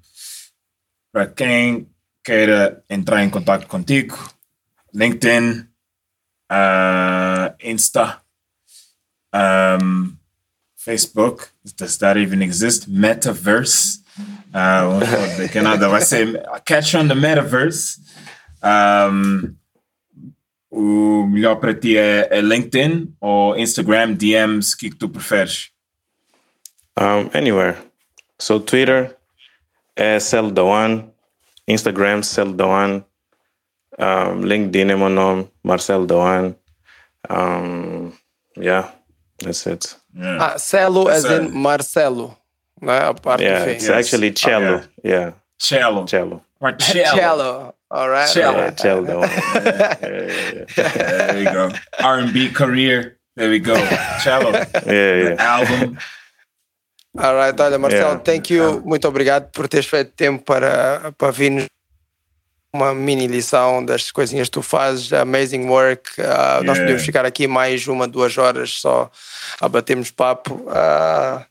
para 1.11 1.27
quem 1.27 1.87
queira 2.23 2.83
entrar 2.89 3.23
em 3.23 3.29
contato 3.29 3.67
contigo, 3.67 4.17
LinkedIn, 4.93 5.67
uh, 6.51 7.55
Insta, 7.63 8.19
um, 9.33 10.17
Facebook, 10.77 11.47
does 11.77 11.97
that 11.97 12.17
even 12.19 12.41
exist? 12.41 12.87
Metaverse. 12.89 13.99
Uh, 14.53 14.99
de 15.37 15.49
que 15.49 15.61
nada 15.61 15.89
vai 15.89 16.01
ser 16.01 16.41
catch 16.65 16.95
on 16.95 17.07
the 17.09 17.15
metaverse. 17.15 17.99
Um, 18.63 19.55
o 20.75 21.25
melhor 21.27 21.55
para 21.55 21.73
ti 21.73 21.97
é, 21.97 22.27
é 22.29 22.41
LinkedIn 22.41 23.15
ou 23.21 23.57
Instagram, 23.57 24.13
DMs, 24.13 24.73
o 24.73 24.77
que, 24.77 24.89
que 24.89 24.95
tu 24.97 25.07
preferes? 25.07 25.69
Um, 26.99 27.29
anywhere. 27.33 27.77
So 28.37 28.59
Twitter 28.59 29.15
é 29.95 30.19
Cell 30.19 30.51
the 30.51 30.61
One, 30.61 31.09
Instagram 31.67 32.23
Cell 32.23 32.53
the 32.53 32.63
One, 32.63 33.03
um, 33.97 34.41
LinkedIn 34.41 34.91
é 34.91 34.95
meu 34.95 35.09
nome, 35.09 35.49
Marcelo 35.63 36.05
the 36.05 36.15
One. 36.15 36.55
Um, 37.29 38.11
yeah, 38.57 38.93
that's 39.41 39.65
it. 39.67 39.95
Ah, 40.39 40.57
Celo 40.57 41.07
as 41.07 41.23
in 41.25 41.51
Marcelo. 41.51 42.37
Não 42.81 42.93
é? 42.93 43.05
A 43.05 43.13
parte 43.13 43.43
Yeah, 43.43 43.71
it's 43.71 43.89
actually 43.89 44.31
cello. 44.33 44.83
yeah. 45.03 45.33
Cello. 45.57 46.05
Cello. 46.05 46.41
Or 46.59 46.75
Cello. 46.77 47.73
Alright. 47.95 48.27
Cello. 48.33 48.57
Yeah, 48.57 48.71
cello 48.71 49.05
the 49.05 49.15
one. 49.17 49.29
there 50.75 51.39
you 51.39 51.45
go. 51.51 51.71
R&B 51.99 52.49
career. 52.51 53.17
There 53.35 53.49
we 53.49 53.59
go. 53.59 53.75
Cello. 54.23 54.51
Yeah, 54.85 55.35
yeah. 55.35 55.35
Album. 55.39 55.97
Alright, 57.17 57.57
olha, 57.59 57.79
Marcelo, 57.79 58.11
Yeah. 58.15 58.23
thank 58.23 58.49
you. 58.53 58.81
Muito 58.85 59.07
obrigado 59.07 59.49
por 59.51 59.67
teres 59.69 59.85
feito 59.85 60.11
tempo 60.11 60.43
para, 60.43 61.13
para 61.17 61.31
vir 61.31 61.65
uma 62.73 62.93
mini 62.93 63.27
lição 63.27 63.85
das 63.85 64.11
coisinhas 64.11 64.47
que 64.49 64.51
tu 64.51 64.61
fazes, 64.61 65.13
amazing 65.13 65.65
work. 65.69 66.09
Ah, 66.21 66.59
Nós 66.63 66.75
Yeah. 66.77 66.81
podemos 66.81 67.03
ficar 67.05 67.25
aqui 67.25 67.47
mais 67.47 67.87
uma, 67.87 68.05
duas 68.07 68.37
horas 68.37 68.71
só 68.81 69.09
a 69.61 69.69
batermos 69.69 70.11
papo. 70.11 70.65
Ah, 70.69 71.45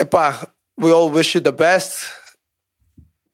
epá, 0.00 0.48
we 0.80 0.90
all 0.92 1.08
wish 1.10 1.36
you 1.36 1.40
the 1.40 1.52
best. 1.52 2.17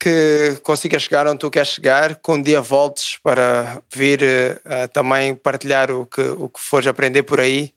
Que 0.05 0.59
consigas 0.63 1.03
chegar 1.05 1.27
onde 1.27 1.39
tu 1.39 1.51
queres 1.51 1.69
chegar, 1.71 2.17
que 2.17 2.31
um 2.31 2.43
dia 2.43 2.61
voltes 2.61 3.17
para 3.23 3.81
vir 3.91 4.21
ah, 4.67 4.87
também 4.89 5.35
partilhar 5.35 5.91
o 5.91 6.05
que, 6.05 6.21
o 6.21 6.51
que 6.51 6.61
fores 6.61 6.87
aprender 6.87 7.23
por 7.23 7.41
aí. 7.41 7.73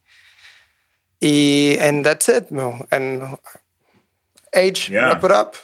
E 1.22 1.78
and 1.82 2.04
that's 2.04 2.28
it, 2.28 2.54
meu. 2.54 2.86
And 2.92 3.38
age, 4.54 4.92
Yeah. 4.92 5.14
wrap 5.14 5.24
it 5.24 5.32
up. 5.34 5.58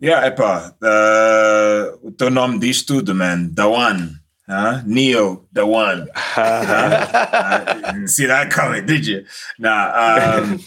Yeah, 0.00 0.26
epá. 0.28 0.72
uh, 0.82 1.98
o 2.06 2.12
teu 2.12 2.30
nome 2.30 2.58
diz 2.60 2.84
tudo, 2.84 3.12
man. 3.14 3.50
The 3.54 3.64
One. 3.64 4.20
Huh? 4.46 4.82
Neo, 4.84 5.46
The 5.52 5.64
One. 5.66 6.08
Uh, 6.36 7.92
didn't 7.92 8.08
see 8.08 8.26
that 8.26 8.50
coming, 8.50 8.84
did 8.86 9.06
you? 9.06 9.24
Nah. 9.58 10.38
Um, 10.40 10.58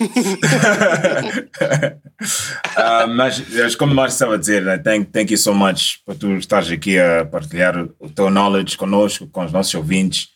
uh, 2.77 3.07
mas, 3.07 3.39
mas 3.49 3.75
como 3.75 3.93
nós 3.93 4.13
estava 4.13 4.35
a 4.35 4.37
dizer, 4.37 4.61
né, 4.63 4.77
thank, 4.77 5.11
thank 5.11 5.31
you 5.31 5.37
so 5.37 5.53
much 5.53 6.01
por 6.05 6.15
tu 6.15 6.35
estares 6.37 6.71
aqui 6.71 6.97
a 6.99 7.25
partilhar 7.25 7.77
o- 7.99 8.09
teu 8.09 8.29
knowledge 8.29 8.77
conosco, 8.77 9.27
com 9.27 9.43
os 9.45 9.51
nossos 9.51 9.73
ouvintes, 9.75 10.27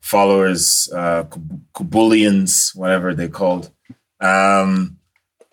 followers, 0.00 0.88
uh, 0.88 1.24
Kub- 1.28 1.60
Kubulians, 1.72 2.72
whatever 2.74 3.14
they're 3.14 3.28
called. 3.30 3.70
Um, 4.22 4.96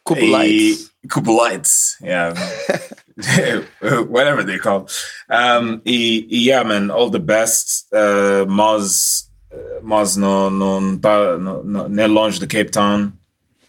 Kubulites. 0.05 0.89
e- 1.03 1.07
Kubulites, 1.09 1.97
yeah. 2.01 2.34
whatever 4.10 4.44
they're 4.44 4.60
called. 4.60 4.91
Um, 5.30 5.81
e, 5.85 6.27
e 6.30 6.48
yeah, 6.48 6.64
man, 6.64 6.91
all 6.91 7.10
the 7.10 7.19
best. 7.19 7.88
Uh, 7.91 8.45
Moz, 8.48 9.30
uh, 9.52 9.81
Moz 9.84 10.15
não, 10.15 10.49
não, 10.49 10.98
tá, 10.98 11.38
não, 11.38 11.99
é 11.99 12.07
longe 12.07 12.39
de 12.39 12.48
Cape 12.48 12.72
Town. 12.72 13.11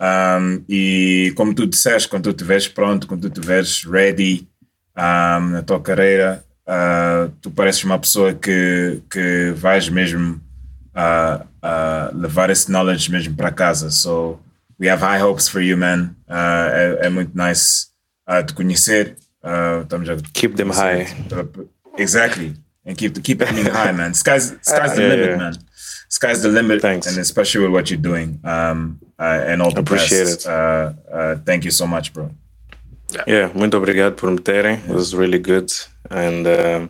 Um, 0.01 0.65
e 0.69 1.33
como 1.37 1.55
tu 1.55 1.67
disseste, 1.67 2.09
quando 2.09 2.25
tu 2.25 2.31
estiveres 2.31 2.69
pronto, 2.69 3.07
quando 3.07 3.23
tu 3.23 3.29
estiveres 3.29 3.85
ready 3.85 4.47
um, 4.97 5.51
na 5.51 5.63
tua 5.63 5.81
carreira, 5.81 6.45
uh, 6.67 7.31
tu 7.41 7.51
pareces 7.51 7.83
uma 7.85 7.99
pessoa 7.99 8.35
que, 8.35 9.03
que 9.11 9.53
vais 9.57 9.89
mesmo 9.89 10.41
uh, 10.95 11.45
uh, 11.63 12.17
levar 12.17 12.51
esse 12.51 12.71
knowledge 12.71 13.11
mesmo 13.11 13.35
para 13.35 13.51
casa. 13.51 13.91
So 13.91 14.41
we 14.79 14.89
have 14.89 15.01
high 15.01 15.23
hopes 15.23 15.49
for 15.49 15.61
you, 15.61 15.77
man. 15.77 16.15
Uh, 16.29 16.69
é, 16.71 16.99
é 17.07 17.09
muito 17.09 17.37
nice 17.37 17.89
uh, 18.29 18.45
te 18.45 18.53
conhecer. 18.55 19.17
Uh, 19.49 19.85
Keep 20.35 20.57
them 20.57 20.71
high. 20.71 21.07
Exactly. 21.97 22.55
And 22.85 22.97
keep 22.97 23.23
keep 23.23 23.43
aiming 23.43 23.67
high, 23.67 23.93
man. 23.93 24.15
Sky's 24.15 24.55
sky's 24.63 24.95
the 24.97 25.03
Yeah, 25.03 25.09
limit, 25.09 25.31
yeah. 25.31 25.37
man. 25.37 25.55
Sky's 26.09 26.41
the 26.43 26.49
limit, 26.49 26.81
Thanks. 26.81 27.07
and 27.07 27.19
especially 27.19 27.63
with 27.65 27.73
what 27.73 27.91
you're 27.91 28.01
doing. 28.01 28.41
Um, 28.45 28.99
uh, 29.19 29.45
and 29.51 29.61
all 29.63 29.71
the 29.71 29.81
Appreciate 29.81 30.25
best. 30.25 30.47
it. 30.47 30.51
Uh, 30.51 30.93
uh, 31.13 31.37
thank 31.45 31.65
you 31.65 31.71
so 31.71 31.87
much, 31.87 32.13
bro. 32.15 32.31
Yeah, 33.27 33.51
muito 33.55 33.77
obrigado 33.77 34.17
por 34.17 34.31
me 34.31 34.39
terem. 34.39 34.79
It 34.89 34.95
was 34.95 35.15
really 35.15 35.39
good. 35.39 35.71
And 36.11 36.47
uh, 36.47 36.89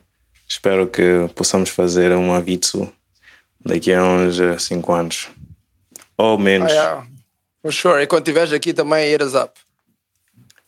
espero 0.48 0.86
que 0.88 1.28
possamos 1.34 1.70
fazer 1.70 2.12
um 2.12 2.32
avitsu 2.32 2.92
daqui 3.64 3.92
a 3.92 4.02
uns 4.04 4.38
5 4.62 4.92
anos. 4.92 5.28
Ou 6.16 6.38
menos. 6.38 6.70
Ah, 6.70 6.74
yeah. 6.74 7.06
For 7.62 7.72
sure. 7.72 8.02
E 8.02 8.06
quando 8.06 8.22
estiveres 8.28 8.52
aqui 8.52 8.72
também, 8.72 9.08
hit 9.10 9.22
us 9.22 9.34
up. 9.34 9.58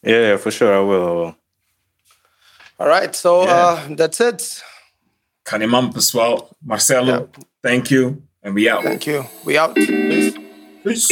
Yeah, 0.04 0.20
yeah, 0.30 0.38
for 0.38 0.50
sure, 0.52 0.72
I 0.74 0.80
will. 0.80 1.02
I 1.04 1.12
will. 1.26 1.34
All 2.80 2.88
right. 2.88 3.14
So 3.14 3.44
yeah. 3.44 3.50
uh, 3.50 3.88
that's 3.90 4.20
it. 4.22 4.62
Kanimam 5.44 5.92
Pessoal. 5.92 6.48
Marcelo, 6.64 7.28
yeah. 7.36 7.44
thank 7.62 7.90
you. 7.90 8.22
And 8.42 8.54
we 8.54 8.70
out. 8.70 8.84
Thank 8.84 9.06
you. 9.06 9.26
We 9.44 9.58
out. 9.58 9.74
Peace. 9.74 10.34
Peace. 10.82 11.08